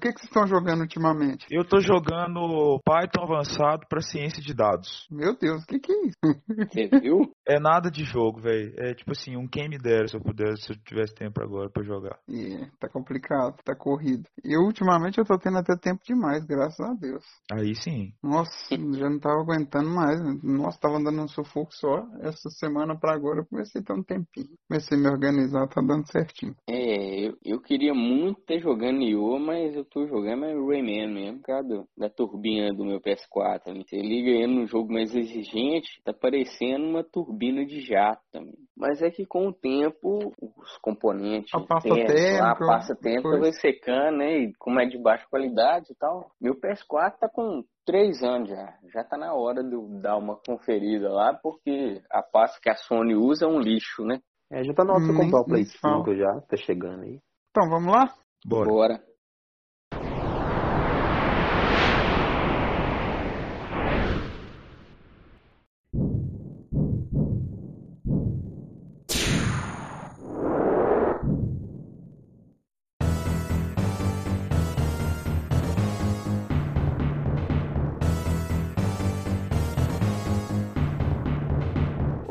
O 0.00 0.02
que, 0.02 0.14
que 0.14 0.20
vocês 0.20 0.30
estão 0.30 0.46
jogando 0.46 0.80
ultimamente? 0.80 1.46
Eu 1.50 1.62
tô 1.62 1.78
jogando 1.78 2.80
Python 2.82 3.22
avançado 3.22 3.86
para 3.86 4.00
ciência 4.00 4.42
de 4.42 4.54
dados. 4.54 5.06
Meu 5.10 5.36
Deus, 5.36 5.62
o 5.62 5.66
que, 5.66 5.78
que 5.78 5.92
é 5.92 6.06
isso? 6.06 6.40
Você 6.48 6.88
viu? 7.00 7.30
É 7.46 7.60
nada 7.60 7.90
de 7.90 8.02
jogo, 8.04 8.40
velho. 8.40 8.72
É 8.78 8.94
tipo 8.94 9.10
assim, 9.10 9.36
um 9.36 9.46
quem 9.46 9.68
me 9.68 9.76
dera 9.76 10.08
se 10.08 10.16
eu 10.16 10.22
pudesse, 10.22 10.62
se 10.62 10.72
eu 10.72 10.76
tivesse 10.86 11.14
tempo 11.14 11.42
agora 11.42 11.68
pra 11.68 11.82
jogar. 11.82 12.18
É, 12.30 12.64
tá 12.80 12.88
complicado, 12.88 13.56
tá 13.62 13.76
corrido. 13.76 14.24
Eu 14.42 14.62
ultimamente 14.62 15.18
eu 15.18 15.24
tô 15.26 15.36
tendo 15.38 15.58
até 15.58 15.76
tempo 15.76 16.00
demais, 16.02 16.46
graças 16.46 16.80
a 16.80 16.94
Deus. 16.94 17.24
Aí 17.52 17.74
sim. 17.74 18.14
Nossa, 18.22 18.50
já 18.96 19.10
não 19.10 19.18
tava 19.18 19.42
aguentando 19.42 19.90
mais. 19.90 20.18
né? 20.18 20.40
Nossa, 20.42 20.80
tava 20.80 20.96
andando 20.96 21.20
um 21.20 21.28
sufoco 21.28 21.74
só. 21.74 22.06
Essa 22.22 22.48
semana 22.48 22.98
pra 22.98 23.12
agora 23.12 23.40
eu 23.40 23.46
comecei 23.46 23.82
a 23.82 23.84
ter 23.84 23.92
um 23.92 24.02
tempinho. 24.02 24.56
Comecei 24.66 24.96
a 24.96 25.00
me 25.00 25.08
organizar, 25.10 25.68
tá 25.68 25.82
dando 25.82 26.10
certinho. 26.10 26.54
É, 26.66 27.26
eu, 27.28 27.36
eu 27.44 27.60
queria 27.60 27.92
muito 27.92 28.40
ter 28.46 28.60
jogando 28.60 28.96
Nioh, 28.98 29.38
mas 29.38 29.74
eu 29.74 29.89
tô 29.90 30.06
jogando 30.06 30.44
é 30.44 30.54
Rayman 30.54 31.08
mesmo, 31.08 31.38
por 31.38 31.46
causa 31.46 31.68
do- 31.68 31.88
da 31.98 32.08
turbina 32.08 32.72
do 32.72 32.84
meu 32.84 33.00
PS4. 33.00 33.70
ali. 33.70 33.82
Você 33.84 33.96
liga 34.00 34.30
ele 34.30 34.46
num 34.46 34.66
jogo 34.66 34.92
mais 34.92 35.14
exigente, 35.14 36.00
tá 36.04 36.12
parecendo 36.12 36.86
uma 36.86 37.02
turbina 37.04 37.64
de 37.66 37.80
jato 37.80 38.22
também. 38.32 38.54
Mas 38.76 39.02
é 39.02 39.10
que 39.10 39.26
com 39.26 39.48
o 39.48 39.52
tempo, 39.52 40.32
os 40.40 40.78
componentes, 40.78 41.52
A 41.54 41.60
pasta 41.60 41.88
térmicos 41.88 42.14
lá, 42.14 42.50
a 42.50 42.54
térmica, 42.54 42.66
pasta 42.66 42.94
térmica 42.96 43.22
coisa. 43.22 43.40
vai 43.40 43.52
secando, 43.52 44.16
né? 44.18 44.38
E 44.38 44.52
como 44.58 44.80
é 44.80 44.86
de 44.86 44.96
baixa 44.98 45.26
qualidade 45.28 45.86
e 45.90 45.94
tal. 45.96 46.30
Meu 46.40 46.54
PS4 46.54 47.18
tá 47.18 47.28
com 47.28 47.62
três 47.84 48.22
anos 48.22 48.48
já. 48.48 48.78
Já 48.92 49.04
tá 49.04 49.16
na 49.18 49.34
hora 49.34 49.62
de 49.64 49.74
eu 49.74 49.88
dar 50.00 50.16
uma 50.16 50.36
conferida 50.36 51.10
lá, 51.10 51.34
porque 51.34 52.00
a 52.10 52.22
pasta 52.22 52.58
que 52.62 52.70
a 52.70 52.74
Sony 52.76 53.14
usa 53.14 53.44
é 53.44 53.48
um 53.48 53.58
lixo, 53.58 54.04
né? 54.04 54.20
É, 54.52 54.62
já 54.64 54.72
tá 54.74 54.84
na 54.84 54.94
hora 54.94 55.02
de 55.04 55.12
Nem- 55.12 55.16
comprar 55.24 55.40
o 55.40 55.44
Play 55.44 55.62
nem 55.62 55.72
fala. 55.80 55.98
5 56.04 56.14
já, 56.16 56.40
tá 56.48 56.56
chegando 56.56 57.02
aí. 57.02 57.18
Então, 57.50 57.68
vamos 57.68 57.92
lá? 57.92 58.14
Bora. 58.46 58.68
Bora. 58.68 59.09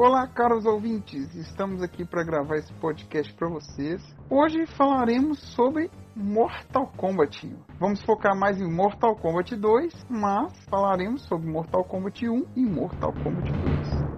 Olá, 0.01 0.25
caros 0.25 0.65
ouvintes. 0.65 1.35
Estamos 1.35 1.83
aqui 1.83 2.05
para 2.05 2.23
gravar 2.23 2.55
esse 2.55 2.71
podcast 2.75 3.33
para 3.33 3.49
vocês. 3.49 4.01
Hoje 4.29 4.65
falaremos 4.65 5.39
sobre 5.53 5.91
Mortal 6.15 6.87
Kombat. 6.95 7.53
Vamos 7.77 8.01
focar 8.03 8.33
mais 8.33 8.61
em 8.61 8.73
Mortal 8.73 9.13
Kombat 9.17 9.57
2, 9.57 10.05
mas 10.09 10.53
falaremos 10.69 11.23
sobre 11.23 11.51
Mortal 11.51 11.83
Kombat 11.83 12.29
1 12.29 12.45
e 12.55 12.65
Mortal 12.65 13.11
Kombat 13.11 13.51
2. 13.51 14.08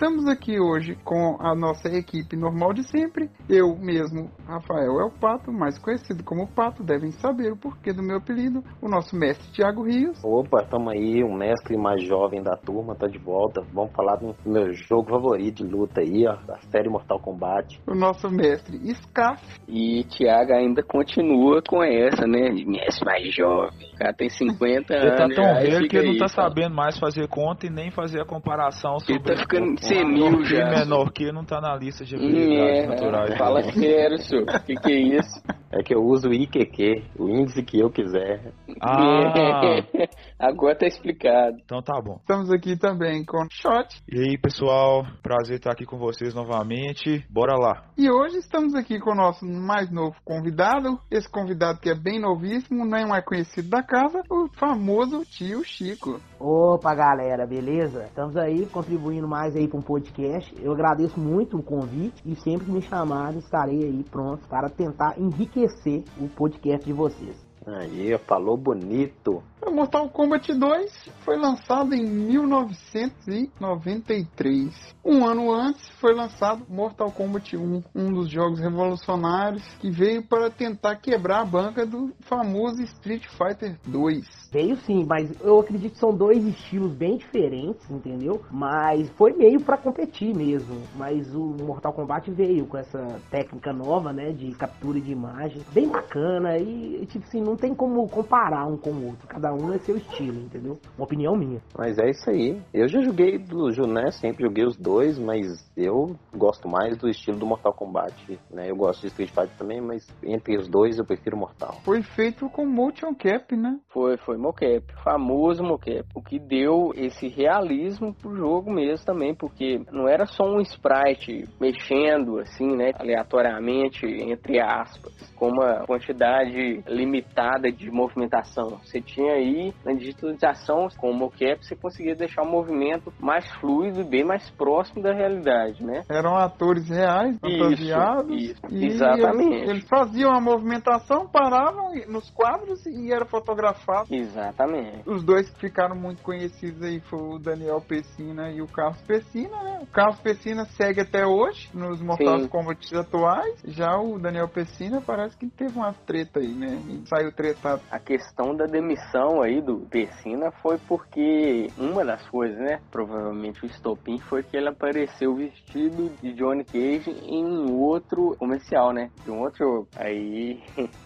Estamos 0.00 0.28
aqui 0.28 0.60
hoje 0.60 0.94
com 1.04 1.36
a 1.40 1.56
nossa 1.56 1.88
equipe 1.88 2.36
normal 2.36 2.72
de 2.72 2.88
sempre. 2.88 3.28
Eu 3.48 3.76
mesmo, 3.76 4.30
Rafael 4.46 5.00
é 5.00 5.04
o 5.04 5.10
Pato, 5.10 5.52
mais 5.52 5.76
conhecido 5.76 6.22
como 6.22 6.46
Pato, 6.46 6.84
devem 6.84 7.10
saber 7.10 7.50
o 7.50 7.56
porquê 7.56 7.92
do 7.92 8.00
meu 8.00 8.18
apelido. 8.18 8.62
O 8.80 8.88
nosso 8.88 9.16
mestre 9.16 9.50
Thiago 9.50 9.82
Rios. 9.82 10.16
Opa, 10.22 10.62
tamo 10.70 10.90
aí, 10.90 11.24
um 11.24 11.34
mestre 11.36 11.76
mais 11.76 12.00
jovem 12.04 12.40
da 12.40 12.56
turma, 12.56 12.94
tá 12.94 13.08
de 13.08 13.18
volta. 13.18 13.60
Vamos 13.74 13.90
falar 13.90 14.14
do 14.18 14.36
meu 14.46 14.72
jogo 14.72 15.10
favorito 15.10 15.66
de 15.66 15.68
luta 15.68 16.00
aí, 16.00 16.28
ó, 16.28 16.36
da 16.46 16.58
série 16.70 16.88
Mortal 16.88 17.18
Kombat. 17.18 17.80
O 17.84 17.92
nosso 17.96 18.30
mestre 18.30 18.78
Scaf. 18.94 19.42
E 19.66 20.04
Thiago 20.04 20.52
ainda 20.52 20.80
continua 20.80 21.60
com 21.68 21.82
essa, 21.82 22.24
né? 22.24 22.50
Mestre 22.52 23.04
mais 23.04 23.34
jovem. 23.34 23.90
O 23.94 23.98
cara 23.98 24.14
tem 24.14 24.30
50 24.30 24.94
Ele 24.94 25.16
tá 25.16 25.24
anos. 25.24 25.34
tão 25.34 25.54
velho 25.54 25.88
que 25.88 25.96
ele 25.96 26.06
não 26.06 26.12
aí, 26.12 26.18
tá 26.20 26.28
fala. 26.28 26.48
sabendo 26.50 26.76
mais 26.76 26.96
fazer 27.00 27.26
conta 27.26 27.66
e 27.66 27.70
nem 27.70 27.90
fazer 27.90 28.20
a 28.20 28.24
comparação 28.24 28.92
Ele 29.08 29.18
sobre 29.18 29.34
tá 29.34 29.40
ficando 29.42 29.87
que 29.88 30.44
já. 30.44 30.70
menor 30.70 31.12
que 31.12 31.32
não 31.32 31.44
tá 31.44 31.60
na 31.60 31.74
lista 31.76 32.04
de 32.04 32.14
habilidades 32.14 32.84
é, 32.84 32.86
naturais. 32.86 33.38
fala 33.38 33.62
sério, 33.72 34.18
senhor. 34.18 34.44
O 34.44 34.64
que, 34.64 34.74
que 34.74 34.92
é 34.92 34.98
isso? 34.98 35.42
É 35.70 35.82
que 35.82 35.94
eu 35.94 36.02
uso 36.02 36.28
o 36.28 36.32
IQQ, 36.32 37.02
o 37.18 37.28
índice 37.28 37.62
que 37.62 37.78
eu 37.80 37.90
quiser. 37.90 38.52
Ah, 38.80 39.82
Agora 40.38 40.78
tá 40.78 40.86
explicado. 40.86 41.56
então 41.64 41.82
tá 41.82 42.00
bom. 42.00 42.18
Estamos 42.20 42.50
aqui 42.52 42.78
também 42.78 43.24
com 43.24 43.44
Shot. 43.50 44.00
E 44.08 44.20
aí, 44.20 44.38
pessoal, 44.38 45.04
prazer 45.20 45.56
estar 45.56 45.72
aqui 45.72 45.84
com 45.84 45.98
vocês 45.98 46.32
novamente. 46.32 47.26
Bora 47.28 47.56
lá. 47.56 47.90
E 47.98 48.08
hoje 48.08 48.38
estamos 48.38 48.72
aqui 48.74 49.00
com 49.00 49.10
o 49.10 49.16
nosso 49.16 49.44
mais 49.44 49.90
novo 49.90 50.14
convidado. 50.24 50.96
Esse 51.10 51.28
convidado 51.28 51.80
que 51.80 51.90
é 51.90 51.94
bem 51.94 52.20
novíssimo, 52.20 52.84
não 52.86 53.14
é 53.14 53.20
conhecido 53.20 53.68
da 53.68 53.82
casa, 53.82 54.22
o 54.30 54.48
famoso 54.56 55.24
tio 55.24 55.64
Chico. 55.64 56.20
Opa, 56.38 56.94
galera, 56.94 57.44
beleza? 57.44 58.04
Estamos 58.04 58.36
aí 58.36 58.64
contribuindo 58.66 59.26
mais 59.26 59.56
aí 59.56 59.66
para 59.66 59.78
um 59.78 59.82
podcast. 59.82 60.54
Eu 60.62 60.72
agradeço 60.72 61.18
muito 61.18 61.58
o 61.58 61.62
convite 61.64 62.22
e 62.24 62.36
sempre 62.36 62.66
que 62.66 62.72
me 62.72 62.82
chamarem 62.82 63.40
estarei 63.40 63.82
aí 63.82 64.04
pronto 64.04 64.46
para 64.48 64.70
tentar 64.70 65.18
enriquecer 65.18 66.04
o 66.16 66.28
podcast 66.28 66.86
de 66.86 66.92
vocês. 66.92 67.48
Aí, 67.66 68.16
falou 68.26 68.56
bonito. 68.56 69.42
Mortal 69.66 70.08
Kombat 70.08 70.54
2 70.54 71.10
foi 71.24 71.36
lançado 71.36 71.92
em 71.94 72.04
1993. 72.04 74.96
Um 75.04 75.26
ano 75.26 75.52
antes 75.52 75.88
foi 76.00 76.14
lançado 76.14 76.64
Mortal 76.68 77.10
Kombat 77.10 77.56
1, 77.56 77.82
um 77.94 78.12
dos 78.12 78.30
jogos 78.30 78.60
revolucionários 78.60 79.66
que 79.80 79.90
veio 79.90 80.22
para 80.26 80.50
tentar 80.50 80.96
quebrar 80.96 81.40
a 81.40 81.44
banca 81.44 81.84
do 81.84 82.12
famoso 82.20 82.80
Street 82.82 83.26
Fighter 83.26 83.76
2. 83.86 84.38
Veio 84.50 84.76
sim, 84.78 85.04
mas 85.06 85.30
eu 85.42 85.60
acredito 85.60 85.92
que 85.92 85.98
são 85.98 86.14
dois 86.14 86.42
estilos 86.44 86.94
bem 86.94 87.18
diferentes, 87.18 87.90
entendeu? 87.90 88.42
Mas 88.50 89.10
foi 89.10 89.32
meio 89.32 89.60
para 89.60 89.76
competir 89.76 90.34
mesmo. 90.34 90.80
Mas 90.96 91.34
o 91.34 91.54
Mortal 91.62 91.92
Kombat 91.92 92.30
veio 92.30 92.66
com 92.66 92.78
essa 92.78 93.20
técnica 93.30 93.70
nova, 93.72 94.12
né, 94.12 94.32
de 94.32 94.50
captura 94.52 95.00
de 95.00 95.12
imagem, 95.12 95.62
bem 95.72 95.88
bacana 95.88 96.56
e 96.58 97.04
tipo 97.06 97.24
assim, 97.26 97.40
não 97.40 97.56
tem 97.56 97.74
como 97.74 98.06
comparar 98.08 98.66
um 98.66 98.76
com 98.76 98.90
o 98.90 99.06
outro. 99.08 99.26
Cada 99.28 99.47
um 99.52 99.72
é 99.72 99.78
seu 99.78 99.96
estilo, 99.96 100.40
entendeu? 100.40 100.78
Uma 100.96 101.04
opinião 101.04 101.36
minha. 101.36 101.60
Mas 101.76 101.98
é 101.98 102.10
isso 102.10 102.28
aí. 102.28 102.60
Eu 102.72 102.88
já 102.88 103.00
joguei 103.00 103.38
do 103.38 103.70
Juné, 103.72 104.10
sempre 104.10 104.44
joguei 104.44 104.64
os 104.64 104.76
dois, 104.76 105.18
mas 105.18 105.46
eu 105.76 106.16
gosto 106.34 106.68
mais 106.68 106.96
do 106.96 107.08
estilo 107.08 107.38
do 107.38 107.46
Mortal 107.46 107.72
Kombat. 107.72 108.38
Né? 108.50 108.70
Eu 108.70 108.76
gosto 108.76 109.02
de 109.02 109.08
Street 109.08 109.30
Fighter 109.30 109.56
também, 109.56 109.80
mas 109.80 110.06
entre 110.22 110.56
os 110.56 110.68
dois 110.68 110.98
eu 110.98 111.04
prefiro 111.04 111.36
Mortal. 111.36 111.80
Foi 111.84 112.02
feito 112.02 112.48
com 112.48 112.66
motion 112.66 113.14
cap, 113.14 113.54
né? 113.56 113.78
Foi, 113.88 114.16
foi 114.18 114.36
mocap, 114.36 114.84
famoso 115.02 115.62
mocap, 115.62 116.04
o 116.14 116.22
que 116.22 116.38
deu 116.38 116.92
esse 116.94 117.28
realismo 117.28 118.14
pro 118.14 118.36
jogo 118.36 118.70
mesmo 118.72 119.04
também, 119.04 119.34
porque 119.34 119.80
não 119.92 120.08
era 120.08 120.26
só 120.26 120.44
um 120.44 120.60
sprite 120.60 121.44
mexendo 121.60 122.38
assim, 122.38 122.76
né, 122.76 122.92
aleatoriamente, 122.98 124.06
entre 124.06 124.60
aspas, 124.60 125.12
com 125.36 125.48
uma 125.48 125.86
quantidade 125.86 126.82
limitada 126.86 127.70
de 127.70 127.90
movimentação. 127.90 128.78
Você 128.84 129.00
tinha 129.00 129.37
aí 129.38 129.72
na 129.84 129.92
digitalização 129.92 130.88
com 130.96 131.10
o 131.10 131.14
mocap, 131.14 131.64
você 131.64 131.74
conseguia 131.74 132.14
deixar 132.14 132.42
o 132.42 132.50
movimento 132.50 133.12
mais 133.20 133.48
fluido 133.54 134.00
e 134.00 134.04
bem 134.04 134.24
mais 134.24 134.48
próximo 134.50 135.02
da 135.02 135.12
realidade, 135.12 135.84
né? 135.84 136.02
Eram 136.10 136.36
atores 136.36 136.88
reais, 136.88 137.38
fantasiados. 137.38 138.36
isso, 138.36 138.60
e 138.70 138.86
exatamente. 138.86 139.54
Eles, 139.54 139.70
eles 139.70 139.88
faziam 139.88 140.32
a 140.32 140.40
movimentação, 140.40 141.26
paravam 141.26 141.92
nos 142.08 142.30
quadros 142.30 142.84
e 142.86 143.12
era 143.12 143.24
fotografado. 143.24 144.08
Exatamente. 144.10 145.02
Os 145.06 145.22
dois 145.22 145.48
que 145.50 145.60
ficaram 145.60 145.96
muito 145.96 146.22
conhecidos 146.22 146.82
aí 146.82 147.00
foi 147.00 147.20
o 147.20 147.38
Daniel 147.38 147.80
Pessina 147.80 148.50
e 148.50 148.60
o 148.60 148.66
Carlos 148.66 149.00
Pessina, 149.02 149.62
né? 149.62 149.78
O 149.82 149.86
Carlos 149.86 150.20
Pessina 150.20 150.64
segue 150.66 151.00
até 151.00 151.26
hoje 151.26 151.68
nos 151.74 152.00
Mortal. 152.00 152.48
Kombat 152.48 152.96
atuais. 152.96 153.62
Já 153.64 153.96
o 153.98 154.18
Daniel 154.18 154.48
Pessina 154.48 155.00
parece 155.00 155.36
que 155.36 155.48
teve 155.48 155.76
uma 155.76 155.92
treta 155.92 156.40
aí, 156.40 156.48
né? 156.48 156.78
E 156.88 157.06
saiu 157.06 157.32
tretado. 157.32 157.82
A 157.90 157.98
questão 157.98 158.54
da 158.54 158.64
demissão 158.64 159.27
aí 159.42 159.60
do 159.60 159.78
Pessina 159.90 160.50
foi 160.50 160.78
porque 160.78 161.70
uma 161.76 162.04
das 162.04 162.26
coisas, 162.28 162.58
né? 162.58 162.80
Provavelmente 162.90 163.64
o 163.64 163.66
estopim 163.66 164.18
foi 164.18 164.42
que 164.42 164.56
ele 164.56 164.68
apareceu 164.68 165.34
vestido 165.34 166.10
de 166.22 166.32
Johnny 166.32 166.64
Cage 166.64 167.10
em 167.26 167.44
um 167.44 167.78
outro 167.78 168.34
comercial, 168.38 168.92
né? 168.92 169.10
De 169.24 169.30
um 169.30 169.40
outro. 169.40 169.86
Aí 169.96 170.62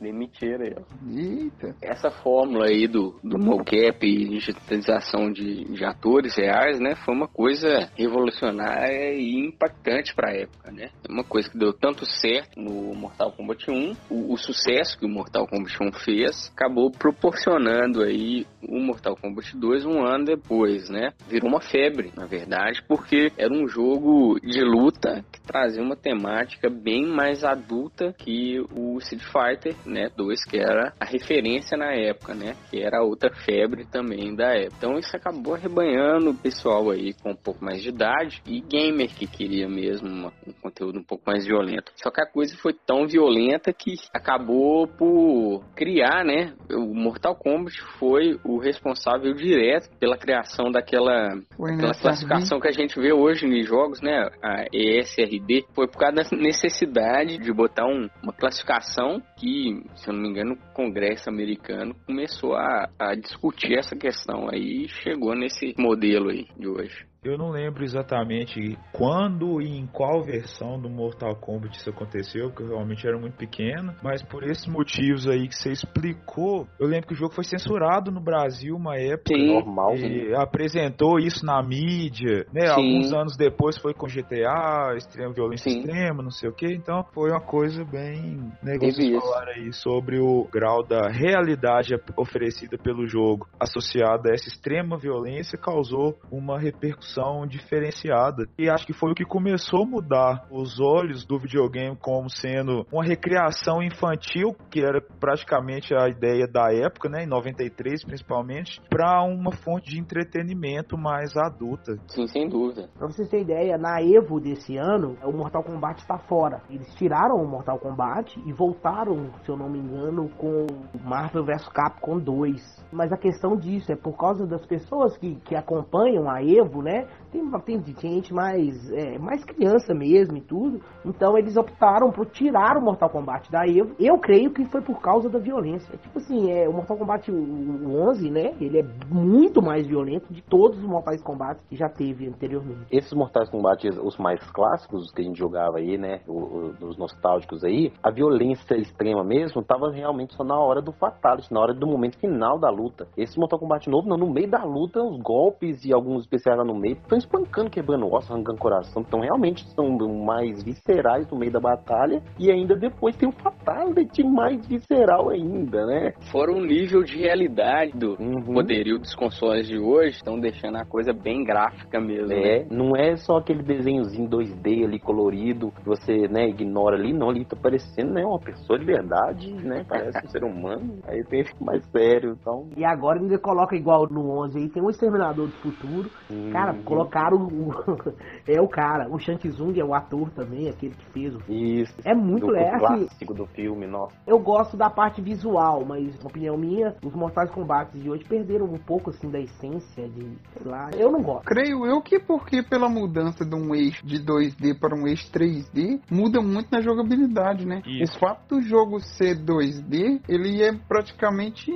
Demitiram 0.00 0.64
ele. 0.64 0.76
Eita. 1.10 1.74
Essa 1.82 2.10
fórmula 2.10 2.66
aí 2.66 2.86
do, 2.86 3.18
do 3.22 3.38
mocap 3.38 4.06
e 4.06 4.28
digitalização 4.28 5.30
de, 5.32 5.64
de 5.64 5.84
atores 5.84 6.36
reais, 6.36 6.78
né, 6.78 6.94
foi 7.04 7.14
uma 7.14 7.28
coisa 7.28 7.90
revolucionária 7.96 9.14
e 9.14 9.46
impactante 9.46 10.14
para 10.14 10.30
a 10.30 10.34
época, 10.34 10.70
né? 10.70 10.90
É 11.08 11.12
uma 11.12 11.24
coisa 11.24 11.50
que 11.50 11.58
deu 11.58 11.72
tanto 11.72 12.04
certo 12.06 12.60
no 12.60 12.94
Mortal 12.94 13.32
Kombat 13.32 13.70
1, 13.70 13.96
o, 14.10 14.32
o 14.32 14.36
sucesso 14.36 14.98
que 14.98 15.06
o 15.06 15.08
Mortal 15.08 15.46
Kombat 15.46 15.76
1 15.80 15.92
fez, 15.92 16.52
acabou 16.54 16.90
proporcionando 16.90 18.02
aí 18.02 18.46
o 18.62 18.78
Mortal 18.80 19.16
Kombat 19.16 19.56
2 19.56 19.84
um 19.84 20.04
ano 20.04 20.24
depois, 20.24 20.88
né? 20.88 21.12
Virou 21.28 21.48
uma 21.48 21.60
febre, 21.60 22.12
na 22.16 22.26
verdade, 22.26 22.82
porque 22.86 23.30
era 23.36 23.52
um 23.52 23.66
jogo 23.66 24.38
de 24.40 24.62
luta 24.62 25.24
que 25.32 25.40
trazia 25.40 25.82
uma 25.82 25.96
temática 25.96 26.68
bem 26.68 27.06
mais 27.06 27.44
adulta 27.44 28.14
que 28.18 28.60
o 28.74 28.98
Street 28.98 29.24
Fighter, 29.24 29.74
né, 29.86 30.08
2, 30.16 30.44
que 30.44 30.58
era 30.58 30.92
a 31.00 31.04
referência 31.04 31.76
na 31.76 31.92
época, 31.92 32.34
né? 32.34 32.54
Que 32.70 32.82
era 32.82 33.02
outra 33.02 33.30
febre 33.44 33.84
também 33.86 34.34
da 34.34 34.54
época. 34.54 34.76
Então 34.78 34.98
isso 34.98 35.16
acabou 35.16 35.54
arrebanhando 35.54 36.30
o 36.30 36.34
pessoal 36.34 36.90
aí 36.90 37.12
com 37.14 37.30
um 37.30 37.36
pouco 37.36 37.64
mais 37.64 37.82
de 37.82 37.88
idade 37.88 38.42
e 38.46 38.60
gamer 38.60 39.08
que 39.14 39.26
queria 39.26 39.68
mesmo 39.68 40.08
uma, 40.08 40.32
um 40.46 40.52
conteúdo 40.52 40.98
um 40.98 41.04
pouco 41.04 41.24
mais 41.26 41.46
violento. 41.46 41.92
Só 41.96 42.10
que 42.10 42.20
a 42.20 42.26
coisa 42.26 42.56
foi 42.58 42.72
tão 42.72 43.06
violenta 43.06 43.72
que 43.72 43.94
acabou 44.12 44.86
por 44.86 45.64
criar, 45.74 46.24
né? 46.24 46.52
O 46.70 46.94
Mortal 46.94 47.34
Kombat 47.34 47.80
foi 47.98 48.38
o 48.44 48.58
responsável 48.58 49.32
direto 49.34 49.88
pela 49.98 50.16
criação 50.16 50.70
daquela, 50.70 51.34
O 51.58 51.66
daquela 51.66 51.94
classificação 51.94 52.60
que 52.60 52.68
a 52.68 52.72
gente 52.72 52.98
vê 52.98 53.12
hoje 53.12 53.46
nos 53.46 53.66
jogos, 53.66 54.00
né? 54.00 54.28
A 54.42 54.64
ESRB. 54.72 55.64
Foi 55.74 55.86
por 55.86 55.98
causa 55.98 56.16
da 56.16 56.36
necessidade 56.36 57.38
de 57.38 57.52
botar 57.52 57.86
um- 57.86 58.08
uma 58.22 58.32
classificação 58.32 59.20
que, 59.38 59.75
se 59.94 60.08
eu 60.08 60.14
não 60.14 60.22
me 60.22 60.28
engano, 60.28 60.52
o 60.54 60.74
Congresso 60.74 61.28
americano 61.28 61.94
começou 62.06 62.54
a, 62.54 62.88
a 62.98 63.14
discutir 63.14 63.78
essa 63.78 63.96
questão 63.96 64.48
aí 64.50 64.84
e 64.84 64.88
chegou 64.88 65.34
nesse 65.34 65.74
modelo 65.78 66.30
aí 66.30 66.46
de 66.58 66.68
hoje. 66.68 67.06
Eu 67.26 67.36
não 67.36 67.50
lembro 67.50 67.82
exatamente 67.82 68.78
quando 68.92 69.60
e 69.60 69.76
em 69.76 69.84
qual 69.84 70.22
versão 70.22 70.80
do 70.80 70.88
Mortal 70.88 71.34
Kombat 71.34 71.76
isso 71.76 71.90
aconteceu, 71.90 72.50
porque 72.50 72.62
eu 72.62 72.68
realmente 72.68 73.04
era 73.04 73.18
muito 73.18 73.36
pequeno, 73.36 73.92
mas 74.00 74.22
por 74.22 74.44
esses 74.44 74.66
motivos 74.68 75.26
aí 75.26 75.48
que 75.48 75.56
você 75.56 75.72
explicou, 75.72 76.68
eu 76.78 76.86
lembro 76.86 77.08
que 77.08 77.14
o 77.14 77.16
jogo 77.16 77.34
foi 77.34 77.42
censurado 77.42 78.12
no 78.12 78.20
Brasil 78.20 78.76
uma 78.76 78.96
época. 78.96 79.34
Sim. 79.34 79.48
Normal, 79.48 79.96
E 79.96 80.32
apresentou 80.36 81.18
isso 81.18 81.44
na 81.44 81.60
mídia, 81.62 82.46
né? 82.52 82.66
Sim. 82.66 82.72
Alguns 82.72 83.12
anos 83.12 83.36
depois 83.36 83.76
foi 83.76 83.92
com 83.92 84.06
GTA, 84.06 84.94
extrema 84.96 85.32
violência 85.32 85.68
Sim. 85.68 85.80
extrema, 85.80 86.22
não 86.22 86.30
sei 86.30 86.48
o 86.48 86.52
que. 86.52 86.72
Então 86.72 87.04
foi 87.12 87.30
uma 87.30 87.40
coisa 87.40 87.84
bem. 87.84 88.36
Né, 88.62 88.78
vocês 88.78 88.98
isso. 88.98 89.20
falaram 89.20 89.52
aí 89.52 89.72
sobre 89.72 90.20
o 90.20 90.46
grau 90.52 90.84
da 90.84 91.08
realidade 91.08 91.92
oferecida 92.16 92.78
pelo 92.78 93.04
jogo 93.08 93.48
associada 93.58 94.30
a 94.30 94.34
essa 94.34 94.48
extrema 94.48 94.96
violência 94.96 95.58
causou 95.58 96.16
uma 96.30 96.58
repercussão 96.58 97.15
diferenciada. 97.46 98.46
E 98.58 98.68
acho 98.68 98.86
que 98.86 98.92
foi 98.92 99.12
o 99.12 99.14
que 99.14 99.24
começou 99.24 99.82
a 99.82 99.86
mudar 99.86 100.46
os 100.50 100.80
olhos 100.80 101.24
do 101.24 101.38
videogame 101.38 101.96
como 101.96 102.28
sendo 102.28 102.86
uma 102.92 103.04
recriação 103.04 103.82
infantil, 103.82 104.54
que 104.70 104.80
era 104.80 105.00
praticamente 105.00 105.94
a 105.94 106.08
ideia 106.08 106.46
da 106.46 106.72
época, 106.72 107.08
né, 107.08 107.24
em 107.24 107.26
93 107.26 108.04
principalmente, 108.04 108.80
para 108.90 109.22
uma 109.22 109.52
fonte 109.52 109.90
de 109.90 110.00
entretenimento 110.00 110.96
mais 110.98 111.36
adulta. 111.36 111.96
Sim, 112.08 112.26
sem 112.26 112.48
dúvida. 112.48 112.88
Pra 112.98 113.06
vocês 113.06 113.28
terem 113.28 113.44
ideia, 113.44 113.78
na 113.78 114.02
Evo 114.02 114.40
desse 114.40 114.76
ano, 114.76 115.16
o 115.22 115.32
Mortal 115.32 115.62
Kombat 115.62 116.00
está 116.00 116.18
fora. 116.18 116.60
Eles 116.68 116.92
tiraram 116.96 117.36
o 117.36 117.48
Mortal 117.48 117.78
Kombat 117.78 118.38
e 118.44 118.52
voltaram, 118.52 119.30
se 119.44 119.48
eu 119.48 119.56
não 119.56 119.68
me 119.68 119.78
engano, 119.78 120.28
com 120.36 120.66
o 120.66 121.08
Marvel 121.08 121.44
vs 121.44 121.68
Capcom 121.68 122.18
2. 122.18 122.86
Mas 122.92 123.12
a 123.12 123.16
questão 123.16 123.56
disso 123.56 123.92
é 123.92 123.96
por 123.96 124.16
causa 124.16 124.46
das 124.46 124.64
pessoas 124.66 125.16
que, 125.16 125.36
que 125.36 125.54
acompanham 125.54 126.28
a 126.28 126.42
Evo, 126.42 126.82
né? 126.82 126.95
¿eh? 126.96 127.08
Tem, 127.32 127.80
tem 127.82 127.82
gente 128.12 128.32
mais, 128.32 128.90
é, 128.92 129.18
mais 129.18 129.44
criança 129.44 129.94
mesmo 129.94 130.36
e 130.36 130.40
tudo. 130.40 130.80
Então 131.04 131.36
eles 131.36 131.56
optaram 131.56 132.10
por 132.10 132.26
tirar 132.26 132.76
o 132.76 132.82
Mortal 132.82 133.10
Kombat 133.10 133.50
da 133.50 133.66
Evo. 133.66 133.94
Eu 133.98 134.18
creio 134.18 134.50
que 134.52 134.64
foi 134.66 134.80
por 134.80 135.00
causa 135.00 135.28
da 135.28 135.38
violência. 135.38 135.92
É 135.94 135.96
Tipo 135.96 136.18
assim, 136.18 136.50
é, 136.50 136.68
o 136.68 136.72
Mortal 136.72 136.96
Kombat 136.96 137.30
o- 137.30 137.34
o 137.34 138.08
11, 138.08 138.30
né? 138.30 138.54
Ele 138.60 138.78
é 138.80 138.84
muito 139.10 139.60
mais 139.60 139.86
violento 139.86 140.32
de 140.32 140.42
todos 140.42 140.78
os 140.78 140.84
Mortais 140.84 141.22
Kombat 141.22 141.60
que 141.68 141.76
já 141.76 141.88
teve 141.88 142.26
anteriormente. 142.28 142.86
Esses 142.90 143.12
Mortais 143.12 143.50
Kombat, 143.50 143.88
os 143.88 144.16
mais 144.18 144.40
clássicos, 144.50 145.04
os 145.06 145.12
que 145.12 145.20
a 145.20 145.24
gente 145.24 145.38
jogava 145.38 145.78
aí, 145.78 145.98
né? 145.98 146.20
Os 146.28 146.96
nostálgicos 146.96 147.64
aí, 147.64 147.92
a 148.02 148.10
violência 148.10 148.76
extrema 148.76 149.22
mesmo 149.24 149.62
tava 149.62 149.90
realmente 149.90 150.34
só 150.34 150.44
na 150.44 150.58
hora 150.58 150.80
do 150.80 150.92
Fatality, 150.92 151.52
na 151.52 151.60
hora 151.60 151.74
do 151.74 151.86
momento 151.86 152.18
final 152.18 152.58
da 152.58 152.70
luta. 152.70 153.06
Esse 153.16 153.38
Mortal 153.38 153.58
Kombat 153.58 153.88
novo, 153.90 154.08
não, 154.08 154.16
no 154.16 154.30
meio 154.32 154.50
da 154.50 154.62
luta, 154.64 155.02
os 155.02 155.18
golpes 155.20 155.84
e 155.84 155.92
alguns 155.92 156.22
especiais 156.22 156.58
lá 156.58 156.64
no 156.64 156.74
meio, 156.74 156.96
estão 156.96 157.18
espancando, 157.26 157.70
quebrando 157.70 158.06
osso, 158.12 158.32
arrancando 158.32 158.58
coração. 158.58 159.02
Então 159.06 159.20
realmente 159.20 159.66
são 159.74 159.86
mais 160.24 160.62
viscerais 160.62 161.28
no 161.30 161.38
meio 161.38 161.52
da 161.52 161.60
batalha. 161.60 162.22
E 162.38 162.50
ainda 162.50 162.74
depois 162.76 163.16
tem 163.16 163.28
o 163.28 163.32
Fatality 163.32 164.22
mais 164.24 164.66
visceral 164.66 165.28
ainda, 165.30 165.84
né? 165.86 166.12
Fora 166.30 166.52
o 166.52 166.60
nível 166.60 167.02
de 167.02 167.16
realidade 167.18 167.92
do 167.92 168.16
Uhum. 168.20 168.54
poderio 168.54 168.98
dos 168.98 169.14
consoles 169.14 169.66
de 169.66 169.78
hoje, 169.78 170.16
estão 170.16 170.38
deixando 170.38 170.76
a 170.76 170.84
coisa 170.84 171.12
bem 171.12 171.44
gráfica 171.44 172.00
mesmo. 172.00 172.28
né? 172.28 172.58
É, 172.58 172.66
não 172.70 172.96
é 172.96 173.16
só 173.16 173.38
aquele 173.38 173.62
desenhozinho 173.62 174.28
2D 174.28 174.84
ali 174.84 174.98
colorido 174.98 175.70
que 175.72 175.84
você, 175.84 176.28
né, 176.28 176.48
ignora 176.48 176.96
ali, 176.96 177.12
não, 177.12 177.30
ali 177.30 177.44
tá 177.44 177.56
parecendo, 177.60 178.12
né, 178.12 178.24
uma 178.24 178.38
pessoa 178.38 178.78
de 178.78 178.84
verdade, 178.84 179.52
né, 179.52 179.84
parece 179.88 180.18
um 180.24 180.28
ser 180.30 180.44
humano. 180.44 180.98
Aí 181.06 181.22
tem 181.24 181.44
fica 181.44 181.64
mais 181.64 181.84
sério, 181.90 182.36
então. 182.40 182.68
E 182.76 182.84
agora 182.84 183.18
ainda 183.20 183.38
coloca 183.38 183.76
igual 183.76 184.06
no 184.10 184.30
11 184.44 184.58
aí, 184.58 184.68
tem 184.68 184.82
um 184.82 184.90
Exterminador 184.90 185.48
do 185.48 185.56
Futuro. 185.58 186.10
Cara, 186.52 186.72
Uhum. 186.72 186.82
Colocaram 187.06 187.46
o... 187.46 187.72
é 188.46 188.60
o 188.60 188.68
cara. 188.68 189.08
O 189.08 189.18
Shang 189.18 189.38
Tsung 189.38 189.78
é 189.78 189.84
o 189.84 189.94
ator 189.94 190.30
também, 190.30 190.68
aquele 190.68 190.94
que 190.94 191.06
fez 191.12 191.34
o 191.34 191.40
Isso. 191.48 191.94
É 192.04 192.14
muito 192.14 192.48
legal. 192.48 192.74
assim, 192.74 193.06
clássico 193.06 193.34
do 193.34 193.46
filme, 193.46 193.86
nossa. 193.86 194.14
Eu 194.26 194.38
gosto 194.38 194.76
da 194.76 194.90
parte 194.90 195.20
visual, 195.20 195.84
mas, 195.84 196.18
na 196.20 196.28
opinião 196.28 196.56
minha, 196.56 196.94
os 197.02 197.14
Mortais 197.14 197.50
Kombates 197.50 198.00
de 198.00 198.10
hoje 198.10 198.24
perderam 198.24 198.66
um 198.66 198.78
pouco, 198.78 199.10
assim, 199.10 199.30
da 199.30 199.40
essência 199.40 200.08
de, 200.08 200.20
sei 200.52 200.64
lá, 200.64 200.90
eu 200.96 201.10
não 201.10 201.22
gosto. 201.22 201.44
Creio 201.44 201.86
eu 201.86 202.00
que 202.02 202.18
porque 202.18 202.62
pela 202.62 202.88
mudança 202.88 203.44
de 203.44 203.54
um 203.54 203.74
eixo 203.74 204.04
de 204.04 204.18
2D 204.18 204.78
para 204.78 204.94
um 204.94 205.06
eixo 205.06 205.30
3D, 205.30 206.00
muda 206.10 206.40
muito 206.40 206.68
na 206.70 206.80
jogabilidade, 206.80 207.66
né? 207.66 207.82
Isso. 207.86 208.16
O 208.16 208.20
fato 208.20 208.56
do 208.56 208.62
jogo 208.62 209.00
ser 209.00 209.36
2D, 209.36 210.20
ele 210.28 210.62
é 210.62 210.72
praticamente 210.72 211.70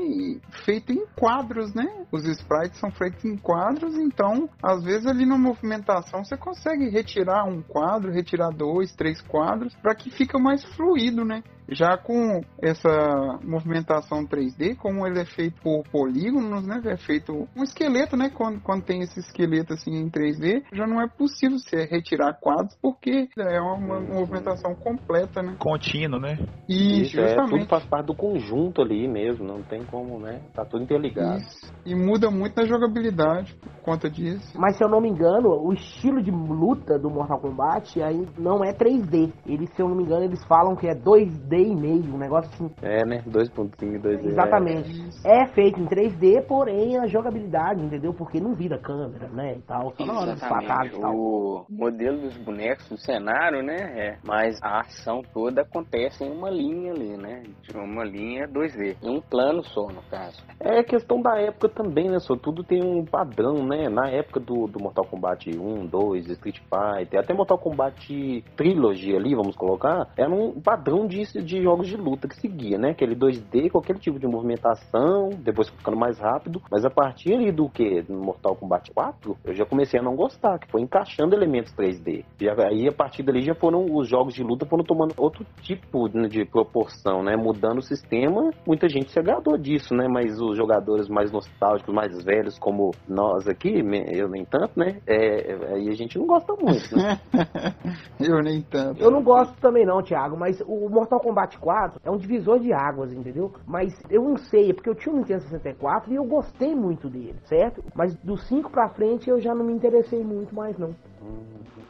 feito 0.65 0.93
em 0.93 1.07
quadros, 1.17 1.75
né? 1.75 2.05
Os 2.11 2.25
sprites 2.25 2.79
são 2.79 2.91
feitos 2.91 3.25
em 3.25 3.37
quadros, 3.37 3.97
então, 3.97 4.49
às 4.63 4.83
vezes 4.83 5.07
na 5.27 5.39
movimentação 5.39 6.25
você 6.25 6.37
consegue 6.37 6.89
retirar 6.89 7.45
um 7.45 7.63
quadro, 7.63 8.13
retirar 8.13 8.51
dois, 8.51 8.95
três 8.95 9.21
quadros, 9.21 9.75
para 9.77 9.95
que 9.95 10.11
fica 10.11 10.39
mais 10.39 10.65
fluido, 10.77 11.25
né? 11.25 11.43
Já 11.71 11.97
com 11.97 12.41
essa 12.61 13.39
movimentação 13.45 14.27
3D, 14.27 14.77
como 14.77 15.07
ele 15.07 15.21
é 15.21 15.25
feito 15.25 15.61
por 15.63 15.85
polígonos, 15.91 16.67
né? 16.67 16.81
É 16.85 16.97
feito 16.97 17.49
um 17.57 17.63
esqueleto, 17.63 18.17
né? 18.17 18.31
Quando, 18.31 18.61
quando 18.61 18.85
tem 18.85 19.03
esse 19.03 19.21
esqueleto 19.21 19.75
assim 19.75 19.93
em 19.93 20.11
3D, 20.11 20.65
já 20.73 20.87
não 20.87 21.01
é 21.01 21.09
possível 21.09 21.59
você 21.59 21.85
retirar 21.85 22.35
quadros 22.41 22.77
porque 22.83 23.29
é 23.39 23.61
uma, 23.61 24.01
movimentação 24.01 24.75
completa, 24.75 25.43
né? 25.43 25.57
Contínuo, 25.59 26.21
né? 26.21 26.39
Isso, 26.69 27.19
é, 27.21 27.35
tudo 27.35 27.43
justamente. 27.43 27.69
faz 27.69 27.85
parte 27.85 28.07
do 28.07 28.15
conjunto 28.15 28.83
ali 28.83 29.07
mesmo, 29.07 29.47
não 29.47 29.63
tem 29.63 29.85
como, 29.85 30.19
né? 30.19 30.41
Tá 30.55 30.65
tudo 30.65 30.83
interligado. 30.83 31.39
Isso. 31.39 31.73
E 31.87 31.95
muda 31.95 32.31
muito 32.31 32.57
na 32.57 32.67
jogabilidade 32.67 33.55
por 33.55 33.83
conta 33.83 34.11
disso. 34.11 34.59
Mas 34.59 34.77
se 34.77 34.85
eu 34.85 34.89
não 34.89 35.01
me 35.01 35.09
engano, 35.09 35.49
o 35.51 35.73
estilo 35.73 36.23
de 36.23 36.31
luta 36.31 36.99
do 36.99 37.11
Mortal 37.11 37.41
Kombat 37.41 38.03
aí 38.03 38.27
não 38.39 38.65
é 38.65 38.73
3D. 38.73 39.33
Eles, 39.47 39.71
se 39.75 39.83
eu 39.83 39.89
não 39.89 39.97
me 39.97 40.03
engano, 40.03 40.25
eles 40.25 40.45
falam 40.47 40.75
que 40.75 40.89
é 40.89 40.95
2D 40.95 41.60
e 41.63 41.75
meio, 41.75 42.15
um 42.15 42.19
negócio 42.19 42.51
assim. 42.53 42.71
É, 42.83 43.05
né? 43.05 43.23
2.5, 43.27 44.01
2D. 44.01 44.27
Exatamente. 44.27 45.11
É 45.25 45.47
feito 45.47 45.81
em 45.81 45.87
3D, 45.87 46.47
porém 46.47 46.99
a 46.99 47.07
jogabilidade, 47.07 47.83
entendeu? 47.83 48.13
Porque 48.13 48.41
não 48.41 48.55
vira 48.55 48.79
câmera, 48.79 49.29
né? 49.29 49.57
E 49.57 49.63
tal. 49.63 49.93
Só 49.97 50.07
na 50.07 50.21
hora 50.21 50.33
dos 50.35 50.43
e 50.43 51.01
tal. 51.01 51.17
O 51.17 51.67
modelo 51.69 52.19
dos 52.21 52.37
bonecos 52.39 52.89
do 52.89 52.99
cenário, 52.99 53.63
né? 53.63 53.77
É. 53.77 54.19
Mas 54.25 54.59
a 54.63 54.81
ação 54.81 55.23
toda 55.33 55.63
acontece 55.63 56.25
em 56.25 56.31
uma 56.31 56.51
linha 56.51 56.93
ali, 56.93 57.17
né? 57.17 57.43
De 57.63 57.77
uma 57.77 58.05
linha 58.05 58.47
2D. 58.47 58.97
Em 59.03 59.17
um 59.17 59.21
plano 59.21 59.65
só, 59.65 59.87
no 59.89 60.03
caso. 60.11 60.43
É 60.61 60.83
questão 60.83 61.21
da 61.21 61.39
época 61.41 61.69
também, 61.69 62.09
né? 62.09 62.19
Só 62.19 62.37
tudo 62.37 62.63
tem 62.63 62.83
um 62.83 63.05
padrão, 63.05 63.67
né? 63.67 63.81
né? 63.81 63.89
Na 63.89 64.11
época 64.11 64.41
do, 64.41 64.67
do 64.67 64.81
Mortal 64.81 65.05
Kombat 65.05 65.49
1, 65.49 65.87
2, 65.87 66.29
Street 66.31 66.59
Fighter, 66.59 67.21
até 67.21 67.33
Mortal 67.33 67.59
Kombat 67.59 68.45
Trilogy 68.57 69.17
ali, 69.17 69.35
vamos 69.35 69.57
colocar, 69.57 70.09
era 70.17 70.31
um 70.31 70.61
padrão 70.61 71.07
de, 71.07 71.23
de 71.43 71.50
jogos 71.63 71.87
de 71.89 71.97
luta 71.97 72.29
que 72.29 72.37
seguia, 72.37 72.79
né? 72.79 72.91
Aquele 72.91 73.17
2D 73.17 73.71
com 73.71 73.79
aquele 73.79 73.99
tipo 73.99 74.19
de 74.19 74.27
movimentação, 74.27 75.31
depois 75.39 75.69
ficando 75.69 75.97
mais 75.97 76.19
rápido. 76.19 76.61
Mas 76.71 76.85
a 76.85 76.91
partir 76.91 77.35
ali 77.35 77.51
do 77.51 77.69
que? 77.69 78.05
Mortal 78.09 78.57
Kombat 78.57 78.91
4, 78.93 79.37
eu 79.45 79.55
já 79.55 79.65
comecei 79.65 79.99
a 79.99 80.03
não 80.03 80.15
gostar, 80.15 80.59
que 80.59 80.71
foi 80.71 80.83
encaixando 80.83 81.35
elementos 81.35 81.73
3D. 81.75 82.25
E 82.41 82.49
aí 82.49 82.89
a 82.89 82.93
partir 82.93 83.23
dali 83.23 83.43
já 83.43 83.55
foram 83.55 83.87
os 83.95 84.09
jogos 84.09 84.35
de 84.35 84.43
luta 84.43 84.67
foram 84.67 84.85
tomando 84.85 85.15
outro 85.17 85.45
tipo 85.63 86.09
de 86.29 86.45
proporção, 86.45 87.23
né? 87.23 87.37
Mudando 87.37 87.79
o 87.79 87.83
sistema, 87.83 88.51
muita 88.67 88.89
gente 88.89 89.11
se 89.11 89.19
agradou 89.19 89.57
disso, 89.57 89.95
né? 89.95 90.07
Mas 90.09 90.41
os 90.41 90.57
jogadores 90.57 91.09
mais 91.09 91.33
nostálgicos, 91.33 91.95
mais 91.95 92.25
velhos, 92.25 92.59
como 92.59 92.91
nós 93.09 93.49
aqui, 93.49 93.83
eu 94.13 94.29
nem 94.29 94.45
tanto, 94.45 94.79
né? 94.79 95.01
É, 95.07 95.75
aí 95.75 95.89
a 95.89 95.95
gente 95.95 96.19
não 96.19 96.27
gosta 96.27 96.55
muito, 96.55 96.97
né? 96.97 97.21
eu 98.21 98.43
nem 98.43 98.63
tanto. 98.63 99.01
Eu 99.01 99.11
não 99.11 99.23
gosto 99.23 99.55
também 99.61 99.87
não, 99.87 100.03
Thiago, 100.03 100.37
mas 100.37 100.61
o 100.61 100.89
Mortal 100.89 101.21
Kombat 101.21 101.40
4 101.59 102.01
é 102.05 102.11
um 102.11 102.17
divisor 102.17 102.59
de 102.59 102.73
águas, 102.73 103.13
entendeu? 103.13 103.53
Mas 103.67 103.93
eu 104.11 104.23
não 104.23 104.37
sei, 104.37 104.71
é 104.71 104.73
porque 104.75 104.89
eu 104.89 104.95
tinha 104.95 105.15
um 105.15 105.19
Nintendo 105.19 105.43
64 105.43 106.13
e 106.13 106.17
eu 106.17 106.25
gostei 106.25 106.75
muito 106.75 107.09
dele, 107.09 107.37
certo? 107.45 107.83
Mas 107.95 108.15
do 108.17 108.37
5 108.37 108.71
pra 108.71 108.89
frente 108.89 109.29
eu 109.29 109.41
já 109.41 109.55
não 109.55 109.65
me 109.65 109.73
interessei 109.73 110.23
muito 110.23 110.55
mais 110.55 110.79
não. 110.79 110.95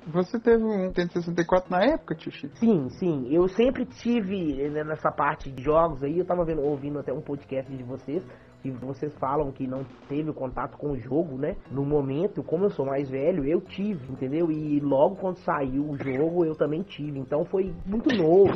Você 0.06 0.40
teve 0.40 0.62
um 0.64 0.86
Nintendo 0.86 1.12
64 1.12 1.70
na 1.70 1.84
época, 1.84 2.14
Tio 2.14 2.32
Chico? 2.32 2.56
Sim, 2.56 2.88
sim. 2.90 3.28
Eu 3.30 3.46
sempre 3.48 3.84
tive 3.84 4.68
né, 4.68 4.82
nessa 4.82 5.12
parte 5.12 5.50
de 5.50 5.62
jogos 5.62 6.02
aí, 6.02 6.18
eu 6.18 6.24
tava 6.24 6.44
vendo, 6.44 6.62
ouvindo 6.62 6.98
até 6.98 7.12
um 7.12 7.20
podcast 7.20 7.70
de 7.70 7.82
vocês, 7.82 8.22
que 8.62 8.70
vocês 8.70 9.14
falam 9.18 9.50
que 9.52 9.66
não 9.66 9.84
teve 10.08 10.32
contato 10.32 10.76
com 10.76 10.92
o 10.92 10.98
jogo, 10.98 11.36
né? 11.38 11.56
No 11.70 11.84
momento, 11.84 12.42
como 12.42 12.64
eu 12.64 12.70
sou 12.70 12.84
mais 12.84 13.08
velho, 13.08 13.44
eu 13.44 13.60
tive, 13.60 14.12
entendeu? 14.12 14.50
E 14.50 14.80
logo 14.80 15.16
quando 15.16 15.38
saiu 15.38 15.88
o 15.88 15.96
jogo, 15.96 16.44
eu 16.44 16.54
também 16.54 16.82
tive. 16.82 17.18
Então 17.18 17.44
foi 17.44 17.72
muito 17.86 18.14
novo. 18.14 18.52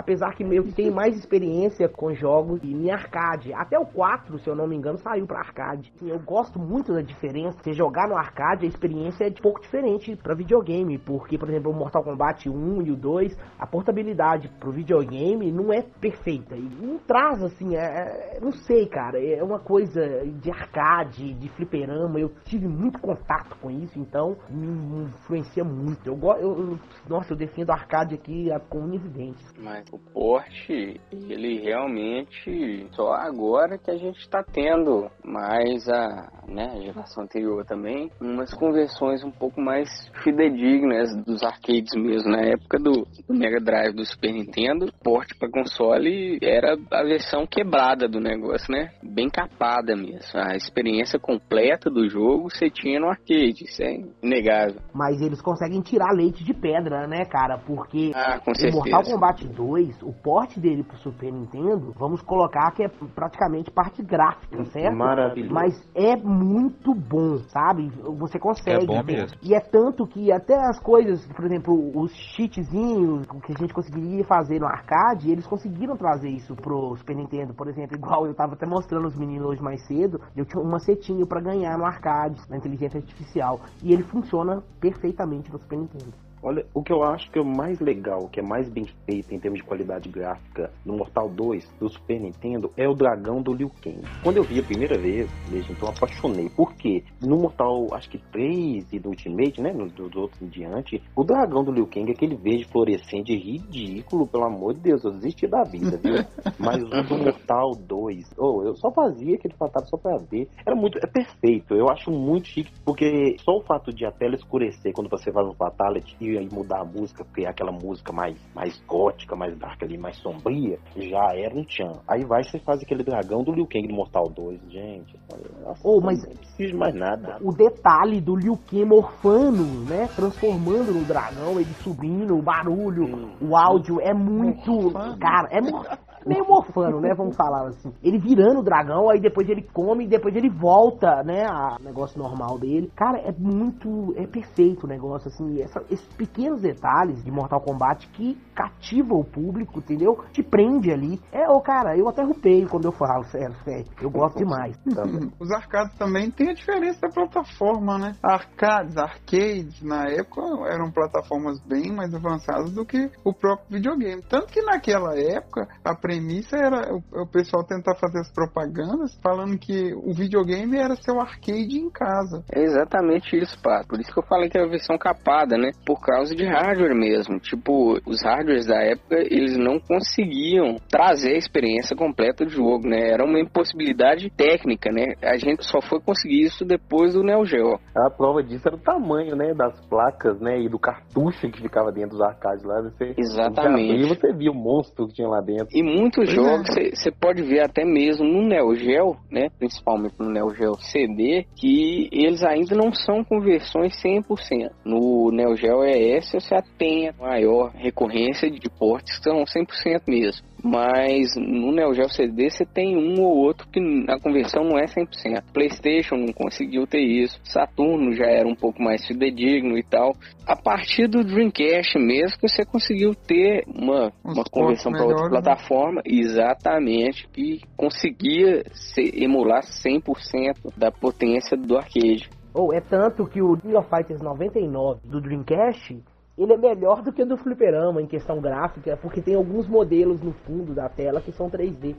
Apesar 0.00 0.34
que 0.34 0.42
eu 0.42 0.72
tenho 0.72 0.94
mais 0.94 1.14
experiência 1.14 1.86
com 1.86 2.14
jogos 2.14 2.58
em 2.64 2.90
arcade. 2.90 3.52
Até 3.52 3.78
o 3.78 3.84
4, 3.84 4.38
se 4.38 4.48
eu 4.48 4.56
não 4.56 4.66
me 4.66 4.74
engano, 4.74 4.96
saiu 4.96 5.26
para 5.26 5.40
arcade. 5.40 5.92
Eu 6.00 6.18
gosto 6.18 6.58
muito 6.58 6.94
da 6.94 7.02
diferença. 7.02 7.58
Você 7.62 7.74
jogar 7.74 8.08
no 8.08 8.16
arcade, 8.16 8.64
a 8.64 8.68
experiência 8.68 9.24
é 9.24 9.28
um 9.28 9.42
pouco 9.42 9.60
diferente 9.60 10.16
para 10.16 10.34
videogame. 10.34 10.96
Porque, 10.96 11.36
por 11.36 11.50
exemplo, 11.50 11.70
o 11.70 11.74
Mortal 11.74 12.02
Kombat 12.02 12.48
1 12.48 12.80
e 12.80 12.90
o 12.92 12.96
2, 12.96 13.36
a 13.58 13.66
portabilidade 13.66 14.48
pro 14.58 14.72
videogame 14.72 15.52
não 15.52 15.70
é 15.70 15.82
perfeita. 15.82 16.56
E 16.56 16.62
não 16.80 16.96
traz 17.00 17.42
assim, 17.42 17.76
é, 17.76 18.36
é, 18.36 18.38
não 18.40 18.52
sei, 18.52 18.86
cara. 18.86 19.22
É 19.22 19.42
uma 19.42 19.58
coisa 19.58 20.00
de 20.24 20.50
arcade, 20.50 21.34
de 21.34 21.48
fliperama. 21.50 22.18
Eu 22.18 22.32
tive 22.46 22.66
muito 22.66 22.98
contato 22.98 23.54
com 23.60 23.70
isso, 23.70 23.98
então 23.98 24.34
me 24.48 25.04
influencia 25.04 25.62
muito. 25.62 26.06
Eu, 26.06 26.18
eu, 26.40 26.78
nossa, 27.06 27.34
eu 27.34 27.36
defendo 27.36 27.70
arcade 27.70 28.14
aqui 28.14 28.48
com 28.70 28.78
unhas 28.78 29.04
e 29.04 29.08
dentes. 29.08 29.54
Mas 29.58 29.89
o 29.92 29.98
Porsche, 30.12 31.00
ele 31.12 31.60
realmente 31.60 32.86
só 32.92 33.12
agora 33.12 33.78
que 33.78 33.90
a 33.90 33.96
gente 33.96 34.18
está 34.18 34.42
tendo 34.42 35.10
mais 35.24 35.88
a, 35.88 36.28
né, 36.48 36.70
a 36.72 36.80
geração 36.80 37.24
anterior 37.24 37.64
também, 37.64 38.10
umas 38.20 38.52
conversões 38.54 39.22
um 39.24 39.30
pouco 39.30 39.60
mais 39.60 39.88
fidedignas 40.22 41.14
dos 41.24 41.42
arcades 41.42 41.94
mesmo. 41.96 42.30
Na 42.30 42.40
época 42.40 42.78
do, 42.78 43.06
do 43.26 43.34
Mega 43.34 43.60
Drive 43.60 43.94
do 43.94 44.04
Super 44.04 44.32
Nintendo, 44.32 44.92
porte 45.02 45.34
para 45.38 45.50
console 45.50 46.38
era 46.42 46.76
a 46.90 47.02
versão 47.02 47.46
quebrada 47.46 48.08
do 48.08 48.20
negócio, 48.20 48.72
né? 48.72 48.90
Bem 49.02 49.28
capada 49.28 49.96
mesmo. 49.96 50.20
A 50.34 50.56
experiência 50.56 51.18
completa 51.18 51.90
do 51.90 52.08
jogo 52.08 52.50
você 52.50 52.70
tinha 52.70 53.00
no 53.00 53.08
arcade, 53.08 53.64
isso 53.64 53.82
é 53.82 53.96
inegável. 54.22 54.80
Mas 54.94 55.20
eles 55.20 55.40
conseguem 55.40 55.80
tirar 55.80 56.12
leite 56.12 56.44
de 56.44 56.54
pedra, 56.54 57.06
né, 57.06 57.24
cara? 57.24 57.58
Porque 57.58 58.12
ah, 58.14 58.40
o 58.46 58.72
Mortal 58.76 59.02
Kombat 59.02 59.46
2, 59.48 59.79
o 60.02 60.12
porte 60.12 60.60
dele 60.60 60.82
pro 60.82 60.96
Super 60.98 61.32
Nintendo, 61.32 61.92
vamos 61.98 62.22
colocar 62.22 62.70
que 62.72 62.82
é 62.82 62.88
praticamente 62.88 63.70
parte 63.70 64.02
gráfica, 64.02 64.64
certo? 64.66 64.96
Maravilhoso. 64.96 65.52
Mas 65.52 65.74
é 65.94 66.16
muito 66.16 66.94
bom, 66.94 67.38
sabe? 67.48 67.88
Você 68.18 68.38
consegue. 68.38 68.84
É 68.84 68.86
bom 68.86 69.02
mesmo. 69.02 69.38
E 69.42 69.54
é 69.54 69.60
tanto 69.60 70.06
que 70.06 70.32
até 70.32 70.54
as 70.54 70.78
coisas, 70.80 71.26
por 71.32 71.44
exemplo, 71.44 71.74
os 71.98 72.12
cheatzinhos 72.12 73.26
que 73.44 73.52
a 73.52 73.58
gente 73.58 73.72
conseguiria 73.72 74.24
fazer 74.24 74.60
no 74.60 74.66
arcade, 74.66 75.30
eles 75.30 75.46
conseguiram 75.46 75.96
trazer 75.96 76.28
isso 76.28 76.54
pro 76.56 76.96
Super 76.96 77.16
Nintendo, 77.16 77.54
por 77.54 77.68
exemplo, 77.68 77.96
igual 77.96 78.26
eu 78.26 78.34
tava 78.34 78.54
até 78.54 78.66
mostrando 78.66 79.06
os 79.06 79.16
meninos 79.16 79.48
hoje 79.48 79.62
mais 79.62 79.86
cedo, 79.86 80.20
eu 80.36 80.44
tinha 80.44 80.62
um 80.62 80.68
macetinho 80.68 81.26
para 81.26 81.40
ganhar 81.40 81.76
no 81.78 81.84
arcade, 81.84 82.40
na 82.48 82.56
inteligência 82.56 82.98
artificial, 82.98 83.60
e 83.82 83.92
ele 83.92 84.02
funciona 84.02 84.62
perfeitamente 84.80 85.50
no 85.52 85.58
Super 85.58 85.78
Nintendo. 85.78 86.29
Olha, 86.42 86.64
o 86.72 86.82
que 86.82 86.90
eu 86.90 87.02
acho 87.02 87.30
que 87.30 87.38
é 87.38 87.42
o 87.42 87.44
mais 87.44 87.80
legal, 87.80 88.26
que 88.28 88.40
é 88.40 88.42
mais 88.42 88.66
bem 88.68 88.86
feito 89.04 89.34
em 89.34 89.38
termos 89.38 89.60
de 89.60 89.66
qualidade 89.66 90.08
gráfica 90.08 90.70
no 90.86 90.96
Mortal 90.96 91.28
2 91.28 91.70
do 91.78 91.90
Super 91.90 92.18
Nintendo 92.18 92.72
é 92.78 92.88
o 92.88 92.94
dragão 92.94 93.42
do 93.42 93.52
Liu 93.52 93.70
Kang. 93.82 94.00
Quando 94.22 94.38
eu 94.38 94.42
vi 94.42 94.58
a 94.58 94.62
primeira 94.62 94.98
vez, 94.98 95.30
desde 95.50 95.72
então 95.72 95.90
apaixonei. 95.90 96.48
Por 96.48 96.72
quê? 96.74 97.04
No 97.20 97.36
Mortal, 97.36 97.88
acho 97.92 98.08
que 98.08 98.18
3 98.32 98.90
e 98.90 98.98
do 98.98 99.10
Ultimate, 99.10 99.60
né, 99.60 99.72
nos 99.72 99.92
dos 99.92 100.16
outros 100.16 100.40
em 100.40 100.46
diante, 100.46 101.02
o 101.14 101.22
dragão 101.24 101.62
do 101.62 101.72
Liu 101.72 101.86
Kang, 101.86 102.10
aquele 102.10 102.36
verde 102.36 102.64
fluorescente 102.64 103.34
ridículo, 103.34 104.26
pelo 104.26 104.44
amor 104.44 104.72
de 104.72 104.80
Deus, 104.80 105.04
eu 105.04 105.12
desisti 105.12 105.46
da 105.46 105.62
vida, 105.62 105.98
viu? 105.98 106.24
Mas 106.58 106.82
o 106.82 106.88
do 106.88 107.18
Mortal 107.18 107.72
2, 107.72 108.34
oh, 108.38 108.62
eu 108.62 108.74
só 108.76 108.90
fazia 108.90 109.34
aquele 109.34 109.54
fatal 109.54 109.84
só 109.84 109.98
pra 109.98 110.16
ver. 110.16 110.48
Era 110.64 110.74
muito, 110.74 110.98
é 110.98 111.06
perfeito, 111.06 111.74
eu 111.74 111.90
acho 111.90 112.10
muito 112.10 112.48
chique, 112.48 112.72
porque 112.82 113.36
só 113.40 113.58
o 113.58 113.62
fato 113.62 113.92
de 113.92 114.06
a 114.06 114.10
tela 114.10 114.36
escurecer 114.36 114.94
quando 114.94 115.10
você 115.10 115.30
faz 115.30 115.46
um 115.46 115.54
fatality 115.54 116.29
e 116.30 116.38
aí 116.38 116.48
mudar 116.52 116.80
a 116.80 116.84
música, 116.84 117.24
criar 117.32 117.50
aquela 117.50 117.72
música 117.72 118.12
mais, 118.12 118.36
mais 118.54 118.80
gótica, 118.86 119.36
mais 119.36 119.56
dark 119.58 119.82
ali, 119.82 119.98
mais 119.98 120.16
sombria, 120.18 120.78
já 120.96 121.34
era 121.34 121.54
um 121.54 121.64
tchan. 121.64 121.92
Aí 122.08 122.24
vai 122.24 122.42
você 122.42 122.58
faz 122.58 122.80
aquele 122.82 123.02
dragão 123.02 123.42
do 123.42 123.52
Liu 123.52 123.66
Kang 123.66 123.86
do 123.86 123.94
Mortal 123.94 124.28
2, 124.28 124.60
gente. 124.70 125.18
Nossa, 125.62 125.80
oh, 125.84 126.00
mas 126.00 126.22
não 126.26 126.34
preciso 126.36 126.76
mais 126.76 126.94
nada. 126.94 127.38
O 127.42 127.52
detalhe 127.52 128.20
do 128.20 128.36
Liu 128.36 128.58
Kang 128.68 128.84
morfando, 128.84 129.64
né? 129.88 130.08
Transformando 130.14 130.92
no 130.92 131.04
dragão, 131.04 131.60
ele 131.60 131.72
subindo, 131.82 132.36
o 132.36 132.42
barulho, 132.42 133.04
hum. 133.04 133.30
o 133.40 133.56
áudio 133.56 134.00
é 134.00 134.12
muito. 134.12 134.70
Morfando. 134.70 135.18
Cara, 135.18 135.48
é 135.50 135.60
meio 136.26 136.46
morfando, 136.46 137.00
né? 137.00 137.14
Vamos 137.16 137.36
falar 137.36 137.68
assim. 137.68 137.92
Ele 138.02 138.18
virando 138.18 138.60
o 138.60 138.64
dragão, 138.64 139.10
aí 139.10 139.20
depois 139.20 139.48
ele 139.48 139.62
come 139.72 140.04
e 140.04 140.08
depois 140.08 140.34
ele 140.34 140.48
volta, 140.48 141.22
né? 141.22 141.46
A 141.46 141.76
negócio 141.80 142.18
normal 142.18 142.58
dele. 142.58 142.90
Cara, 142.96 143.18
é 143.18 143.32
muito. 143.32 144.14
É 144.16 144.26
perfeito 144.26 144.84
o 144.84 144.88
negócio, 144.88 145.28
assim. 145.28 145.60
Essa, 145.60 145.80
esses 145.90 146.06
pequenos 146.14 146.62
detalhes 146.62 147.22
de 147.24 147.30
Mortal 147.30 147.60
Kombat 147.60 148.08
que 148.08 148.36
cativa 148.54 149.14
o 149.14 149.24
público, 149.24 149.78
entendeu? 149.78 150.24
Te 150.32 150.42
prende 150.42 150.92
ali. 150.92 151.20
É, 151.32 151.48
ô, 151.48 151.60
cara, 151.60 151.96
eu 151.96 152.08
até 152.08 152.22
rupei 152.22 152.66
quando 152.66 152.86
eu 152.86 152.92
falo, 152.92 153.24
sério, 153.30 153.54
sério. 153.64 153.86
Eu 154.00 154.10
gosto 154.10 154.38
demais. 154.38 154.78
Os 155.40 155.50
arcades 155.50 155.96
também 155.96 156.30
tem 156.30 156.50
a 156.50 156.54
diferença 156.54 157.00
da 157.00 157.08
plataforma, 157.08 157.98
né? 157.98 158.12
Arcades, 158.22 158.96
arcades, 158.96 159.82
na 159.82 160.08
época, 160.08 160.42
eram 160.68 160.90
plataformas 160.90 161.60
bem 161.60 161.92
mais 161.92 162.14
avançadas 162.14 162.72
do 162.72 162.84
que 162.84 163.10
o 163.24 163.32
próprio 163.32 163.66
videogame. 163.70 164.22
Tanto 164.28 164.46
que 164.46 164.62
naquela 164.62 165.18
época, 165.18 165.68
a 165.84 165.94
premissa 166.10 166.56
era 166.56 166.92
o, 166.92 167.22
o 167.22 167.26
pessoal 167.26 167.64
tentar 167.64 167.94
fazer 167.94 168.18
as 168.18 168.32
propagandas 168.32 169.16
falando 169.22 169.56
que 169.56 169.94
o 169.94 170.12
videogame 170.12 170.76
era 170.76 170.96
seu 170.96 171.20
arcade 171.20 171.78
em 171.78 171.88
casa. 171.88 172.42
É 172.52 172.62
exatamente 172.62 173.36
isso, 173.36 173.56
pá. 173.62 173.84
Por 173.88 174.00
isso 174.00 174.12
que 174.12 174.18
eu 174.18 174.26
falei 174.26 174.50
que 174.50 174.58
era 174.58 174.66
a 174.66 174.70
versão 174.70 174.98
capada, 174.98 175.56
né? 175.56 175.70
Por 175.86 176.00
causa 176.00 176.34
de 176.34 176.44
hardware 176.44 176.96
mesmo. 176.96 177.38
Tipo, 177.38 177.98
os 178.04 178.22
hardwares 178.24 178.66
da 178.66 178.82
época, 178.82 179.16
eles 179.20 179.56
não 179.56 179.78
conseguiam 179.78 180.76
trazer 180.90 181.34
a 181.34 181.38
experiência 181.38 181.96
completa 181.96 182.44
do 182.44 182.50
jogo, 182.50 182.88
né? 182.88 183.10
Era 183.10 183.24
uma 183.24 183.38
impossibilidade 183.38 184.30
técnica, 184.30 184.90
né? 184.90 185.14
A 185.22 185.36
gente 185.36 185.64
só 185.64 185.80
foi 185.80 186.00
conseguir 186.00 186.42
isso 186.42 186.64
depois 186.64 187.14
do 187.14 187.22
Neo 187.22 187.44
Geo. 187.44 187.78
A 187.96 188.10
prova 188.10 188.42
disso 188.42 188.66
era 188.66 188.76
o 188.76 188.80
tamanho, 188.80 189.36
né? 189.36 189.54
Das 189.54 189.78
placas, 189.86 190.40
né? 190.40 190.60
E 190.60 190.68
do 190.68 190.78
cartucho 190.78 191.50
que 191.50 191.62
ficava 191.62 191.92
dentro 191.92 192.10
dos 192.10 192.20
arcades 192.20 192.64
lá. 192.64 192.82
Você, 192.82 193.14
Exatamente. 193.16 194.04
E 194.04 194.08
você 194.08 194.32
via 194.32 194.50
o 194.50 194.54
monstro 194.54 195.06
que 195.06 195.14
tinha 195.14 195.28
lá 195.28 195.40
dentro. 195.40 195.68
E 195.72 195.82
muitos 196.00 196.24
pois 196.24 196.34
jogos 196.34 196.68
você 196.94 197.08
é. 197.08 197.12
pode 197.12 197.42
ver 197.42 197.60
até 197.60 197.84
mesmo 197.84 198.24
no 198.24 198.42
Neo 198.42 198.74
Geo, 198.74 199.16
né? 199.30 199.48
Principalmente 199.58 200.14
no 200.18 200.30
Neo 200.30 200.54
Geo 200.54 200.76
CD, 200.80 201.46
que 201.56 202.08
eles 202.10 202.42
ainda 202.42 202.74
não 202.74 202.92
são 202.92 203.22
conversões 203.22 203.92
100%. 204.02 204.70
No 204.84 205.30
Neo 205.30 205.54
Geo 205.56 205.84
ES 205.84 206.32
você 206.32 206.56
tem 206.78 207.08
a 207.08 207.12
maior 207.12 207.70
recorrência 207.74 208.50
de 208.50 208.68
portes 208.70 209.18
que 209.18 209.24
são 209.24 209.44
100% 209.44 210.02
mesmo 210.06 210.49
mas 210.62 211.34
no 211.36 211.72
Neo 211.72 211.94
Geo 211.94 212.08
CD 212.08 212.50
você 212.50 212.64
tem 212.64 212.96
um 212.96 213.22
ou 213.22 213.36
outro 213.36 213.68
que 213.68 213.80
a 214.08 214.18
conversão 214.20 214.64
não 214.64 214.78
é 214.78 214.84
100%. 214.84 215.42
PlayStation 215.52 216.16
não 216.16 216.32
conseguiu 216.32 216.86
ter 216.86 217.00
isso, 217.00 217.40
Saturno 217.44 218.12
já 218.12 218.26
era 218.26 218.46
um 218.46 218.54
pouco 218.54 218.82
mais 218.82 219.06
fidedigno 219.06 219.76
e 219.78 219.82
tal. 219.82 220.14
A 220.46 220.56
partir 220.56 221.06
do 221.06 221.22
Dreamcast 221.22 221.98
mesmo 221.98 222.38
que 222.38 222.48
você 222.48 222.64
conseguiu 222.64 223.14
ter 223.14 223.64
uma, 223.66 224.12
uma 224.24 224.44
conversão 224.50 224.92
para 224.92 225.04
outra 225.04 225.24
né? 225.24 225.30
plataforma, 225.30 226.02
exatamente, 226.04 227.28
que 227.28 227.60
conseguia 227.76 228.62
ser, 228.72 229.22
emular 229.22 229.62
100% 229.62 230.72
da 230.76 230.90
potência 230.90 231.56
do 231.56 231.76
arcade. 231.76 232.28
Ou 232.52 232.74
é 232.74 232.80
tanto 232.80 233.26
que 233.26 233.40
o 233.40 233.56
King 233.56 233.76
of 233.76 233.88
Fighters 233.88 234.20
99 234.20 235.00
do 235.04 235.20
Dreamcast, 235.20 236.02
ele 236.42 236.54
é 236.54 236.56
melhor 236.56 237.02
do 237.02 237.12
que 237.12 237.22
o 237.22 237.26
do 237.26 237.36
Fliperama 237.36 238.00
em 238.00 238.06
questão 238.06 238.40
gráfica, 238.40 238.96
porque 238.96 239.20
tem 239.20 239.34
alguns 239.34 239.68
modelos 239.68 240.22
no 240.22 240.32
fundo 240.32 240.74
da 240.74 240.88
tela 240.88 241.20
que 241.20 241.30
são 241.32 241.50
3D. 241.50 241.94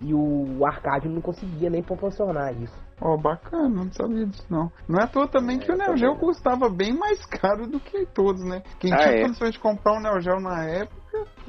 E 0.00 0.14
o 0.14 0.66
arcade 0.66 1.08
não 1.08 1.20
conseguia 1.20 1.70
nem 1.70 1.82
proporcionar 1.82 2.52
isso. 2.60 2.76
Ó, 3.00 3.14
oh, 3.14 3.18
bacana, 3.18 3.68
não 3.68 3.92
sabia 3.92 4.26
disso 4.26 4.46
não. 4.50 4.72
Não 4.88 4.98
é 4.98 5.04
à 5.04 5.06
toa 5.06 5.28
também 5.28 5.58
é, 5.58 5.60
que 5.60 5.70
o 5.70 5.76
Neo 5.76 5.96
Geo 5.96 6.16
custava 6.16 6.68
bem 6.68 6.96
mais 6.96 7.24
caro 7.26 7.68
do 7.68 7.78
que 7.78 8.06
todos, 8.06 8.42
né? 8.42 8.62
Quem 8.80 8.92
ah, 8.92 8.96
tinha 8.96 9.10
é. 9.10 9.22
condições 9.22 9.52
de 9.52 9.60
comprar 9.60 9.92
um 9.92 10.00
Neo 10.00 10.20
Geo 10.20 10.40
na 10.40 10.64
época 10.64 11.01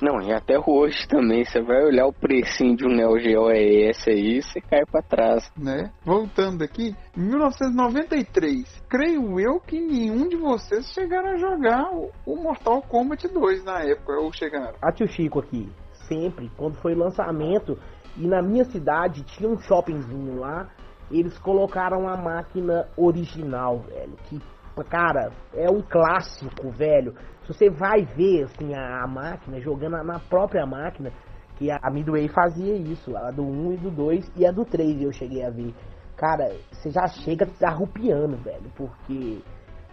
não, 0.04 0.22
e 0.22 0.34
até 0.34 0.60
hoje 0.60 1.08
também, 1.08 1.46
você 1.46 1.62
vai 1.62 1.82
olhar 1.86 2.06
o 2.06 2.14
precinho 2.14 2.76
de 2.76 2.86
um 2.86 2.94
Neo 2.94 3.18
Geo 3.18 3.50
ES 3.50 4.08
aí, 4.08 4.42
você 4.42 4.60
cai 4.60 4.82
para 4.86 5.02
trás. 5.02 5.50
Né? 5.58 5.92
Voltando 6.04 6.62
aqui, 6.62 6.94
1993, 7.16 8.84
creio 8.90 9.40
eu 9.40 9.62
que 9.62 9.80
nenhum 9.80 10.28
de 10.28 10.36
vocês 10.36 10.92
chegaram 10.94 11.30
a 11.30 11.38
jogar 11.38 11.90
o 12.26 12.36
Mortal 12.36 12.82
Kombat 12.82 13.28
2 13.30 13.64
na 13.64 13.80
época, 13.80 14.20
ou 14.20 14.32
chegaram? 14.34 14.76
A 14.82 14.92
tio 14.92 15.08
Chico 15.08 15.40
aqui, 15.40 15.72
sempre, 16.08 16.52
quando 16.58 16.76
foi 16.82 16.94
lançamento, 16.94 17.80
e 18.18 18.28
na 18.28 18.42
minha 18.42 18.66
cidade 18.66 19.24
tinha 19.24 19.50
um 19.50 19.58
shoppingzinho 19.60 20.40
lá, 20.40 20.70
eles 21.10 21.38
colocaram 21.40 22.08
a 22.10 22.18
máquina 22.18 22.90
original, 22.98 23.80
velho, 23.80 24.18
que 24.26 24.40
cara, 24.82 25.32
é 25.54 25.70
um 25.70 25.82
clássico, 25.82 26.72
velho. 26.72 27.14
Se 27.44 27.54
você 27.54 27.70
vai 27.70 28.06
ver 28.06 28.44
assim 28.44 28.74
a, 28.74 29.04
a 29.04 29.08
máquina 29.08 29.60
jogando 29.60 30.02
na 30.04 30.20
própria 30.20 30.66
máquina, 30.66 31.12
que 31.58 31.70
a, 31.70 31.80
Midway 31.92 32.28
fazia 32.28 32.76
isso, 32.76 33.16
a 33.16 33.32
do 33.32 33.44
1 33.44 33.74
e 33.74 33.78
do 33.78 33.92
2 33.92 34.32
e 34.36 34.46
a 34.46 34.52
do 34.52 34.66
3 34.66 35.02
eu 35.02 35.12
cheguei 35.12 35.46
a 35.46 35.50
ver. 35.50 35.74
Cara, 36.16 36.56
você 36.72 36.90
já 36.90 37.08
chega 37.08 37.48
arrupiando, 37.62 38.38
velho, 38.38 38.72
porque 38.76 39.42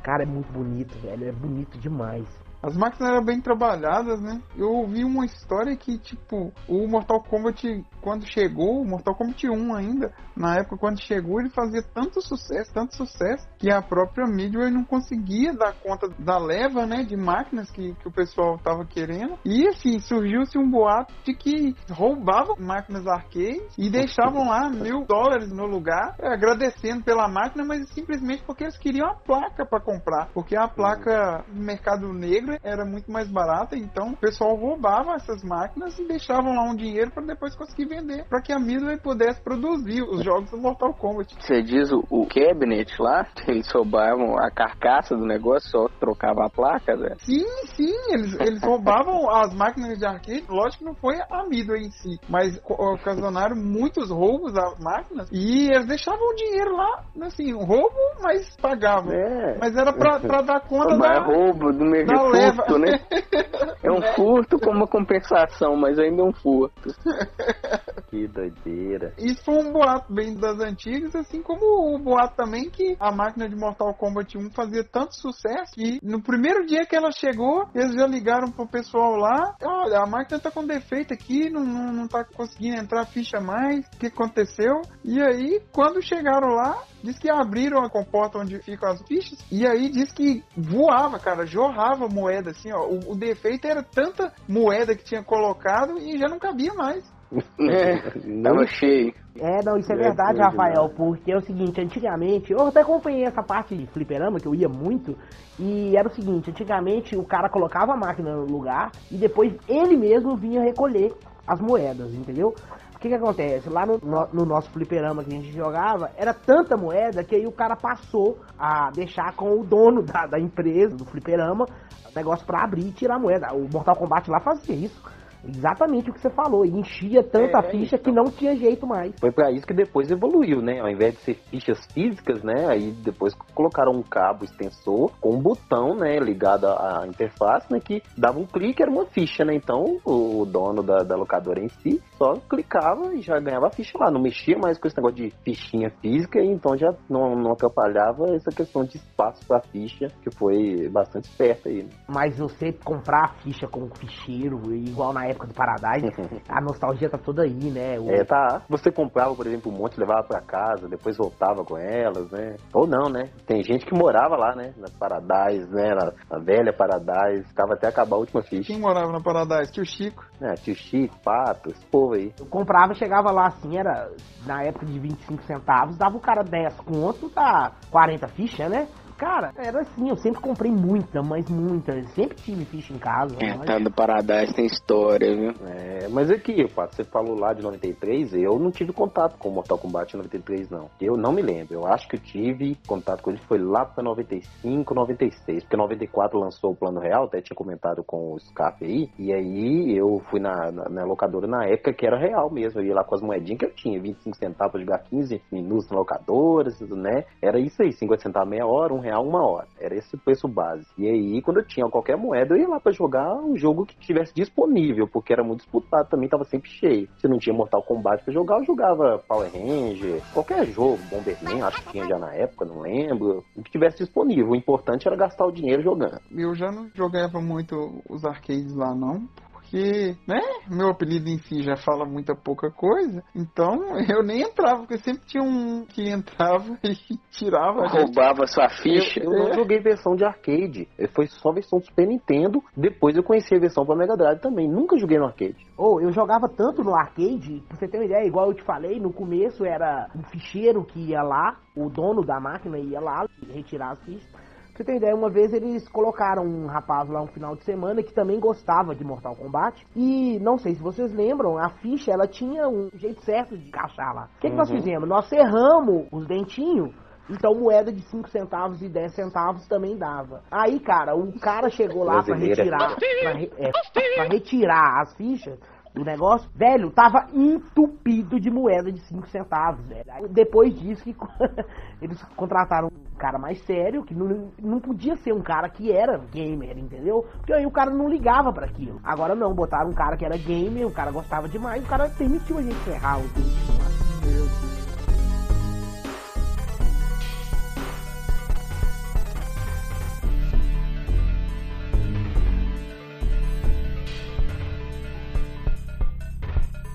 cara 0.03 0.23
é 0.23 0.27
muito 0.27 0.51
bonito, 0.53 0.97
velho, 0.99 1.29
é 1.29 1.33
bonito 1.33 1.79
demais. 1.79 2.27
As 2.63 2.77
máquinas 2.77 3.11
eram 3.11 3.25
bem 3.25 3.41
trabalhadas, 3.41 4.21
né? 4.21 4.41
Eu 4.57 4.69
ouvi 4.71 5.03
uma 5.03 5.25
história 5.25 5.75
que, 5.77 5.99
tipo, 5.99 6.53
o 6.69 6.87
Mortal 6.87 7.23
Kombat, 7.23 7.85
quando 8.03 8.31
chegou, 8.31 8.83
o 8.83 8.87
Mortal 8.87 9.15
Kombat 9.15 9.49
1 9.49 9.75
ainda, 9.75 10.13
na 10.37 10.57
época 10.57 10.77
quando 10.77 11.01
chegou, 11.01 11.41
ele 11.41 11.49
fazia 11.51 11.83
tanto 11.83 12.21
sucesso, 12.21 12.73
tanto 12.73 12.95
sucesso, 12.95 13.49
que 13.59 13.73
a 13.73 13.81
própria 13.81 14.27
Midway 14.27 14.71
não 14.71 14.85
conseguia 14.85 15.55
dar 15.55 15.73
conta 15.75 16.09
da 16.19 16.39
leva, 16.39 16.85
né, 16.85 17.03
de 17.03 17.17
máquinas 17.17 17.71
que, 17.71 17.95
que 17.95 18.09
o 18.09 18.13
pessoal 18.13 18.59
tava 18.59 18.85
querendo. 18.85 19.39
E, 19.45 19.67
assim, 19.67 19.99
surgiu-se 19.99 20.59
um 20.59 20.71
boato 20.71 21.15
de 21.25 21.35
que 21.35 21.75
roubavam 21.91 22.57
máquinas 22.59 23.07
arcade 23.07 23.63
e 23.79 23.89
deixavam 23.89 24.49
lá 24.49 24.69
mil 24.69 25.05
dólares 25.07 25.51
no 25.51 25.65
lugar, 25.65 26.15
agradecendo 26.21 27.03
pela 27.03 27.27
máquina, 27.27 27.65
mas 27.65 27.89
simplesmente 27.91 28.43
porque 28.45 28.65
eles 28.65 28.77
queriam 28.77 29.09
a 29.09 29.15
placa 29.15 29.65
para 29.65 29.81
comprar. 29.81 30.29
Porque 30.35 30.55
a 30.55 30.69
placa 30.69 31.45
mercado 31.49 32.13
negro 32.13 32.50
era 32.63 32.85
muito 32.85 33.11
mais 33.11 33.31
barata, 33.31 33.77
então 33.77 34.11
o 34.11 34.17
pessoal 34.17 34.55
roubava 34.57 35.15
essas 35.15 35.43
máquinas 35.43 35.99
e 35.99 36.07
deixavam 36.07 36.55
lá 36.55 36.65
um 36.71 36.77
dinheiro 36.77 37.11
para 37.11 37.25
depois 37.25 37.55
conseguir 37.55 37.87
vender, 37.87 38.25
para 38.29 38.41
que 38.41 38.53
a 38.53 38.59
Midway 38.59 38.97
pudesse 38.99 39.41
produzir 39.43 40.03
os 40.03 40.25
jogos 40.25 40.51
do 40.51 40.59
Mortal 40.59 40.95
Kombat. 40.95 41.35
Você 41.41 41.63
diz 41.63 41.91
o, 41.93 42.05
o 42.11 42.27
cabinet 42.27 42.91
lá, 43.01 43.27
eles 43.47 43.71
roubavam 43.73 44.39
a 44.39 44.51
carcaça 44.51 45.17
do 45.17 45.25
negócio, 45.25 45.71
só 45.71 45.89
trocava 45.99 46.47
a 46.47 46.51
placa, 46.51 46.97
né? 46.97 47.15
Sim, 47.19 47.47
sim, 47.75 47.95
eles, 48.13 48.39
eles 48.41 48.63
roubavam 48.63 49.29
as 49.31 49.55
máquinas 49.55 49.99
de 49.99 50.07
arcade, 50.07 50.45
lógico 50.49 50.79
que 50.79 50.85
não 50.85 50.95
foi 50.95 51.17
a 51.31 51.45
Midway 51.49 51.83
em 51.83 51.91
si, 51.91 52.19
mas 52.29 52.61
ocasionaram 52.69 53.57
muitos 53.57 54.11
roubos 54.11 54.57
às 54.57 54.79
máquinas 54.79 55.29
e 55.33 55.71
eles 55.71 55.87
deixavam 55.87 56.27
o 56.27 56.35
dinheiro 56.35 56.77
lá, 56.77 57.05
assim, 57.23 57.55
um 57.55 57.65
roubo, 57.65 57.97
mas 58.23 58.57
pagavam. 58.57 59.13
É. 59.13 59.59
Mas 59.59 59.77
era 59.77 59.93
para 59.93 60.43
dar 60.43 60.61
conta 60.61 60.97
mas 60.97 61.15
da, 61.15 61.25
roubo 61.25 61.73
do 61.73 61.91
da 62.07 62.23
furto, 62.41 62.79
né? 62.79 63.01
É 63.83 63.91
um 63.91 64.03
furto 64.15 64.59
com 64.59 64.71
uma 64.71 64.87
compensação, 64.87 65.75
mas 65.75 65.99
ainda 65.99 66.21
é 66.21 66.25
um 66.25 66.33
furto. 66.33 66.95
Que 68.11 68.27
doideira. 68.27 69.15
Isso 69.17 69.45
foi 69.45 69.55
um 69.55 69.73
boato 69.73 70.13
bem 70.13 70.35
das 70.35 70.59
antigas, 70.59 71.15
assim 71.15 71.41
como 71.41 71.95
o 71.95 71.99
boato 71.99 72.35
também 72.35 72.69
que 72.69 72.97
a 72.99 73.13
máquina 73.13 73.49
de 73.49 73.55
Mortal 73.55 73.95
Kombat 73.95 74.37
1 74.37 74.51
fazia 74.51 74.83
tanto 74.83 75.15
sucesso 75.15 75.73
que 75.73 76.01
no 76.03 76.21
primeiro 76.21 76.67
dia 76.67 76.85
que 76.85 76.97
ela 76.97 77.13
chegou, 77.13 77.69
eles 77.73 77.95
já 77.95 78.09
ligaram 78.09 78.51
pro 78.51 78.67
pessoal 78.67 79.15
lá, 79.15 79.55
olha, 79.63 80.01
a 80.01 80.07
máquina 80.07 80.41
tá 80.41 80.51
com 80.51 80.67
defeito 80.67 81.15
aqui, 81.15 81.49
não, 81.49 81.65
não, 81.65 81.93
não 81.93 82.09
tá 82.09 82.25
conseguindo 82.25 82.81
entrar 82.81 83.07
ficha 83.07 83.41
mais, 83.41 83.87
o 83.87 83.99
que 83.99 84.09
aconteceu? 84.09 84.83
E 85.05 85.23
aí, 85.23 85.63
quando 85.73 86.03
chegaram 86.03 86.49
lá, 86.49 86.83
diz 87.03 87.19
que 87.19 87.31
abriram 87.31 87.83
a 87.83 87.91
comporta 87.91 88.39
onde 88.39 88.61
ficam 88.63 88.91
as 88.91 89.03
fichas, 89.03 89.39
e 89.51 89.67
aí 89.67 89.91
diz 89.91 90.13
que 90.13 90.43
voava, 90.57 91.19
cara, 91.19 91.47
jorrava 91.47 92.09
moeda, 92.09 92.51
assim, 92.51 92.73
ó. 92.73 92.87
O, 92.87 93.13
o 93.13 93.17
defeito 93.17 93.67
era 93.67 93.83
tanta 93.83 94.33
moeda 94.49 94.95
que 94.95 95.05
tinha 95.05 95.23
colocado 95.23 95.99
e 95.99 96.19
já 96.19 96.29
não 96.29 96.39
cabia 96.39 96.73
mais. 96.75 97.05
É, 97.61 98.01
tava 98.43 98.67
cheio. 98.67 99.15
É, 99.39 99.63
não, 99.65 99.77
isso 99.77 99.93
é, 99.93 99.95
é 99.95 99.99
verdade, 99.99 100.41
Rafael, 100.41 100.89
porque 100.97 101.31
é 101.31 101.37
o 101.37 101.41
seguinte, 101.41 101.81
antigamente, 101.81 102.53
eu 102.53 102.67
até 102.67 102.81
acompanhei 102.81 103.25
essa 103.25 103.43
parte 103.43 103.77
de 103.77 103.87
fliperama, 103.87 104.41
que 104.41 104.49
eu 104.49 104.55
ia 104.55 104.69
muito, 104.69 105.17
e 105.59 105.97
era 105.97 106.09
o 106.09 106.13
seguinte, 106.13 106.51
antigamente 106.51 107.17
o 107.17 107.23
cara 107.23 107.49
colocava 107.49 107.93
a 107.93 107.97
máquina 107.97 108.35
no 108.35 108.45
lugar 108.45 108.91
e 109.11 109.17
depois 109.17 109.55
ele 109.69 109.97
mesmo 109.97 110.37
vinha 110.37 110.63
recolher 110.63 111.15
as 111.47 111.61
moedas, 111.61 112.13
entendeu? 112.15 112.55
Que 113.01 113.09
que 113.09 113.15
acontece? 113.15 113.71
Lá 113.71 113.87
no, 113.87 113.99
no, 113.99 114.29
no, 114.31 114.45
nosso 114.45 114.69
fliperama 114.71 115.25
que 115.25 115.31
a 115.31 115.35
gente 115.35 115.53
jogava, 115.53 116.11
era 116.19 116.35
tanta 116.35 116.77
moeda 116.77 117.25
que 117.25 117.35
aí 117.35 117.47
o 117.47 117.53
cara 117.53 117.75
passou 117.75 118.39
a 118.59 118.91
deixar 118.91 119.35
com 119.35 119.59
o 119.59 119.65
dono 119.65 120.03
da, 120.03 120.27
da 120.27 120.39
empresa, 120.39 120.95
do 120.95 121.07
fliperama, 121.07 121.67
negócio 122.15 122.45
para 122.45 122.63
abrir 122.63 122.89
e 122.89 122.93
tirar 122.93 123.19
moeda. 123.19 123.55
O 123.55 123.67
Mortal 123.73 123.97
Kombat 123.97 124.31
lá 124.31 124.39
fazia 124.41 124.75
isso. 124.75 125.03
Exatamente 125.45 126.11
o 126.11 126.13
que 126.13 126.21
você 126.21 126.31
falou, 126.31 126.65
e 126.65 126.71
enchia 126.71 127.23
tanta 127.23 127.59
é, 127.59 127.71
ficha 127.71 127.97
então. 127.97 128.13
que 128.13 128.13
não 128.13 128.25
tinha 128.31 128.57
jeito 128.57 128.87
mais. 128.87 129.13
Foi 129.21 129.31
para 129.31 129.51
isso 129.51 129.67
que 129.67 129.75
depois 129.75 130.11
evoluiu, 130.11 130.61
né? 130.61 130.81
Ao 130.81 130.89
invés 130.89 131.15
de 131.15 131.21
ser 131.21 131.35
fichas 131.51 131.79
físicas, 131.93 132.43
né? 132.43 132.67
Aí 132.69 132.93
depois 133.05 133.35
colocaram 133.55 133.93
um 133.93 134.03
cabo 134.03 134.45
extensor 134.45 135.11
com 135.21 135.35
um 135.35 135.41
botão, 135.41 135.95
né? 135.95 136.19
Ligado 136.19 136.67
à 136.67 137.05
interface, 137.07 137.73
né? 137.73 137.81
Que 137.81 138.03
dava 138.17 138.39
um 138.39 138.47
clique, 138.47 138.83
era 138.83 138.91
uma 138.91 139.07
ficha, 139.07 139.45
né? 139.45 139.55
Então 139.55 139.99
o 140.05 140.45
dono 140.45 140.83
da, 140.83 141.03
da 141.03 141.17
locadora 141.17 141.61
em 141.61 141.69
si 141.69 142.03
só 142.17 142.35
clicava 142.49 143.15
e 143.15 143.23
já 143.23 143.39
ganhava 143.39 143.69
a 143.69 143.71
ficha 143.71 143.97
lá. 143.99 144.11
Não 144.11 144.21
mexia 144.21 144.59
mais 144.59 144.79
com 144.79 144.87
esse 144.87 144.97
negócio 144.97 145.17
de 145.17 145.31
fichinha 145.45 145.91
física, 146.03 146.43
então 146.43 146.77
já 146.77 146.93
não, 147.09 147.35
não 147.35 147.53
atrapalhava 147.53 148.35
essa 148.35 148.51
questão 148.51 148.85
de 148.85 148.97
espaço 148.97 149.45
para 149.47 149.61
ficha, 149.61 150.09
que 150.23 150.31
foi 150.37 150.89
bastante 150.89 151.25
esperto 151.25 151.69
aí. 151.69 151.83
Né? 151.83 151.91
Mas 152.09 152.39
você 152.39 152.73
comprar 152.73 153.25
a 153.25 153.29
ficha 153.43 153.67
com 153.67 153.89
ficheiro, 153.95 154.75
igual 154.75 155.13
na 155.13 155.30
época 155.31 155.47
do 155.47 155.55
Paradise, 155.55 156.11
a 156.49 156.61
nostalgia 156.61 157.09
tá 157.09 157.19
toda 157.19 157.43
aí, 157.43 157.71
né? 157.71 157.99
O... 157.99 158.11
É, 158.11 158.25
tá. 158.25 158.63
Você 158.69 158.91
comprava, 158.91 159.35
por 159.35 159.47
exemplo, 159.47 159.73
um 159.73 159.77
monte, 159.77 159.99
levava 159.99 160.23
para 160.23 160.41
casa, 160.41 160.89
depois 160.89 161.17
voltava 161.17 161.65
com 161.65 161.77
elas, 161.77 162.31
né? 162.31 162.57
Ou 162.73 162.87
não, 162.87 163.09
né? 163.09 163.31
Tem 163.47 163.63
gente 163.63 163.85
que 163.87 163.95
morava 163.95 164.37
lá, 164.37 164.55
né? 164.55 164.73
Na 164.77 164.89
Paradise, 164.99 165.71
né? 165.73 165.95
Na, 165.95 166.13
na 166.31 166.45
velha 166.45 166.73
Paradise, 166.73 167.49
ficava 167.49 167.75
até 167.75 167.89
acabar 167.89 168.17
a 168.17 168.21
última 168.21 168.43
ficha. 168.43 168.73
Quem 168.73 168.81
morava 168.81 169.13
na 169.13 169.21
Paradise? 169.21 169.73
Tio 169.73 169.85
Chico. 169.85 170.25
É, 170.41 170.55
tio 170.55 170.75
Chico, 170.75 171.19
Pato, 171.23 171.71
esse 171.71 171.85
povo 171.87 172.15
aí. 172.15 172.33
Eu 172.39 172.47
comprava, 172.47 172.95
chegava 172.95 173.31
lá 173.31 173.49
assim, 173.49 173.77
era 173.77 174.11
na 174.47 174.63
época 174.63 174.87
de 174.87 174.99
25 174.99 175.43
centavos, 175.45 175.97
dava 175.97 176.17
o 176.17 176.21
cara 176.21 176.43
10 176.43 176.81
conto, 176.81 177.29
tá 177.31 177.73
40 177.91 178.29
fichas, 178.29 178.71
né? 178.71 178.89
Cara, 179.21 179.53
era 179.55 179.83
assim, 179.83 180.09
eu 180.09 180.17
sempre 180.17 180.41
comprei 180.41 180.73
muita, 180.73 181.23
mas 181.23 181.47
muita. 181.51 181.93
Sempre 182.15 182.37
tive 182.37 182.65
ficha 182.65 182.95
em 182.95 182.99
casa. 182.99 183.37
É, 183.39 183.55
mas... 183.55 183.67
tá 183.67 183.79
do 183.79 183.91
Paradise 183.91 184.55
tem 184.55 184.65
história, 184.65 185.37
viu? 185.37 185.53
É, 185.67 186.09
mas 186.09 186.31
aqui, 186.31 186.67
Pato, 186.69 186.97
você 186.97 187.05
falou 187.05 187.39
lá 187.39 187.53
de 187.53 187.61
93, 187.61 188.33
eu 188.33 188.59
não 188.59 188.71
tive 188.71 188.95
contato 188.95 189.37
com 189.37 189.51
o 189.51 189.53
Mortal 189.53 189.77
Kombat 189.77 190.17
93, 190.17 190.71
não. 190.71 190.89
Eu 190.99 191.19
não 191.19 191.33
me 191.33 191.43
lembro. 191.43 191.75
Eu 191.75 191.87
acho 191.87 192.09
que 192.09 192.17
eu 192.17 192.21
tive 192.21 192.79
contato 192.87 193.21
com 193.21 193.29
ele, 193.29 193.41
foi 193.47 193.59
lá 193.59 193.85
pra 193.85 194.03
95, 194.03 194.95
96. 194.95 195.65
Porque 195.65 195.77
94 195.77 196.39
lançou 196.39 196.73
o 196.73 196.75
Plano 196.75 196.99
Real, 196.99 197.25
até 197.25 197.43
tinha 197.43 197.55
comentado 197.55 198.03
com 198.03 198.33
o 198.33 198.41
Scarpe 198.41 198.87
aí. 198.87 199.11
E 199.19 199.35
aí 199.35 199.95
eu 199.99 200.23
fui 200.31 200.41
na, 200.41 200.73
na, 200.73 200.89
na, 200.89 201.05
locadora 201.05 201.47
na 201.47 201.67
época 201.67 201.93
que 201.93 202.07
era 202.07 202.19
real 202.19 202.51
mesmo. 202.51 202.81
Eu 202.81 202.87
ia 202.87 202.95
lá 202.95 203.05
com 203.05 203.15
as 203.15 203.21
moedinhas 203.21 203.59
que 203.59 203.67
eu 203.67 203.75
tinha, 203.75 204.01
25 204.01 204.35
centavos 204.39 204.73
pra 204.73 204.81
jogar 204.81 204.99
15 205.01 205.43
minutos 205.53 205.91
na 205.91 205.99
locadora, 205.99 206.71
né? 206.97 207.27
Era 207.43 207.61
isso 207.61 207.83
aí, 207.83 207.93
50 207.93 208.23
centavos 208.23 208.49
meia 208.49 208.67
hora, 208.67 208.95
um 208.95 208.99
real 208.99 209.10
uma 209.19 209.45
hora. 209.45 209.67
Era 209.79 209.95
esse 209.95 210.15
o 210.15 210.19
preço 210.19 210.47
base. 210.47 210.87
E 210.97 211.09
aí, 211.09 211.43
quando 211.43 211.59
eu 211.59 211.67
tinha 211.67 211.89
qualquer 211.89 212.17
moeda, 212.17 212.55
eu 212.55 212.61
ia 212.61 212.69
lá 212.69 212.79
para 212.79 212.93
jogar 212.93 213.35
um 213.35 213.57
jogo 213.57 213.87
que 213.87 213.97
tivesse 213.99 214.35
disponível, 214.35 215.09
porque 215.09 215.33
era 215.33 215.43
muito 215.43 215.61
disputado, 215.61 216.09
também 216.09 216.29
tava 216.29 216.45
sempre 216.45 216.71
cheio. 216.71 217.09
Se 217.19 217.29
não 217.29 217.39
tinha 217.39 217.55
Mortal 217.55 217.83
Kombat 217.83 218.25
para 218.25 218.33
jogar, 218.33 218.59
eu 218.59 218.65
jogava 218.65 219.23
Power 219.27 219.51
Ranger, 219.51 220.23
qualquer 220.33 220.67
jogo, 220.67 220.99
Bomberman, 221.11 221.63
acho 221.63 221.83
que 221.85 221.93
tinha 221.93 222.07
já 222.07 222.19
na 222.19 222.35
época, 222.35 222.65
não 222.65 222.81
lembro. 222.81 223.45
O 223.57 223.63
que 223.63 223.71
tivesse 223.71 223.99
disponível. 223.99 224.51
O 224.51 224.57
importante 224.57 225.07
era 225.07 225.17
gastar 225.17 225.47
o 225.47 225.53
dinheiro 225.53 225.83
jogando. 225.83 226.21
Eu 226.31 226.55
já 226.55 226.71
não 226.71 226.89
jogava 226.95 227.41
muito 227.41 228.03
os 228.09 228.25
arcades 228.25 228.75
lá, 228.75 228.95
não 228.95 229.29
porque, 229.71 230.17
né, 230.27 230.41
meu 230.69 230.89
apelido 230.89 231.29
em 231.29 231.39
si 231.39 231.63
já 231.63 231.77
fala 231.77 232.05
muita 232.05 232.35
pouca 232.35 232.73
coisa, 232.73 233.23
então 233.35 233.79
eu 234.11 234.23
nem 234.23 234.43
entrava, 234.43 234.81
porque 234.81 234.99
sempre 234.99 235.23
tinha 235.27 235.43
um 235.43 235.87
que 235.87 236.11
entrava 236.11 236.77
e 236.83 237.17
tirava. 237.31 237.87
Roubava 237.87 238.47
sua 238.49 238.69
ficha. 238.69 239.21
Eu, 239.21 239.33
eu 239.33 239.45
não 239.45 239.55
joguei 239.55 239.79
versão 239.79 240.17
de 240.17 240.25
arcade, 240.25 240.89
foi 241.15 241.27
só 241.27 241.53
versão 241.53 241.79
do 241.79 241.87
Super 241.87 242.09
Nintendo, 242.09 242.61
depois 242.77 243.17
eu 243.17 243.23
conheci 243.23 243.55
a 243.55 243.61
versão 243.61 243.87
pra 243.87 243.95
Mega 243.95 244.17
Drive 244.17 244.41
também, 244.41 244.69
nunca 244.69 244.99
joguei 244.99 245.19
no 245.19 245.27
arcade. 245.27 245.65
Ou 245.79 245.97
oh, 245.97 246.01
eu 246.01 246.11
jogava 246.11 246.49
tanto 246.49 246.83
no 246.83 246.95
arcade, 246.95 247.63
pra 247.69 247.77
você 247.77 247.87
ter 247.87 247.99
uma 247.99 248.05
ideia, 248.05 248.27
igual 248.27 248.49
eu 248.49 248.55
te 248.55 248.65
falei, 248.65 248.99
no 248.99 249.13
começo 249.13 249.65
era 249.65 250.09
um 250.17 250.23
ficheiro 250.25 250.85
que 250.85 250.99
ia 251.11 251.23
lá, 251.23 251.57
o 251.77 251.89
dono 251.89 252.25
da 252.25 252.41
máquina 252.41 252.77
ia 252.77 253.01
lá 253.01 253.25
retirar 253.53 253.93
as 253.93 254.03
fichas. 254.03 254.50
Você 254.81 254.85
ter 254.85 254.97
ideia, 254.97 255.15
uma 255.15 255.29
vez 255.29 255.53
eles 255.53 255.87
colocaram 255.91 256.43
um 256.43 256.67
rapaz 256.67 257.07
lá 257.11 257.21
um 257.21 257.27
final 257.27 257.55
de 257.55 257.63
semana 257.65 258.03
que 258.03 258.15
também 258.15 258.41
gostava 258.41 258.95
de 258.95 259.05
Mortal 259.05 259.37
Kombat. 259.37 259.87
E 259.95 260.39
não 260.39 260.57
sei 260.57 260.75
se 260.75 260.83
vocês 260.83 261.13
lembram, 261.13 261.59
a 261.59 261.69
ficha 261.69 262.11
ela 262.11 262.27
tinha 262.27 262.67
um 262.67 262.89
jeito 262.95 263.23
certo 263.23 263.59
de 263.59 263.69
encaixar 263.69 264.15
lá. 264.15 264.31
O 264.39 264.41
que, 264.41 264.49
que 264.49 264.57
nós 264.57 264.71
fizemos? 264.71 265.07
Nós 265.07 265.29
cerramos 265.29 266.07
os 266.11 266.27
dentinhos. 266.27 266.95
Então 267.29 267.55
moeda 267.55 267.93
de 267.93 268.01
5 268.09 268.31
centavos 268.31 268.81
e 268.81 268.89
10 268.89 269.15
centavos 269.15 269.69
também 269.69 269.99
dava. 269.99 270.41
Aí, 270.51 270.81
cara, 270.81 271.15
o 271.15 271.31
cara 271.39 271.69
chegou 271.69 272.03
lá 272.03 272.23
para 272.23 272.37
retirar, 272.37 272.97
pra, 272.97 273.33
re, 273.35 273.53
é, 273.59 273.71
pra 274.17 274.25
retirar 274.25 275.03
as 275.03 275.15
fichas 275.15 275.59
do 275.95 276.05
negócio, 276.05 276.49
velho, 276.55 276.91
tava 276.91 277.27
entupido 277.33 278.39
de 278.39 278.51
moeda 278.51 278.93
de 278.93 279.01
5 279.01 279.27
centavos, 279.29 279.85
velho. 279.87 280.05
Aí, 280.09 280.29
depois 280.29 280.79
disso 280.79 281.03
que 281.03 281.17
eles 282.01 282.23
contrataram 282.37 282.89
um 282.89 283.19
cara 283.19 283.39
mais 283.39 283.61
sério, 283.65 284.05
que 284.05 284.15
não, 284.15 284.51
não 284.59 284.81
podia 284.81 285.17
ser 285.17 285.33
um 285.33 285.43
cara 285.43 285.69
que 285.69 285.93
era 285.93 286.19
gamer, 286.33 286.79
entendeu? 286.79 287.27
Porque 287.37 287.53
aí 287.53 287.67
o 287.67 287.71
cara 287.71 287.91
não 287.91 288.09
ligava 288.09 288.53
para 288.53 288.67
aquilo. 288.67 289.01
Agora 289.03 289.35
não, 289.35 289.53
botaram 289.53 289.91
um 289.91 289.95
cara 289.95 290.17
que 290.17 290.25
era 290.25 290.37
gamer, 290.37 290.87
o 290.87 290.93
cara 290.93 291.11
gostava 291.11 291.49
demais, 291.49 291.85
o 291.85 291.89
cara 291.89 292.09
permitiu 292.09 292.59
a 292.59 292.63
gente 292.63 292.77
ferrar 292.77 293.19
o 293.19 293.80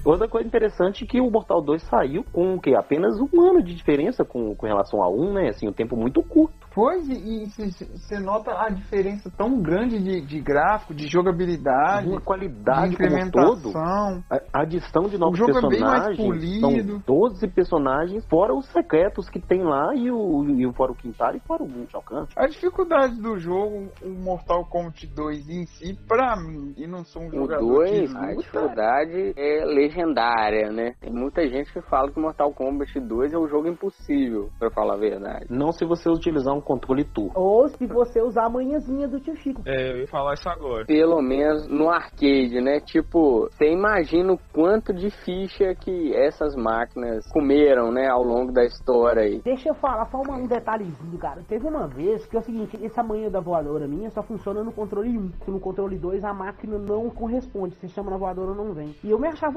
Outra 0.06 0.28
coisa 0.28 0.48
interessante 0.48 1.04
é 1.04 1.08
que 1.08 1.20
o 1.20 1.32
Mortal 1.32 1.62
2 1.62 1.82
saiu 1.84 2.24
com 2.32 2.54
o 2.54 2.62
quê? 2.62 2.76
Apenas 2.76 3.20
um 3.20 3.42
ano 3.42 3.64
de 3.64 3.74
diferença 3.74 4.24
com, 4.24 4.56
com 4.56 4.68
relação 4.68 5.02
a 5.02 5.10
um, 5.10 5.34
né? 5.34 5.50
Assim, 5.50 5.68
um 5.68 5.74
tempo 5.74 5.98
muito 5.98 6.22
curto. 6.22 6.56
Pois, 6.76 7.08
e 7.10 7.48
você 7.48 8.20
nota 8.20 8.52
a 8.52 8.70
diferença 8.70 9.32
tão 9.36 9.62
grande 9.62 9.98
de, 9.98 10.22
de 10.22 10.42
gráfico, 10.42 10.94
de 10.94 11.08
jogabilidade, 11.08 12.12
de 12.12 12.20
qualidade 12.20 12.90
de 12.90 12.94
incrementação. 12.96 14.22
Todo. 14.22 14.26
A 14.54 14.62
adição 14.62 15.04
de 15.04 15.18
novos 15.18 15.40
o 15.40 15.48
jogo 15.48 15.54
personagens. 15.54 16.20
É 16.20 16.22
bem 16.22 16.62
mais 16.62 16.62
polido. 16.62 16.92
São 16.92 17.04
12 17.08 17.48
personagens, 17.48 18.26
fora 18.28 18.54
os 18.54 18.66
secretos 18.68 19.30
que 19.30 19.40
tem 19.40 19.64
lá 19.64 19.96
e 19.96 20.12
o, 20.12 20.44
e 20.50 20.68
o 20.68 20.74
fora 20.74 20.92
o 20.92 20.96
Quintaro 20.96 21.38
e 21.38 21.40
fora 21.40 21.64
o 21.64 21.88
Alcance. 21.94 22.34
A 22.36 22.46
dificuldade 22.46 23.22
do 23.22 23.40
jogo, 23.40 23.90
o 24.04 24.10
Mortal 24.10 24.66
Kombat 24.66 25.08
2 25.08 25.50
em 25.50 25.66
si, 25.66 25.98
pra 26.08 26.36
mim, 26.36 26.74
e 26.78 26.86
não 26.86 27.06
sou 27.06 27.24
um 27.24 27.32
jogador 27.32 27.64
o 27.64 27.76
2, 27.76 28.16
a 28.16 28.34
dificuldade 28.34 29.34
é 29.38 29.66
legendária, 29.96 30.72
né? 30.72 30.94
Tem 31.00 31.12
muita 31.12 31.48
gente 31.48 31.72
que 31.72 31.82
fala 31.82 32.12
que 32.12 32.20
Mortal 32.20 32.52
Kombat 32.54 33.00
2 33.00 33.34
é 33.34 33.38
um 33.38 33.48
jogo 33.48 33.68
impossível, 33.68 34.50
pra 34.60 34.70
falar 34.70 34.96
a 34.96 34.98
verdade. 34.98 35.46
Não 35.50 35.72
se 35.72 35.86
você 35.86 36.10
utilizar 36.10 36.54
um 36.54 36.62
controle 36.62 37.06
tu. 37.06 37.32
Ou 37.34 37.68
se 37.70 37.88
você 37.88 38.22
usar 38.22 38.48
a 38.48 38.50
manhãzinha 38.50 39.08
do 39.08 39.20
tio 39.20 39.36
Chico. 39.36 39.62
É, 39.66 39.92
eu 39.92 39.98
ia 40.00 40.08
falar 40.08 40.34
isso 40.34 40.50
agora. 40.50 40.86
Pelo 40.86 41.22
menos 41.22 41.68
no 41.68 41.90
arcade, 41.90 42.62
né? 42.62 42.80
Tipo, 42.80 43.50
você 43.52 43.72
imagina 43.72 44.34
o 44.34 44.40
quanto 44.54 44.94
de 44.94 45.10
ficha 45.10 45.74
que 45.76 46.14
essas 46.16 46.56
máquinas 46.56 47.26
comeram, 47.32 47.92
né, 47.92 48.08
ao 48.08 48.24
longo 48.24 48.52
da 48.52 48.64
história 48.64 49.24
aí. 49.24 49.42
Deixa 49.44 49.70
eu 49.70 49.76
falar 49.76 50.06
só 50.06 50.20
um 50.20 50.48
detalhezinho, 50.48 51.18
cara. 51.18 51.42
Teve 51.48 51.68
uma 51.68 51.88
vez 51.88 52.26
que 52.26 52.36
é 52.36 52.40
o 52.40 52.44
seguinte, 52.44 52.84
essa 52.84 53.04
manhã 53.04 53.30
da 53.30 53.40
voadora 53.40 53.88
minha 53.88 54.10
só 54.10 54.22
funciona 54.24 54.64
no 54.64 54.72
controle 54.72 55.18
1. 55.18 55.32
No 55.48 55.60
controle 55.60 55.98
2 55.98 56.24
a 56.24 56.34
máquina 56.34 56.78
não 56.78 57.10
corresponde. 57.10 57.76
Você 57.76 57.88
chama 57.88 58.12
na 58.12 58.18
voadora 58.18 58.54
não 58.54 58.74
vem. 58.74 58.96
E 59.04 59.12
eu 59.12 59.20
me 59.20 59.28
achava. 59.28 59.56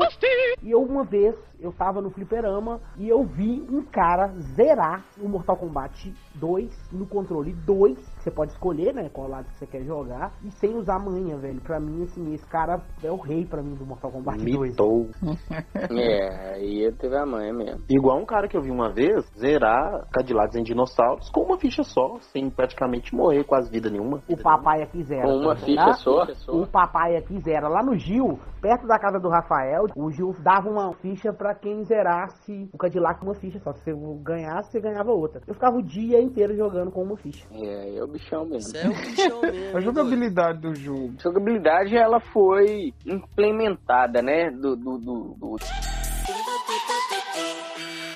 E 0.62 0.70
eu 0.70 0.82
uma 0.82 1.04
vez, 1.04 1.34
eu 1.60 1.72
tava 1.72 2.00
no 2.00 2.10
fliperama 2.10 2.80
e 2.96 3.08
eu 3.08 3.24
vi 3.24 3.64
um 3.70 3.82
cara 3.82 4.28
zerar 4.56 5.04
o 5.20 5.28
Mortal 5.28 5.56
Kombat 5.56 6.14
2 6.34 6.92
no 6.92 7.06
controle 7.06 7.52
2, 7.52 7.96
você 8.22 8.30
pode 8.30 8.52
escolher, 8.52 8.94
né, 8.94 9.08
qual 9.12 9.28
lado 9.28 9.48
que 9.48 9.58
você 9.58 9.66
quer 9.66 9.84
jogar, 9.84 10.32
e 10.44 10.50
sem 10.52 10.74
usar 10.76 10.98
manha, 10.98 11.36
velho. 11.36 11.60
Pra 11.60 11.80
mim, 11.80 12.02
assim, 12.02 12.32
esse 12.34 12.46
cara 12.46 12.80
é 13.02 13.10
o 13.10 13.16
rei 13.16 13.44
pra 13.44 13.62
mim 13.62 13.74
do 13.74 13.86
Mortal 13.86 14.10
Kombat 14.10 14.42
Mitou. 14.42 15.08
2. 15.22 15.38
é, 15.90 16.54
aí 16.54 16.92
teve 16.98 17.16
a 17.16 17.26
manha 17.26 17.52
mesmo. 17.52 17.82
Igual 17.88 18.18
um 18.18 18.26
cara 18.26 18.48
que 18.48 18.56
eu 18.56 18.62
vi 18.62 18.70
uma 18.70 18.92
vez 18.92 19.24
zerar 19.38 20.06
Cadillacs 20.12 20.56
em 20.56 20.62
dinossauros 20.62 21.30
com 21.30 21.42
uma 21.42 21.58
ficha 21.58 21.82
só, 21.82 22.18
sem 22.32 22.50
praticamente 22.50 23.14
morrer 23.14 23.44
quase 23.44 23.70
vida 23.70 23.90
nenhuma. 23.90 24.22
O 24.28 24.36
papai 24.36 24.82
aqui 24.82 25.02
zera. 25.04 25.22
Com 25.22 25.36
uma 25.36 25.54
tá 25.54 25.64
ficha 25.64 25.92
só? 25.94 26.26
O 26.48 26.66
papai 26.66 27.16
aqui 27.16 27.38
zera. 27.40 27.68
Lá 27.68 27.82
no 27.82 27.96
Gil, 27.96 28.38
perto 28.60 28.86
da 28.86 28.98
casa 28.98 29.18
do 29.18 29.28
Rafael, 29.28 29.86
o 29.96 30.10
Gil 30.10 30.34
dava 30.42 30.68
uma 30.68 30.92
ficha 30.94 31.32
pra 31.32 31.54
quem 31.54 31.84
zerasse 31.84 32.68
o 32.72 32.78
Cadillac 32.78 33.20
com 33.20 33.26
uma 33.26 33.34
ficha 33.34 33.58
só. 33.60 33.72
Se 33.72 33.92
você 33.92 33.94
ganhasse, 34.22 34.72
você 34.72 34.80
ganhava 34.80 35.12
outra. 35.12 35.40
Eu 35.46 35.54
ficava 35.54 35.76
o 35.76 35.82
dia 35.82 36.20
inteiro 36.20 36.56
jogando 36.56 36.90
com 36.90 37.02
uma 37.02 37.16
ficha. 37.16 37.46
É, 37.52 37.96
é 37.96 38.02
o 38.08 38.12
bichão 38.12 38.44
mesmo. 38.46 38.76
é 38.76 38.88
o 38.88 38.92
bichão 38.94 39.40
mesmo. 39.42 39.76
a 39.76 39.80
jogabilidade 39.80 40.60
do 40.60 40.74
jogo. 40.74 41.14
A 41.18 41.22
jogabilidade, 41.22 41.96
ela 41.96 42.20
foi 42.20 42.92
implementada, 43.06 44.22
né, 44.22 44.50
do, 44.50 44.74
do, 44.76 44.98
do, 44.98 45.36
do 45.38 45.56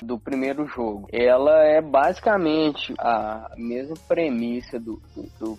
do 0.01 0.19
primeiro 0.19 0.65
jogo. 0.67 1.07
Ela 1.13 1.63
é 1.63 1.81
basicamente 1.81 2.93
a 2.99 3.51
mesma 3.57 3.95
premissa 4.05 4.77
do, 4.77 5.01
do 5.15 5.23
do 5.39 5.57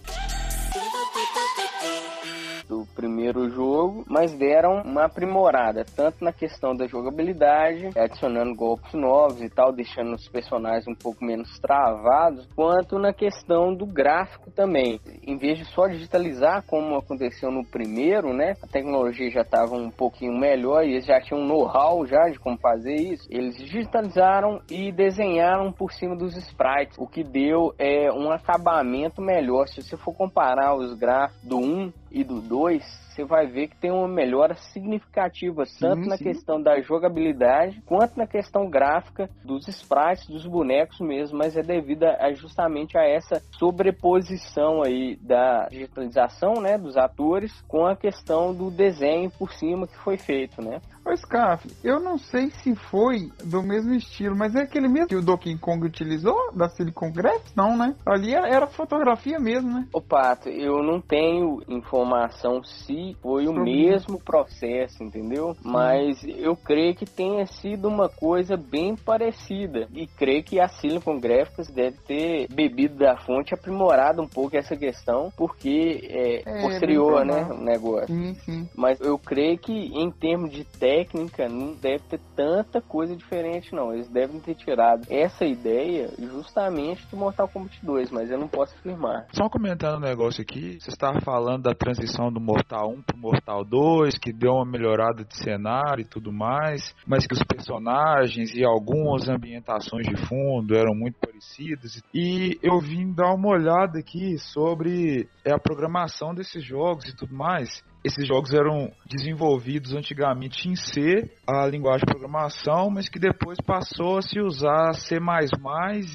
primeiro 3.05 3.51
jogo, 3.51 4.03
mas 4.09 4.33
deram 4.33 4.81
uma 4.83 5.05
aprimorada, 5.05 5.85
tanto 5.95 6.25
na 6.25 6.33
questão 6.33 6.75
da 6.75 6.87
jogabilidade, 6.87 7.91
adicionando 7.95 8.55
golpes 8.55 8.95
novos 8.95 9.43
e 9.43 9.51
tal, 9.51 9.73
deixando 9.73 10.15
os 10.15 10.27
personagens 10.27 10.89
um 10.89 10.95
pouco 10.95 11.23
menos 11.23 11.59
travados, 11.59 12.49
quanto 12.57 12.99
na 12.99 13.13
questão 13.13 13.75
do 13.75 13.85
gráfico 13.85 14.51
também. 14.51 14.99
Em 15.27 15.37
vez 15.37 15.59
de 15.59 15.67
só 15.67 15.87
digitalizar, 15.87 16.65
como 16.67 16.97
aconteceu 16.97 17.51
no 17.51 17.63
primeiro, 17.63 18.33
né, 18.33 18.55
a 18.63 18.67
tecnologia 18.67 19.31
já 19.31 19.43
estava 19.43 19.75
um 19.75 19.91
pouquinho 19.91 20.33
melhor 20.33 20.83
e 20.83 20.93
eles 20.93 21.05
já 21.05 21.21
tinham 21.21 21.43
um 21.43 21.47
know-how 21.47 22.07
já 22.07 22.31
de 22.31 22.39
como 22.39 22.57
fazer 22.57 22.95
isso, 22.95 23.29
eles 23.31 23.57
digitalizaram 23.59 24.63
e 24.71 24.91
desenharam 24.91 25.71
por 25.71 25.93
cima 25.93 26.17
dos 26.17 26.35
sprites, 26.37 26.97
o 26.99 27.07
que 27.07 27.23
deu 27.23 27.75
é 27.79 28.11
um 28.11 28.31
acabamento 28.31 29.21
melhor. 29.21 29.69
Se 29.69 29.83
você 29.83 29.95
for 29.95 30.15
comparar 30.17 30.75
os 30.75 30.95
gráficos 30.95 31.45
do 31.47 31.59
1 31.59 31.93
e 32.15 32.23
do 32.23 32.41
2, 32.41 33.05
você 33.15 33.25
vai 33.25 33.47
ver 33.47 33.69
que 33.69 33.77
tem 33.77 33.91
uma 33.91 34.07
melhora 34.09 34.55
significativa, 34.55 35.65
tanto 35.79 36.05
sim, 36.05 36.09
na 36.09 36.17
sim. 36.17 36.25
questão 36.25 36.63
da 36.63 36.81
jogabilidade, 36.81 37.83
quanto 37.85 38.17
na 38.17 38.27
questão 38.27 38.71
gráfica 38.71 39.29
dos 39.45 39.67
sprites, 39.67 40.27
dos 40.29 40.47
bonecos 40.47 41.01
mesmo, 41.01 41.37
mas 41.39 41.57
é 41.57 41.63
devido 41.63 42.05
a, 42.05 42.33
justamente 42.33 42.97
a 42.97 43.03
essa 43.03 43.43
sobreposição 43.59 44.83
aí 44.83 45.17
da 45.17 45.67
digitalização, 45.69 46.55
né, 46.55 46.79
dos 46.79 46.97
atores 46.97 47.61
com 47.63 47.85
a 47.85 47.97
questão 47.97 48.55
do 48.55 48.71
desenho 48.71 49.31
por 49.31 49.53
cima 49.53 49.87
que 49.87 49.97
foi 49.99 50.17
feito, 50.17 50.63
né? 50.63 50.81
Ô 51.07 51.15
Scarf, 51.15 51.67
eu 51.85 52.01
não 52.01 52.17
sei 52.17 52.49
se 52.51 52.75
foi 52.75 53.31
do 53.45 53.63
mesmo 53.63 53.93
estilo, 53.93 54.35
mas 54.35 54.55
é 54.55 54.63
aquele 54.63 54.89
mesmo 54.89 55.09
que 55.09 55.17
o 55.17 55.23
Donkey 55.23 55.57
Kong 55.59 55.87
utilizou, 55.87 56.51
da 56.55 56.67
Silicon 56.71 57.13
Graphics? 57.13 57.55
Não, 57.55 57.77
né? 57.77 57.95
Ali 58.07 58.33
era 58.35 58.67
fotografia 58.67 59.39
mesmo, 59.39 59.71
né? 59.71 59.87
Ô 59.93 60.01
Pato, 60.01 60.49
eu 60.49 60.83
não 60.83 61.03
tenho 61.03 61.61
informação 61.69 62.63
se 62.65 63.15
foi 63.21 63.47
o 63.47 63.53
mesmo 63.53 64.19
processo, 64.19 65.05
entendeu? 65.05 65.55
Sim. 65.55 65.61
Mas 65.63 66.25
eu 66.25 66.57
creio 66.57 66.95
que 66.95 67.05
tenha 67.05 67.45
sido 67.47 67.87
uma 67.87 68.09
coisa 68.09 68.57
bem 68.57 68.97
parecida. 68.97 69.87
E 69.93 70.07
creio 70.07 70.43
que 70.43 70.59
a 70.59 70.69
Silicon 70.69 71.21
Graphics 71.21 71.69
deve 71.69 71.99
ter 71.99 72.49
bebido 72.51 72.97
da 72.97 73.19
fonte, 73.19 73.53
aprimorado 73.53 74.23
um 74.23 74.29
pouco 74.29 74.57
essa 74.57 74.75
questão, 74.75 75.31
porque 75.37 76.01
é, 76.09 76.43
é 76.49 76.63
posterior, 76.63 77.27
né, 77.27 77.47
o 77.51 77.63
negócio. 77.63 78.07
Sim, 78.07 78.35
sim. 78.37 78.69
Mas 78.75 78.99
eu 79.01 79.19
creio 79.19 79.59
que 79.59 79.73
em 79.73 80.11
termos 80.11 80.51
de 80.51 80.65
técnica, 80.65 80.94
técnica 80.95 81.49
não 81.49 81.75
deve 81.75 82.05
ter 82.05 82.21
tanta 82.37 82.81
coisa 82.81 83.17
diferente, 83.17 83.75
não. 83.75 83.93
Eles 83.93 84.09
devem 84.09 84.39
ter 84.39 84.55
tirado 84.55 85.05
essa 85.11 85.45
ideia 85.45 86.09
justamente 86.19 87.05
do 87.11 87.17
Mortal 87.17 87.49
Kombat 87.49 87.85
2, 87.85 88.11
mas 88.13 88.31
eu 88.31 88.39
não 88.39 88.47
posso 88.47 88.75
afirmar. 88.77 89.27
Só 89.33 89.49
comentando 89.49 89.97
um 89.97 90.07
negócio 90.09 90.41
aqui, 90.41 90.79
você 90.81 90.91
estava 90.91 91.21
falando 91.21 91.65
da 91.65 91.75
transição 91.75 92.33
do 92.33 92.41
Mortal 92.41 92.91
1 92.91 93.03
pro 93.03 93.19
Mortal 93.19 93.65
2, 93.65 94.19
que 94.19 94.33
deu 94.33 94.53
uma 94.53 94.65
melhorada 94.65 95.25
de 95.25 95.37
cenário 95.37 96.03
e 96.03 96.09
tudo 96.09 96.33
mais, 96.33 96.95
mas 97.05 97.27
que 97.27 97.35
os 97.35 97.43
personagens 97.43 98.55
e 98.55 98.65
algumas 98.65 99.29
ambientações 99.29 100.07
de 100.07 100.17
fundo 100.29 100.77
eram 100.77 100.95
muito 100.95 101.19
parecidas. 101.19 102.01
E 102.15 102.57
eu 102.63 102.79
vim 102.79 103.13
dar 103.13 103.35
uma 103.35 103.49
olhada 103.49 103.99
aqui 103.99 104.39
sobre 104.39 105.29
é, 105.45 105.53
a 105.53 105.59
programação 105.59 106.33
desses 106.33 106.65
jogos 106.65 107.07
e 107.07 107.17
tudo 107.17 107.35
mais. 107.35 107.83
Esses 108.05 108.29
jogos 108.29 108.53
eram 108.53 108.93
desenvolvidos 109.07 109.95
antigamente 109.95 110.69
em 110.69 110.77
C, 110.77 111.31
a 111.47 111.67
linguagem 111.67 112.05
de 112.07 112.13
programação, 112.13 112.91
mas 112.91 113.09
que 113.09 113.19
depois 113.19 113.59
passou 113.65 114.19
a 114.19 114.23
se 114.23 114.41
usar 114.41 114.95
C++ 114.95 115.19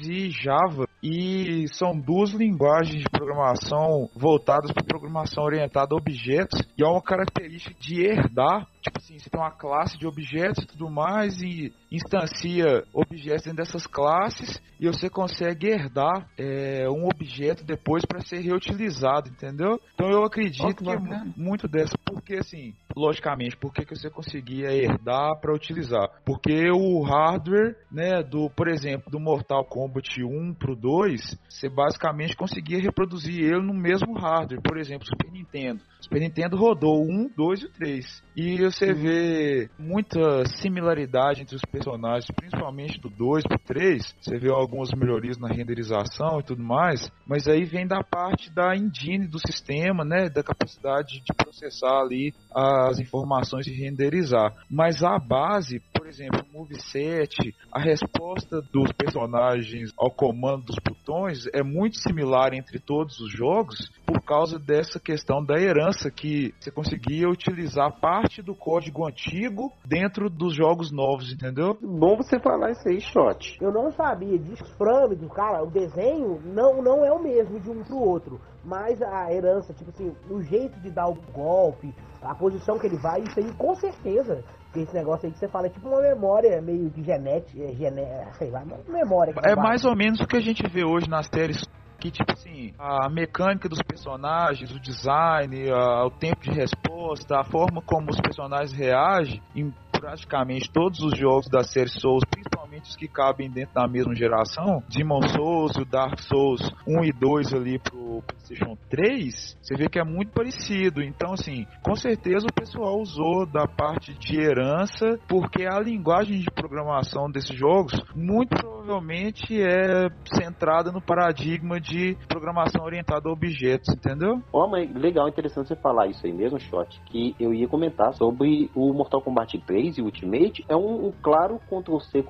e 0.04 0.30
Java. 0.30 0.86
E 1.02 1.66
são 1.72 1.98
duas 1.98 2.30
linguagens 2.30 3.02
de 3.02 3.10
programação 3.10 4.08
voltadas 4.14 4.70
para 4.72 4.84
programação 4.84 5.44
orientada 5.44 5.94
a 5.94 5.96
objetos, 5.96 6.60
e 6.76 6.82
é 6.82 6.86
uma 6.86 7.02
característica 7.02 7.74
de 7.80 8.02
herdar 8.02 8.66
Tipo 8.82 8.98
assim, 8.98 9.18
você 9.18 9.28
tem 9.28 9.38
uma 9.38 9.50
classe 9.50 9.98
de 9.98 10.06
objetos 10.06 10.64
e 10.64 10.66
tudo 10.66 10.90
mais, 10.90 11.36
e 11.42 11.70
instancia 11.92 12.82
objetos 12.94 13.44
dentro 13.44 13.58
dessas 13.58 13.86
classes, 13.86 14.58
e 14.80 14.86
você 14.86 15.10
consegue 15.10 15.68
herdar 15.68 16.26
é, 16.38 16.88
um 16.88 17.06
objeto 17.06 17.62
depois 17.62 18.06
para 18.06 18.20
ser 18.20 18.40
reutilizado, 18.40 19.28
entendeu? 19.28 19.78
Então 19.92 20.08
eu 20.08 20.24
acredito 20.24 20.64
oh, 20.64 20.74
que, 20.74 20.84
que 20.84 20.90
é 20.90 21.24
muito 21.36 21.68
dessa, 21.68 21.94
porque 22.06 22.36
assim, 22.36 22.74
logicamente, 22.96 23.54
por 23.56 23.70
que, 23.70 23.84
que 23.84 23.94
você 23.94 24.08
conseguia 24.08 24.72
herdar 24.72 25.19
para 25.40 25.54
utilizar? 25.54 26.08
Porque 26.24 26.70
o 26.70 27.02
hardware, 27.02 27.76
né, 27.90 28.22
do, 28.22 28.50
por 28.50 28.68
exemplo, 28.68 29.10
do 29.10 29.20
Mortal 29.20 29.64
Kombat 29.64 30.22
1 30.22 30.54
pro 30.54 30.74
2, 30.74 31.38
você 31.48 31.68
basicamente 31.68 32.36
conseguia 32.36 32.80
reproduzir 32.80 33.44
ele 33.44 33.62
no 33.62 33.74
mesmo 33.74 34.14
hardware, 34.18 34.62
por 34.62 34.78
exemplo, 34.78 35.06
Super 35.06 35.30
Nintendo. 35.30 35.80
Super 36.00 36.20
Nintendo 36.20 36.56
rodou 36.56 37.04
o 37.04 37.10
1, 37.10 37.30
2 37.36 37.60
e 37.60 37.64
o 37.66 37.70
3. 37.70 38.22
E 38.36 38.56
você 38.62 38.94
vê 38.94 39.68
muita 39.78 40.44
similaridade 40.60 41.42
entre 41.42 41.56
os 41.56 41.62
personagens, 41.62 42.30
principalmente 42.34 42.98
do 42.98 43.10
2 43.10 43.44
pro 43.44 43.58
3. 43.58 44.16
Você 44.20 44.38
vê 44.38 44.50
algumas 44.50 44.90
melhorias 44.92 45.36
na 45.38 45.48
renderização 45.48 46.40
e 46.40 46.42
tudo 46.42 46.62
mais, 46.62 47.10
mas 47.26 47.46
aí 47.46 47.64
vem 47.64 47.86
da 47.86 48.02
parte 48.02 48.50
da 48.50 48.74
engine 48.74 49.26
do 49.26 49.38
sistema, 49.38 50.04
né, 50.04 50.30
da 50.30 50.42
capacidade 50.42 51.20
de 51.20 51.34
processar 51.36 52.00
ali 52.00 52.32
as 52.54 52.98
informações 52.98 53.66
e 53.66 53.72
renderizar. 53.72 54.54
Mas 54.70 55.02
a 55.02 55.18
base, 55.18 55.80
por 55.94 56.06
exemplo, 56.06 56.42
o 56.48 56.58
moveset, 56.58 57.54
a 57.70 57.80
resposta 57.80 58.62
dos 58.72 58.90
personagens 58.92 59.92
ao 59.98 60.10
comando 60.10 60.64
dos 60.64 60.76
botões 60.76 61.46
é 61.52 61.62
muito 61.62 61.98
similar 61.98 62.54
entre 62.54 62.78
todos 62.78 63.20
os 63.20 63.30
jogos 63.30 63.90
por 64.06 64.22
causa 64.22 64.58
dessa 64.58 64.98
questão 64.98 65.44
da 65.44 65.60
herança 65.60 65.89
que 66.10 66.54
você 66.60 66.70
conseguia 66.70 67.28
utilizar 67.28 67.98
parte 68.00 68.42
do 68.42 68.54
código 68.54 69.06
antigo 69.06 69.72
dentro 69.84 70.28
dos 70.28 70.54
jogos 70.54 70.92
novos, 70.92 71.32
entendeu? 71.32 71.76
Bom 71.80 72.16
você 72.16 72.38
falar 72.38 72.70
isso 72.70 72.88
aí, 72.88 73.00
Shot. 73.00 73.58
Eu 73.60 73.72
não 73.72 73.90
sabia 73.90 74.38
disso. 74.38 74.62
Os 74.62 74.74
parâmetros, 74.74 75.32
cara, 75.32 75.62
o 75.62 75.70
desenho 75.70 76.40
não, 76.44 76.82
não 76.82 77.04
é 77.04 77.12
o 77.12 77.22
mesmo 77.22 77.58
de 77.58 77.70
um 77.70 77.82
pro 77.82 77.98
outro. 77.98 78.40
Mas 78.64 79.00
a 79.02 79.32
herança, 79.32 79.72
tipo 79.72 79.90
assim, 79.90 80.14
o 80.30 80.42
jeito 80.42 80.78
de 80.80 80.90
dar 80.90 81.08
o 81.08 81.14
golpe, 81.32 81.94
a 82.22 82.34
posição 82.34 82.78
que 82.78 82.86
ele 82.86 82.98
vai, 82.98 83.20
isso 83.20 83.38
aí 83.38 83.52
com 83.54 83.74
certeza. 83.74 84.44
Esse 84.76 84.94
negócio 84.94 85.26
aí 85.26 85.32
que 85.32 85.38
você 85.38 85.48
fala 85.48 85.66
é 85.66 85.70
tipo 85.70 85.88
uma 85.88 86.00
memória 86.00 86.62
meio 86.62 86.88
de 86.90 87.02
genética, 87.02 87.60
é, 87.60 87.74
gené, 87.74 88.30
sei 88.38 88.50
lá, 88.50 88.62
memória. 88.86 89.34
É 89.44 89.56
mais 89.56 89.84
ou 89.84 89.96
menos 89.96 90.20
o 90.20 90.26
que 90.26 90.36
a 90.36 90.40
gente 90.40 90.62
vê 90.68 90.84
hoje 90.84 91.08
nas 91.08 91.26
séries 91.26 91.64
que 92.00 92.10
tipo 92.10 92.32
assim, 92.32 92.72
a 92.78 93.08
mecânica 93.10 93.68
dos 93.68 93.82
personagens, 93.82 94.72
o 94.72 94.80
design, 94.80 95.70
a, 95.70 96.06
o 96.06 96.10
tempo 96.10 96.40
de 96.40 96.50
resposta, 96.50 97.38
a 97.38 97.44
forma 97.44 97.82
como 97.82 98.10
os 98.10 98.20
personagens 98.20 98.72
reagem 98.72 99.42
em 99.54 99.70
praticamente 99.92 100.70
todos 100.72 101.00
os 101.00 101.16
jogos 101.16 101.48
da 101.50 101.62
série 101.62 101.90
Souls, 101.90 102.24
principalmente 102.24 102.59
que 102.96 103.08
cabem 103.08 103.50
dentro 103.50 103.74
da 103.74 103.88
mesma 103.88 104.14
geração, 104.14 104.82
Demon 104.88 105.22
Souls, 105.28 105.76
o 105.76 105.84
Dark 105.84 106.20
Souls 106.20 106.60
1 106.86 107.04
e 107.04 107.12
2 107.12 107.54
ali 107.54 107.78
pro 107.78 108.22
PlayStation 108.22 108.76
3, 108.88 109.58
você 109.60 109.76
vê 109.76 109.88
que 109.88 109.98
é 109.98 110.04
muito 110.04 110.32
parecido. 110.32 111.02
Então, 111.02 111.32
assim, 111.32 111.66
com 111.82 111.94
certeza 111.94 112.46
o 112.46 112.52
pessoal 112.52 113.00
usou 113.00 113.46
da 113.46 113.66
parte 113.66 114.14
de 114.14 114.40
herança, 114.40 115.18
porque 115.28 115.64
a 115.64 115.78
linguagem 115.80 116.38
de 116.38 116.50
programação 116.50 117.30
desses 117.30 117.56
jogos 117.56 117.92
muito 118.14 118.56
provavelmente 118.56 119.60
é 119.60 120.08
centrada 120.36 120.92
no 120.92 121.00
paradigma 121.00 121.80
de 121.80 122.16
programação 122.28 122.84
orientada 122.84 123.28
a 123.28 123.32
objetos, 123.32 123.94
entendeu? 123.94 124.40
Ó, 124.52 124.64
oh, 124.64 124.68
mas 124.68 124.92
legal, 124.94 125.28
interessante 125.28 125.68
você 125.68 125.76
falar 125.76 126.06
isso 126.06 126.24
aí 126.24 126.32
mesmo, 126.32 126.58
Shot, 126.60 127.00
que 127.06 127.34
eu 127.38 127.52
ia 127.52 127.68
comentar 127.68 128.12
sobre 128.14 128.70
o 128.74 128.92
Mortal 128.92 129.20
Kombat 129.20 129.58
3 129.66 129.80
3 129.80 129.98
e 129.98 130.02
Ultimate 130.02 130.64
é 130.68 130.76
um, 130.76 131.06
um 131.06 131.12
claro 131.22 131.58
Ctrl-C, 131.68 132.22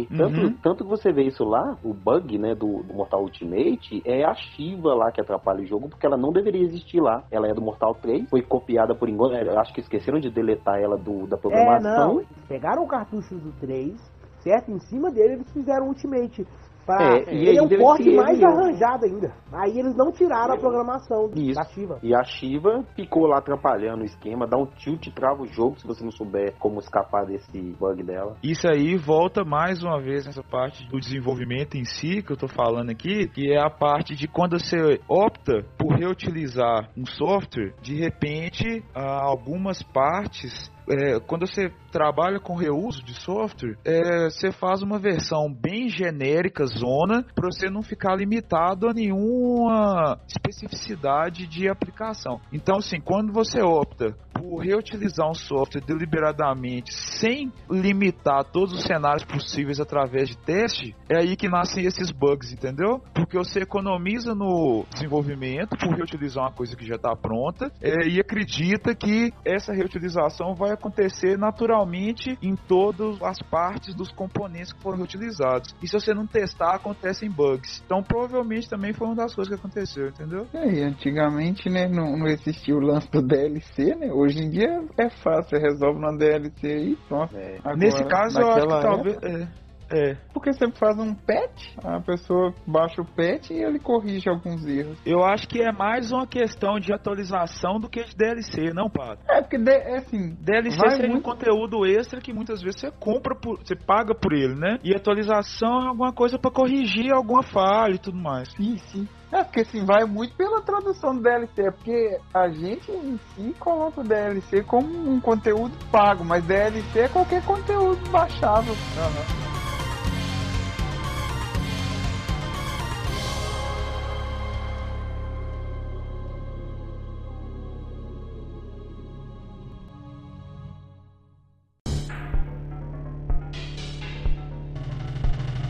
Uhum. 0.00 0.16
Tanto, 0.16 0.50
tanto 0.62 0.84
que 0.84 0.90
você 0.90 1.12
vê 1.12 1.24
isso 1.24 1.44
lá, 1.44 1.76
o 1.82 1.94
bug, 1.94 2.38
né, 2.38 2.54
do, 2.54 2.82
do, 2.82 2.94
Mortal 2.94 3.22
Ultimate, 3.22 4.02
é 4.04 4.24
a 4.24 4.34
Shiva 4.34 4.94
lá 4.94 5.10
que 5.10 5.20
atrapalha 5.20 5.62
o 5.62 5.66
jogo, 5.66 5.88
porque 5.88 6.06
ela 6.06 6.16
não 6.16 6.32
deveria 6.32 6.62
existir 6.62 7.00
lá. 7.00 7.24
Ela 7.30 7.48
é 7.48 7.54
do 7.54 7.62
Mortal 7.62 7.94
3, 7.94 8.28
foi 8.28 8.42
copiada 8.42 8.94
por 8.94 9.08
engano, 9.08 9.34
é, 9.34 9.56
acho 9.58 9.72
que 9.72 9.80
esqueceram 9.80 10.18
de 10.18 10.30
deletar 10.30 10.80
ela 10.80 10.96
do, 10.96 11.26
da 11.26 11.36
programação. 11.36 12.20
É, 12.20 12.22
não, 12.22 12.24
pegaram 12.48 12.82
o 12.82 12.88
cartucho 12.88 13.34
do 13.36 13.52
3, 13.60 13.94
certo? 14.40 14.70
Em 14.70 14.78
cima 14.80 15.10
dele 15.10 15.34
eles 15.34 15.52
fizeram 15.52 15.88
Ultimate. 15.88 16.46
Pra... 16.86 17.16
É, 17.16 17.34
e 17.34 17.48
ele 17.48 17.58
é 17.58 17.62
um 17.62 17.68
porte 17.68 18.08
mais 18.14 18.40
arranjado 18.40 19.04
ainda. 19.04 19.32
Aí 19.52 19.78
eles 19.78 19.96
não 19.96 20.12
tiraram 20.12 20.54
a 20.54 20.56
programação 20.56 21.30
Isso. 21.34 21.56
da 21.56 21.64
Shiva. 21.64 21.98
E 22.02 22.14
a 22.14 22.22
Shiva 22.22 22.84
ficou 22.94 23.26
lá 23.26 23.38
atrapalhando 23.38 24.02
o 24.02 24.04
esquema, 24.06 24.46
dá 24.46 24.56
um 24.56 24.66
tilt 24.66 25.04
e 25.06 25.12
trava 25.12 25.42
o 25.42 25.46
jogo 25.48 25.78
se 25.80 25.86
você 25.86 26.04
não 26.04 26.12
souber 26.12 26.54
como 26.58 26.78
escapar 26.78 27.26
desse 27.26 27.74
bug 27.78 28.04
dela. 28.04 28.36
Isso 28.42 28.68
aí 28.68 28.96
volta 28.96 29.44
mais 29.44 29.82
uma 29.82 30.00
vez 30.00 30.26
nessa 30.26 30.44
parte 30.44 30.88
do 30.88 31.00
desenvolvimento 31.00 31.76
em 31.76 31.84
si 31.84 32.22
que 32.22 32.32
eu 32.32 32.36
tô 32.36 32.46
falando 32.46 32.90
aqui, 32.90 33.26
que 33.28 33.52
é 33.52 33.58
a 33.60 33.68
parte 33.68 34.14
de 34.14 34.28
quando 34.28 34.58
você 34.58 35.00
opta 35.08 35.64
por 35.76 35.94
reutilizar 35.96 36.88
um 36.96 37.04
software, 37.04 37.74
de 37.82 37.96
repente 37.96 38.84
algumas 38.94 39.82
partes 39.82 40.70
é, 40.88 41.20
quando 41.20 41.46
você 41.46 41.70
trabalha 41.90 42.38
com 42.38 42.54
reuso 42.54 43.02
de 43.02 43.14
software, 43.14 43.76
é, 43.84 44.30
você 44.30 44.52
faz 44.52 44.82
uma 44.82 44.98
versão 44.98 45.52
bem 45.52 45.88
genérica, 45.88 46.64
zona, 46.66 47.24
para 47.34 47.50
você 47.50 47.68
não 47.70 47.82
ficar 47.82 48.14
limitado 48.16 48.88
a 48.88 48.92
nenhuma 48.92 50.20
especificidade 50.28 51.46
de 51.46 51.68
aplicação. 51.68 52.40
Então, 52.52 52.76
assim, 52.76 53.00
quando 53.00 53.32
você 53.32 53.60
opta 53.62 54.14
por 54.34 54.58
reutilizar 54.58 55.28
um 55.28 55.34
software 55.34 55.80
deliberadamente 55.80 56.92
sem 56.92 57.50
limitar 57.70 58.44
todos 58.44 58.74
os 58.74 58.84
cenários 58.84 59.24
possíveis 59.24 59.80
através 59.80 60.28
de 60.28 60.36
teste, 60.36 60.94
é 61.08 61.18
aí 61.18 61.36
que 61.36 61.48
nascem 61.48 61.86
esses 61.86 62.10
bugs, 62.10 62.52
entendeu? 62.52 63.00
Porque 63.14 63.38
você 63.38 63.60
economiza 63.60 64.34
no 64.34 64.84
desenvolvimento 64.92 65.76
por 65.78 65.96
reutilizar 65.96 66.44
uma 66.44 66.52
coisa 66.52 66.76
que 66.76 66.86
já 66.86 66.96
está 66.96 67.16
pronta 67.16 67.72
é, 67.80 68.06
e 68.08 68.20
acredita 68.20 68.94
que 68.94 69.32
essa 69.44 69.72
reutilização 69.72 70.54
vai 70.54 70.75
acontecer 70.76 71.36
naturalmente 71.36 72.38
em 72.42 72.54
todas 72.54 73.20
as 73.22 73.38
partes 73.38 73.94
dos 73.94 74.10
componentes 74.12 74.72
que 74.72 74.82
foram 74.82 74.98
reutilizados. 74.98 75.74
E 75.82 75.88
se 75.88 75.94
você 75.94 76.14
não 76.14 76.26
testar, 76.26 76.74
acontecem 76.74 77.30
bugs. 77.30 77.82
Então 77.84 78.02
provavelmente 78.02 78.68
também 78.68 78.92
foi 78.92 79.06
uma 79.06 79.16
das 79.16 79.34
coisas 79.34 79.52
que 79.52 79.58
aconteceu, 79.58 80.08
entendeu? 80.08 80.46
É, 80.52 80.66
e 80.66 80.82
antigamente, 80.82 81.68
né, 81.68 81.88
não, 81.88 82.16
não 82.16 82.26
existia 82.26 82.74
o 82.74 82.80
lance 82.80 83.10
do 83.10 83.22
DLC, 83.22 83.94
né? 83.94 84.12
Hoje 84.12 84.38
em 84.38 84.50
dia 84.50 84.84
é 84.98 85.10
fácil, 85.10 85.50
você 85.50 85.58
resolve 85.58 86.00
na 86.00 86.16
DLC 86.16 86.92
e 86.92 86.96
pronto. 87.08 87.36
É. 87.36 87.58
Agora, 87.58 87.76
Nesse 87.76 88.04
caso 88.04 88.40
eu 88.40 88.48
acho 88.48 88.66
que 88.66 88.82
talvez. 88.82 89.16
É. 89.22 89.65
É. 89.90 90.16
Porque 90.32 90.52
você 90.52 90.70
faz 90.72 90.98
um 90.98 91.14
patch, 91.14 91.76
a 91.82 92.00
pessoa 92.00 92.52
baixa 92.66 93.00
o 93.00 93.04
patch 93.04 93.50
e 93.50 93.62
ele 93.62 93.78
corrige 93.78 94.28
alguns 94.28 94.66
erros. 94.66 94.98
Eu 95.04 95.24
acho 95.24 95.48
que 95.48 95.62
é 95.62 95.72
mais 95.72 96.10
uma 96.10 96.26
questão 96.26 96.78
de 96.78 96.92
atualização 96.92 97.78
do 97.78 97.88
que 97.88 98.02
de 98.04 98.16
DLC, 98.16 98.72
não, 98.74 98.90
Pato? 98.90 99.22
É, 99.28 99.40
porque, 99.40 99.58
de, 99.58 99.70
é 99.70 99.98
assim... 99.98 100.34
DLC 100.40 100.78
seria 100.90 101.08
muito... 101.08 101.18
um 101.18 101.32
conteúdo 101.32 101.86
extra 101.86 102.20
que 102.20 102.32
muitas 102.32 102.62
vezes 102.62 102.80
você 102.80 102.90
compra, 102.90 103.34
por, 103.34 103.58
você 103.58 103.76
paga 103.76 104.14
por 104.14 104.32
ele, 104.32 104.54
né? 104.54 104.78
E 104.82 104.94
atualização 104.94 105.82
é 105.82 105.88
alguma 105.88 106.12
coisa 106.12 106.38
para 106.38 106.50
corrigir 106.50 107.12
alguma 107.12 107.42
falha 107.42 107.94
e 107.94 107.98
tudo 107.98 108.18
mais. 108.18 108.48
Sim, 108.56 108.76
sim. 108.78 109.08
É, 109.32 109.42
porque 109.42 109.60
assim, 109.60 109.84
vai 109.84 110.04
muito 110.04 110.36
pela 110.36 110.62
tradução 110.62 111.14
do 111.14 111.22
DLC, 111.22 111.62
é 111.62 111.70
porque 111.70 112.18
a 112.32 112.48
gente 112.48 112.90
em 112.90 113.18
si 113.34 113.54
coloca 113.58 114.00
o 114.00 114.04
DLC 114.04 114.62
como 114.62 114.88
um 114.88 115.20
conteúdo 115.20 115.76
pago, 115.90 116.24
mas 116.24 116.44
DLC 116.44 117.00
é 117.00 117.08
qualquer 117.08 117.44
conteúdo 117.44 118.08
baixável. 118.10 118.72
Uhum. 118.72 119.45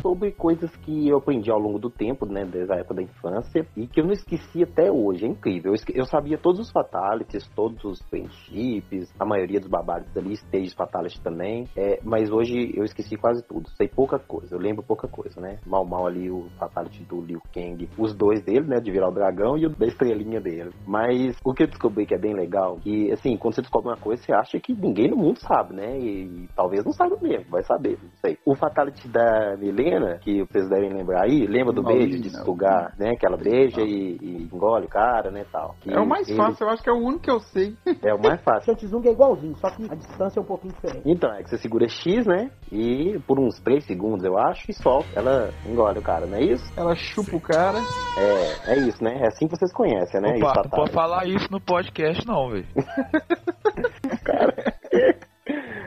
Sobre 0.06 0.30
coisas 0.30 0.70
que 0.76 1.08
eu 1.08 1.18
aprendi 1.18 1.50
ao 1.50 1.58
longo 1.58 1.80
do 1.80 1.90
tempo, 1.90 2.26
né, 2.26 2.44
desde 2.44 2.72
a 2.72 2.76
época 2.76 2.94
da 2.94 3.02
infância, 3.02 3.66
e 3.76 3.88
que 3.88 4.00
eu 4.00 4.04
não 4.04 4.12
esqueci 4.12 4.62
até 4.62 4.90
hoje. 4.90 5.24
É 5.24 5.28
incrível. 5.28 5.74
Eu, 5.74 5.94
eu 5.94 6.04
sabia 6.04 6.38
todos 6.38 6.60
os 6.60 6.70
fatalities, 6.70 7.48
todos 7.56 7.82
os 7.84 8.00
friendships, 8.02 9.12
a 9.18 9.24
maioria 9.24 9.58
dos 9.58 9.68
barbários 9.68 10.16
ali, 10.16 10.34
stages 10.36 10.74
fatalities 10.74 11.20
também, 11.20 11.68
é, 11.76 11.98
mas 12.04 12.30
hoje 12.30 12.72
eu 12.76 12.84
esqueci 12.84 13.16
quase 13.16 13.42
tudo. 13.42 13.68
Sei 13.70 13.88
pouca 13.88 14.16
coisa, 14.16 14.54
eu 14.54 14.60
lembro 14.60 14.84
pouca 14.84 15.08
coisa, 15.08 15.40
né? 15.40 15.58
Mal 15.66 15.84
mal 15.84 16.06
ali 16.06 16.30
o 16.30 16.46
fatality 16.56 17.02
do 17.04 17.20
Liu 17.20 17.40
Kang, 17.52 17.88
os 17.98 18.14
dois 18.14 18.44
dele, 18.44 18.66
né, 18.66 18.76
de 18.76 18.92
virar 18.92 19.08
o 19.08 19.14
dragão 19.14 19.58
e 19.58 19.66
o 19.66 19.70
da 19.70 19.86
estrelinha 19.86 20.40
dele. 20.40 20.70
Mas 20.86 21.36
o 21.44 21.52
que 21.52 21.64
eu 21.64 21.66
descobri 21.66 22.06
que 22.06 22.14
é 22.14 22.18
bem 22.18 22.34
legal, 22.34 22.76
que 22.76 23.10
assim, 23.10 23.36
quando 23.36 23.54
você 23.54 23.62
descobre 23.62 23.90
uma 23.90 23.96
coisa, 23.96 24.22
você 24.22 24.32
acha 24.32 24.60
que 24.60 24.72
ninguém 24.72 25.10
no 25.10 25.16
mundo 25.16 25.40
sabe, 25.40 25.74
né? 25.74 25.98
E, 25.98 26.44
e 26.44 26.48
talvez 26.54 26.84
não 26.84 26.92
saiba 26.92 27.16
mesmo, 27.20 27.50
vai 27.50 27.64
saber, 27.64 27.98
não 28.00 28.10
sei. 28.20 28.38
O 28.44 28.54
fatality 28.54 29.08
da 29.08 29.56
Milena, 29.56 30.05
que 30.22 30.42
vocês 30.44 30.68
devem 30.68 30.92
lembrar 30.92 31.24
aí, 31.24 31.46
lembra 31.46 31.72
do 31.72 31.82
beijo 31.82 32.20
de 32.20 32.30
sugar, 32.44 32.94
né? 32.98 33.14
Que 33.16 33.26
ela 33.26 33.36
beija 33.36 33.80
e, 33.80 34.18
e, 34.20 34.48
engole 34.52 34.86
o 34.86 34.88
cara, 34.88 35.30
né, 35.30 35.44
tal. 35.50 35.74
Que 35.80 35.92
é 35.92 36.00
o 36.00 36.06
mais 36.06 36.28
ele... 36.28 36.36
fácil, 36.36 36.66
eu 36.66 36.70
acho 36.70 36.82
que 36.82 36.90
é 36.90 36.92
o 36.92 36.98
único 36.98 37.22
que 37.22 37.30
eu 37.30 37.40
sei. 37.40 37.74
É 38.02 38.14
o 38.14 38.20
mais 38.20 38.40
fácil. 38.42 38.56
O 38.56 38.64
Shantizung 38.64 39.06
é 39.06 39.12
igualzinho, 39.12 39.54
só 39.56 39.70
que 39.70 39.84
a 39.84 39.94
distância 39.94 40.40
é 40.40 40.42
um 40.42 40.46
pouquinho 40.46 40.72
diferente. 40.72 41.02
Então, 41.04 41.30
é 41.32 41.42
que 41.42 41.50
você 41.50 41.58
segura 41.58 41.86
X, 41.88 42.26
né? 42.26 42.50
E 42.72 43.18
por 43.26 43.38
uns 43.38 43.60
3 43.60 43.84
segundos, 43.84 44.24
eu 44.24 44.36
acho, 44.38 44.70
e 44.70 44.74
solta. 44.74 45.06
Ela 45.14 45.50
engole 45.66 45.98
o 45.98 46.02
cara, 46.02 46.26
não 46.26 46.36
é 46.36 46.42
isso? 46.42 46.64
Ela 46.76 46.94
chupa 46.96 47.30
Sim. 47.30 47.36
o 47.36 47.40
cara. 47.40 47.78
É, 48.18 48.72
é 48.72 48.78
isso, 48.78 49.02
né? 49.04 49.18
É 49.20 49.26
assim 49.26 49.46
que 49.46 49.56
vocês 49.56 49.72
conhecem, 49.72 50.20
né? 50.20 50.36
Opa, 50.36 50.62
não 50.64 50.70
pode 50.70 50.92
falar 50.92 51.26
isso 51.26 51.46
no 51.50 51.60
podcast, 51.60 52.26
não, 52.26 52.50
velho. 52.50 52.66
cara. 54.24 54.54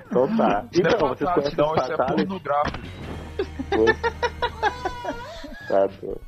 Então 0.10 0.36
tá. 0.36 0.65
Isso 0.71 0.82
então, 0.82 1.08
é 1.08 1.10
vocês 1.10 1.34
conhecem 1.34 1.58
não, 1.58 1.75
isso 1.75 1.93
é 1.93 1.97
pornográfico. 1.97 2.79
Tá 5.67 5.86
doido 6.02 6.21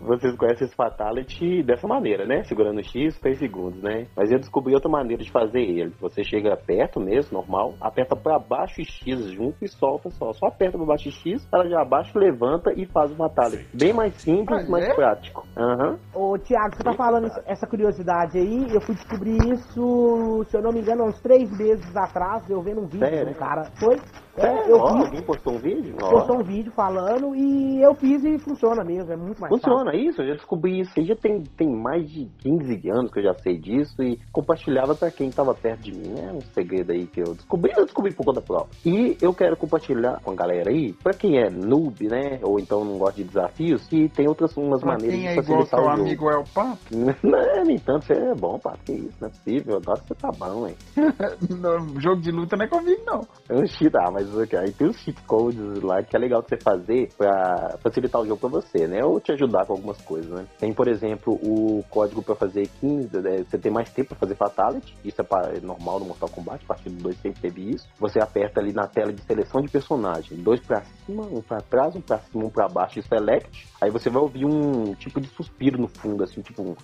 vocês 0.00 0.36
conhecem 0.36 0.66
esse 0.66 0.76
Fatality 0.76 1.62
dessa 1.62 1.86
maneira, 1.86 2.24
né? 2.24 2.42
Segurando 2.44 2.82
X, 2.82 3.18
3 3.18 3.38
segundos, 3.38 3.82
né? 3.82 4.06
Mas 4.16 4.30
eu 4.30 4.38
descobri 4.38 4.74
outra 4.74 4.88
maneira 4.88 5.22
de 5.22 5.30
fazer 5.30 5.60
ele. 5.60 5.92
Você 6.00 6.22
chega 6.22 6.56
perto 6.56 7.00
mesmo, 7.00 7.38
normal, 7.38 7.74
aperta 7.80 8.16
para 8.16 8.38
baixo 8.38 8.80
e 8.80 8.84
X 8.84 9.32
junto 9.32 9.64
e 9.64 9.68
solta 9.68 10.10
só. 10.10 10.32
Só 10.32 10.46
aperta 10.46 10.78
para 10.78 10.86
baixo 10.86 11.08
e 11.08 11.12
X, 11.12 11.46
ela 11.52 11.68
já 11.68 11.82
abaixa, 11.82 12.18
levanta 12.18 12.72
e 12.74 12.86
faz 12.86 13.10
o 13.10 13.16
Fatality. 13.16 13.66
Bem 13.74 13.92
mais 13.92 14.14
simples, 14.14 14.66
ah, 14.66 14.70
mais 14.70 14.84
é? 14.86 14.94
prático. 14.94 15.46
Uhum. 15.56 15.98
Ô, 16.14 16.38
Thiago, 16.38 16.76
você 16.76 16.82
tá 16.82 16.92
falando 16.92 17.28
essa 17.44 17.66
curiosidade 17.66 18.38
aí, 18.38 18.66
eu 18.72 18.80
fui 18.80 18.94
descobrir 18.94 19.36
isso, 19.52 20.44
se 20.48 20.56
eu 20.56 20.62
não 20.62 20.72
me 20.72 20.80
engano, 20.80 21.04
uns 21.04 21.20
três 21.20 21.50
meses 21.56 21.96
atrás, 21.96 22.48
eu 22.48 22.62
vendo 22.62 22.82
um 22.82 22.86
vídeo 22.86 23.06
Sério? 23.06 23.32
do 23.32 23.38
cara. 23.38 23.64
Foi? 23.78 23.96
É, 24.36 24.70
eu 24.70 24.76
oh, 24.76 24.88
fiz, 24.88 25.06
alguém 25.06 25.22
postou 25.22 25.54
um 25.54 25.58
vídeo? 25.58 25.96
Postou 25.96 26.40
um 26.40 26.42
vídeo 26.42 26.72
falando 26.72 27.34
e 27.34 27.82
eu 27.82 27.94
fiz 27.94 28.22
e 28.24 28.38
funciona 28.38 28.84
mesmo, 28.84 29.12
é 29.12 29.16
muito 29.16 29.40
mais 29.40 29.52
Funciona, 29.52 29.92
fácil. 29.92 30.10
isso, 30.10 30.22
eu 30.22 30.26
já 30.28 30.34
descobri 30.34 30.80
isso. 30.80 30.92
Já 31.02 31.16
tem, 31.16 31.42
tem 31.56 31.68
mais 31.68 32.08
de 32.10 32.26
15 32.40 32.90
anos 32.90 33.10
que 33.10 33.20
eu 33.20 33.24
já 33.24 33.34
sei 33.34 33.58
disso 33.58 34.02
e 34.02 34.18
compartilhava 34.32 34.94
para 34.94 35.10
quem 35.10 35.28
estava 35.28 35.54
perto 35.54 35.80
de 35.82 35.92
mim. 35.92 36.14
É 36.18 36.32
um 36.32 36.40
segredo 36.52 36.92
aí 36.92 37.06
que 37.06 37.20
eu 37.20 37.34
descobri, 37.34 37.72
eu 37.76 37.84
descobri 37.84 38.14
por 38.14 38.26
conta 38.26 38.40
própria. 38.40 38.76
E 38.84 39.16
eu 39.22 39.32
quero 39.32 39.56
compartilhar 39.56 40.20
com 40.22 40.32
a 40.32 40.34
galera 40.34 40.70
aí, 40.70 40.92
para 40.92 41.14
quem 41.14 41.38
é 41.38 41.48
noob, 41.48 42.06
né, 42.08 42.38
ou 42.42 42.58
então 42.58 42.84
não 42.84 42.98
gosta 42.98 43.16
de 43.16 43.24
desafios, 43.24 43.86
que 43.86 44.08
tem 44.10 44.28
outras 44.28 44.54
umas 44.56 44.80
pra 44.80 44.92
maneiras 44.92 45.18
quem 45.18 45.28
de 45.28 45.34
facilitar 45.34 45.80
é 45.80 45.82
igual 45.82 45.94
o 45.94 45.96
jogo. 45.96 46.02
amigo 46.02 46.30
é 46.30 46.38
o 46.38 46.44
Pato? 46.44 46.96
Não, 47.26 47.64
nem 47.64 47.78
tanto, 47.78 48.04
você 48.04 48.12
é 48.12 48.34
bom, 48.34 48.58
Pato, 48.58 48.78
que 48.84 48.92
isso, 48.92 49.16
não 49.20 49.28
é 49.28 49.30
possível. 49.30 49.76
Agora 49.76 50.00
você 50.00 50.14
tá 50.14 50.30
bom, 50.38 50.66
hein. 50.66 50.76
jogo 52.00 52.20
de 52.20 52.30
luta 52.30 52.56
não 52.56 52.64
é 52.64 52.68
comigo, 52.68 53.02
não. 53.06 53.20
Eu 53.48 53.64
ah, 53.98 54.10
mas 54.12 54.25
aí 54.60 54.72
tem 54.72 54.88
os 54.88 54.96
cheat 54.98 55.20
codes 55.22 55.82
lá 55.82 56.02
que 56.02 56.16
é 56.16 56.18
legal 56.18 56.42
de 56.42 56.48
você 56.48 56.56
fazer 56.56 57.08
para 57.16 57.76
facilitar 57.82 58.20
o 58.20 58.26
jogo 58.26 58.40
para 58.40 58.48
você, 58.48 58.86
né? 58.86 59.04
Ou 59.04 59.20
te 59.20 59.32
ajudar 59.32 59.66
com 59.66 59.74
algumas 59.74 60.00
coisas, 60.02 60.30
né? 60.30 60.46
Tem, 60.58 60.72
por 60.72 60.88
exemplo, 60.88 61.34
o 61.34 61.84
código 61.90 62.22
para 62.22 62.34
fazer 62.34 62.68
15, 62.80 63.20
né? 63.20 63.44
você 63.44 63.58
tem 63.58 63.72
mais 63.72 63.90
tempo 63.90 64.10
para 64.10 64.18
fazer 64.18 64.34
Fatality, 64.34 64.96
isso 65.04 65.20
é, 65.20 65.60
normal 65.60 66.00
no 66.00 66.06
Mortal 66.06 66.28
Kombat, 66.28 66.64
a 66.64 66.68
partir 66.68 66.90
do 66.90 67.02
2 67.02 67.16
sempre 67.18 67.40
teve 67.40 67.70
isso. 67.70 67.88
Você 67.98 68.20
aperta 68.20 68.60
ali 68.60 68.72
na 68.72 68.86
tela 68.86 69.12
de 69.12 69.22
seleção 69.22 69.60
de 69.60 69.68
personagem, 69.68 70.38
dois 70.38 70.60
para 70.60 70.82
cima, 71.04 71.22
um 71.24 71.40
para 71.40 71.60
trás, 71.60 71.94
um 71.96 72.00
para 72.00 72.18
cima, 72.18 72.44
um 72.44 72.50
para 72.50 72.68
baixo 72.68 72.98
e 72.98 73.02
Select. 73.02 73.66
Aí 73.86 73.92
você 73.92 74.10
vai 74.10 74.20
ouvir 74.20 74.44
um 74.44 74.94
tipo 74.94 75.20
de 75.20 75.28
suspiro 75.28 75.80
no 75.80 75.86
fundo, 75.86 76.24
assim, 76.24 76.40
tipo 76.40 76.60
um. 76.60 76.74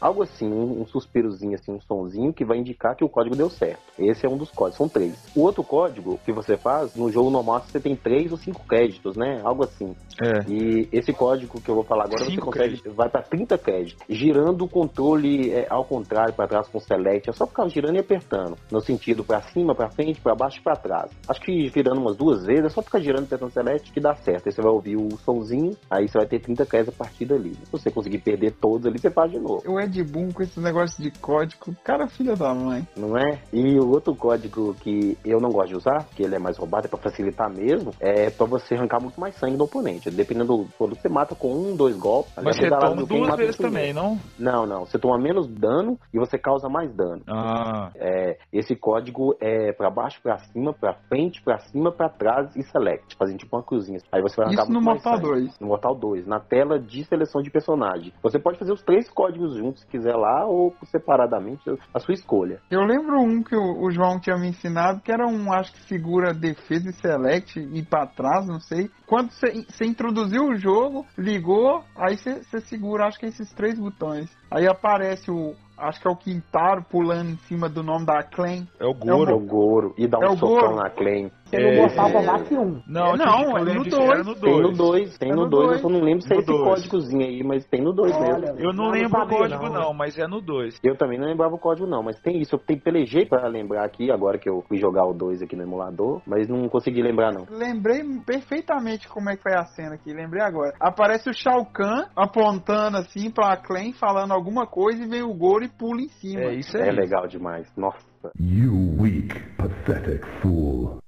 Algo 0.00 0.24
assim, 0.24 0.48
um, 0.48 0.82
um 0.82 0.86
suspirozinho, 0.86 1.54
assim, 1.54 1.70
um 1.70 1.80
sonzinho 1.80 2.32
que 2.32 2.44
vai 2.44 2.58
indicar 2.58 2.96
que 2.96 3.04
o 3.04 3.08
código 3.08 3.36
deu 3.36 3.48
certo. 3.48 3.80
Esse 3.96 4.26
é 4.26 4.28
um 4.28 4.36
dos 4.36 4.50
códigos, 4.50 4.76
são 4.76 4.88
três. 4.88 5.14
O 5.36 5.42
outro 5.42 5.62
código 5.62 6.18
que 6.24 6.32
você 6.32 6.56
faz, 6.56 6.96
no 6.96 7.12
jogo 7.12 7.30
normal 7.30 7.60
você 7.60 7.78
tem 7.78 7.94
três 7.94 8.32
ou 8.32 8.38
cinco 8.38 8.66
créditos, 8.66 9.16
né? 9.16 9.40
Algo 9.44 9.62
assim. 9.62 9.94
É. 10.20 10.50
E 10.50 10.88
esse 10.90 11.12
código 11.12 11.60
que 11.60 11.68
eu 11.68 11.76
vou 11.76 11.84
falar 11.84 12.06
agora, 12.06 12.24
cinco 12.24 12.46
você 12.46 12.50
consegue. 12.50 12.68
Créditos. 12.70 12.94
Vai 12.94 13.08
para 13.08 13.22
30 13.22 13.58
créditos. 13.58 14.04
Girando 14.08 14.64
o 14.64 14.68
controle 14.68 15.52
é, 15.52 15.68
ao 15.70 15.84
contrário, 15.84 16.34
para 16.34 16.48
trás 16.48 16.66
com 16.66 16.80
select. 16.80 17.30
É 17.30 17.32
só 17.32 17.46
ficar 17.46 17.68
girando 17.68 17.94
e 17.94 18.00
apertando. 18.00 18.56
No 18.68 18.80
sentido 18.80 19.22
para 19.22 19.42
cima, 19.42 19.76
para 19.76 19.90
frente, 19.90 20.20
para 20.20 20.34
baixo 20.34 20.58
e 20.58 20.62
para 20.62 20.74
trás. 20.74 21.12
Acho 21.28 21.40
que 21.40 21.68
girando 21.68 22.00
umas 22.00 22.16
duas 22.16 22.44
vezes, 22.44 22.64
é 22.64 22.68
só 22.68 22.82
ficar 22.82 22.98
girando 22.98 23.22
e 23.22 23.26
apertando 23.26 23.52
select 23.52 23.92
que 23.92 24.00
dá 24.00 24.16
certo. 24.16 24.48
Aí 24.48 24.52
você 24.52 24.60
vai 24.60 24.72
ouvir 24.72 24.96
o 24.96 25.16
somzinho, 25.18 25.76
aí 25.88 26.08
você 26.08 26.18
vai 26.18 26.26
ter 26.32 26.40
30 26.40 26.64
créditos 26.64 26.94
a 26.94 27.04
partir 27.04 27.26
dali. 27.26 27.54
Se 27.54 27.70
você 27.70 27.90
conseguir 27.90 28.18
perder 28.18 28.52
todos 28.52 28.86
ali, 28.86 28.98
você 28.98 29.10
faz 29.10 29.30
de 29.30 29.38
novo. 29.38 29.62
O 29.66 29.78
Ed 29.78 30.02
Boon 30.02 30.32
com 30.32 30.42
esse 30.42 30.58
negócio 30.60 31.02
de 31.02 31.10
código, 31.20 31.74
cara, 31.84 32.06
filha 32.08 32.34
da 32.34 32.54
mãe. 32.54 32.86
Não 32.96 33.18
é? 33.18 33.38
E 33.52 33.78
o 33.78 33.90
outro 33.90 34.14
código 34.14 34.74
que 34.74 35.18
eu 35.24 35.38
não 35.40 35.50
gosto 35.50 35.68
de 35.68 35.76
usar, 35.76 36.06
que 36.16 36.22
ele 36.22 36.34
é 36.34 36.38
mais 36.38 36.56
roubado, 36.56 36.86
é 36.86 36.88
para 36.88 36.98
facilitar 36.98 37.50
mesmo, 37.50 37.92
é 38.00 38.30
para 38.30 38.46
você 38.46 38.74
arrancar 38.74 39.00
muito 39.00 39.20
mais 39.20 39.34
sangue 39.36 39.58
do 39.58 39.64
oponente. 39.64 40.10
Dependendo 40.10 40.56
do 40.56 40.64
produto, 40.78 41.00
você 41.00 41.08
mata 41.08 41.34
com 41.34 41.52
um, 41.52 41.76
dois 41.76 41.96
golpes. 41.96 42.32
Mas 42.42 42.56
você 42.56 42.70
toma 42.70 43.04
duas 43.04 43.36
vezes 43.36 43.56
também, 43.56 43.92
não? 43.92 44.18
Não, 44.38 44.66
não. 44.66 44.86
Você 44.86 44.98
toma 44.98 45.18
menos 45.18 45.46
dano 45.46 45.98
e 46.14 46.18
você 46.18 46.38
causa 46.38 46.68
mais 46.68 46.90
dano. 46.94 47.22
Ah. 47.28 47.90
É, 47.96 48.38
esse 48.52 48.74
código 48.74 49.36
é 49.40 49.72
para 49.72 49.90
baixo, 49.90 50.20
para 50.22 50.38
cima, 50.38 50.72
para 50.72 50.94
frente, 51.08 51.42
para 51.42 51.58
cima, 51.58 51.92
para 51.92 52.08
trás 52.08 52.56
e 52.56 52.62
select, 52.62 53.16
fazendo 53.16 53.38
tipo 53.38 53.54
uma 53.54 53.62
cruzinha. 53.62 53.98
Aí 54.10 54.22
você 54.22 54.36
vai 54.36 54.46
arrancar 54.46 54.62
Isso 54.62 54.72
no 54.72 54.80
Mortal 54.80 55.20
2. 55.20 55.60
No 55.60 55.66
Mortal 55.66 55.94
2, 55.94 56.11
na 56.26 56.40
tela 56.40 56.78
de 56.78 57.04
seleção 57.04 57.42
de 57.42 57.50
personagem. 57.50 58.12
Você 58.22 58.38
pode 58.38 58.58
fazer 58.58 58.72
os 58.72 58.82
três 58.82 59.08
códigos 59.10 59.56
juntos 59.56 59.82
se 59.82 59.86
quiser 59.86 60.14
lá 60.14 60.44
ou 60.46 60.74
separadamente, 60.84 61.62
a 61.92 61.98
sua 61.98 62.14
escolha. 62.14 62.60
Eu 62.70 62.82
lembro 62.82 63.20
um 63.20 63.42
que 63.42 63.56
o, 63.56 63.84
o 63.84 63.90
João 63.90 64.20
tinha 64.20 64.36
me 64.36 64.48
ensinado, 64.48 65.00
que 65.00 65.12
era 65.12 65.26
um, 65.26 65.52
acho 65.52 65.72
que 65.72 65.82
segura 65.82 66.32
defesa 66.32 66.90
e 66.90 66.92
select 66.92 67.58
e 67.58 67.82
para 67.82 68.06
trás, 68.06 68.46
não 68.46 68.60
sei. 68.60 68.90
Quando 69.06 69.30
você 69.30 69.84
introduziu 69.84 70.44
o 70.44 70.56
jogo, 70.56 71.06
ligou, 71.18 71.82
aí 71.96 72.16
você 72.16 72.60
segura, 72.60 73.06
acho 73.06 73.18
que 73.18 73.26
esses 73.26 73.52
três 73.52 73.78
botões. 73.78 74.30
Aí 74.50 74.66
aparece 74.66 75.30
o, 75.30 75.54
acho 75.76 76.00
que 76.00 76.08
é 76.08 76.10
o 76.10 76.16
Quintaro 76.16 76.84
pulando 76.84 77.30
em 77.30 77.36
cima 77.48 77.68
do 77.68 77.82
nome 77.82 78.06
da 78.06 78.22
Clem. 78.22 78.68
É 78.78 78.86
o 78.86 78.94
Goro. 78.94 79.30
É 79.30 79.34
o, 79.34 79.40
Goro. 79.40 79.94
E 79.98 80.06
dá 80.06 80.18
um 80.18 80.24
é 80.24 80.36
socão 80.36 80.48
Goro. 80.48 80.76
na 80.76 80.90
Clem. 80.90 81.30
Você 81.52 81.58
não 81.58 81.82
Mortal 81.82 82.12
Kombat 82.12 82.54
1. 82.54 82.82
Não, 82.86 83.12
não, 83.14 83.58
é 83.58 83.74
no 83.74 83.84
2. 83.84 84.40
Tem 84.40 84.60
no 84.60 84.72
2, 84.72 85.18
tem 85.18 85.32
no 85.32 85.48
2. 85.48 85.72
Eu 85.72 85.78
só 85.80 85.88
não 85.90 86.00
lembro 86.00 86.22
se 86.22 86.32
é 86.32 86.38
esse 86.38 86.46
códigozinho 86.46 87.26
aí, 87.26 87.44
mas 87.44 87.66
tem 87.66 87.82
no 87.82 87.92
2 87.92 88.18
mesmo. 88.18 88.58
Eu 88.58 88.72
não, 88.72 88.88
lembro 88.88 89.20
o 89.20 89.28
código 89.28 89.68
não, 89.68 89.92
mas 89.92 90.18
é 90.18 90.26
no 90.26 90.40
2. 90.40 90.78
Eu 90.82 90.96
também 90.96 91.18
não 91.18 91.26
lembrava 91.26 91.54
o 91.54 91.58
código 91.58 91.86
não, 91.86 92.02
mas 92.02 92.18
tem 92.20 92.40
isso. 92.40 92.54
Eu 92.54 92.58
tenho 92.58 92.80
pelejei 92.80 93.26
pra 93.26 93.46
lembrar 93.48 93.84
aqui, 93.84 94.10
agora 94.10 94.38
que 94.38 94.48
eu 94.48 94.62
fui 94.66 94.78
jogar 94.78 95.04
o 95.04 95.12
2 95.12 95.42
aqui 95.42 95.54
no 95.54 95.62
emulador, 95.62 96.22
mas 96.26 96.48
não 96.48 96.68
consegui 96.68 97.02
lembrar 97.02 97.32
não. 97.32 97.46
Lembrei 97.50 98.02
perfeitamente 98.24 99.06
como 99.08 99.28
é 99.28 99.36
que 99.36 99.42
foi 99.42 99.54
a 99.54 99.64
cena 99.66 99.94
aqui, 99.96 100.12
lembrei 100.12 100.42
agora. 100.42 100.72
Aparece 100.80 101.28
o 101.28 101.34
Shao 101.34 101.66
Kahn 101.66 102.06
apontando 102.16 102.96
assim 102.96 103.30
pra 103.30 103.56
Clem, 103.58 103.92
falando 103.92 104.32
alguma 104.32 104.66
coisa 104.66 105.02
e 105.02 105.08
vem 105.08 105.22
o 105.22 105.34
Goro 105.34 105.61
e 105.64 105.68
pula 105.68 106.00
em 106.00 106.08
cima. 106.08 106.42
É 106.42 106.54
isso 106.54 106.76
aí. 106.76 106.88
É 106.88 106.92
legal 106.92 107.26
demais, 107.26 107.66
nossa. 107.76 107.98
You 108.38 108.96
weak, 108.98 109.38
pathetic 109.56 110.24
fool. 110.40 110.98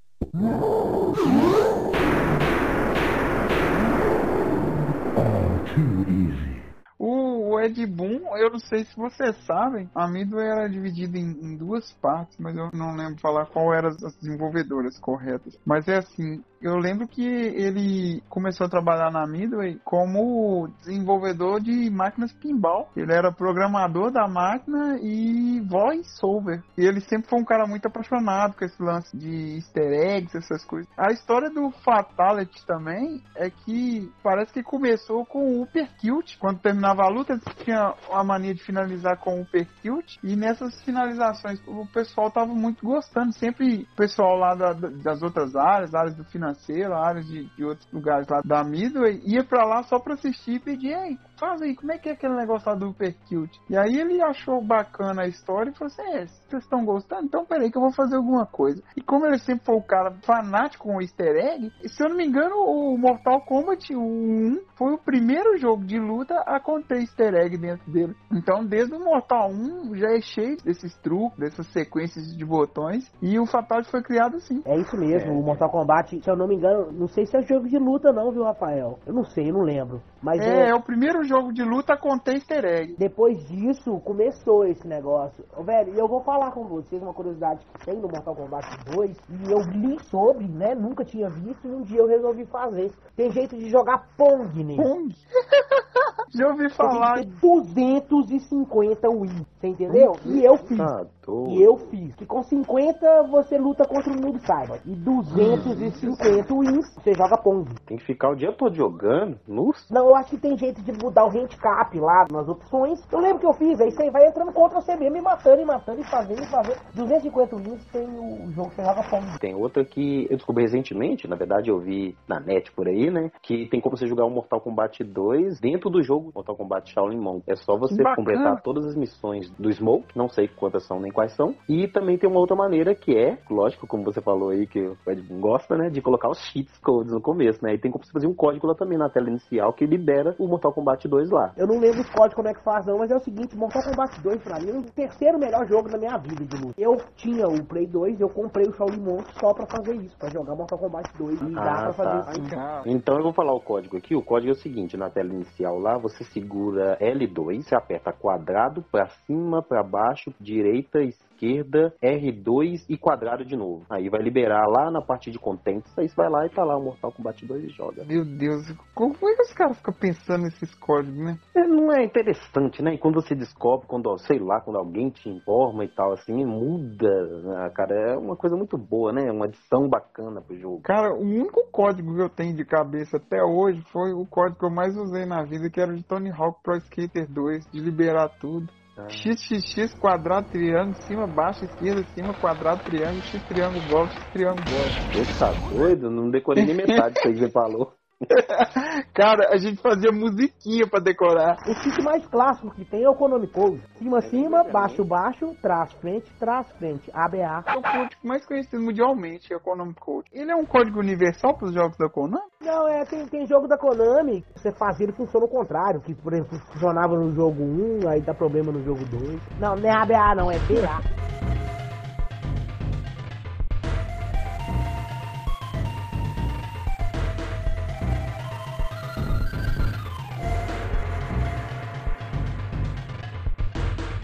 All 5.17 5.59
too 5.75 6.05
easy. 6.09 6.63
O, 6.99 7.34
Ed 7.61 7.87
Boon, 7.87 8.21
eu 8.37 8.51
não 8.51 8.59
sei 8.59 8.85
se 8.85 8.97
vocês 8.97 9.37
sabem, 9.45 9.89
a 9.95 10.09
Midway 10.09 10.47
era 10.47 10.69
dividida 10.69 11.19
em, 11.19 11.31
em, 11.31 11.57
duas 11.57 11.93
partes, 11.95 12.37
mas 12.39 12.57
eu 12.57 12.71
não 12.73 12.97
lembro 12.97 13.21
falar 13.21 13.47
qual 13.47 13.73
eram 13.73 13.89
as 13.89 14.17
desenvolvedoras 14.17 14.99
corretas. 14.99 15.59
Mas 15.65 15.87
é 15.89 15.99
assim, 15.99 16.43
eu 16.65 16.79
lembro 16.79 17.07
que 17.07 17.23
ele 17.23 18.23
começou 18.29 18.67
a 18.67 18.71
trabalhar 18.71 19.11
na 19.11 19.27
Midway 19.27 19.79
como 19.85 20.69
desenvolvedor 20.81 21.61
de 21.61 21.91
máquinas 21.91 22.33
pinball. 22.33 22.89
Ele 22.97 23.13
era 23.13 23.31
programador 23.31 24.11
da 24.11 24.27
máquina 24.27 24.99
e 25.03 25.61
voice-over. 25.61 26.63
E 26.79 26.87
ele 26.87 27.03
sempre 27.03 27.29
foi 27.29 27.39
um 27.39 27.45
cara 27.45 27.67
muito 27.67 27.87
apaixonado 27.87 28.57
com 28.57 28.65
esse 28.65 28.83
lance 28.83 29.15
de 29.15 29.57
easter 29.57 29.93
eggs, 29.93 30.35
essas 30.35 30.65
coisas. 30.65 30.89
A 30.97 31.13
história 31.13 31.51
do 31.51 31.71
Fatality 31.85 32.65
também 32.67 33.23
é 33.37 33.51
que 33.51 34.11
parece 34.23 34.51
que 34.51 34.63
começou 34.63 35.27
com 35.27 35.59
o 35.59 35.63
Uppercut. 35.65 36.39
Quando 36.39 36.61
terminava 36.61 37.03
a 37.03 37.09
luta, 37.09 37.39
tinha 37.65 37.95
a 38.13 38.25
mania 38.25 38.55
de 38.55 38.63
finalizar 38.63 39.17
com 39.19 39.41
o 39.41 39.45
percute 39.47 40.19
e 40.23 40.37
nessas 40.37 40.81
finalizações 40.83 41.61
o 41.67 41.87
pessoal 41.87 42.31
tava 42.31 42.55
muito 42.55 42.85
gostando. 42.85 43.33
Sempre 43.33 43.87
o 43.93 43.97
pessoal 43.97 44.37
lá 44.37 44.55
da- 44.55 44.73
das 44.73 45.23
outras 45.23 45.55
áreas, 45.57 45.95
áreas 45.95 46.15
do 46.17 46.25
financeiro, 46.25 46.95
áreas 46.95 47.27
de, 47.27 47.45
de 47.57 47.65
outros 47.65 47.89
lugares 47.93 48.27
lá 48.29 48.41
da 48.45 48.63
Midway, 48.65 49.21
ia 49.25 49.45
pra 49.45 49.65
lá 49.65 49.83
só 49.85 49.99
pra 49.99 50.15
assistir 50.15 50.55
e 50.55 50.61
pedir, 50.61 51.19
faz 51.39 51.61
aí, 51.63 51.75
como 51.75 51.93
é 51.93 51.99
que 51.99 52.09
é 52.09 52.13
aquele 52.13 52.35
negócio 52.35 52.69
lá 52.69 52.77
do 52.77 52.93
percute? 52.93 53.61
E 53.69 53.77
aí 53.77 53.99
ele 53.99 54.23
achou 54.23 54.63
bacana 54.63 55.23
a 55.23 55.29
história 55.29 55.71
e 55.71 55.75
falou 55.75 55.93
assim, 55.93 56.03
é, 56.03 56.27
vocês 56.27 56.63
estão 56.63 56.85
gostando? 56.85 57.25
Então 57.25 57.45
peraí 57.45 57.71
que 57.71 57.77
eu 57.77 57.83
vou 57.83 57.93
fazer 57.93 58.17
alguma 58.17 58.47
coisa. 58.47 58.83
E 58.97 59.03
como 59.03 59.27
ele 59.27 59.39
sempre 59.39 59.65
foi 59.65 59.77
o 59.77 59.83
cara 59.83 60.13
fanático 60.25 60.85
com 60.85 60.97
o 60.97 61.01
easter 61.01 61.35
egg, 61.37 61.73
se 61.87 62.03
eu 62.03 62.11
não 62.11 62.17
me 62.17 62.27
engano, 62.27 62.55
o 62.57 62.99
Mortal 62.99 63.41
Kombat 63.41 63.95
1 63.97 64.61
foi 64.77 64.93
o 64.93 64.99
primeiro 64.99 65.57
jogo 65.57 65.85
de 65.85 65.99
luta 65.99 66.35
a 66.47 66.61
conter 66.61 66.99
easter 67.01 67.35
egg 67.35 67.57
dentro 67.57 67.91
dele. 67.91 68.15
Então, 68.31 68.65
desde 68.65 68.95
o 68.95 69.01
Mortal 69.01 69.51
1 69.51 69.97
já 69.97 70.09
é 70.11 70.21
cheio 70.21 70.57
desses 70.63 70.95
truques, 70.99 71.39
dessas 71.39 71.67
sequências 71.69 72.37
de 72.37 72.45
botões, 72.45 73.11
e 73.23 73.39
o 73.39 73.47
Fatality 73.47 73.91
foi 73.91 74.03
criado 74.03 74.37
assim. 74.37 74.63
É 74.67 74.77
isso 74.79 74.97
mesmo, 74.97 75.33
o 75.33 75.43
Mortal 75.43 75.71
Kombat, 75.71 76.21
se 76.23 76.31
eu 76.31 76.37
não 76.37 76.47
me 76.47 76.57
engano, 76.57 76.93
não 76.93 77.09
sei 77.09 77.27
se 77.27 77.37
é 77.37 77.43
jogo 77.43 77.69
de 77.69 77.79
luta 77.79 78.13
não, 78.13 78.31
viu, 78.31 78.45
Rafael? 78.45 78.99
Eu 79.07 79.15
não 79.15 79.25
sei, 79.25 79.49
eu 79.49 79.55
não 79.55 79.63
lembro. 79.63 80.03
Mas 80.23 80.41
É, 80.41 80.67
é, 80.67 80.69
é 80.71 80.75
o 80.75 80.83
primeiro 80.83 81.24
jogo 81.25 81.53
de 81.53 81.63
luta 81.63 81.95
a 81.95 81.97
conter 81.97 82.35
easter 82.35 82.65
egg. 82.65 82.97
depois 82.99 83.39
disso 83.49 84.01
começou 84.01 84.65
esse 84.65 84.87
negócio. 84.87 85.45
Ô, 85.57 85.63
velho, 85.63 85.95
e 85.95 85.99
eu 85.99 86.09
vou 86.09 86.21
falar 86.23 86.51
com 86.53 86.65
vocês 86.65 87.03
uma 87.03 87.15
curiosidade 87.15 87.61
que 87.73 87.87
tem 87.87 87.97
no 87.97 88.09
Mortal 88.09 88.35
Kombat 88.35 88.67
2, 88.95 89.17
e 89.31 89.51
eu 89.51 89.61
li 89.61 89.99
sobre, 90.05 90.47
né, 90.47 90.75
nunca 90.75 91.05
tinha 91.05 91.29
visto, 91.29 91.67
e 91.67 91.71
um 91.71 91.83
dia 91.83 92.01
eu 92.01 92.07
resolvi 92.07 92.45
fazer. 92.47 92.93
Tem 93.17 93.31
jeito 93.31 93.57
de 93.57 93.69
jogar 93.69 94.09
Pong 94.17 94.63
nele. 94.63 94.83
Pong. 94.83 95.15
já 96.35 96.49
ouvi 96.49 96.69
falar. 96.71 97.15
Tem 97.15 97.31
que 97.31 97.75
ter 97.75 98.01
250 98.09 99.09
wins, 99.09 99.47
você 99.61 99.69
entendeu? 99.69 100.17
E 100.25 100.45
eu 100.45 100.57
fiz. 100.57 100.79
Tá 100.79 101.07
E 101.49 101.63
eu 101.63 101.77
fiz. 101.77 102.15
Que 102.17 102.27
com 102.27 102.43
50 102.43 103.23
você 103.25 103.59
luta 103.59 103.85
contra 103.85 104.13
o 104.13 104.17
Noob 104.17 104.39
Saibot. 104.41 104.81
E 104.85 104.95
250 104.95 106.55
wins 106.55 106.95
você 106.95 107.15
joga 107.15 107.37
Pong. 107.37 107.69
Tem 107.87 107.97
que 107.97 108.05
ficar 108.05 108.31
o 108.31 108.35
dia 108.35 108.53
todo 108.53 108.75
jogando. 108.75 109.39
Nossa. 109.47 109.93
Não, 109.93 110.09
eu 110.09 110.17
acho 110.17 110.31
que 110.31 110.39
tem 110.39 110.57
jeito 110.57 110.83
de 110.83 110.93
mudar 110.93 111.25
o 111.27 111.31
handicap 111.31 111.99
lá 111.99 112.27
nas 112.31 112.49
opções. 112.49 113.01
Eu 113.13 113.21
lembro 113.21 113.41
que 113.41 113.47
eu 113.47 113.55
fiz, 113.55 113.81
aí 113.81 113.91
você 113.91 114.11
vai 114.11 114.27
entrando 114.27 114.53
contra 114.53 114.81
você 114.81 114.97
mesmo 114.97 115.17
e 115.17 115.21
matando 115.21 115.61
e 115.61 115.65
matando 115.65 116.01
e 116.01 116.05
fazendo 116.05 116.43
e 116.43 116.47
fazendo. 116.47 116.81
250 116.95 117.57
wins 117.57 117.85
tem 117.93 118.07
o 118.07 118.53
jogo 118.53 118.71
que 118.71 118.77
você 118.77 118.85
joga 118.85 119.03
Pong. 119.05 119.39
Tem 119.39 119.55
outra 119.55 119.85
que 119.85 120.27
eu 120.31 120.37
descobri 120.37 120.65
recentemente, 120.65 121.29
na 121.29 121.37
verdade 121.37 121.71
eu 121.71 121.79
vi 121.79 122.17
na 122.29 122.41
net 122.41 122.71
por 122.73 122.89
aí, 122.89 123.11
né? 123.11 123.31
Que 123.43 123.67
tem 123.69 123.81
como 123.81 123.97
você 123.97 124.07
jogar 124.07 124.25
o 124.25 124.31
Mortal 124.31 124.61
Kombat 124.61 125.03
2 125.03 125.61
dentro 125.61 125.91
do 125.91 126.03
jogo 126.03 126.31
Mortal 126.35 126.57
Kombat 126.57 126.93
Shaolin 126.93 127.19
Monk. 127.19 127.45
É 127.47 127.57
só 127.57 127.77
você 127.77 127.97
Bacana. 127.97 128.17
completar 128.17 128.63
todas 128.63 128.87
as 128.87 128.97
missões 128.97 129.51
do 129.59 129.71
Smoke, 129.73 130.17
não 130.17 130.29
sei 130.29 130.49
quantas 130.49 130.87
são 130.87 131.01
nem 131.01 131.13
quais 131.15 131.33
são. 131.35 131.55
E 131.69 131.89
também 131.89 132.19
tem 132.19 132.29
uma 132.29 132.41
outra 132.41 132.57
maneira 132.57 132.95
que 132.95 133.17
é, 133.17 133.39
lógico, 133.51 133.87
como 133.87 134.05
você 134.05 134.21
falou 134.21 134.51
aí, 134.51 134.67
que 134.67 134.81
o 134.81 134.97
Ed 135.07 135.23
gosta, 135.41 135.77
né? 135.77 135.89
De 135.89 136.03
colocar 136.03 136.29
os 136.29 136.39
cheats 136.51 136.77
codes 136.79 137.13
no 137.13 137.21
começo, 137.21 137.65
né? 137.65 137.75
E 137.75 137.79
tem 137.79 137.91
como 137.91 138.05
você 138.05 138.13
fazer 138.13 138.27
um 138.27 138.35
código 138.35 138.67
lá 138.67 138.75
também 138.75 138.99
na 138.99 139.09
tela 139.09 139.29
inicial 139.31 139.73
que 139.73 139.87
libera 139.87 140.35
o 140.39 140.47
Mortal 140.47 140.73
Kombat 140.73 141.07
2 141.09 141.31
lá. 141.31 141.53
Eu 141.57 141.67
não 141.67 141.79
lembro 141.79 142.01
os 142.01 142.11
códigos 142.11 142.35
como 142.35 142.49
é 142.49 142.53
que 142.55 142.63
faz 142.63 142.85
não, 142.87 142.99
mas 142.99 143.11
é 143.11 143.17
o 143.17 143.21
seguinte, 143.21 143.57
Mortal 143.57 143.83
Kombat 143.85 144.21
2 144.21 144.43
pra 144.43 144.59
mim 144.61 144.71
é 144.71 144.79
o 144.79 144.83
terceiro 144.83 145.39
melhor 145.39 145.67
jogo 145.67 145.89
da 145.89 145.97
minha 145.97 146.19
vida 146.19 146.45
de 146.45 146.57
luta. 146.57 146.75
Eu 146.77 146.97
tinha 147.17 147.47
o 147.47 147.65
Play 147.65 147.87
2, 147.87 148.21
eu 148.21 148.29
comprei 148.29 148.67
o 148.67 148.73
Shaolin 148.73 149.01
Monk 149.01 149.25
só 149.39 149.55
pra 149.55 149.67
fazer 149.67 149.95
isso, 149.97 150.17
pra 150.19 150.29
jogar 150.31 150.55
Mortal 150.57 150.79
Kombat 150.79 151.09
2 151.17 151.41
e 151.43 151.55
dá 151.55 151.63
Ah, 151.63 151.83
pra 151.85 151.93
fazer 151.93 152.25
tá. 152.25 152.31
isso. 152.33 152.43
Legal. 152.45 152.83
Então 152.87 153.17
eu 153.17 153.23
vou 153.23 153.33
falar 153.33 153.55
o 153.55 153.61
código 153.61 153.97
aqui. 153.97 154.15
O 154.17 154.23
código 154.23 154.51
é 154.51 154.55
o 154.55 154.59
seguinte: 154.59 154.97
na 154.97 155.09
tela 155.11 155.33
inicial 155.33 155.79
lá, 155.79 155.97
você 155.99 156.25
segura 156.25 156.97
L2, 157.01 157.63
você 157.63 157.75
aperta 157.75 158.13
quadrado 158.13 158.83
pra 158.91 159.07
cima, 159.27 159.63
pra 159.63 159.83
baixo, 159.83 160.33
direita, 160.41 161.03
esquerda, 161.09 161.95
R2 162.03 162.85
e 162.89 162.97
quadrado 162.97 163.45
de 163.45 163.57
novo. 163.57 163.85
Aí 163.91 164.09
vai 164.09 164.23
liberar 164.23 164.67
lá 164.67 164.91
na 164.91 165.03
parte 165.03 165.31
de 165.31 165.39
contentes. 165.39 165.97
Aí 165.99 166.09
você 166.09 166.17
vai 166.17 166.31
lá 166.31 166.47
e 166.47 166.51
tá 166.51 166.65
lá 166.65 166.77
o 166.77 166.83
Mortal 166.83 167.13
Kombat 167.13 167.45
2 167.45 167.65
e 167.65 167.69
joga. 167.69 168.05
Meu 168.05 168.25
Deus, 168.25 168.65
como 168.95 169.15
é 169.29 169.35
que 169.35 169.43
os 169.43 169.53
caras 169.53 169.77
ficam 169.77 169.95
pensando 169.95 170.45
nesses 170.45 170.75
códigos, 170.77 171.19
né? 171.19 171.39
É, 171.55 171.67
não 171.67 171.93
é 171.93 172.05
interessante, 172.05 172.83
né? 172.83 172.95
E 172.95 172.99
quando 172.99 173.21
você 173.21 173.35
descobre, 173.35 173.87
quando, 173.87 174.17
sei 174.19 174.39
lá, 174.39 174.61
quando 174.61 174.79
alguém 174.79 175.11
te 175.11 175.29
informa 175.29 175.85
e 175.85 175.89
tal, 175.89 176.13
assim, 176.13 176.45
muda, 176.45 177.43
né, 177.43 177.71
cara? 177.75 177.95
É 177.95 178.17
uma 178.17 178.37
coisa 178.37 178.57
muito 178.57 178.79
boa, 178.79 179.13
né? 179.13 179.31
Uma 179.31 179.47
adição 179.47 179.89
bacana 179.89 180.41
pro 180.41 180.59
jogo. 180.59 180.81
Cara, 180.83 181.15
o 181.15 181.23
único 181.23 181.65
código 181.71 182.15
que 182.15 182.23
eu 182.23 182.29
tenho 182.29 182.57
de 182.57 182.65
cabeça 182.65 183.17
até 183.17 183.43
hoje 183.43 183.83
foi 183.93 184.13
o 184.13 184.27
código 184.27 184.59
que 184.59 184.65
eu 184.65 184.71
mais 184.71 184.97
usei 184.97 185.27
na 185.27 185.43
vida, 185.43 185.71
que 185.71 185.81
era 185.81 185.93
o 185.93 185.97
de 185.97 186.03
Tony 186.03 186.31
Hawk 186.31 186.63
Pro 186.63 186.77
Skater 186.77 187.31
2, 187.31 187.71
de 187.71 187.81
liberar 187.81 188.29
tudo. 188.41 188.69
XXX, 189.11 189.93
quadrado, 189.99 190.49
triângulo, 190.49 190.95
cima, 191.03 191.27
baixo, 191.27 191.65
esquerda, 191.65 192.05
cima, 192.15 192.33
quadrado, 192.35 192.83
triângulo, 192.85 193.23
X, 193.23 193.43
triângulo, 193.49 193.89
bola, 193.89 194.09
X, 194.09 194.25
triângulo, 194.33 194.65
bola. 194.69 194.89
Você 195.13 195.39
tá 195.39 195.53
doido? 195.69 196.11
Não 196.11 196.31
decorei 196.31 196.65
nem 196.65 196.77
metade 196.77 197.17
aí 197.25 197.33
que 197.33 197.41
você 197.41 197.51
falou. 197.51 197.93
Cara, 199.15 199.49
a 199.53 199.57
gente 199.57 199.81
fazia 199.81 200.11
musiquinha 200.13 200.87
pra 200.89 201.01
decorar. 201.01 201.57
O 201.67 201.75
kit 201.75 202.03
mais 202.03 202.27
clássico 202.27 202.75
que 202.75 202.85
tem 202.85 203.05
é 203.05 203.09
o 203.09 203.15
Konami 203.15 203.47
Code. 203.47 203.81
Cima, 203.99 204.21
cima, 204.23 204.65
baixo, 204.65 205.05
baixo, 205.05 205.55
trás, 205.61 205.93
frente, 205.95 206.31
trás, 206.39 206.67
frente. 206.79 207.11
ABA. 207.13 207.65
É 207.67 207.77
o 207.77 207.83
código 207.83 208.21
mais 208.23 208.45
conhecido 208.47 208.83
mundialmente, 208.83 209.53
é 209.53 209.57
o 209.57 209.61
Konami 209.61 209.95
Code. 209.95 210.29
Ele 210.33 210.51
é 210.51 210.57
um 210.57 210.65
código 210.65 210.99
universal 210.99 211.57
pros 211.57 211.73
jogos 211.73 211.97
da 211.97 212.09
Konami? 212.09 212.43
Não, 212.61 212.89
é, 212.89 213.05
tem, 213.05 213.27
tem 213.27 213.47
jogo 213.47 213.69
da 213.69 213.79
Konami 213.79 214.43
que 214.43 214.61
você 214.61 214.73
fazia 214.73 215.05
ele 215.05 215.13
funciona 215.13 215.47
o 215.47 215.49
contrário. 215.49 216.01
Que, 216.01 216.15
por 216.15 216.33
exemplo, 216.33 216.59
funcionava 216.73 217.15
no 217.17 217.33
jogo 217.33 217.63
1, 217.63 218.09
aí 218.09 218.21
dá 218.21 218.35
problema 218.35 218.73
no 218.73 218.83
jogo 218.83 219.05
2. 219.05 219.41
Não, 219.61 219.77
não 219.77 219.89
é 219.89 219.93
ABA 219.93 220.35
não, 220.35 220.51
é 220.51 220.59
BA. 220.59 221.55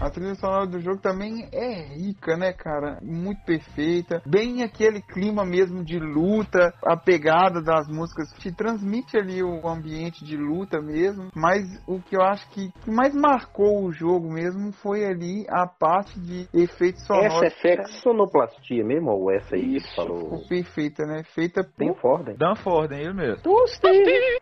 A 0.01 0.09
trilha 0.09 0.33
sonora 0.33 0.65
do 0.65 0.79
jogo 0.79 0.99
também 0.99 1.47
é 1.51 1.93
rica, 1.93 2.35
né, 2.35 2.51
cara? 2.51 2.97
Muito 3.03 3.45
perfeita. 3.45 4.19
Bem 4.25 4.63
aquele 4.63 4.99
clima 4.99 5.45
mesmo 5.45 5.83
de 5.83 5.99
luta, 5.99 6.73
a 6.83 6.97
pegada 6.97 7.61
das 7.61 7.87
músicas 7.87 8.33
te 8.39 8.51
transmite 8.51 9.15
ali 9.15 9.43
o 9.43 9.67
ambiente 9.67 10.25
de 10.25 10.35
luta 10.35 10.81
mesmo. 10.81 11.29
Mas 11.35 11.61
o 11.87 12.01
que 12.01 12.17
eu 12.17 12.21
acho 12.23 12.49
que, 12.49 12.71
que 12.83 12.89
mais 12.89 13.13
marcou 13.13 13.85
o 13.85 13.91
jogo 13.91 14.27
mesmo 14.27 14.71
foi 14.71 15.05
ali 15.05 15.45
a 15.47 15.67
parte 15.67 16.19
de 16.19 16.47
efeitos 16.51 17.05
sonoros. 17.05 17.53
É 17.63 17.83
sonoplastia 18.01 18.83
mesmo, 18.83 19.11
ou 19.11 19.31
essa 19.31 19.55
aí 19.55 19.61
que 19.61 19.77
Isso. 19.77 19.87
você 19.89 19.95
falou? 19.95 20.19
Ficou 20.19 20.47
perfeita, 20.47 21.05
né? 21.05 21.21
Feita 21.35 21.63
Tem 21.77 21.93
por... 21.93 22.01
Forden. 22.01 22.35
Dan 22.35 22.55
Forden, 22.55 22.99
ele 22.99 23.13
mesmo. 23.13 23.41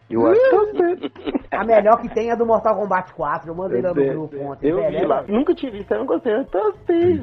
Eu 0.09 0.25
acho 0.27 0.41
A 1.51 1.65
melhor 1.65 2.01
que 2.01 2.13
tem 2.13 2.31
é 2.31 2.35
do 2.35 2.45
Mortal 2.45 2.77
Kombat 2.77 3.13
4. 3.13 3.49
Eu 3.49 3.55
mandei 3.55 3.81
lá 3.81 3.93
no 3.93 4.05
grupo 4.05 4.37
ontem. 4.39 4.69
Eu 4.69 4.77
vi 4.89 5.05
lá. 5.05 5.23
Nunca 5.27 5.48
visto, 5.53 5.91
eu 5.91 5.99
não 5.99 6.05
gostei. 6.05 6.33
Eu 6.33 6.45
tostei, 6.45 7.15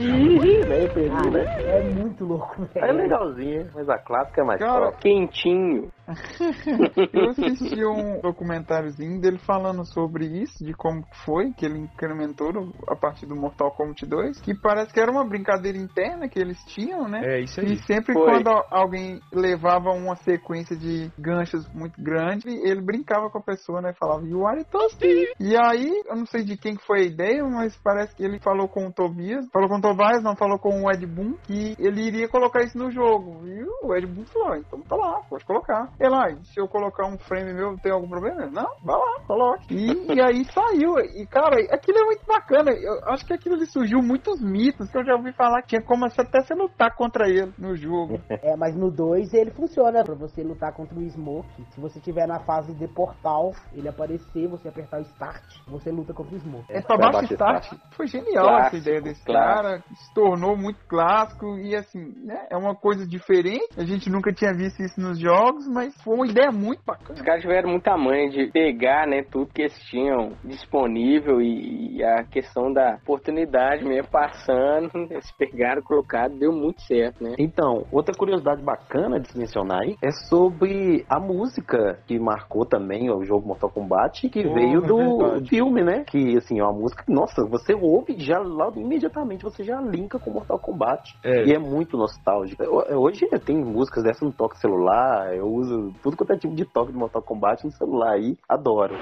né? 0.67 0.89
Perdi, 0.89 1.31
né? 1.31 1.47
É 1.57 1.83
muito 1.83 2.25
louco, 2.25 2.63
velho. 2.75 2.87
É 2.87 2.93
legalzinho, 2.93 3.71
mas 3.75 3.89
a 3.89 3.99
clássica 3.99 4.43
é 4.43 4.45
mais 4.45 4.61
Cara, 4.61 4.87
top. 4.87 4.99
Quentinho. 4.99 5.91
Eu 7.13 7.31
assisti 7.31 7.85
um 7.85 8.21
documentáriozinho 8.21 9.21
dele 9.21 9.39
falando 9.39 9.85
sobre 9.85 10.27
isso, 10.27 10.65
de 10.65 10.73
como 10.75 11.05
foi 11.25 11.53
que 11.53 11.65
ele 11.67 11.79
incrementou 11.79 12.51
a 12.89 12.97
partir 12.97 13.27
do 13.27 13.35
Mortal 13.37 13.71
Kombat 13.73 14.07
2, 14.07 14.41
que 14.41 14.55
parece 14.55 14.93
que 14.93 15.01
era 15.01 15.11
uma 15.11 15.27
brincadeira 15.27 15.77
interna 15.79 16.29
que 16.29 16.39
eles 16.39 16.59
tinham, 16.67 17.09
né? 17.09 17.21
É 17.25 17.41
isso 17.41 17.61
E 17.61 17.67
aí. 17.71 17.77
sempre 17.83 18.13
Foi. 18.15 18.25
quando 18.25 18.49
a- 18.49 18.65
alguém 18.71 19.21
levava 19.33 19.91
uma 19.91 20.17
sequência 20.17 20.77
de 20.77 21.11
ganchos 21.19 21.67
muito 21.75 22.01
grande, 22.01 22.49
ele 22.49 22.81
brincava 22.81 23.29
com 23.31 23.39
a 23.39 23.43
pessoa, 23.43 23.81
né? 23.81 23.93
Falava, 23.99 24.25
you 24.27 24.47
are 24.47 24.65
toasty. 24.65 25.27
E 25.41 25.57
aí, 25.57 26.03
eu 26.07 26.17
não 26.17 26.27
sei 26.27 26.45
de 26.45 26.57
quem 26.57 26.77
que 26.77 26.85
foi 26.87 27.01
a 27.01 27.07
ideia, 27.07 27.45
mas 27.45 27.77
parece 27.83 28.15
que 28.15 28.25
ele 28.25 28.39
falou 28.41 28.69
com 28.69 28.87
o 28.87 28.93
Tobias, 28.93 29.47
falou 29.53 29.69
com 29.69 29.77
o 29.79 29.81
Tobias, 29.81 30.23
não 30.23 30.37
falou 30.37 30.59
com 30.59 30.83
o 30.85 30.91
Ed 30.91 31.05
Boon, 31.07 31.35
que 31.45 31.75
ele 31.79 32.03
iria 32.07 32.29
colocar 32.29 32.63
isso 32.63 32.79
no 32.79 32.91
jogo. 32.91 33.47
E 33.47 33.65
o 33.83 33.95
Ed 33.95 34.07
Boon 34.07 34.25
falou, 34.27 34.53
"Ah, 34.53 34.59
então 34.59 34.81
tá 34.83 34.97
lá, 34.97 35.21
pode 35.29 35.45
colocar. 35.45 35.91
Ele 35.99 36.11
lá, 36.11 36.31
"E 36.31 36.45
se 36.47 36.61
eu 36.61 36.69
colocar 36.69 37.07
um 37.07 37.19
frame 37.19 37.53
meu, 37.53 37.77
tem 37.79 37.93
algum 37.93 38.09
problema? 38.09 38.47
Não, 38.47 38.69
vai 38.83 38.97
lá, 38.97 39.21
coloque. 39.27 39.75
E, 39.75 40.15
e 40.15 40.21
aí 40.23 40.45
saiu. 40.53 40.99
E, 40.99 41.27
cara, 41.27 41.57
aquilo 41.71 41.99
é 41.99 42.05
muito 42.05 42.25
bacana. 42.27 42.71
Eu 42.73 43.01
acho 43.13 43.25
que 43.27 43.33
aquilo 43.33 43.55
ali 43.57 43.67
surgiu 43.67 44.01
muitos 44.03 44.41
mitos 44.41 44.91
que 44.91 44.99
eu 44.99 45.05
já 45.05 45.15
ouvi 45.15 45.33
falar 45.33 45.63
que 45.63 45.69
tinha 45.69 45.83
como 45.83 46.05
até 46.05 46.41
você 46.41 46.55
lutar 46.55 46.95
contra 46.95 47.29
ele 47.29 47.53
no 47.59 47.77
jogo. 47.77 48.21
É, 48.47 48.55
mas 48.57 48.77
no 48.77 48.91
2 48.91 49.33
ele 49.35 49.51
funciona 49.51 50.05
pra 50.05 50.15
você 50.15 50.43
lutar 50.43 50.73
contra 50.73 50.97
o 50.97 51.03
Smoke. 51.11 51.49
Se 51.71 51.81
você 51.81 51.99
tiver 51.99 52.27
na 52.29 52.39
fase 52.41 52.73
de 52.75 52.87
portal, 52.87 53.53
ele 53.73 53.89
aparecer, 53.89 54.47
você 54.47 54.69
apertar 54.69 54.99
o 54.99 55.03
start, 55.03 55.43
você 55.67 55.91
luta 55.91 56.13
contra 56.13 56.37
o 56.37 56.39
Smoke. 56.39 56.67
É 56.73 56.81
Vai 56.83 56.99
baixo 56.99 57.13
baixo 57.13 57.33
start. 57.33 57.73
Foi 57.93 58.07
genial 58.07 58.45
Clássico, 58.47 58.67
essa 58.67 58.77
ideia 58.77 59.01
desse 59.01 59.25
clássico. 59.25 59.63
cara. 59.63 59.83
Se 59.97 60.15
tornou 60.15 60.57
muito 60.57 60.79
clássico 60.87 61.59
e 61.59 61.75
assim, 61.75 62.15
né? 62.25 62.47
É 62.51 62.57
uma 62.57 62.75
coisa 62.77 63.07
diferente. 63.07 63.69
A 63.77 63.85
gente 63.85 64.09
nunca 64.11 64.33
tinha 64.33 64.53
visto 64.53 64.81
isso 64.83 65.01
nos 65.01 65.19
jogos, 65.19 65.67
mas 65.67 65.86
mas 65.87 66.03
foi 66.03 66.15
uma 66.15 66.27
ideia 66.27 66.51
muito 66.51 66.83
bacana. 66.85 67.15
Os 67.19 67.23
caras 67.25 67.41
tiveram 67.43 67.71
muita 67.71 67.97
manha 67.97 68.29
de 68.31 68.47
pegar, 68.51 69.07
né, 69.07 69.23
tudo 69.23 69.47
que 69.53 69.63
eles 69.63 69.79
tinham 69.85 70.33
disponível 70.45 71.41
e, 71.41 71.97
e 71.97 72.05
a 72.05 72.25
questão 72.25 72.73
da 72.73 72.97
oportunidade 73.03 73.85
mesmo 73.85 74.09
passando, 74.11 74.91
eles 75.11 75.31
pegaram, 75.33 75.83
colocaram, 75.83 76.37
deu 76.37 76.53
muito 76.53 76.81
certo, 76.83 77.23
né? 77.23 77.35
Então, 77.39 77.85
outra 77.93 78.15
curiosidade 78.15 78.63
bacana 78.63 79.21
de 79.21 79.31
se 79.31 79.39
mencionar 79.39 79.83
aí 79.83 79.97
é 80.03 80.11
sobre 80.29 81.05
a 81.09 81.21
música 81.21 81.99
que 82.07 82.19
marcou 82.19 82.65
também 82.67 83.11
o 83.11 83.25
jogo 83.25 83.47
Mortal 83.47 83.71
Kombat, 83.71 84.29
que 84.29 84.43
Porra, 84.43 84.55
veio 84.55 84.81
do 84.81 84.97
verdade. 85.19 85.49
filme, 85.49 85.83
né? 85.83 86.05
Que, 86.07 86.37
assim, 86.37 86.59
é 86.59 86.63
uma 86.65 86.73
música 86.73 87.05
que, 87.05 87.13
nossa, 87.13 87.45
você 87.47 87.75
ouve 87.75 88.15
já 88.19 88.39
lá 88.39 88.71
imediatamente, 88.77 89.45
você 89.45 89.63
já 89.63 89.81
linka 89.81 90.19
com 90.19 90.31
Mortal 90.31 90.59
Kombat. 90.59 91.17
É. 91.25 91.45
E 91.45 91.53
é 91.53 91.59
muito 91.59 91.97
nostálgico. 91.97 92.63
Eu- 92.63 92.97
Hoje 93.07 93.27
tem 93.45 93.57
músicas 93.57 94.03
dessas 94.03 94.23
no 94.23 94.33
toque 94.33 94.59
celular, 94.59 95.35
eu 95.37 95.47
uso 95.47 95.76
tudo 96.03 96.17
quanto 96.17 96.33
é 96.33 96.37
tipo 96.37 96.55
de 96.55 96.65
toque 96.65 96.93
de 96.93 96.99
Mortal 96.99 97.23
Kombat 97.23 97.65
no 97.65 97.73
celular 97.73 98.13
aí, 98.13 98.37
adoro. 98.49 98.95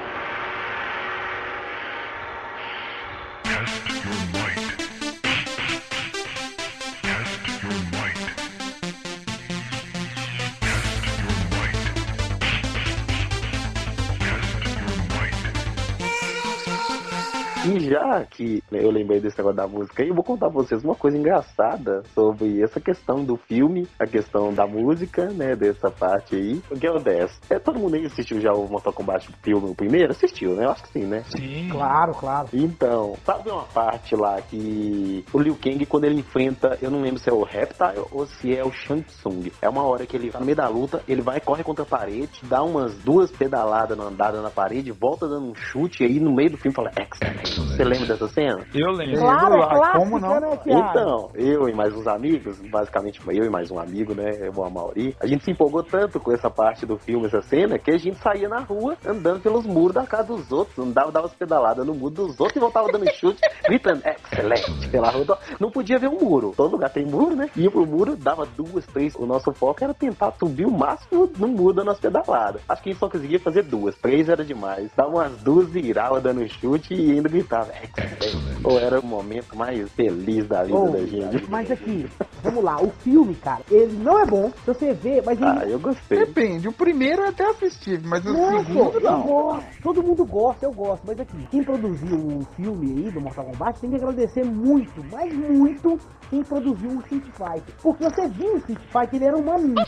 E 17.77 17.81
já 17.81 18.25
que 18.25 18.63
eu 18.71 18.91
lembrei 18.91 19.21
desse 19.21 19.37
negócio 19.39 19.57
da 19.57 19.67
música 19.67 20.03
aí, 20.03 20.09
eu 20.09 20.15
vou 20.15 20.25
contar 20.25 20.51
pra 20.51 20.63
vocês 20.63 20.85
uma 20.85 20.95
coisa 20.95 21.17
engraçada 21.17 22.03
sobre 22.15 22.63
essa 22.63 22.81
questão 22.81 23.25
do 23.25 23.37
filme, 23.37 23.87
a 23.99 24.07
questão 24.07 24.53
da 24.53 24.67
música, 24.67 25.27
né, 25.27 25.57
dessa 25.57 25.91
parte 25.91 26.37
aí. 26.37 26.63
O 26.71 26.79
que 26.79 26.87
acontece? 26.87 27.39
É, 27.51 27.59
todo 27.59 27.79
mundo 27.79 27.97
aí 27.97 28.07
assistiu 28.07 28.41
já 28.41 28.53
o 28.53 28.69
Mortal 28.69 28.93
Kombat 28.93 29.29
filme, 29.43 29.71
o 29.71 29.75
primeiro? 29.75 30.13
Assistiu, 30.13 30.55
né? 30.55 30.65
Eu 30.65 30.71
acho 30.71 30.83
que 30.85 30.89
sim, 30.91 31.05
né? 31.05 31.25
Sim. 31.29 31.69
Claro, 31.71 32.13
claro. 32.13 32.49
Então, 32.53 33.17
sabe 33.25 33.51
uma 33.51 33.65
parte 33.65 34.15
lá 34.15 34.41
que 34.41 35.25
o 35.33 35.39
Liu 35.39 35.57
Kang, 35.57 35.85
quando 35.87 36.05
ele 36.05 36.21
enfrenta, 36.21 36.79
eu 36.81 36.91
não 36.91 37.01
lembro 37.01 37.19
se 37.19 37.29
é 37.29 37.33
o 37.33 37.43
Reptile 37.43 38.05
ou 38.11 38.27
se 38.27 38.57
é 38.57 38.65
o 38.65 38.73
Shang 38.73 39.03
Tsung. 39.03 39.51
É 39.61 39.69
uma 39.69 39.83
hora 39.83 40.07
que 40.07 40.17
ele 40.17 40.31
tá 40.31 40.39
no 40.39 40.47
meio 40.47 40.57
da 40.57 40.69
luta, 40.69 41.03
ele 41.09 41.23
vai, 41.23 41.41
corre 41.41 41.63
contra 41.63 41.85
a 41.85 41.87
parede, 41.87 42.41
dá 42.45 42.63
umas 42.63 42.95
duas 42.99 43.31
pedaladas 43.31 43.97
na 43.97 44.05
andada 44.05 44.41
na 44.41 44.51
parede, 44.51 44.93
volta 44.93 45.29
dando 45.29 45.51
um 45.51 45.55
chute, 45.55 46.03
e 46.03 46.07
aí 46.07 46.21
no 46.21 46.35
meio 46.35 46.51
do 46.51 46.59
filme 46.59 46.75
fala, 46.75 46.91
excellent. 46.91 47.64
Você 47.69 47.85
lembra 47.85 48.07
dessa 48.07 48.29
cena? 48.29 48.65
Eu 48.75 48.93
lembro. 48.93 49.21
Claro, 49.21 49.55
é 49.55 49.59
lá, 49.59 49.69
clássica, 49.69 49.99
como 49.99 50.19
não? 50.19 50.41
né? 50.41 50.59
Então, 50.67 51.31
eu 51.35 51.69
e 51.69 51.75
mais 51.75 51.95
uns 51.95 52.07
amigos, 52.07 52.59
basicamente 52.71 53.21
eu 53.27 53.45
e 53.45 53.51
mais 53.51 53.71
um 53.71 53.79
amigo, 53.79 54.15
né, 54.15 54.51
o 54.55 54.63
Amauri, 54.63 55.17
a 55.21 55.27
gente 55.27 55.45
se 55.45 55.51
empolgou 55.51 55.83
tanto 55.83 56.21
com 56.21 56.33
essa 56.33 56.51
parte 56.51 56.87
do 56.87 56.97
filme, 56.99 57.27
essa 57.27 57.43
cena, 57.43 57.79
que 57.79 57.91
a 57.91 57.99
gente 57.99 58.19
saía 58.19 58.49
na 58.49 58.61
rua 58.61 58.97
andando 59.05 59.41
pelos 59.41 59.67
muros 59.67 59.95
da 59.95 60.07
casa 60.07 60.25
dos 60.25 60.51
outros, 60.53 60.79
andava, 60.79 61.11
dava 61.11 61.27
as 61.27 61.35
pedaladas 61.35 61.87
no 61.87 61.95
muro 61.95 62.15
dos 62.15 62.39
outros 62.39 62.57
e 62.57 62.61
voltava 62.61 62.91
dando 62.93 63.11
chute, 63.15 63.41
gritando, 63.67 64.03
excelente, 64.05 64.89
pela 64.91 65.11
rua. 65.11 65.39
Não 65.59 65.71
podia 65.71 65.99
ver 65.99 66.09
um 66.09 66.19
muro, 66.19 66.53
todo 66.57 66.73
lugar 66.73 66.91
tem 66.91 67.05
muro, 67.05 67.35
né? 67.35 67.49
Ia 67.57 67.71
pro 67.71 67.87
muro, 67.87 68.17
dava 68.17 68.47
duas, 68.47 68.87
três, 68.87 69.15
o 69.17 69.27
nosso 69.27 69.53
foco 69.53 69.83
era 69.83 69.95
tentar 69.95 70.33
subir 70.39 70.67
o 70.67 70.71
máximo 70.71 71.31
no 71.39 71.49
muro 71.49 71.75
dando 71.75 71.91
as 71.91 71.99
pedaladas. 71.99 72.63
Acho 72.69 72.83
que 72.83 72.91
a 72.91 72.93
gente 72.93 73.01
só 73.01 73.09
conseguia 73.09 73.41
fazer 73.41 73.63
duas, 73.63 73.97
três 73.97 74.29
era 74.29 74.45
demais. 74.45 74.91
Dava 74.97 75.11
umas 75.11 75.43
duas, 75.43 75.69
virava 75.69 76.21
dando 76.21 76.47
chute 76.49 76.95
e 76.95 77.13
ainda 77.13 77.29
gritava, 77.29 77.54
excelente. 77.63 78.61
Ou 78.65 78.79
era 78.79 78.99
o 79.01 79.05
momento 79.07 79.57
mais 79.57 79.91
feliz 79.93 80.47
da 80.49 80.63
vida 80.65 80.79
Oh, 80.79 80.89
da 80.91 81.05
gente. 81.05 81.51
mas 81.51 81.71
aqui, 81.71 82.07
vamos 82.43 82.65
lá, 82.65 82.81
o 82.83 82.91
filme, 82.91 83.35
cara, 83.35 83.61
ele 83.71 83.93
não 83.99 84.19
é 84.19 84.25
bom, 84.27 84.51
se 84.51 84.67
você 84.67 84.93
vê, 84.93 85.21
mas 85.25 85.39
ele. 85.41 85.49
Ah, 85.51 85.65
eu 85.67 85.79
gostei. 85.79 86.19
Depende, 86.19 86.67
o 86.69 86.73
primeiro 86.73 87.23
eu 87.23 87.29
até 87.29 87.45
assisti, 87.51 87.99
mas 88.03 88.25
o 88.25 88.33
não, 88.33 88.65
segundo 88.65 88.91
pô, 88.93 88.99
eu 88.99 89.01
não. 89.01 89.23
gosto, 89.23 89.83
todo 89.83 90.03
mundo 90.03 90.25
gosta, 90.25 90.65
eu 90.67 90.73
gosto, 90.73 91.03
mas 91.07 91.21
aqui, 91.21 91.47
quem 91.51 91.63
produziu 91.63 92.17
o 92.17 92.47
filme 92.57 93.05
aí 93.05 93.11
do 93.11 93.21
Mortal 93.21 93.45
Kombat 93.45 93.81
tem 93.81 93.91
que 93.91 93.97
agradecer 93.97 94.45
muito, 94.45 95.05
mas 95.13 95.33
muito, 95.35 95.99
quem 96.31 96.43
produziu 96.43 96.91
o 96.91 97.01
Street 97.01 97.25
Fighter. 97.25 97.75
Porque 97.83 98.05
você 98.05 98.29
viu 98.29 98.55
o 98.55 98.59
Street 98.59 98.81
Fighter, 98.91 99.15
ele 99.15 99.25
era 99.27 99.37
uma 99.37 99.59
merda. 99.59 99.85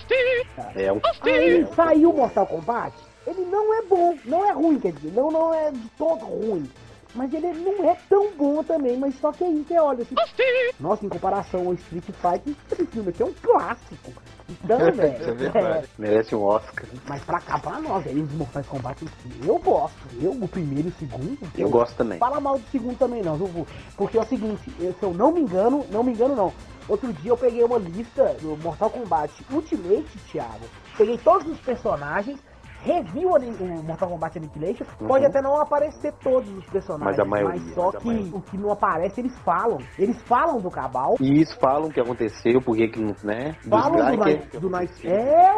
É 0.74 0.92
um 0.92 1.00
Aí 1.22 1.66
saiu 1.74 2.10
o 2.10 2.16
Mortal 2.16 2.46
Kombat, 2.46 2.94
ele 3.26 3.44
não 3.46 3.74
é 3.74 3.82
bom, 3.82 4.14
não 4.24 4.44
é 4.48 4.52
ruim, 4.52 4.78
quer 4.78 4.92
dizer, 4.92 5.12
não, 5.12 5.30
não 5.30 5.52
é 5.54 5.70
de 5.70 5.88
todo 5.98 6.24
ruim. 6.24 6.64
Mas 7.16 7.32
ele 7.32 7.52
não 7.54 7.88
é 7.90 7.96
tão 8.08 8.30
bom 8.36 8.62
também, 8.62 8.96
mas 8.98 9.18
só 9.18 9.32
que 9.32 9.42
aí 9.42 9.64
você 9.66 9.78
olha 9.78 10.02
assim. 10.02 10.14
Nossa, 10.78 11.04
em 11.04 11.08
comparação 11.08 11.66
ao 11.66 11.74
Street 11.74 12.04
Fighter, 12.04 12.54
esse 12.72 12.86
filme 12.86 13.08
aqui 13.08 13.22
é 13.22 13.26
um 13.26 13.32
clássico. 13.42 14.12
Então, 14.48 14.78
velho. 14.92 15.20
Isso 15.20 15.30
é 15.30 15.34
verdade. 15.34 15.88
merece 15.98 16.34
um 16.36 16.42
Oscar. 16.42 16.84
mas 17.08 17.24
pra 17.24 17.40
cá, 17.40 17.58
pra 17.58 17.80
nós, 17.80 18.06
aí 18.06 18.20
os 18.20 18.32
Mortais 18.32 18.66
Kombat, 18.66 19.04
eu 19.44 19.58
gosto. 19.58 19.96
Eu, 20.20 20.32
o 20.32 20.46
primeiro 20.46 20.88
e 20.88 20.90
o 20.90 20.94
segundo. 20.94 21.38
Eu 21.56 21.70
gosto 21.70 21.96
também. 21.96 22.18
Fala 22.18 22.38
mal 22.38 22.58
do 22.58 22.68
segundo 22.70 22.98
também 22.98 23.22
não, 23.22 23.36
viu? 23.36 23.66
Porque 23.96 24.18
é 24.18 24.20
o 24.20 24.26
seguinte, 24.26 24.70
eu- 24.78 24.92
se 24.92 25.02
eu 25.02 25.14
não 25.14 25.32
me 25.32 25.40
engano, 25.40 25.84
não 25.90 26.04
me 26.04 26.12
engano 26.12 26.36
não. 26.36 26.52
Outro 26.88 27.12
dia 27.14 27.32
eu 27.32 27.36
peguei 27.36 27.64
uma 27.64 27.78
lista 27.78 28.36
do 28.40 28.56
Mortal 28.62 28.90
Kombat 28.90 29.32
Ultimate, 29.50 30.18
Thiago. 30.30 30.66
Peguei 30.96 31.18
todos 31.18 31.48
os 31.50 31.58
personagens, 31.60 32.38
revi 32.82 33.24
o, 33.26 33.34
o 33.36 33.82
Mortal 33.82 34.08
Kombat 34.10 34.38
Annihilation. 34.38 34.84
Pode 35.06 35.24
até 35.26 35.40
não 35.42 35.60
aparecer 35.60 36.12
todos 36.22 36.48
os 36.56 36.64
personagens, 36.66 37.16
Mas 37.16 37.18
a 37.18 37.24
maioria, 37.24 37.74
só 37.74 37.86
mas 37.86 37.94
a 37.94 37.98
que 37.98 38.06
maioria. 38.06 38.36
o 38.36 38.40
que 38.42 38.56
não 38.58 38.70
aparece 38.72 39.20
eles 39.20 39.38
falam. 39.40 39.78
Eles 39.98 40.20
falam 40.22 40.60
do 40.60 40.70
Cabal, 40.70 41.16
E 41.20 41.40
isso 41.42 41.58
falam 41.58 41.88
o 41.88 41.92
que 41.92 42.00
aconteceu, 42.00 42.60
porque 42.62 42.88
que, 42.88 43.00
né? 43.24 43.54
Dos 43.64 43.80
falam 43.80 44.10
do. 44.10 44.16
Night. 44.24 44.58
Do 44.58 44.70
Night. 44.70 45.06
É, 45.08 45.52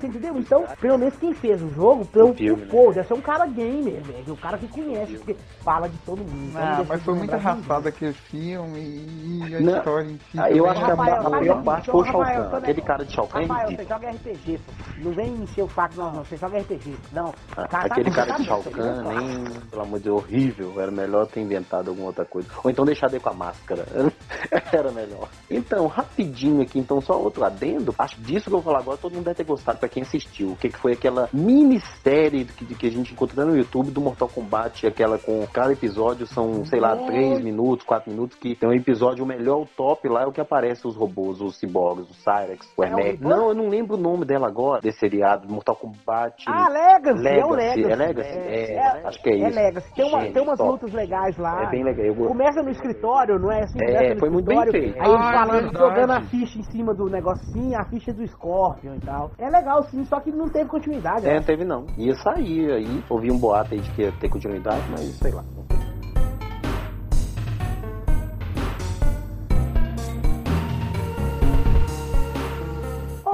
você 0.00 0.06
entendeu? 0.06 0.36
Então, 0.38 0.64
pelo 0.80 0.98
menos 0.98 1.16
quem 1.16 1.32
fez 1.34 1.62
o 1.62 1.68
jogo, 1.70 2.04
pelo 2.06 2.30
O 2.30 2.34
filme, 2.34 2.62
né? 2.64 2.68
pô, 2.70 2.92
deve 2.92 3.06
ser 3.08 3.14
um 3.14 3.20
cara 3.20 3.46
gamer, 3.46 4.02
velho. 4.02 4.32
Um 4.32 4.36
cara 4.36 4.58
que 4.58 4.68
conhece, 4.68 5.16
porque 5.18 5.36
fala 5.64 5.88
de 5.88 5.96
todo 5.98 6.18
mundo. 6.18 6.48
Então, 6.50 6.60
não 6.62 6.68
Ah, 6.80 6.84
mas 6.88 7.02
foi 7.02 7.14
muito 7.14 7.34
arrastado 7.34 7.88
aquele 7.88 8.12
filme 8.12 8.80
e 8.80 9.54
a 9.56 9.60
Não. 9.60 9.76
história 9.78 10.06
em 10.10 10.18
si. 10.18 10.38
Ah, 10.38 10.50
eu 10.50 10.68
acho 10.68 10.84
que 10.84 10.90
a, 10.90 10.96
não- 10.96 11.30
melhor 11.38 11.62
parte 11.64 11.90
foi 11.90 12.00
o 12.00 12.04
Shao 12.04 12.20
Kahn. 12.22 12.56
Aquele 12.58 12.82
cara 12.82 13.04
de 13.04 13.12
Shao 13.12 13.26
Kahn 13.26 13.42
é 13.42 13.46
Rafael, 13.46 13.70
você 13.76 13.84
joga 13.84 14.10
RPG, 14.10 14.58
pô. 14.58 14.72
Não 14.98 15.12
vem 15.12 15.32
encher 15.34 15.62
o 15.64 15.68
saco, 15.70 15.94
não, 15.96 16.12
não. 16.12 16.24
Você 16.24 16.36
joga 16.36 16.57
RPG. 16.60 16.96
Não. 17.12 17.32
Ah, 17.56 17.66
Tá- 17.68 17.80
Aquele 17.82 18.10
tá- 18.10 18.16
cara 18.16 18.28
tá- 18.32 18.36
de 18.38 18.44
Shao 18.44 18.62
tá- 18.62 18.70
Kahn, 18.70 19.02
tá- 19.04 19.20
nem, 19.20 19.44
pelo 19.70 19.82
amor 19.82 19.98
de 19.98 20.04
Deus, 20.04 20.22
horrível. 20.22 20.80
Era 20.80 20.90
melhor 20.90 21.26
ter 21.26 21.40
inventado 21.40 21.88
alguma 21.90 22.08
outra 22.08 22.24
coisa. 22.24 22.48
Ou 22.64 22.70
então 22.70 22.84
deixar 22.84 23.08
ele 23.08 23.20
com 23.20 23.30
a 23.30 23.34
máscara. 23.34 23.84
Era 24.72 24.90
melhor. 24.92 25.28
Então, 25.50 25.86
rapidinho 25.86 26.62
aqui, 26.62 26.78
então, 26.78 27.00
só 27.00 27.18
outro 27.20 27.44
adendo. 27.44 27.94
Acho 27.98 28.20
disso 28.20 28.44
que 28.44 28.48
eu 28.48 28.60
vou 28.60 28.62
falar 28.62 28.80
agora, 28.80 28.96
todo 28.98 29.12
mundo 29.14 29.24
deve 29.24 29.36
ter 29.36 29.44
gostado 29.44 29.78
pra 29.78 29.88
quem 29.88 30.02
assistiu. 30.02 30.52
O 30.52 30.56
que, 30.56 30.68
que 30.68 30.78
foi 30.78 30.92
aquela 30.92 31.28
minissérie 31.32 32.44
que, 32.44 32.64
que 32.74 32.86
a 32.86 32.90
gente 32.90 33.12
encontrou 33.12 33.46
no 33.46 33.56
YouTube 33.56 33.90
do 33.90 34.00
Mortal 34.00 34.28
Kombat, 34.28 34.86
aquela 34.86 35.18
com 35.18 35.46
cada 35.52 35.72
episódio 35.72 36.26
são, 36.26 36.64
sei 36.64 36.80
lá, 36.80 36.96
3 36.96 37.42
minutos, 37.42 37.84
4 37.86 38.10
minutos, 38.10 38.36
que 38.38 38.54
tem 38.54 38.68
um 38.68 38.72
episódio, 38.72 39.24
o 39.24 39.26
melhor, 39.26 39.62
o 39.62 39.66
top 39.66 40.08
lá 40.08 40.22
é 40.22 40.26
o 40.26 40.32
que 40.32 40.40
aparece 40.40 40.86
os 40.86 40.96
robôs, 40.96 41.40
os 41.40 41.56
ciborgues, 41.58 42.08
o 42.10 42.14
Cyrex, 42.14 42.66
o 42.76 42.82
É 42.84 42.88
Hermec. 42.88 43.08
Reborn? 43.12 43.28
Não, 43.36 43.48
eu 43.48 43.54
não 43.54 43.68
lembro 43.68 43.96
o 43.96 44.00
nome 44.00 44.24
dela 44.24 44.46
agora, 44.46 44.80
desse 44.80 44.98
seriado, 44.98 45.46
do 45.46 45.52
Mortal 45.52 45.76
Kombat. 45.76 46.44
Ah, 46.48 46.68
Legacy, 46.68 47.28
é 47.28 47.44
o 47.44 47.50
Legacy, 47.50 47.82
Legacy. 47.84 47.92
é 47.92 47.96
Legacy? 47.96 48.38
É, 48.38 49.06
acho 49.06 49.22
que 49.22 49.30
é 49.30 49.32
É 49.32 49.48
isso. 49.48 49.58
Legacy. 49.58 49.94
Tem, 49.94 50.04
uma, 50.08 50.20
Gente, 50.20 50.32
tem 50.34 50.42
umas 50.42 50.58
top. 50.58 50.70
lutas 50.70 50.92
legais 50.92 51.36
lá. 51.38 51.62
É 51.62 51.70
bem 51.70 51.84
legal. 51.84 52.06
Eu. 52.06 52.14
Começa 52.14 52.62
no 52.62 52.70
escritório, 52.70 53.38
não 53.38 53.52
é 53.52 53.60
assim? 53.64 53.78
É, 53.82 54.16
foi 54.18 54.30
muito 54.30 54.46
bem 54.46 54.60
feito. 54.70 55.00
Aí 55.00 55.10
Ah, 55.10 55.30
é 55.30 55.32
falando, 55.46 55.72
jogando 55.78 56.10
a 56.12 56.20
ficha 56.22 56.58
em 56.58 56.62
cima 56.64 56.94
do 56.94 57.06
negocinho, 57.06 57.78
a 57.78 57.84
ficha 57.84 58.12
do 58.12 58.26
Scorpion 58.26 58.94
e 58.94 59.00
tal. 59.00 59.30
É 59.38 59.48
legal 59.48 59.82
sim, 59.84 60.04
só 60.04 60.20
que 60.20 60.30
não 60.30 60.48
teve 60.48 60.68
continuidade. 60.68 61.26
É, 61.26 61.30
né? 61.30 61.36
não 61.36 61.42
teve 61.44 61.64
não. 61.64 61.86
Ia 61.96 62.14
sair 62.16 62.72
aí. 62.72 63.04
Ouvi 63.08 63.30
um 63.30 63.38
boato 63.38 63.74
aí 63.74 63.80
de 63.80 63.90
que 63.92 64.02
ia 64.02 64.12
ter 64.12 64.28
continuidade, 64.28 64.82
mas 64.90 65.00
sei 65.18 65.32
lá. 65.32 65.42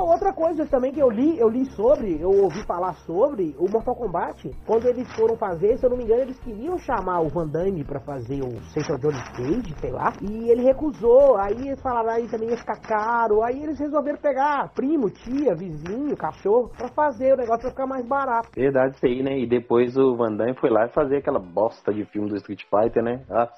Outra 0.05 0.35
coisa 0.35 0.67
também 0.67 0.93
que 0.93 1.01
eu 1.01 1.09
li, 1.09 1.39
eu 1.39 1.49
li 1.49 1.65
sobre, 1.65 2.21
eu 2.21 2.29
ouvi 2.29 2.63
falar 2.67 2.93
sobre 3.07 3.57
o 3.59 3.67
Mortal 3.71 3.97
Kombat. 3.97 4.51
Quando 4.67 4.87
eles 4.87 5.11
foram 5.15 5.35
fazer, 5.35 5.79
se 5.79 5.87
eu 5.87 5.91
não 5.91 5.97
me 5.97 6.05
engano, 6.05 6.21
eles 6.21 6.39
queriam 6.41 6.79
chamar 6.79 7.23
o 7.23 7.31
Van 7.31 7.49
Damme 7.49 7.83
pra 7.83 7.99
fazer 7.99 8.43
o 8.43 8.61
Central 8.65 8.99
Johnny 8.99 9.23
Cage, 9.35 9.75
sei 9.81 9.91
lá. 9.91 10.13
E 10.21 10.51
ele 10.51 10.63
recusou. 10.63 11.39
Aí 11.39 11.69
eles 11.69 11.81
falaram, 11.81 12.11
aí 12.11 12.29
também 12.29 12.51
ia 12.51 12.57
ficar 12.57 12.79
caro. 12.83 13.43
Aí 13.43 13.63
eles 13.63 13.79
resolveram 13.79 14.19
pegar 14.19 14.71
primo, 14.75 15.09
tia, 15.09 15.55
vizinho, 15.55 16.15
cachorro, 16.17 16.71
pra 16.77 16.89
fazer 16.89 17.33
o 17.33 17.39
negócio 17.39 17.63
pra 17.63 17.71
ficar 17.71 17.87
mais 17.87 18.07
barato. 18.07 18.51
Verdade 18.55 18.97
isso 18.97 19.07
aí, 19.07 19.23
né? 19.23 19.39
E 19.39 19.47
depois 19.47 19.97
o 19.97 20.15
Van 20.17 20.37
Damme 20.37 20.55
foi 20.55 20.69
lá 20.69 20.87
fazer 20.89 21.17
aquela 21.17 21.41
bosta 21.41 21.95
de 21.95 22.05
filme 22.05 22.29
do 22.29 22.37
Street 22.37 22.63
Fighter, 22.65 23.03
né? 23.03 23.25
Ah, 23.31 23.49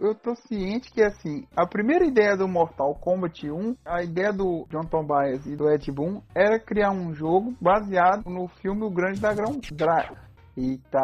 Eu 0.00 0.14
tô 0.14 0.34
ciente 0.34 0.90
que, 0.90 1.02
assim, 1.02 1.46
a 1.56 1.66
primeira 1.66 2.04
ideia 2.04 2.36
do 2.36 2.48
Mortal 2.48 2.94
Kombat 2.94 3.50
1, 3.50 3.76
a 3.84 4.02
ideia 4.02 4.32
do 4.32 4.66
John 4.70 4.84
Tobias 4.84 5.46
e 5.46 5.56
do 5.56 5.70
Ed 5.70 5.90
Boon, 5.90 6.20
era 6.34 6.58
criar 6.58 6.90
um 6.90 7.14
jogo 7.14 7.54
baseado 7.60 8.28
no 8.28 8.48
filme 8.48 8.84
O 8.84 8.90
Grande 8.90 9.20
Dragão. 9.20 9.60
Dra 9.72 10.10
E 10.56 10.78
tá 10.90 11.02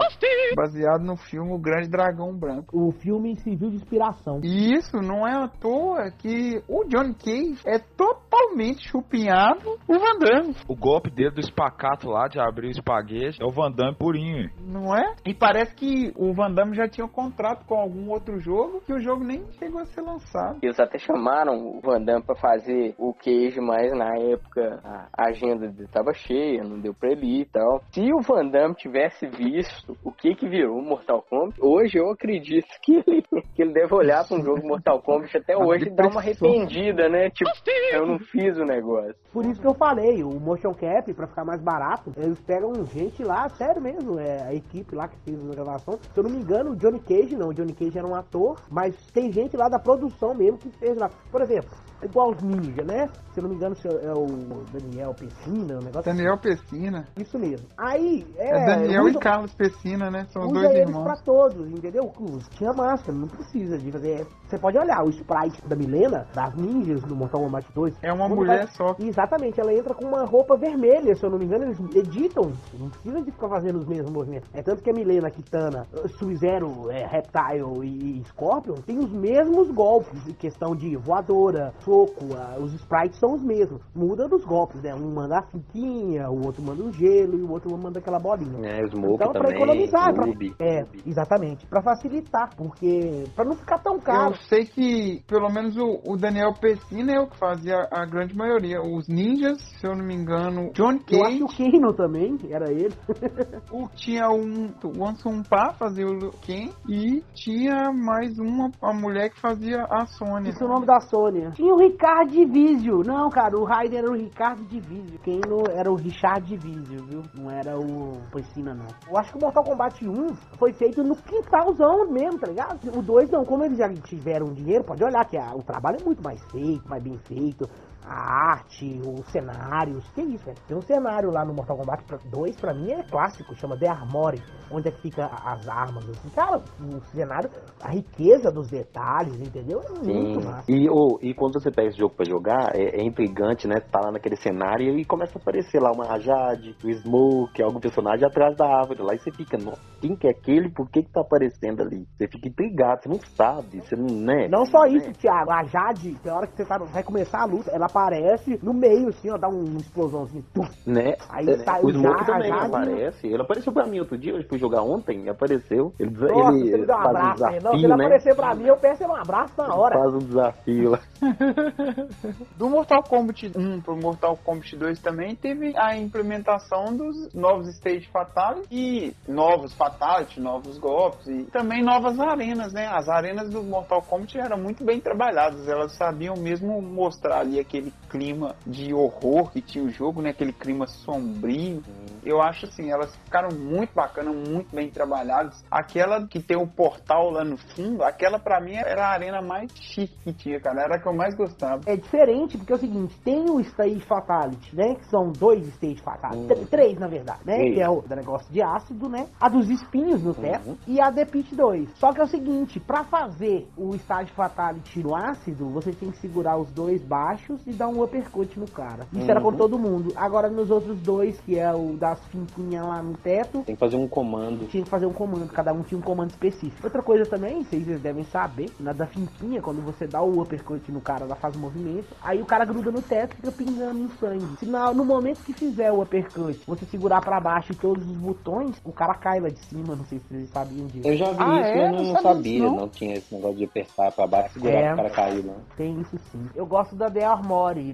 baseado 0.54 1.02
no 1.02 1.16
filme 1.16 1.52
O 1.52 1.58
Grande 1.58 1.88
Dragão 1.88 2.36
Branco. 2.36 2.76
O 2.76 2.92
filme 2.92 3.36
serviu 3.40 3.70
de 3.70 3.76
inspiração. 3.76 4.40
E 4.42 4.74
isso 4.74 4.96
não 4.98 5.26
é 5.26 5.32
à 5.44 5.48
toa 5.48 6.10
que 6.18 6.62
o 6.68 6.84
Johnny 6.84 7.14
Cage 7.14 7.58
é 7.66 7.78
totalmente 7.78 8.86
chupinhado 8.88 9.78
o 9.88 9.98
Van 9.98 10.18
Damme, 10.18 10.54
O 10.68 10.76
golpe 10.76 11.10
dele 11.10 11.30
do 11.30 11.40
espacato 11.40 12.08
lá 12.08 12.28
de 12.28 12.38
abrir 12.38 12.68
o 12.68 12.70
espaguete 12.70 13.42
é 13.42 13.44
o 13.46 13.50
Van 13.50 13.70
Damme 13.70 13.94
purinho. 13.96 14.50
não 14.66 14.94
é? 14.94 15.14
E 15.26 15.34
parece 15.34 15.74
que 15.74 16.12
o 16.16 16.32
Van 16.34 16.50
Damme 16.52 16.74
já 16.74 16.88
tinha 16.88 17.04
um 17.04 17.10
contrato 17.10 17.64
com 17.66 17.74
algum 17.74 18.10
outro 18.10 18.38
jogo 18.38 18.80
que 18.86 18.92
o 18.92 19.00
jogo 19.00 19.24
nem 19.24 19.44
chegou 19.52 19.80
a 19.80 19.84
ser 19.86 20.02
lançado. 20.02 20.58
Eles 20.62 20.78
até 20.78 20.98
chamaram 20.98 21.54
o 21.54 21.80
Van 21.80 22.00
Damme 22.02 22.22
pra 22.22 22.36
fazer 22.36 22.94
o 22.98 23.14
Cage, 23.14 23.60
mas 23.60 23.92
na 23.96 24.16
época 24.18 24.80
a 25.12 25.28
agenda 25.28 25.68
dele 25.68 25.88
tava 25.90 26.12
cheia, 26.12 26.62
não 26.62 26.78
deu 26.80 26.92
pra 26.94 27.10
ele 27.10 27.26
ir 27.26 27.40
e 27.42 27.46
tal. 27.46 27.80
Se 27.92 28.12
o 28.12 28.20
Van 28.20 28.46
Damme 28.48 28.74
tivesse 28.74 29.26
visto 29.38 29.96
o 30.02 30.10
que 30.10 30.34
que 30.34 30.48
virou 30.48 30.82
Mortal 30.82 31.22
Kombat, 31.22 31.60
hoje 31.62 31.98
eu 31.98 32.10
acredito 32.10 32.66
que 32.82 32.96
ele, 33.06 33.22
que 33.54 33.62
ele 33.62 33.72
deve 33.72 33.94
olhar 33.94 34.26
pra 34.26 34.36
um 34.36 34.42
jogo 34.42 34.66
Mortal 34.66 35.00
Kombat 35.00 35.36
até 35.36 35.56
hoje 35.56 35.86
e 35.86 35.90
dar 35.90 36.08
uma 36.08 36.20
arrependida, 36.20 37.08
né? 37.08 37.30
Tipo, 37.30 37.50
eu 37.92 38.04
não 38.04 38.18
fiz 38.18 38.56
o 38.58 38.64
negócio. 38.64 39.14
Por 39.32 39.46
isso 39.46 39.60
que 39.60 39.66
eu 39.66 39.74
falei, 39.74 40.24
o 40.24 40.40
motion 40.40 40.74
cap, 40.74 41.12
pra 41.14 41.28
ficar 41.28 41.44
mais 41.44 41.62
barato, 41.62 42.12
eles 42.16 42.40
pegam 42.40 42.84
gente 42.86 43.22
lá, 43.22 43.48
sério 43.50 43.80
mesmo, 43.80 44.18
é 44.18 44.42
a 44.42 44.54
equipe 44.54 44.96
lá 44.96 45.06
que 45.06 45.16
fez 45.18 45.38
a 45.38 45.54
gravação. 45.54 45.98
Se 46.12 46.18
eu 46.18 46.24
não 46.24 46.30
me 46.30 46.38
engano, 46.38 46.72
o 46.72 46.76
Johnny 46.76 46.98
Cage 46.98 47.36
não, 47.36 47.50
o 47.50 47.54
Johnny 47.54 47.72
Cage 47.72 47.96
era 47.96 48.06
um 48.06 48.14
ator, 48.14 48.56
mas 48.68 48.96
tem 49.12 49.30
gente 49.30 49.56
lá 49.56 49.68
da 49.68 49.78
produção 49.78 50.34
mesmo 50.34 50.58
que 50.58 50.70
fez 50.70 50.96
lá. 50.96 51.08
Por 51.30 51.42
exemplo, 51.42 51.70
igual 52.02 52.30
os 52.30 52.42
ninja, 52.42 52.82
né? 52.84 53.08
Se 53.32 53.40
eu 53.40 53.42
não 53.42 53.50
me 53.50 53.56
engano, 53.56 53.74
é 54.02 54.12
o 54.12 54.26
Daniel 54.72 55.14
Pessina, 55.14 55.74
um 55.76 55.82
negócio 55.84 56.02
Daniel 56.12 56.38
Pessina. 56.38 57.06
Isso 57.16 57.38
mesmo. 57.38 57.66
Aí, 57.76 58.26
é. 58.36 58.48
É, 58.48 58.66
Daniel 58.66 59.04
usa- 59.04 59.18
e 59.18 59.20
Carlos 59.20 59.54
Pessina, 59.54 60.10
né? 60.10 60.26
São 60.30 60.42
os 60.46 60.52
dois 60.52 60.70
eles 60.70 60.88
irmãos. 60.88 61.04
pra 61.04 61.16
todos, 61.16 61.70
entendeu? 61.70 62.10
Os- 62.18 62.48
Tinha 62.50 62.72
máscara, 62.72 63.12
não 63.16 63.28
precisa 63.28 63.78
de 63.78 63.90
fazer. 63.92 64.26
Você 64.48 64.58
pode 64.58 64.78
olhar 64.78 65.04
o 65.04 65.10
sprite 65.10 65.60
da 65.68 65.76
Milena, 65.76 66.26
das 66.34 66.54
ninjas 66.56 67.02
no 67.04 67.14
Mortal 67.14 67.42
Kombat 67.42 67.66
2. 67.74 67.94
É 68.02 68.12
uma 68.12 68.28
mulher 68.28 68.64
vai- 68.64 68.66
só. 68.68 68.96
Exatamente, 68.98 69.60
ela 69.60 69.72
entra 69.72 69.94
com 69.94 70.06
uma 70.06 70.24
roupa 70.24 70.56
vermelha, 70.56 71.14
se 71.14 71.24
eu 71.24 71.30
não 71.30 71.38
me 71.38 71.44
engano, 71.44 71.64
eles 71.64 71.78
editam. 71.94 72.52
Não 72.78 72.88
precisa 72.88 73.20
de 73.22 73.30
ficar 73.30 73.48
fazendo 73.48 73.78
os 73.78 73.86
mesmos 73.86 74.10
movimentos. 74.10 74.48
É 74.54 74.62
tanto 74.62 74.82
que 74.82 74.90
a 74.90 74.92
Milena, 74.92 75.30
Kitana, 75.30 75.86
Sub-Zero, 76.18 76.90
é, 76.90 77.06
Reptile 77.06 77.86
e 77.86 78.24
Scorpion 78.28 78.74
tem 78.86 78.98
os 78.98 79.10
mesmos 79.12 79.70
golpes, 79.70 80.26
em 80.28 80.32
questão 80.32 80.74
de 80.74 80.96
voadora, 80.96 81.72
soco, 81.88 82.34
ah, 82.36 82.56
os 82.60 82.74
sprites 82.74 83.18
são 83.18 83.34
os 83.34 83.42
mesmos. 83.42 83.80
Muda 83.94 84.28
dos 84.28 84.44
golpes, 84.44 84.82
né? 84.82 84.94
Um 84.94 85.14
manda 85.14 85.38
a 85.38 85.42
fiquinha, 85.42 86.28
o 86.30 86.44
outro 86.44 86.62
manda 86.62 86.82
o 86.84 86.92
gelo 86.92 87.38
e 87.38 87.42
o 87.42 87.50
outro 87.50 87.76
manda 87.78 87.98
aquela 87.98 88.18
bolinha. 88.18 88.58
É, 88.68 88.86
Smoke 88.88 89.14
Então, 89.14 89.32
pra 89.32 89.42
também. 89.42 89.56
economizar, 89.56 90.12
pra- 90.14 90.26
Ruby, 90.26 90.54
É, 90.60 90.84
exatamente. 91.06 91.66
Pra 91.66 91.82
facilitar, 91.82 92.54
porque. 92.56 93.24
Pra 93.34 93.44
não 93.44 93.56
ficar 93.56 93.78
tão 93.78 93.98
caro. 93.98 94.32
Eu 94.32 94.34
sei 94.48 94.64
que, 94.66 95.22
pelo 95.26 95.48
menos, 95.48 95.76
o, 95.78 96.00
o 96.06 96.16
Daniel 96.16 96.52
Pessina 96.60 97.12
é 97.12 97.20
o 97.20 97.26
que 97.28 97.38
fazia 97.38 97.88
a 97.90 98.04
grande 98.04 98.36
maioria. 98.36 98.80
Os 98.82 99.08
ninjas, 99.08 99.58
se 99.80 99.86
eu 99.86 99.96
não 99.96 100.04
me 100.04 100.14
engano, 100.14 100.70
Johnny 100.74 101.00
Eu 101.10 101.24
acho 101.24 101.38
Cage, 101.46 101.56
que 101.56 101.68
o 101.68 101.70
Kano 101.72 101.92
também, 101.94 102.36
era 102.50 102.70
ele. 102.70 102.94
o, 103.72 103.88
tinha 103.94 104.28
um, 104.30 104.68
o 104.84 105.06
Ansum 105.06 105.42
Pa 105.42 105.72
fazia 105.78 106.06
o 106.06 106.30
Ken 106.42 106.70
e 106.88 107.22
tinha 107.34 107.90
mais 107.92 108.38
uma 108.38 108.70
a 108.82 108.92
mulher 108.92 109.30
que 109.30 109.40
fazia 109.40 109.84
a 109.90 110.04
Sônia. 110.06 110.50
Esse 110.50 110.62
é 110.62 110.66
o 110.66 110.68
nome 110.68 110.86
da 110.86 111.00
Sônia. 111.00 111.50
Tinha 111.52 111.72
o 111.74 111.77
Ricardo 111.78 112.30
Divisio. 112.30 113.02
Não, 113.04 113.30
cara, 113.30 113.56
o 113.58 113.64
Raiden 113.64 113.98
era 113.98 114.10
o 114.10 114.14
Ricardo 114.14 114.62
Divisio. 114.64 115.18
Quem 115.22 115.40
não 115.48 115.62
era 115.72 115.90
o 115.90 115.94
Richard 115.94 116.46
Divisio, 116.46 117.04
viu? 117.04 117.22
Não 117.34 117.50
era 117.50 117.78
o 117.78 118.18
Poicina, 118.30 118.74
não. 118.74 118.86
Eu 119.08 119.16
acho 119.16 119.32
que 119.32 119.38
o 119.38 119.40
Mortal 119.40 119.64
Kombat 119.64 120.06
1 120.06 120.34
foi 120.58 120.72
feito 120.72 121.02
no 121.02 121.16
quintalzão 121.16 122.10
mesmo, 122.10 122.38
tá 122.38 122.46
ligado? 122.46 122.78
O 122.96 123.02
2 123.02 123.30
não, 123.30 123.44
como 123.44 123.64
eles 123.64 123.78
já 123.78 123.88
tiveram 123.88 124.52
dinheiro, 124.52 124.84
pode 124.84 125.02
olhar 125.04 125.24
que 125.24 125.36
a- 125.36 125.54
o 125.54 125.62
trabalho 125.62 125.98
é 126.00 126.04
muito 126.04 126.22
mais 126.22 126.42
feito, 126.50 126.88
mais 126.88 127.02
bem 127.02 127.16
feito. 127.18 127.68
A 128.08 128.52
arte, 128.52 129.00
os 129.04 129.26
cenários, 129.30 130.08
que 130.14 130.22
isso, 130.22 130.44
velho. 130.46 130.56
Tem 130.66 130.76
um 130.76 130.80
cenário 130.80 131.30
lá 131.30 131.44
no 131.44 131.52
Mortal 131.52 131.76
Kombat 131.76 132.04
2, 132.30 132.56
pra 132.56 132.72
mim 132.72 132.90
é 132.90 133.02
clássico, 133.02 133.54
chama 133.54 133.76
The 133.78 133.88
Armory, 133.88 134.42
onde 134.70 134.88
é 134.88 134.90
que 134.90 135.02
fica 135.02 135.26
as 135.26 135.68
armas, 135.68 136.08
assim. 136.08 136.30
Cara, 136.30 136.56
o 136.80 137.00
cenário, 137.12 137.50
a 137.82 137.90
riqueza 137.90 138.50
dos 138.50 138.68
detalhes, 138.70 139.38
entendeu? 139.40 139.80
É 139.82 139.90
muito 139.90 140.40
Sim. 140.40 140.46
massa. 140.46 140.72
E, 140.72 140.88
ô, 140.88 141.18
e 141.20 141.34
quando 141.34 141.60
você 141.60 141.70
pega 141.70 141.88
esse 141.88 141.98
jogo 141.98 142.14
pra 142.14 142.24
jogar, 142.24 142.74
é, 142.74 143.00
é 143.00 143.04
intrigante, 143.04 143.68
né? 143.68 143.76
Tá 143.80 144.00
lá 144.00 144.10
naquele 144.12 144.36
cenário 144.36 144.98
e 144.98 145.04
começa 145.04 145.38
a 145.38 145.40
aparecer 145.42 145.80
lá 145.80 145.90
uma 145.92 146.18
Jade, 146.18 146.74
o 146.82 146.90
Smoke, 146.90 147.62
algum 147.62 147.78
personagem 147.80 148.26
atrás 148.26 148.56
da 148.56 148.66
árvore. 148.66 149.02
Lá 149.02 149.14
e 149.14 149.18
você 149.18 149.30
fica, 149.30 149.58
nossa, 149.58 149.80
quem 150.00 150.16
que 150.16 150.26
é 150.26 150.30
aquele? 150.30 150.70
Por 150.70 150.88
que 150.90 151.02
que 151.02 151.12
tá 151.12 151.20
aparecendo 151.20 151.82
ali? 151.82 152.06
Você 152.16 152.26
fica 152.26 152.48
intrigado, 152.48 153.02
você 153.02 153.08
não 153.08 153.20
sabe, 153.36 153.80
você 153.82 153.94
não, 153.96 154.06
né? 154.06 154.48
Não 154.48 154.64
só 154.64 154.82
Né? 154.84 154.94
isso, 154.96 155.12
Thiago. 155.12 155.50
A 155.50 155.64
Jade, 155.64 156.14
tem 156.22 156.32
hora 156.32 156.46
que 156.46 156.56
você 156.56 156.64
tá, 156.64 156.78
vai 156.78 157.02
começar 157.02 157.42
a 157.42 157.46
luta, 157.46 157.70
ela 157.70 157.88
aparece 157.98 158.58
no 158.62 158.72
meio, 158.72 159.08
assim, 159.08 159.30
ó, 159.30 159.36
dá 159.36 159.48
um- 159.48 159.64
uma 159.64 159.78
explosãozinho. 159.80 160.44
Né? 160.86 161.16
Aí 161.28 161.48
É, 161.50 161.58
sai 161.58 161.82
o 161.82 161.90
Smoke 161.90 162.24
também 162.26 162.48
Jade- 162.48 162.66
aparece. 162.66 163.26
Ele 163.26 163.42
apareceu 163.42 163.72
pra 163.72 163.86
mim 163.86 163.98
outro 163.98 164.16
dia, 164.16 164.32
eu 164.32 164.42
fui 164.48 164.58
jogar 164.58 164.82
ontem, 164.82 165.28
apareceu. 165.28 165.92
Ele, 165.98 166.10
Nossa, 166.10 166.56
ele 166.56 166.62
me 166.62 166.70
deu 166.70 166.82
um 166.84 166.86
faz 166.86 166.98
um 167.04 167.08
abraço, 167.08 167.42
né? 167.42 167.50
Não, 167.50 167.52
se 167.52 167.58
desafio, 167.60 167.78
ele 167.78 167.88
né? 167.88 167.94
aparecer 168.04 168.36
pra 168.36 168.54
mim, 168.54 168.64
eu 168.66 168.76
peço 168.76 169.04
um 169.04 169.14
abraço 169.16 169.52
na 169.58 169.74
hora. 169.74 169.98
Faz 169.98 170.14
um 170.14 170.18
desafio 170.18 170.90
lá. 170.90 171.00
Do 172.56 172.68
Mortal 172.70 173.02
Kombat 173.02 173.52
1 173.56 173.80
pro 173.80 173.96
Mortal 173.96 174.36
Kombat 174.44 174.76
2 174.76 175.00
também 175.00 175.34
teve 175.34 175.72
a 175.76 175.96
implementação 175.96 176.96
dos 176.96 177.32
novos 177.34 177.68
Stage 177.76 178.08
Fatality 178.12 178.66
e 178.70 179.14
novos 179.26 179.74
Fatality, 179.74 180.40
novos 180.40 180.78
golpes 180.78 181.26
e 181.26 181.44
também 181.44 181.82
novas 181.82 182.18
arenas, 182.20 182.72
né? 182.72 182.86
As 182.86 183.08
arenas 183.08 183.50
do 183.50 183.62
Mortal 183.62 184.02
Kombat 184.02 184.38
eram 184.38 184.58
muito 184.58 184.84
bem 184.84 185.00
trabalhadas, 185.00 185.68
elas 185.68 185.92
sabiam 185.96 186.34
mesmo 186.36 186.80
mostrar 186.80 187.40
ali 187.40 187.58
aquele 187.58 187.87
clima 188.08 188.54
de 188.66 188.92
horror 188.92 189.50
que 189.50 189.60
tinha 189.60 189.84
o 189.84 189.90
jogo, 189.90 190.20
né? 190.22 190.30
Aquele 190.30 190.52
clima 190.52 190.86
sombrio. 190.86 191.82
Eu 192.24 192.42
acho 192.42 192.66
assim, 192.66 192.90
elas 192.90 193.14
ficaram 193.24 193.48
muito 193.56 193.94
bacanas, 193.94 194.34
muito 194.48 194.74
bem 194.74 194.90
trabalhadas. 194.90 195.64
Aquela 195.70 196.26
que 196.26 196.40
tem 196.40 196.56
o 196.56 196.66
portal 196.66 197.30
lá 197.30 197.44
no 197.44 197.56
fundo, 197.56 198.02
aquela 198.02 198.38
pra 198.38 198.60
mim 198.60 198.74
era 198.74 199.06
a 199.06 199.12
arena 199.12 199.40
mais 199.40 199.70
chique 199.74 200.14
que 200.24 200.32
tinha, 200.32 200.60
cara. 200.60 200.82
Era 200.82 200.96
a 200.96 200.98
que 201.00 201.06
eu 201.08 201.14
mais 201.14 201.34
gostava. 201.34 201.80
É 201.86 201.96
diferente, 201.96 202.58
porque 202.58 202.72
é 202.72 202.76
o 202.76 202.78
seguinte, 202.78 203.14
tem 203.24 203.48
o 203.50 203.60
Stage 203.60 204.00
Fatality, 204.00 204.74
né? 204.76 204.94
Que 204.96 205.06
são 205.08 205.30
dois 205.32 205.66
Stage 205.68 206.02
Fatality. 206.02 206.46
Tr- 206.46 206.66
Três, 206.68 206.98
na 206.98 207.06
verdade, 207.08 207.40
né? 207.44 207.56
Que 207.70 207.80
é 207.80 207.88
o 207.88 208.02
negócio 208.08 208.52
de 208.52 208.60
ácido, 208.62 209.08
né? 209.08 209.26
A 209.40 209.48
dos 209.48 209.68
espinhos 209.70 210.22
no 210.22 210.34
teto 210.34 210.68
Uhum. 210.70 210.76
e 210.86 211.00
a 211.00 211.10
The 211.12 211.24
Pit 211.24 211.54
2. 211.54 211.90
Só 211.96 212.12
que 212.12 212.20
é 212.20 212.24
o 212.24 212.28
seguinte, 212.28 212.78
pra 212.80 213.04
fazer 213.04 213.66
o 213.76 213.94
Stage 213.94 214.32
Fatality 214.32 215.02
no 215.02 215.14
ácido, 215.14 215.68
você 215.70 215.92
tem 215.92 216.10
que 216.10 216.18
segurar 216.18 216.58
os 216.58 216.70
dois 216.72 217.02
baixos 217.02 217.60
e 217.68 217.72
dar 217.72 217.88
um 217.88 218.02
uppercut 218.02 218.58
no 218.58 218.66
cara. 218.66 219.06
Isso 219.12 219.30
era 219.30 219.40
com 219.40 219.48
Uhum. 219.48 219.56
todo 219.56 219.78
mundo. 219.78 220.12
Agora 220.16 220.48
nos 220.48 220.70
outros 220.70 220.98
dois, 221.00 221.38
que 221.40 221.58
é 221.58 221.72
o 221.72 221.96
das 221.98 222.18
finquinhas 222.26 222.84
lá 222.86 223.02
no 223.02 223.14
teto, 223.14 223.62
Tem 223.66 223.74
que 223.74 223.80
fazer 223.80 223.96
um 223.96 224.08
comando. 224.08 224.66
tinha 224.68 224.82
que 224.82 224.88
fazer 224.88 225.06
um 225.06 225.12
comando, 225.12 225.46
cada 225.52 225.72
um 225.72 225.82
tinha 225.82 225.98
um 225.98 226.02
comando 226.02 226.30
específico. 226.30 226.80
Outra 226.84 227.02
coisa 227.02 227.26
também, 227.26 227.62
vocês 227.62 228.00
devem 228.00 228.24
saber, 228.24 228.70
na 228.80 228.92
da 228.92 229.06
finquinha, 229.06 229.60
quando 229.60 229.84
você 229.84 230.06
dá 230.06 230.22
o 230.22 230.40
uppercut 230.40 230.90
no 230.90 231.00
cara, 231.00 231.24
ela 231.24 231.36
faz 231.36 231.54
o 231.54 231.58
movimento, 231.58 232.06
aí 232.22 232.40
o 232.40 232.46
cara 232.46 232.64
gruda 232.64 232.90
no 232.90 233.02
teto 233.02 233.34
e 233.34 233.36
fica 233.36 233.52
pingando 233.52 233.98
em 233.98 234.08
sangue. 234.18 234.56
Se 234.58 234.66
na- 234.66 234.92
no 234.92 235.04
momento 235.04 235.42
que 235.44 235.52
fizer 235.52 235.92
o 235.92 236.00
uppercut, 236.02 236.58
você 236.66 236.86
segurar 236.86 237.20
pra 237.20 237.38
baixo 237.40 237.74
todos 237.74 238.04
os 238.08 238.16
botões, 238.16 238.80
o 238.84 238.92
cara 238.92 239.14
cai 239.14 239.40
lá 239.40 239.48
de 239.50 239.58
cima, 239.58 239.94
não 239.94 240.04
sei 240.06 240.18
se 240.18 240.24
vocês 240.28 240.48
sabiam 240.50 240.86
disso. 240.86 241.06
Eu 241.06 241.16
já 241.16 241.30
vi 241.32 241.36
Ah, 241.42 241.60
isso, 241.60 241.70
é? 241.78 241.86
eu 241.88 241.92
não, 241.92 241.98
Não 242.04 242.12
sabia 242.14 242.22
sabia, 242.34 242.62
não. 242.62 242.76
não. 242.76 242.88
tinha 242.88 243.14
esse 243.16 243.34
negócio 243.34 243.56
de 243.58 243.64
apertar 243.64 244.12
pra 244.12 244.26
baixo, 244.26 244.54
segurar 244.54 244.72
É. 244.74 244.92
o 244.92 244.96
cara 244.96 245.10
cair, 245.10 245.44
não. 245.44 245.56
Tem 245.76 246.00
isso 246.00 246.16
sim. 246.32 246.46
Eu 246.54 246.64
gosto 246.66 246.94
da 246.96 247.10
The 247.10 247.24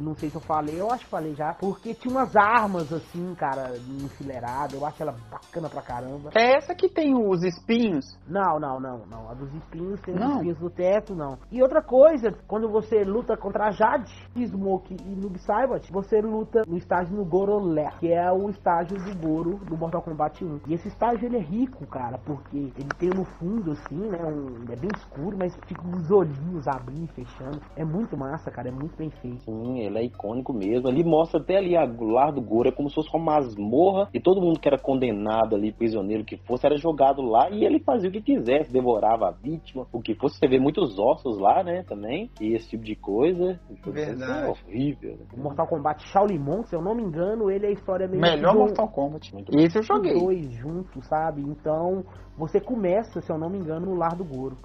Não 0.00 0.14
sei 0.14 0.28
se 0.28 0.36
eu 0.36 0.40
falei, 0.40 0.78
eu 0.78 0.90
acho 0.90 1.04
que 1.04 1.10
falei 1.10 1.34
já, 1.34 1.54
porque 1.54 1.94
tinha 1.94 2.12
umas 2.12 2.36
armas 2.36 2.92
assim, 2.92 3.34
cara, 3.34 3.76
enfileiradas, 4.02 4.74
eu 4.74 4.84
acho 4.84 5.02
ela 5.02 5.14
bacana 5.30 5.68
pra 5.70 5.82
caramba. 5.82 6.30
É 6.34 6.56
essa 6.56 6.74
que 6.74 6.88
tem 6.88 7.14
os 7.14 7.42
espinhos. 7.42 8.04
Não, 8.28 8.60
não, 8.60 8.78
não, 8.78 9.06
não. 9.06 9.30
A 9.30 9.34
dos 9.34 9.52
espinhos 9.54 10.00
tem 10.02 10.14
Não. 10.14 10.26
os 10.28 10.34
espinhos 10.36 10.58
do 10.58 10.70
teto, 10.70 11.14
não. 11.14 11.38
E 11.50 11.62
outra 11.62 11.82
coisa, 11.82 12.32
quando 12.46 12.68
você 12.68 13.04
luta 13.04 13.36
contra 13.36 13.68
a 13.68 13.70
Jade, 13.70 14.12
Smoke 14.36 14.94
e 14.94 15.16
Noob 15.16 15.38
Saibot, 15.38 15.90
você 15.90 16.20
luta 16.20 16.62
no 16.66 16.76
estágio 16.76 17.16
no 17.16 17.24
Gorolé, 17.24 17.88
que 17.98 18.12
é 18.12 18.30
o 18.30 18.48
estágio 18.50 18.96
do 18.96 19.16
Goro 19.26 19.56
do 19.64 19.76
Mortal 19.76 20.02
Kombat 20.02 20.44
1. 20.44 20.60
E 20.68 20.74
esse 20.74 20.88
estágio 20.88 21.26
ele 21.26 21.38
é 21.38 21.40
rico, 21.40 21.86
cara, 21.86 22.18
porque 22.18 22.56
ele 22.56 22.88
tem 22.98 23.10
no 23.10 23.24
fundo 23.24 23.72
assim, 23.72 23.96
né, 23.96 24.18
um, 24.24 24.64
é 24.70 24.76
bem 24.76 24.90
escuro, 24.96 25.36
mas 25.38 25.54
fica 25.66 25.86
uns 25.86 26.10
olhinhos 26.10 26.66
abrindo 26.68 27.04
e 27.04 27.24
fechando. 27.24 27.60
É 27.76 27.84
muito 27.84 28.16
massa, 28.16 28.50
cara, 28.50 28.68
é 28.68 28.72
muito 28.72 28.96
bem 28.96 29.10
feito. 29.10 29.50
Sim, 29.54 29.78
ele 29.80 29.98
é 29.98 30.04
icônico 30.04 30.52
mesmo. 30.52 30.88
Ali 30.88 31.04
mostra 31.04 31.40
até 31.40 31.56
ali 31.56 31.76
a 31.76 31.84
o 31.84 32.04
lar 32.10 32.32
do 32.32 32.40
Goro, 32.40 32.68
é 32.68 32.72
como 32.72 32.88
se 32.88 32.94
fosse 32.96 33.08
uma 33.14 33.24
masmorra 33.36 34.08
e 34.12 34.20
todo 34.20 34.40
mundo 34.40 34.58
que 34.58 34.68
era 34.68 34.78
condenado 34.78 35.54
ali, 35.54 35.72
prisioneiro 35.72 36.24
que 36.24 36.36
fosse, 36.38 36.66
era 36.66 36.76
jogado 36.76 37.22
lá 37.22 37.48
e 37.50 37.64
ele 37.64 37.78
fazia 37.80 38.08
o 38.08 38.12
que 38.12 38.20
quisesse, 38.20 38.72
devorava 38.72 39.28
a 39.28 39.30
vítima, 39.30 39.86
o 39.92 40.00
que 40.00 40.14
fosse. 40.14 40.38
Você 40.38 40.48
vê 40.48 40.58
muitos 40.58 40.98
ossos 40.98 41.38
lá, 41.38 41.62
né, 41.62 41.82
também, 41.84 42.30
e 42.40 42.54
esse 42.54 42.70
tipo 42.70 42.84
de 42.84 42.96
coisa. 42.96 43.60
Verdade. 43.86 44.46
É 44.46 44.50
horrível. 44.50 45.12
né? 45.16 45.24
O 45.32 45.40
Mortal 45.40 45.66
Kombat 45.66 46.02
Shaolin 46.08 46.38
Monk, 46.38 46.68
se 46.68 46.74
eu 46.76 46.82
não 46.82 46.94
me 46.94 47.02
engano, 47.02 47.50
ele 47.50 47.66
é 47.66 47.68
a 47.68 47.72
história 47.72 48.08
meio 48.08 48.20
Melhor 48.20 48.52
do- 48.52 48.58
Mortal 48.60 48.88
Kombat. 48.88 49.32
Muito 49.32 49.56
Esse 49.56 49.78
eu 49.78 49.80
os 49.82 49.86
joguei. 49.86 50.18
dois 50.18 50.50
juntos, 50.52 51.06
sabe? 51.06 51.42
Então, 51.42 52.04
você 52.36 52.60
começa, 52.60 53.20
se 53.20 53.30
eu 53.30 53.38
não 53.38 53.48
me 53.48 53.58
engano, 53.58 53.86
no 53.86 53.94
lar 53.94 54.16
do 54.16 54.24
Goro. 54.24 54.56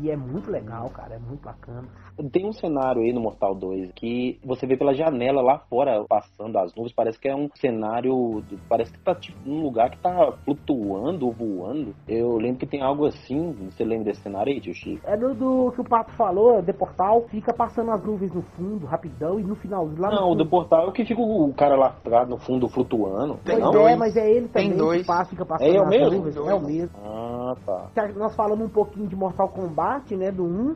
E 0.00 0.10
é 0.10 0.16
muito 0.16 0.50
legal, 0.50 0.88
cara, 0.90 1.14
é 1.14 1.18
muito 1.18 1.42
bacana. 1.44 1.86
Tem 2.32 2.46
um 2.46 2.52
cenário 2.52 3.02
aí 3.02 3.12
no 3.12 3.20
Mortal 3.20 3.54
2 3.54 3.92
que 3.92 4.38
você 4.44 4.66
vê 4.66 4.76
pela 4.76 4.94
janela 4.94 5.42
lá 5.42 5.58
fora, 5.58 6.04
passando 6.08 6.56
as 6.58 6.74
nuvens, 6.74 6.92
parece 6.94 7.18
que 7.18 7.28
é 7.28 7.34
um 7.34 7.48
cenário, 7.56 8.42
parece 8.68 8.92
que 8.92 8.98
tá 9.00 9.14
tipo 9.14 9.38
num 9.44 9.62
lugar 9.62 9.90
que 9.90 9.98
tá 9.98 10.32
flutuando 10.44 11.26
ou 11.26 11.32
voando. 11.32 11.94
Eu 12.08 12.36
lembro 12.36 12.58
que 12.58 12.66
tem 12.66 12.82
algo 12.82 13.06
assim, 13.06 13.52
você 13.70 13.84
lembra 13.84 14.04
desse 14.06 14.20
cenário 14.22 14.52
aí, 14.52 14.60
tio 14.60 14.74
Chico? 14.74 15.00
É 15.06 15.16
do, 15.16 15.34
do 15.34 15.72
que 15.72 15.80
o 15.80 15.84
Pato 15.84 16.12
falou, 16.12 16.62
The 16.62 16.72
Portal, 16.72 17.22
fica 17.28 17.52
passando 17.52 17.90
as 17.90 18.04
nuvens 18.04 18.32
no 18.32 18.42
fundo, 18.42 18.86
rapidão, 18.86 19.38
e 19.40 19.42
no 19.42 19.54
final, 19.56 19.88
lá 19.98 20.10
no 20.10 20.16
Não, 20.16 20.30
o 20.30 20.34
do 20.34 20.46
portal 20.46 20.84
é 20.86 20.88
o 20.88 20.92
que 20.92 21.04
fica 21.04 21.20
o 21.20 21.52
cara 21.54 21.76
lá 21.76 21.86
atrás 21.88 22.28
no 22.28 22.38
fundo 22.38 22.68
flutuando. 22.68 23.34
Tem 23.44 23.58
Pois 23.58 23.60
não? 23.60 23.70
é, 23.70 23.72
dois. 23.72 23.98
mas 23.98 24.16
é 24.16 24.30
ele 24.30 24.48
Tem 24.48 24.64
também 24.70 24.78
dois. 24.78 25.00
que 25.02 25.06
passa, 25.06 25.30
fica 25.30 25.44
passando 25.44 25.74
É 25.74 25.78
as 25.78 25.88
mesmo? 25.88 26.10
nuvens. 26.16 26.34
Dois. 26.34 26.48
É 26.48 26.54
o 26.54 26.60
mesmo. 26.60 26.96
Ah, 27.04 27.54
tá. 27.66 28.08
Nós 28.16 28.34
falamos 28.36 28.66
um 28.66 28.70
pouquinho 28.70 29.06
de 29.08 29.16
Mortal 29.16 29.48
Kombat, 29.48 30.14
né, 30.16 30.30
do 30.30 30.44
1. 30.44 30.74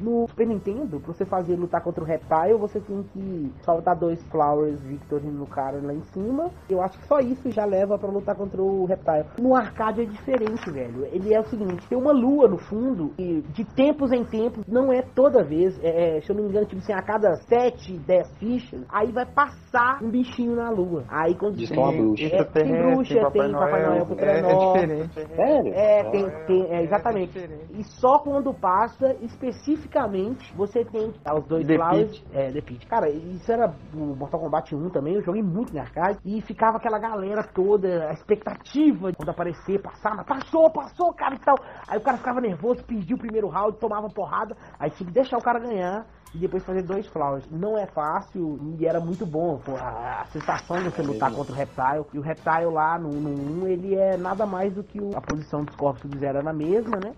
No 0.00 0.26
Super 0.28 0.46
Nintendo, 0.46 0.69
pra 1.00 1.12
você 1.12 1.24
fazer 1.24 1.56
lutar 1.56 1.82
contra 1.82 2.02
o 2.02 2.06
Reptile, 2.06 2.58
você 2.58 2.80
tem 2.80 3.02
que 3.12 3.52
soltar 3.64 3.96
dois 3.96 4.22
Flowers 4.24 4.80
Victory 4.82 5.26
no 5.26 5.46
cara 5.46 5.80
lá 5.82 5.92
em 5.92 6.02
cima. 6.12 6.50
Eu 6.68 6.82
acho 6.82 6.98
que 6.98 7.06
só 7.06 7.18
isso 7.20 7.50
já 7.50 7.64
leva 7.64 7.98
pra 7.98 8.10
lutar 8.10 8.36
contra 8.36 8.62
o 8.62 8.84
Reptile. 8.84 9.26
No 9.38 9.54
arcade 9.54 10.02
é 10.02 10.04
diferente, 10.04 10.70
velho. 10.70 11.06
Ele 11.06 11.34
é 11.34 11.40
o 11.40 11.44
seguinte, 11.44 11.86
tem 11.88 11.98
uma 11.98 12.12
lua 12.12 12.48
no 12.48 12.58
fundo 12.58 13.12
e 13.18 13.42
de 13.52 13.64
tempos 13.64 14.12
em 14.12 14.24
tempos, 14.24 14.66
não 14.66 14.92
é 14.92 15.02
toda 15.02 15.42
vez, 15.42 15.78
é, 15.82 16.16
é, 16.16 16.20
se 16.20 16.30
eu 16.30 16.36
não 16.36 16.44
me 16.44 16.50
engano, 16.50 16.66
tipo 16.66 16.80
assim, 16.80 16.92
a 16.92 17.02
cada 17.02 17.34
7, 17.36 17.98
10 17.98 18.38
fichas, 18.38 18.84
aí 18.88 19.12
vai 19.12 19.26
passar 19.26 20.02
um 20.02 20.10
bichinho 20.10 20.56
na 20.56 20.70
lua. 20.70 21.04
Aí 21.08 21.34
quando 21.34 21.56
que 21.56 21.72
é 21.72 21.78
uma 21.78 21.92
bruxa. 21.92 22.24
É, 22.24 22.44
tem 22.44 22.72
bruxa, 22.72 23.30
tem 23.30 23.52
Papai 23.52 23.86
Noel 23.86 24.06
com 24.06 24.14
é, 24.14 24.38
é 24.38 24.56
diferente. 24.56 25.34
Sério? 25.34 25.74
É, 25.74 26.10
tem, 26.10 26.30
tem, 26.46 26.64
é, 26.70 26.82
exatamente. 26.82 27.32
diferente. 27.32 27.66
E 27.74 27.84
só 27.84 28.18
quando 28.18 28.52
passa, 28.52 29.16
especificamente, 29.20 30.52
você 30.60 30.84
tem 30.84 31.08
os 31.08 31.44
dois 31.46 31.66
The 31.66 31.74
flowers. 31.74 32.18
Pit. 32.18 32.26
É, 32.34 32.52
The 32.52 32.60
Pit. 32.60 32.86
Cara, 32.86 33.08
isso 33.08 33.50
era 33.50 33.74
o 33.94 34.14
Mortal 34.14 34.40
Kombat 34.40 34.74
1 34.74 34.90
também, 34.90 35.14
eu 35.14 35.22
joguei 35.22 35.42
muito 35.42 35.74
na 35.74 35.80
arcade. 35.80 36.18
E 36.24 36.42
ficava 36.42 36.76
aquela 36.76 36.98
galera 36.98 37.42
toda, 37.42 38.08
a 38.08 38.12
expectativa 38.12 39.10
quando 39.12 39.28
aparecer, 39.30 39.80
passar, 39.80 40.14
mas 40.14 40.26
passou, 40.26 40.70
passou, 40.70 41.14
cara 41.14 41.34
e 41.34 41.38
tal. 41.38 41.56
Aí 41.88 41.98
o 41.98 42.02
cara 42.02 42.18
ficava 42.18 42.40
nervoso, 42.40 42.84
perdia 42.84 43.16
o 43.16 43.18
primeiro 43.18 43.48
round, 43.48 43.78
tomava 43.78 44.08
porrada. 44.08 44.54
Aí 44.78 44.90
tinha 44.90 45.06
que 45.06 45.14
deixar 45.14 45.38
o 45.38 45.42
cara 45.42 45.58
ganhar. 45.58 46.06
E 46.34 46.38
depois 46.38 46.64
fazer 46.64 46.82
dois 46.82 47.06
flowers. 47.08 47.44
Não 47.50 47.76
é 47.76 47.86
fácil 47.86 48.58
e 48.78 48.86
era 48.86 49.00
muito 49.00 49.26
bom. 49.26 49.58
Pô, 49.64 49.72
a, 49.76 50.20
a 50.22 50.24
sensação 50.26 50.78
de 50.78 50.84
você 50.90 51.02
lutar 51.02 51.32
contra 51.34 51.52
o 51.52 51.56
Reptile. 51.56 52.04
E 52.12 52.18
o 52.18 52.22
Reptile 52.22 52.66
lá 52.72 52.98
no, 52.98 53.08
no 53.10 53.64
1, 53.64 53.68
ele 53.68 53.94
é 53.96 54.16
nada 54.16 54.46
mais 54.46 54.72
do 54.72 54.84
que 54.84 55.00
o- 55.00 55.16
a 55.16 55.20
posição 55.20 55.64
dos 55.64 55.74
corpos 55.74 56.02
que 56.02 56.08
fizeram 56.08 56.40
era 56.40 56.50
a 56.50 56.54
mesma, 56.54 56.98
né? 57.00 57.12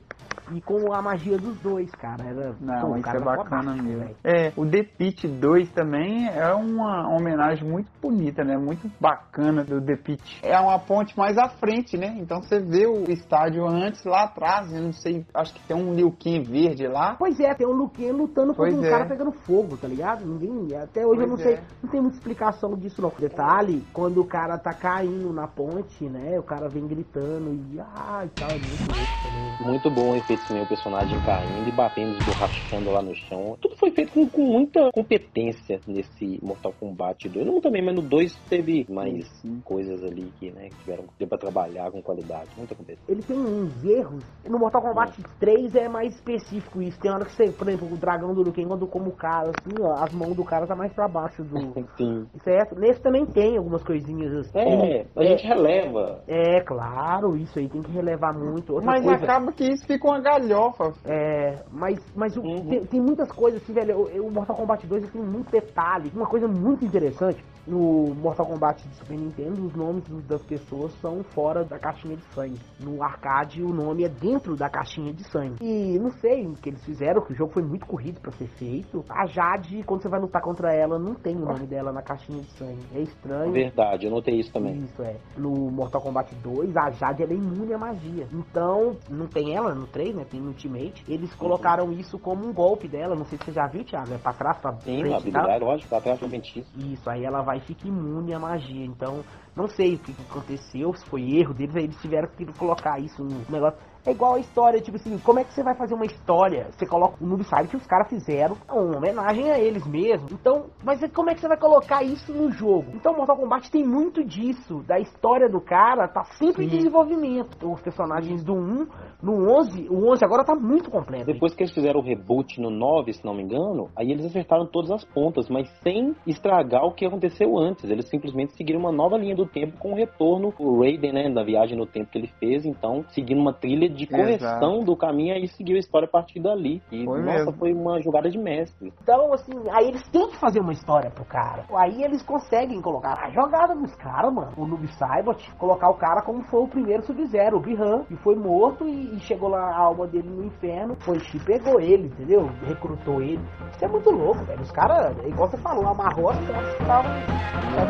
E 0.50 0.60
com 0.60 0.92
a 0.92 1.00
magia 1.00 1.38
dos 1.38 1.56
dois, 1.62 1.90
cara. 1.94 2.24
Era, 2.24 2.54
Não, 2.60 2.90
pô, 2.90 2.96
isso 2.96 3.04
cara 3.04 3.18
é 3.18 3.24
bacana 3.24 3.74
mesmo. 3.74 4.00
velho. 4.00 4.16
É, 4.24 4.52
o 4.56 4.66
The 4.68 4.82
Pit 4.82 5.28
2 5.28 5.70
também 5.72 6.28
é 6.28 6.52
uma 6.52 7.08
homenagem 7.08 7.66
muito 7.66 7.88
bonita, 8.02 8.42
né? 8.42 8.56
Muito 8.58 8.90
bacana 9.00 9.62
do 9.64 9.80
The 9.80 9.96
Pit. 9.96 10.40
É 10.42 10.58
uma 10.58 10.78
ponte 10.80 11.16
mais 11.16 11.38
à 11.38 11.48
frente, 11.48 11.96
né? 11.96 12.16
Então 12.18 12.42
você 12.42 12.58
vê 12.58 12.86
o 12.86 13.04
estádio 13.10 13.64
antes, 13.66 14.04
lá 14.04 14.24
atrás, 14.24 14.72
eu 14.72 14.82
não 14.82 14.92
sei, 14.92 15.24
acho 15.32 15.54
que 15.54 15.60
tem 15.66 15.76
um 15.76 15.94
Liu 15.94 16.10
Kang 16.10 16.42
verde 16.42 16.86
lá. 16.88 17.14
Pois 17.18 17.38
é, 17.38 17.54
tem 17.54 17.66
o 17.66 17.72
Luquinha 17.72 18.12
lutando 18.12 18.52
Pois 18.52 18.74
contra 18.74 18.88
um 18.88 18.88
é. 18.88 18.90
cara 18.90 19.01
pegando 19.04 19.32
fogo, 19.32 19.76
tá 19.76 19.88
ligado? 19.88 20.24
Ninguém. 20.24 20.76
Até 20.76 21.06
hoje 21.06 21.22
eu 21.22 21.26
não 21.28 21.36
Pois 21.36 21.46
sei. 21.46 21.54
é. 21.54 21.62
Não 21.82 21.90
tem 21.90 22.00
muita 22.00 22.16
explicação 22.16 22.74
disso, 22.76 23.00
não. 23.02 23.12
Detalhe, 23.18 23.82
quando 23.92 24.20
o 24.20 24.24
cara 24.24 24.58
tá 24.58 24.72
caindo 24.72 25.32
na 25.32 25.46
ponte, 25.46 26.04
né? 26.04 26.38
O 26.38 26.42
cara 26.42 26.68
vem 26.68 26.86
gritando 26.86 27.52
e. 27.52 27.80
Ah, 27.80 28.22
e 28.24 28.28
tal, 28.28 28.48
é 28.50 28.54
muito 28.54 28.96
louco 28.96 29.12
também. 29.22 29.72
Muito 29.72 29.90
bom 29.90 30.10
o 30.12 30.16
efeito 30.16 30.46
também, 30.46 30.62
o 30.62 30.66
personagem 30.66 31.18
caindo 31.24 31.68
e 31.68 31.72
batendo, 31.72 32.18
esborrachando 32.18 32.90
lá 32.90 33.02
no 33.02 33.14
chão. 33.14 33.56
Tudo 33.60 33.76
foi 33.76 33.90
feito 33.90 34.12
com, 34.12 34.28
com 34.28 34.42
muita 34.42 34.90
competência 34.92 35.80
nesse 35.86 36.38
Mortal 36.42 36.72
Kombat 36.78 37.28
2. 37.28 37.46
No 37.46 37.56
1 37.58 37.60
também, 37.60 37.84
mas 37.84 37.94
no 37.94 38.02
2 38.02 38.34
teve 38.48 38.86
mais 38.88 39.30
coisas 39.64 40.02
ali 40.02 40.32
que, 40.38 40.50
né, 40.50 40.68
que 40.68 40.76
tiveram 40.76 41.04
deu 41.18 41.28
pra 41.28 41.38
trabalhar 41.38 41.90
com 41.90 42.02
qualidade. 42.02 42.48
Muita 42.56 42.74
competência. 42.74 43.04
ele 43.08 43.22
tem 43.22 43.38
uns 43.38 43.84
erros. 43.84 44.22
No 44.48 44.58
Mortal 44.58 44.82
Kombat 44.82 45.22
3 45.38 45.74
é 45.76 45.88
mais 45.88 46.14
específico 46.14 46.82
isso. 46.82 46.98
Tem 47.00 47.10
hora 47.10 47.24
que 47.24 47.32
você, 47.32 47.50
por 47.50 47.68
exemplo, 47.68 47.92
o 47.92 47.96
dragão 47.96 48.34
do 48.34 48.42
Liu 48.42 48.52
Kang, 48.52 48.66
quando 48.68 48.86
como 48.92 49.08
o 49.08 49.16
cara, 49.16 49.50
assim, 49.50 49.80
ó, 49.80 49.94
as 50.04 50.12
mãos 50.12 50.36
do 50.36 50.44
cara 50.44 50.66
tá 50.66 50.76
mais 50.76 50.92
pra 50.92 51.08
baixo 51.08 51.42
do. 51.42 51.72
Sim. 51.96 52.26
certo? 52.44 52.78
Nesse 52.78 53.00
também 53.00 53.24
tem 53.24 53.56
algumas 53.56 53.82
coisinhas 53.82 54.32
assim. 54.34 54.58
É, 54.58 55.06
a 55.16 55.24
gente 55.24 55.46
releva. 55.46 56.22
É, 56.28 56.60
claro, 56.60 57.36
isso 57.36 57.58
aí 57.58 57.68
tem 57.68 57.80
que 57.82 57.90
relevar 57.90 58.34
muito. 58.34 58.74
Outra 58.74 58.90
Mas 58.90 59.02
coisa, 59.02 59.24
acaba 59.24 59.50
que 59.52 59.64
isso 59.64 59.86
fica 59.86 60.06
uma 60.06 60.20
galhofa. 60.20 60.92
É, 61.06 61.62
mas, 61.70 61.98
mas 62.14 62.36
o- 62.36 62.42
Uhum. 62.42 62.68
tem, 62.68 62.84
tem 62.84 63.00
muitas 63.00 63.30
coisas 63.32 63.62
assim, 63.62 63.72
velho. 63.72 63.96
O, 63.98 64.26
o 64.28 64.30
Mortal 64.30 64.56
Kombat 64.56 64.86
2 64.86 65.10
tem 65.10 65.22
muito 65.22 65.50
detalhe. 65.50 66.10
Uma 66.14 66.26
coisa 66.28 66.46
muito 66.46 66.84
interessante 66.84 67.42
no 67.66 68.12
Mortal 68.14 68.46
Kombat 68.46 68.86
de 68.88 68.94
Super 68.96 69.16
Nintendo, 69.16 69.64
os 69.64 69.74
nomes 69.74 70.02
das 70.26 70.42
pessoas 70.42 70.92
são 71.00 71.22
fora 71.22 71.64
da 71.64 71.78
caixinha 71.78 72.16
de 72.16 72.22
sangue. 72.34 72.58
No 72.80 73.02
arcade, 73.02 73.62
o 73.62 73.68
nome 73.72 74.04
é 74.04 74.08
dentro 74.08 74.56
da 74.56 74.68
caixinha 74.68 75.12
de 75.12 75.22
sangue. 75.24 75.56
E 75.64 75.98
não 75.98 76.10
sei 76.10 76.46
o 76.46 76.54
que 76.54 76.70
eles 76.70 76.84
fizeram, 76.84 77.22
que 77.22 77.32
o 77.32 77.36
jogo 77.36 77.52
foi 77.52 77.62
muito 77.62 77.86
corrido 77.86 78.20
pra 78.20 78.32
ser 78.32 78.48
feito. 78.48 78.81
A 79.08 79.26
Jade, 79.26 79.82
quando 79.84 80.02
você 80.02 80.08
vai 80.08 80.20
lutar 80.20 80.42
contra 80.42 80.72
ela, 80.72 80.98
não 80.98 81.14
tem 81.14 81.36
o 81.36 81.44
nome 81.44 81.66
dela 81.66 81.92
na 81.92 82.02
caixinha 82.02 82.40
de 82.40 82.50
sangue. 82.52 82.82
É 82.94 83.00
estranho. 83.00 83.52
Verdade, 83.52 84.06
eu 84.06 84.10
notei 84.10 84.38
isso 84.38 84.52
também. 84.52 84.76
Isso 84.82 85.02
é. 85.02 85.16
No 85.36 85.70
Mortal 85.70 86.00
Kombat 86.00 86.34
2, 86.36 86.76
a 86.76 86.90
Jade 86.90 87.22
ela 87.22 87.32
é 87.32 87.36
imune 87.36 87.72
à 87.72 87.78
magia. 87.78 88.26
Então, 88.32 88.96
não 89.08 89.26
tem 89.26 89.54
ela 89.54 89.74
no 89.74 89.86
3, 89.86 90.14
né? 90.14 90.24
Tem 90.28 90.40
no 90.40 90.48
Ultimate. 90.48 91.04
Eles 91.08 91.34
colocaram 91.34 91.92
isso 91.92 92.18
como 92.18 92.46
um 92.46 92.52
golpe 92.52 92.88
dela. 92.88 93.14
Não 93.14 93.24
sei 93.24 93.38
se 93.38 93.44
você 93.44 93.52
já 93.52 93.66
viu, 93.66 93.84
Thiago. 93.84 94.12
É 94.14 94.18
pra 94.18 94.32
trás, 94.32 94.58
pra 94.58 94.72
Sim, 94.80 95.00
frente 95.00 95.08
tal. 95.08 95.18
habilidade, 95.18 95.64
lógico, 95.64 95.94
até 95.94 96.12
a 96.12 96.16
feitiço. 96.16 96.70
Isso, 96.76 97.08
aí 97.08 97.24
ela 97.24 97.42
vai 97.42 97.58
e 97.58 97.60
fica 97.60 97.86
imune 97.86 98.34
à 98.34 98.38
magia. 98.38 98.84
Então, 98.84 99.22
não 99.54 99.68
sei 99.68 99.94
o 99.94 99.98
que, 99.98 100.12
que 100.12 100.22
aconteceu, 100.22 100.92
se 100.94 101.04
foi 101.06 101.36
erro 101.36 101.52
deles, 101.52 101.76
aí 101.76 101.84
eles 101.84 102.00
tiveram 102.00 102.28
que 102.28 102.46
colocar 102.54 102.98
isso 102.98 103.22
no 103.22 103.44
negócio. 103.50 103.78
É 104.04 104.10
igual 104.10 104.34
a 104.34 104.40
história, 104.40 104.80
tipo 104.80 104.96
assim, 104.96 105.16
como 105.18 105.38
é 105.38 105.44
que 105.44 105.54
você 105.54 105.62
vai 105.62 105.76
fazer 105.76 105.94
uma 105.94 106.04
história? 106.04 106.66
Você 106.72 106.84
coloca 106.84 107.22
o 107.22 107.26
Noob 107.26 107.44
Saibot 107.44 107.70
que 107.70 107.76
os 107.76 107.86
caras 107.86 108.08
fizeram 108.08 108.56
uma 108.68 108.96
homenagem 108.96 109.50
a 109.50 109.58
eles 109.60 109.86
mesmos. 109.86 110.32
Então, 110.32 110.66
mas 110.82 111.00
é- 111.02 111.08
como 111.08 111.30
é 111.30 111.34
que 111.34 111.40
você 111.40 111.46
vai 111.46 111.56
colocar 111.56 112.02
isso 112.02 112.32
no 112.32 112.50
jogo? 112.50 112.86
Então, 112.94 113.14
Mortal 113.14 113.36
Kombat 113.36 113.70
tem 113.70 113.86
muito 113.86 114.24
disso, 114.24 114.82
da 114.88 114.98
história 114.98 115.48
do 115.48 115.60
cara, 115.60 116.08
tá 116.08 116.24
sempre 116.36 116.64
em 116.64 116.70
Sim. 116.70 116.76
desenvolvimento. 116.78 117.70
Os 117.70 117.80
personagens 117.80 118.42
do 118.42 118.54
1, 118.54 118.86
no 119.22 119.48
11, 119.58 119.86
o 119.88 120.10
11 120.10 120.24
agora 120.24 120.44
tá 120.44 120.56
muito 120.56 120.90
completo. 120.90 121.26
Depois 121.26 121.54
que 121.54 121.62
eles 121.62 121.72
fizeram 121.72 122.00
o 122.00 122.02
reboot 122.02 122.60
no 122.60 122.70
9, 122.70 123.12
se 123.12 123.24
não 123.24 123.34
me 123.34 123.44
engano, 123.44 123.88
aí 123.96 124.10
eles 124.10 124.26
acertaram 124.26 124.66
todas 124.66 124.90
as 124.90 125.04
pontas, 125.04 125.48
mas 125.48 125.68
sem 125.80 126.12
estragar 126.26 126.84
o 126.84 126.92
que 126.92 127.06
aconteceu 127.06 127.56
antes. 127.56 127.88
Eles 127.88 128.08
simplesmente 128.08 128.56
seguiram 128.56 128.80
uma 128.80 128.90
nova 128.90 129.16
linha 129.16 129.36
do 129.36 129.46
tempo 129.46 129.78
com 129.78 129.92
o 129.92 129.96
retorno, 129.96 130.52
o 130.58 130.80
Raiden, 130.80 131.12
né, 131.12 131.30
da 131.30 131.44
viagem 131.44 131.78
no 131.78 131.86
tempo 131.86 132.10
que 132.10 132.18
ele 132.18 132.30
fez, 132.40 132.66
então, 132.66 133.04
seguindo 133.10 133.40
uma 133.40 133.52
trilha 133.52 133.91
de 133.92 134.06
correção 134.06 134.84
do 134.84 134.96
caminho, 134.96 135.34
aí 135.34 135.48
seguiu 135.48 135.76
a 135.76 135.80
história 135.80 136.06
a 136.06 136.10
partir 136.10 136.40
dali. 136.40 136.82
E, 136.90 137.04
Foi 137.04 137.20
nossa, 137.20 137.38
mesmo. 137.38 137.52
foi 137.52 137.72
uma 137.72 138.00
jogada 138.00 138.30
de 138.30 138.38
mestre. 138.38 138.92
Então, 139.02 139.32
assim, 139.32 139.52
aí 139.70 139.88
eles 139.88 140.02
têm 140.10 140.28
que 140.28 140.38
fazer 140.38 140.60
uma 140.60 140.72
história 140.72 141.10
pro 141.10 141.24
cara. 141.24 141.64
Aí 141.74 142.02
eles 142.02 142.22
conseguem 142.22 142.80
colocar 142.80 143.18
a 143.18 143.30
jogada 143.30 143.74
dos 143.74 143.94
caras, 143.96 144.32
mano. 144.32 144.52
O 144.56 144.66
Noob 144.66 144.86
Saibot, 144.94 145.52
colocar 145.56 145.90
o 145.90 145.94
cara 145.94 146.22
como 146.22 146.42
foi 146.44 146.62
o 146.62 146.68
primeiro 146.68 147.02
Sub-Zero, 147.02 147.56
o 147.56 147.60
Bihan, 147.60 148.04
que 148.04 148.16
foi 148.16 148.36
morto 148.36 148.86
e, 148.86 149.16
e 149.16 149.20
chegou 149.20 149.48
lá 149.48 149.60
a 149.60 149.78
alma 149.78 150.06
dele 150.06 150.28
no 150.28 150.44
inferno. 150.44 150.96
Foi 151.00 151.18
e 151.34 151.38
pegou 151.40 151.80
ele, 151.80 152.08
entendeu? 152.08 152.46
Recrutou 152.66 153.22
ele. 153.22 153.40
Isso 153.72 153.84
é 153.84 153.88
muito 153.88 154.10
louco, 154.10 154.44
velho. 154.44 154.60
Os 154.60 154.70
caras, 154.70 155.16
igual 155.26 155.48
você 155.48 155.56
falou, 155.58 155.86
amarrou 155.86 156.30
as 156.30 156.38
costas 156.38 156.68
e 156.68 156.82
estavam. 156.82 157.12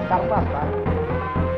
ficaram 0.02 0.28
pra 0.28 0.42
trás. 0.42 1.51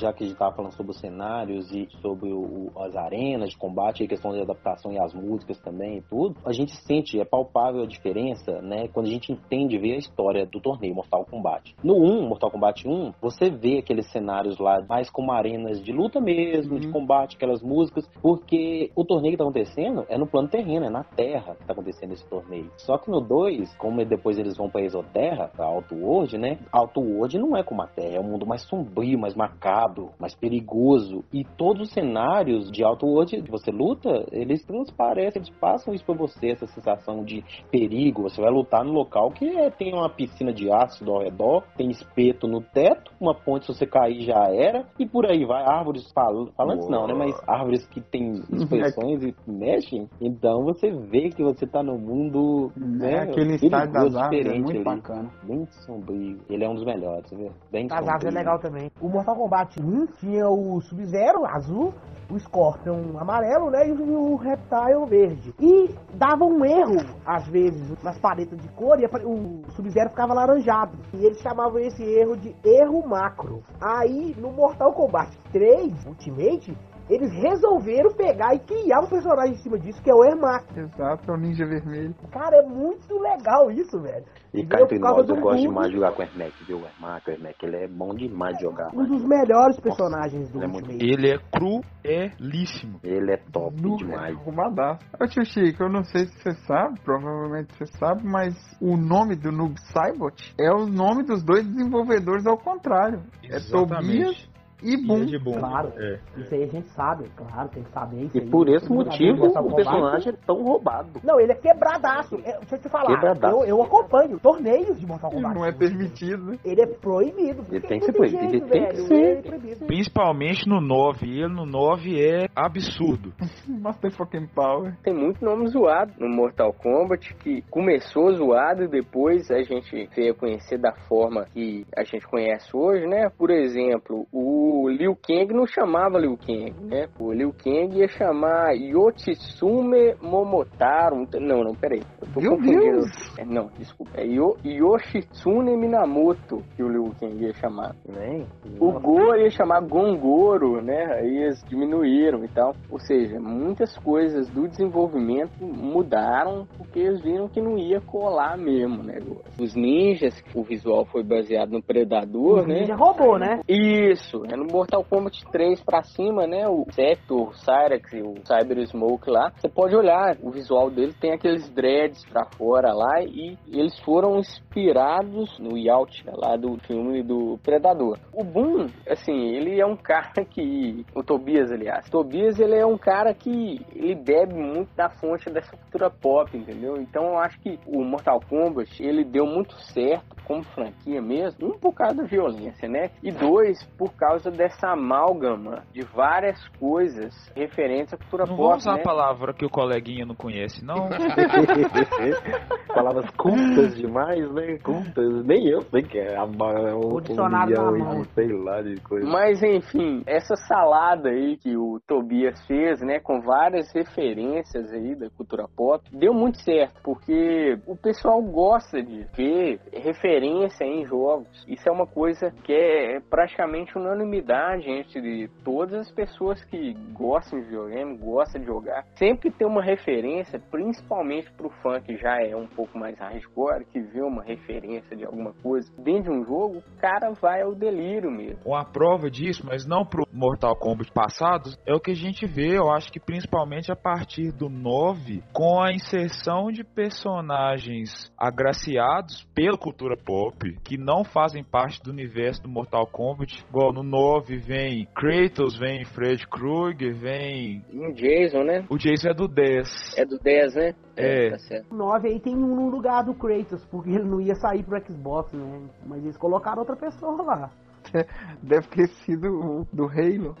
Já 0.00 0.12
que 0.12 0.24
a 0.24 0.26
gente 0.26 0.38
tava 0.38 0.54
falando 0.56 0.72
sobre 0.72 0.92
os 0.92 0.98
cenários 0.98 1.70
e 1.72 1.88
sobre 2.00 2.32
o- 2.32 2.70
as 2.78 2.96
arenas 2.96 3.50
de 3.50 3.56
combate, 3.58 4.02
a 4.02 4.08
questão 4.08 4.32
de 4.32 4.40
adaptação 4.40 4.92
e 4.92 4.98
as 4.98 5.12
músicas 5.12 5.58
também 5.60 5.98
e 5.98 6.02
tudo, 6.02 6.36
a 6.44 6.52
gente 6.52 6.72
sente, 6.86 7.20
é 7.20 7.24
palpável 7.24 7.82
a 7.82 7.86
diferença, 7.86 8.60
né, 8.62 8.88
quando 8.88 9.06
a 9.06 9.10
gente 9.10 9.32
entende, 9.32 9.78
vê 9.78 9.92
a 9.92 9.98
história 9.98 10.46
do 10.46 10.60
torneio 10.60 10.94
Mortal 10.94 11.24
Kombat. 11.26 11.74
No 11.84 11.94
1, 11.96 12.26
Mortal 12.28 12.50
Kombat 12.50 12.88
1, 12.88 13.12
você 13.20 13.50
vê 13.50 13.78
aqueles 13.78 14.10
cenários 14.10 14.58
lá 14.58 14.80
mais 14.88 15.10
como 15.10 15.32
arenas 15.32 15.82
de 15.82 15.92
luta 15.92 16.20
mesmo, 16.20 16.78
de 16.80 16.86
Uhum. 16.86 16.92
combate, 16.92 17.36
aquelas 17.36 17.62
músicas, 17.62 18.08
porque 18.22 18.90
o 18.96 19.04
torneio 19.04 19.32
que 19.32 19.38
tá 19.38 19.44
acontecendo 19.44 20.04
é 20.08 20.16
no 20.16 20.26
plano 20.26 20.48
terreno, 20.48 20.86
é 20.86 20.90
na 20.90 21.04
Terra 21.04 21.54
que 21.56 21.66
tá 21.66 21.72
acontecendo 21.72 22.12
esse 22.12 22.26
torneio. 22.28 22.70
Só 22.78 22.96
que 22.96 23.10
no 23.10 23.20
2, 23.20 23.74
como 23.76 24.04
depois 24.04 24.38
eles 24.38 24.56
vão 24.56 24.70
pra 24.70 24.80
Exoterra, 24.82 25.48
pra 25.54 25.66
Outworld, 25.66 26.38
né, 26.38 26.58
Outworld 26.72 27.38
não 27.38 27.56
é 27.56 27.62
como 27.62 27.82
a 27.82 27.86
Terra, 27.86 28.16
é 28.16 28.20
um 28.20 28.24
mundo 28.30 28.46
mais 28.46 28.62
sombrio, 28.62 29.18
mais 29.18 29.34
macabro, 29.34 29.89
mais 30.18 30.34
perigoso. 30.34 31.24
E 31.32 31.44
todos 31.56 31.88
os 31.88 31.92
cenários 31.92 32.70
de 32.70 32.84
Outworld 32.84 33.42
que 33.42 33.50
você 33.50 33.70
luta, 33.70 34.26
eles 34.32 34.64
transparecem, 34.64 35.42
eles 35.42 35.50
passam 35.58 35.94
isso 35.94 36.04
pra 36.04 36.14
você, 36.14 36.50
essa 36.50 36.66
sensação 36.66 37.24
de 37.24 37.44
perigo. 37.70 38.22
Você 38.22 38.40
vai 38.40 38.50
lutar 38.50 38.84
no 38.84 38.92
local 38.92 39.30
que 39.30 39.48
é- 39.48 39.70
tem 39.70 39.92
uma 39.94 40.08
piscina 40.08 40.52
de 40.52 40.70
ácido 40.72 41.12
ao 41.12 41.22
redor, 41.22 41.62
tem 41.76 41.90
espeto 41.90 42.46
no 42.46 42.60
teto, 42.60 43.12
uma 43.20 43.34
ponte 43.34 43.66
se 43.66 43.74
você 43.74 43.86
cair 43.86 44.22
já 44.22 44.48
era, 44.52 44.86
e 44.98 45.06
por 45.06 45.26
aí 45.26 45.44
vai. 45.44 45.64
Árvores 45.64 46.10
fal 46.12 46.46
falantes 46.56 46.88
não, 46.88 47.06
né? 47.06 47.14
Mas 47.14 47.34
árvores 47.46 47.86
que 47.86 48.00
tem 48.00 48.32
expressões 48.52 49.22
e 49.22 49.34
mexem. 49.46 50.08
Então 50.20 50.64
você 50.64 50.90
vê 50.90 51.30
que 51.30 51.42
você 51.42 51.66
tá 51.66 51.82
no 51.82 51.98
mundo, 51.98 52.72
né? 52.76 53.12
É, 53.14 53.18
aquele 53.20 53.54
estádio 53.54 53.92
das 53.92 54.14
árvores 54.16 54.40
é 54.40 54.42
diferente 54.42 54.62
muito 54.62 54.76
ali. 54.76 54.84
bacana. 54.84 55.30
Bem 55.44 55.66
sombrio. 55.86 56.38
Ele 56.48 56.64
é 56.64 56.68
um 56.68 56.74
dos 56.74 56.84
melhores, 56.84 57.28
você 57.28 57.36
vê? 57.36 57.50
Bem 57.70 57.86
As 57.86 57.92
aves 57.92 58.08
é 58.08 58.12
sombrio. 58.12 58.34
legal 58.34 58.58
também. 58.58 58.90
O 59.00 59.08
Mortal 59.08 59.36
Kombat 59.36 59.79
1 59.80 60.06
tinha 60.18 60.48
o 60.48 60.80
Sub-Zero 60.80 61.44
azul, 61.46 61.92
o 62.30 62.38
Scorpion 62.38 63.18
amarelo, 63.18 63.70
né? 63.70 63.88
E 63.88 63.92
o 63.92 64.36
Reptile 64.36 65.06
verde. 65.08 65.54
E 65.58 65.94
dava 66.14 66.44
um 66.44 66.64
erro, 66.64 67.04
às 67.26 67.46
vezes, 67.48 68.02
nas 68.02 68.18
paletas 68.18 68.58
de 68.60 68.68
cor 68.68 69.00
e 69.00 69.06
o 69.06 69.62
Sub-Zero 69.70 70.10
ficava 70.10 70.34
laranjado. 70.34 70.96
E 71.14 71.24
eles 71.24 71.40
chamavam 71.40 71.78
esse 71.80 72.02
erro 72.02 72.36
de 72.36 72.54
erro 72.64 73.06
macro. 73.06 73.62
Aí, 73.80 74.34
no 74.38 74.52
Mortal 74.52 74.92
Kombat 74.92 75.36
3 75.52 76.06
Ultimate, 76.06 76.76
eles 77.10 77.32
resolveram 77.32 78.12
pegar 78.14 78.54
e 78.54 78.60
criar 78.60 79.00
um 79.00 79.08
personagem 79.08 79.54
em 79.54 79.58
cima 79.58 79.78
disso, 79.78 80.00
que 80.00 80.10
é 80.10 80.14
o 80.14 80.24
Ermac. 80.24 80.64
Exato, 80.78 81.28
é 81.28 81.34
o 81.34 81.36
ninja 81.36 81.66
vermelho. 81.66 82.14
Cara, 82.30 82.58
é 82.58 82.62
muito 82.62 83.18
legal 83.18 83.70
isso, 83.70 84.00
velho. 84.00 84.24
E 84.54 84.64
cá 84.64 84.80
entre 84.80 84.98
por 84.98 85.02
causa 85.02 85.18
nós, 85.18 85.26
do 85.26 85.34
eu 85.34 85.40
gosto 85.40 85.60
demais 85.60 85.88
de 85.88 85.94
jogar 85.94 86.12
com 86.12 86.22
o 86.22 86.24
Ermac, 86.24 86.52
viu? 86.64 86.78
O 86.78 86.86
Ermac, 86.86 87.28
o 87.28 87.30
Ermac, 87.32 87.56
ele 87.62 87.76
é 87.76 87.88
bom 87.88 88.14
demais 88.14 88.56
de 88.56 88.62
jogar. 88.62 88.90
Um 88.94 89.04
dos 89.04 89.24
melhores 89.24 89.78
personagens 89.80 90.50
do 90.50 90.62
ele 90.62 90.64
é 90.64 90.68
Ultimate. 90.68 91.04
Ele 91.04 91.30
é 91.30 91.38
cruelíssimo. 91.50 93.00
Ele 93.02 93.32
é 93.32 93.36
top 93.52 93.80
Nu- 93.80 93.96
demais. 93.96 94.36
Arrumadaço. 94.36 95.04
Ô 95.20 95.26
tio 95.26 95.44
Chico, 95.44 95.82
eu 95.82 95.88
não 95.88 96.04
sei 96.04 96.26
se 96.26 96.38
você 96.40 96.52
sabe, 96.66 97.00
provavelmente 97.00 97.74
você 97.76 97.86
sabe, 97.98 98.22
mas 98.24 98.54
o 98.80 98.96
nome 98.96 99.34
do 99.34 99.50
Noob 99.50 99.74
Saibot 99.92 100.54
é 100.58 100.70
o 100.72 100.86
nome 100.86 101.24
dos 101.24 101.42
dois 101.42 101.66
desenvolvedores 101.66 102.46
ao 102.46 102.56
contrário. 102.56 103.22
É 103.44 103.58
Tobias 103.70 104.49
e 104.82 104.96
Boom. 105.06 105.24
de 105.26 105.38
bom. 105.38 105.58
Claro. 105.58 105.92
É. 105.96 106.18
Isso 106.36 106.54
aí 106.54 106.62
a 106.64 106.66
gente 106.66 106.88
sabe, 106.90 107.28
claro, 107.36 107.68
tem 107.68 107.82
que 107.82 107.90
saber 107.90 108.22
isso 108.24 108.36
E 108.36 108.40
aí. 108.40 108.50
por 108.50 108.68
esse 108.68 108.90
motivo, 108.90 109.46
o 109.46 109.74
personagem 109.74 110.32
é 110.32 110.36
tão 110.46 110.62
roubado. 110.62 111.20
Não, 111.24 111.38
ele 111.40 111.52
é 111.52 111.54
quebradaço. 111.54 112.36
É, 112.44 112.58
deixa 112.58 112.76
eu 112.76 112.78
te 112.80 112.88
falar, 112.88 113.06
Quebradaço. 113.14 113.56
eu, 113.62 113.64
eu 113.66 113.82
acompanho 113.82 114.38
torneios 114.40 114.98
de 114.98 115.06
Mortal 115.06 115.30
Kombat. 115.30 115.54
não 115.54 115.64
é 115.64 115.72
permitido, 115.72 116.44
né? 116.44 116.58
Ele 116.64 116.82
é 116.82 116.86
proibido. 116.86 117.62
porque 117.62 117.76
Ele 117.76 117.86
tem 117.86 117.98
que 117.98 118.06
ser 118.06 118.12
proibido, 118.12 118.40
jeito, 118.50 118.54
ele 118.54 118.70
tem 118.70 118.86
que 118.88 118.96
ser. 118.96 119.14
ele 119.14 119.38
é 119.38 119.42
proibido. 119.42 119.86
Principalmente 119.86 120.68
no 120.68 120.80
9. 120.80 121.26
E 121.26 121.40
ele 121.42 121.54
no 121.54 121.66
9 121.66 122.20
é 122.20 122.46
absurdo. 122.54 123.32
Master 123.68 124.10
fucking 124.12 124.46
Power. 124.54 124.96
Tem 125.02 125.14
muito 125.14 125.44
nome 125.44 125.66
zoado 125.68 126.12
no 126.18 126.28
Mortal 126.28 126.72
Kombat 126.72 127.34
que 127.34 127.62
começou 127.70 128.32
zoado 128.32 128.84
e 128.84 128.88
depois 128.88 129.50
a 129.50 129.62
gente 129.62 130.08
veio 130.14 130.34
conhecer 130.34 130.78
da 130.78 130.92
forma 131.08 131.44
que 131.52 131.84
a 131.96 132.04
gente 132.04 132.26
conhece 132.26 132.74
hoje, 132.76 133.06
né? 133.06 133.28
Por 133.36 133.50
exemplo, 133.50 134.26
o 134.32 134.69
Liu 134.88 135.16
Kang 135.16 135.52
não 135.54 135.66
chamava 135.66 136.18
Liu 136.18 136.36
Kang, 136.36 136.74
né? 136.84 137.06
O 137.18 137.32
Liu 137.32 137.52
Kang 137.52 137.96
ia 137.98 138.08
chamar 138.08 138.74
Yoshitsume 138.74 140.14
Momotaro. 140.22 141.26
Não, 141.40 141.62
não, 141.64 141.74
peraí. 141.74 142.02
Eu 142.20 142.28
tô 142.32 142.40
Meu 142.40 142.50
confundindo. 142.52 143.00
É, 143.38 143.44
não, 143.44 143.68
desculpa. 143.78 144.12
É 144.20 144.26
Yo- 144.26 144.56
Yoshitsune 144.64 145.76
Minamoto 145.76 146.62
que 146.76 146.82
o 146.82 146.88
Liu 146.88 147.12
Kang 147.18 147.42
ia 147.44 147.52
chamar. 147.54 147.94
Né? 148.06 148.44
O 148.78 148.92
Go 148.92 149.34
ia 149.36 149.50
chamar 149.50 149.80
Gongoro, 149.82 150.80
né? 150.82 151.04
Aí 151.20 151.36
eles 151.44 151.62
diminuíram 151.68 152.44
e 152.44 152.48
tal. 152.48 152.74
Ou 152.90 152.98
seja, 152.98 153.38
muitas 153.40 153.96
coisas 153.98 154.48
do 154.50 154.68
desenvolvimento 154.68 155.64
mudaram 155.64 156.66
porque 156.76 157.00
eles 157.00 157.20
viram 157.22 157.48
que 157.48 157.60
não 157.60 157.78
ia 157.78 158.00
colar 158.00 158.56
mesmo 158.56 159.00
o 159.00 159.04
negócio. 159.04 159.44
Os 159.58 159.74
ninjas, 159.74 160.34
o 160.54 160.62
visual 160.62 161.04
foi 161.06 161.22
baseado 161.22 161.70
no 161.70 161.82
Predador, 161.82 162.64
O 162.64 162.66
né? 162.66 162.80
Ninja 162.80 162.94
roubou, 162.94 163.38
né? 163.38 163.60
Isso, 163.68 164.42
é 164.50 164.56
no 164.60 164.66
Mortal 164.70 165.02
Kombat 165.02 165.42
3 165.50 165.82
pra 165.82 166.02
cima, 166.02 166.46
né? 166.46 166.68
O 166.68 166.84
Sector, 166.92 167.48
o 167.48 167.54
Cyrax 167.54 168.12
e 168.12 168.20
o 168.20 168.34
Cyber 168.44 168.86
Smoke 168.86 169.30
lá. 169.30 169.50
Você 169.56 169.68
pode 169.68 169.96
olhar, 169.96 170.36
o 170.42 170.50
visual 170.50 170.90
dele 170.90 171.14
tem 171.18 171.32
aqueles 171.32 171.68
dreads 171.70 172.24
pra 172.26 172.44
fora 172.56 172.92
lá 172.92 173.22
e 173.22 173.56
eles 173.68 173.98
foram 174.00 174.38
inspirados 174.38 175.58
no 175.58 175.78
Yacht 175.78 176.24
lá 176.26 176.56
do 176.56 176.76
filme 176.86 177.22
do 177.22 177.58
Predador. 177.62 178.18
O 178.32 178.44
Boom, 178.44 178.88
assim, 179.08 179.54
ele 179.54 179.80
é 179.80 179.86
um 179.86 179.96
cara 180.10 180.44
que. 180.44 181.04
O 181.14 181.22
Tobias, 181.22 181.72
aliás. 181.72 182.08
Tobias, 182.10 182.58
ele 182.58 182.76
é 182.76 182.84
um 182.84 182.98
cara 182.98 183.32
que 183.32 183.80
ele 183.94 184.14
bebe 184.14 184.54
muito 184.54 184.94
da 184.94 185.08
fonte 185.08 185.48
dessa 185.50 185.74
cultura 185.76 186.10
pop, 186.10 186.56
entendeu? 186.56 186.96
Então 186.96 187.24
eu 187.24 187.38
acho 187.38 187.58
que 187.60 187.78
o 187.86 188.04
Mortal 188.04 188.40
Kombat, 188.48 189.02
ele 189.02 189.24
deu 189.24 189.46
muito 189.46 189.74
certo 189.92 190.36
como 190.50 190.64
franquia 190.64 191.22
mesmo, 191.22 191.68
um 191.68 191.78
por 191.78 191.94
causa 191.94 192.16
da 192.16 192.24
violência, 192.24 192.88
né? 192.88 193.10
E 193.22 193.30
dois, 193.30 193.84
por 193.96 194.12
causa 194.14 194.49
dessa 194.50 194.90
amálgama 194.90 195.84
de 195.92 196.02
várias 196.02 196.58
coisas 196.78 197.34
referentes 197.54 198.12
à 198.14 198.16
cultura 198.16 198.44
Não 198.46 198.56
pop, 198.56 198.68
vamos 198.68 198.84
usar 198.84 198.94
né? 198.94 199.00
a 199.00 199.04
palavra 199.04 199.54
que 199.54 199.64
o 199.64 199.70
coleguinha 199.70 200.26
não 200.26 200.34
conhece, 200.34 200.84
não. 200.84 201.08
Palavras 202.92 203.30
cultas 203.36 203.96
demais, 203.96 204.50
né? 204.52 204.78
Cultas. 204.82 205.44
Nem 205.46 205.68
eu 205.68 205.82
sei 205.82 206.02
que 206.02 206.18
é. 206.18 206.36
A, 206.36 206.44
um, 206.44 207.14
O 207.14 207.20
dicionário 207.20 207.80
um 207.80 207.98
mão. 207.98 208.22
de, 208.22 208.28
sei 208.30 208.48
lá, 208.48 208.82
de 208.82 209.00
coisa. 209.02 209.28
Mas 209.28 209.62
enfim, 209.62 210.22
essa 210.26 210.56
salada 210.56 211.28
aí 211.28 211.56
que 211.56 211.76
o 211.76 212.00
Tobias 212.06 212.60
fez, 212.66 213.00
né, 213.00 213.20
com 213.20 213.40
várias 213.40 213.92
referências 213.92 214.92
aí 214.92 215.14
da 215.14 215.30
cultura 215.30 215.66
pop, 215.76 216.04
deu 216.12 216.34
muito 216.34 216.58
certo, 216.62 217.00
porque 217.02 217.78
o 217.86 217.96
pessoal 217.96 218.42
gosta 218.42 219.02
de 219.02 219.24
ver 219.36 219.80
referência 219.92 220.84
em 220.84 221.06
jogos. 221.06 221.64
Isso 221.68 221.88
é 221.88 221.92
uma 221.92 222.06
coisa 222.06 222.50
que 222.64 222.72
é 222.72 223.20
praticamente 223.20 223.96
unanimidade 223.96 224.39
entre 224.86 225.48
todas 225.64 226.00
as 226.00 226.10
pessoas 226.12 226.62
que 226.64 226.94
gostam 227.12 227.58
de 227.58 227.66
videogame, 227.66 228.16
gostam 228.18 228.60
de 228.60 228.66
jogar. 228.66 229.04
Sempre 229.16 229.50
tem 229.50 229.66
uma 229.66 229.82
referência, 229.82 230.58
principalmente 230.70 231.50
pro 231.52 231.70
fã 231.82 232.00
que 232.00 232.16
já 232.16 232.40
é 232.42 232.54
um 232.56 232.66
pouco 232.66 232.98
mais 232.98 233.18
hardcore, 233.18 233.84
que 233.86 234.00
vê 234.00 234.22
uma 234.22 234.42
referência 234.42 235.16
de 235.16 235.24
alguma 235.24 235.52
coisa 235.62 235.90
dentro 235.98 236.32
de 236.32 236.38
um 236.38 236.44
jogo, 236.44 236.78
o 236.78 237.00
cara 237.00 237.32
vai 237.40 237.62
ao 237.62 237.74
delírio 237.74 238.30
mesmo. 238.30 238.58
Uma 238.64 238.84
prova 238.84 239.30
disso, 239.30 239.64
mas 239.66 239.86
não 239.86 240.04
pro 240.04 240.26
Mortal 240.32 240.76
Kombat 240.76 241.12
passados, 241.12 241.78
é 241.86 241.94
o 241.94 242.00
que 242.00 242.12
a 242.12 242.16
gente 242.16 242.46
vê, 242.46 242.78
eu 242.78 242.90
acho 242.90 243.12
que 243.12 243.20
principalmente 243.20 243.90
a 243.90 243.96
partir 243.96 244.52
do 244.52 244.68
9, 244.68 245.42
com 245.52 245.82
a 245.82 245.92
inserção 245.92 246.70
de 246.70 246.84
personagens 246.84 248.32
agraciados 248.38 249.44
pela 249.54 249.76
cultura 249.76 250.16
pop, 250.16 250.72
que 250.84 250.96
não 250.96 251.24
fazem 251.24 251.64
parte 251.64 252.02
do 252.02 252.10
universo 252.10 252.62
do 252.62 252.68
Mortal 252.68 253.06
Kombat. 253.06 253.64
Igual 253.68 253.92
no 253.92 254.02
9 254.02 254.29
vem 254.38 255.06
Kratos, 255.14 255.78
vem 255.78 256.04
Fred 256.04 256.46
Krueger, 256.46 257.14
vem. 257.14 257.84
E 257.90 257.98
o 257.98 258.12
Jason, 258.12 258.62
né? 258.62 258.84
O 258.88 258.96
Jason 258.96 259.28
é 259.28 259.34
do 259.34 259.48
10. 259.48 260.18
É 260.18 260.24
do 260.24 260.38
10, 260.38 260.74
né? 260.74 260.94
É. 261.16 261.50
Tá 261.50 261.58
certo. 261.58 261.92
O 261.92 261.96
9 261.96 262.28
aí 262.28 262.40
tem 262.40 262.54
um 262.54 262.76
no 262.76 262.88
lugar 262.88 263.24
do 263.24 263.34
Kratos, 263.34 263.84
porque 263.86 264.10
ele 264.10 264.24
não 264.24 264.40
ia 264.40 264.54
sair 264.54 264.82
pro 264.82 265.00
Xbox, 265.04 265.52
né? 265.52 265.88
Mas 266.06 266.22
eles 266.22 266.36
colocaram 266.36 266.80
outra 266.80 266.96
pessoa 266.96 267.42
lá. 267.42 267.70
Deve 268.62 268.86
ter 268.88 269.08
sido 269.24 269.48
o 269.48 269.86
do 269.92 270.04
Halo. 270.04 270.56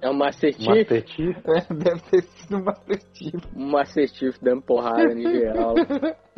É 0.00 0.08
o 0.08 0.14
Master 0.14 0.52
Chief. 0.52 0.66
Master 0.66 1.04
Chief. 1.08 1.36
É, 1.46 1.74
deve 1.74 2.00
ter 2.02 2.22
sido 2.22 2.58
o 2.58 2.64
Master 2.64 3.00
Chief. 3.14 3.44
O 3.54 3.60
Master 3.60 4.08
Chief 4.08 4.36
dando 4.40 4.62
porrada 4.62 5.12
em 5.12 5.22
geral. 5.22 5.74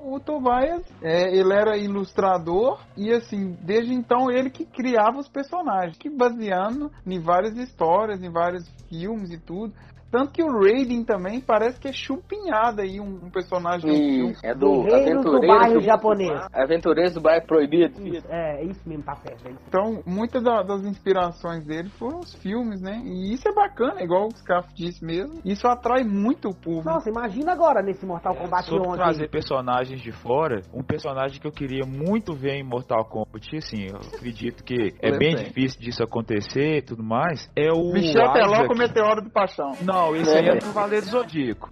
O 0.00 0.18
Tobias, 0.18 0.82
é, 1.00 1.36
ele 1.36 1.52
era 1.52 1.76
ilustrador 1.76 2.80
e 2.96 3.12
assim, 3.12 3.56
desde 3.62 3.94
então 3.94 4.28
ele 4.28 4.50
que 4.50 4.66
criava 4.66 5.18
os 5.18 5.28
personagens, 5.28 5.96
que 5.96 6.10
baseando 6.10 6.90
em 7.06 7.20
várias 7.20 7.56
histórias, 7.56 8.20
em 8.20 8.30
vários 8.30 8.68
filmes 8.88 9.30
e 9.30 9.38
tudo. 9.38 9.72
Tanto 10.10 10.32
que 10.32 10.42
o 10.42 10.50
Raiden 10.60 11.04
também 11.04 11.40
parece 11.40 11.78
que 11.80 11.88
é 11.88 11.92
chupinhado 11.92 12.80
aí, 12.80 13.00
um, 13.00 13.20
um 13.26 13.30
personagem 13.30 13.90
do. 13.90 14.34
Sim, 14.34 14.34
é 14.42 14.54
do 14.54 14.82
Guerreiros 14.84 15.24
do 15.24 15.40
bairro 15.40 15.80
japonês. 15.80 16.46
Aventureiros 16.52 17.14
do 17.14 17.20
Bairro 17.20 17.46
Proibido. 17.46 18.06
Isso, 18.06 18.26
é, 18.30 18.60
é 18.60 18.64
isso 18.64 18.80
mesmo, 18.88 19.02
tá 19.04 19.16
certo. 19.16 19.48
é. 19.48 19.52
Então, 19.68 20.02
muitas 20.06 20.42
da- 20.42 20.62
das 20.62 20.84
inspirações 20.84 21.64
dele 21.64 21.88
foram 21.98 22.20
os 22.20 22.34
filmes, 22.36 22.80
né? 22.80 23.02
E 23.04 23.32
isso 23.34 23.48
é 23.48 23.52
bacana, 23.52 24.02
igual 24.02 24.26
o 24.28 24.36
Scarf 24.36 24.72
disse 24.74 25.04
mesmo. 25.04 25.40
Isso 25.44 25.66
atrai 25.66 26.04
muito 26.04 26.48
o 26.48 26.54
público. 26.54 26.88
Nossa, 26.88 27.08
imagina 27.10 27.52
agora 27.52 27.82
nesse 27.82 28.04
Mortal 28.06 28.34
Kombat 28.34 28.64
Sobre 28.68 28.88
11. 28.88 28.96
trazer 28.96 29.28
personagens 29.30 30.00
de 30.00 30.12
fora, 30.12 30.62
um 30.72 30.82
personagem 30.82 31.40
que 31.40 31.46
eu 31.46 31.52
queria 31.52 31.84
muito 31.86 32.34
ver 32.34 32.54
em 32.54 32.62
Mortal 32.62 33.04
Kombat, 33.04 33.56
assim, 33.56 33.86
eu 33.90 33.96
acredito 34.14 34.62
que 34.64 34.94
é 35.00 35.16
bem 35.16 35.36
sei. 35.36 35.46
difícil 35.46 35.80
disso 35.80 36.02
acontecer 36.02 36.78
e 36.78 36.82
tudo 36.82 37.02
mais, 37.02 37.50
é 37.56 37.72
o 37.72 37.92
Michel 37.92 38.32
Teló 38.32 38.66
com 38.66 38.74
o 38.74 38.78
Meteoro 38.78 39.22
do 39.22 39.30
Paixão. 39.30 39.72
Não, 39.82 39.95
esse 40.16 40.30
aí 40.30 40.48
é 40.48 40.54
do 40.56 40.66
Cavaleiro 40.66 41.06
Zodíaco. 41.06 41.70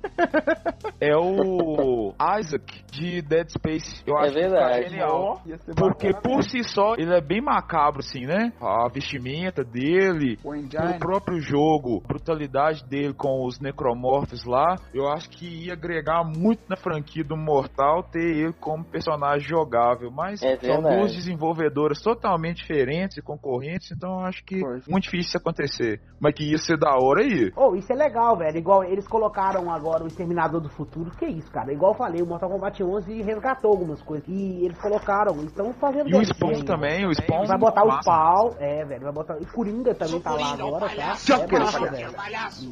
É 1.00 1.16
o 1.16 2.12
Isaac 2.40 2.84
de 2.90 3.22
Dead 3.22 3.48
Space. 3.50 4.02
Eu 4.06 4.16
É 4.18 4.22
acho 4.24 4.34
que 4.34 4.40
verdade. 4.40 4.74
fica 4.78 4.88
genial. 4.90 5.42
Porque 5.76 6.12
bacana. 6.12 6.22
por 6.22 6.42
si 6.44 6.62
só 6.64 6.94
ele 6.96 7.12
é 7.14 7.20
bem 7.20 7.40
macabro, 7.40 8.00
assim, 8.00 8.24
né? 8.26 8.52
A 8.60 8.88
vestimenta 8.88 9.62
dele, 9.64 10.38
O 10.44 10.54
o 10.54 10.98
próprio 10.98 11.40
jogo, 11.40 12.00
a 12.04 12.08
brutalidade 12.08 12.84
dele 12.84 13.12
com 13.12 13.44
os 13.44 13.58
necromorphs 13.60 14.44
lá, 14.44 14.76
eu 14.92 15.08
acho 15.08 15.28
que 15.30 15.66
ia 15.66 15.72
agregar 15.72 16.22
muito 16.24 16.62
na 16.68 16.76
franquia 16.76 17.24
do 17.24 17.36
Mortal 17.36 18.02
ter 18.04 18.20
ele 18.36 18.52
como 18.54 18.84
personagem 18.84 19.46
jogável. 19.48 20.10
Mas 20.10 20.42
É 20.42 20.56
são 20.58 20.82
duas 20.82 21.14
desenvolvedoras 21.14 22.00
totalmente 22.00 22.58
diferentes 22.58 23.16
e 23.16 23.22
concorrentes, 23.22 23.90
então 23.90 24.20
eu 24.20 24.26
acho 24.26 24.44
que 24.44 24.60
Pois. 24.60 24.86
muito 24.86 25.04
difícil 25.04 25.24
isso 25.28 25.38
acontecer. 25.38 26.00
Mas 26.20 26.34
que 26.34 26.44
ia 26.50 26.58
ser 26.58 26.78
da 26.78 26.90
hora 26.96 27.22
aí. 27.22 27.50
Oh, 27.56 27.74
isso 27.74 27.92
é 27.92 27.96
legal, 27.96 28.13
velho. 28.36 28.58
Igual 28.58 28.84
eles 28.84 29.06
colocaram 29.06 29.70
agora 29.70 30.04
o 30.04 30.06
Exterminador 30.06 30.60
do 30.60 30.68
Futuro. 30.68 31.10
Que 31.12 31.26
isso, 31.26 31.50
cara? 31.50 31.72
Igual 31.72 31.92
eu 31.92 31.98
falei, 31.98 32.22
o 32.22 32.26
Mortal 32.26 32.50
Kombat 32.50 32.82
11 32.82 33.22
resgatou 33.22 33.70
algumas 33.72 34.00
coisas. 34.02 34.26
E 34.28 34.64
eles 34.64 34.78
colocaram, 34.80 35.34
estão 35.44 35.72
fazendo 35.74 36.08
E 36.08 36.14
o 36.16 36.24
Spawn 36.24 36.50
ainda. 36.50 36.64
também, 36.64 37.06
o 37.06 37.12
Spawn 37.14 37.46
Vai 37.46 37.58
botar 37.58 37.84
o 37.84 37.88
massa. 37.88 38.02
Spawn, 38.02 38.50
é, 38.58 38.84
velho. 38.84 39.02
Vai 39.02 39.12
botar. 39.12 39.36
E 39.40 39.46
Coringa 39.46 39.94
também 39.94 40.20
tá 40.20 40.32
lá 40.34 40.52
agora, 40.52 40.88
tá? 40.88 41.02
É 41.02 41.58
massa, 41.58 41.80
velho. 41.90 42.10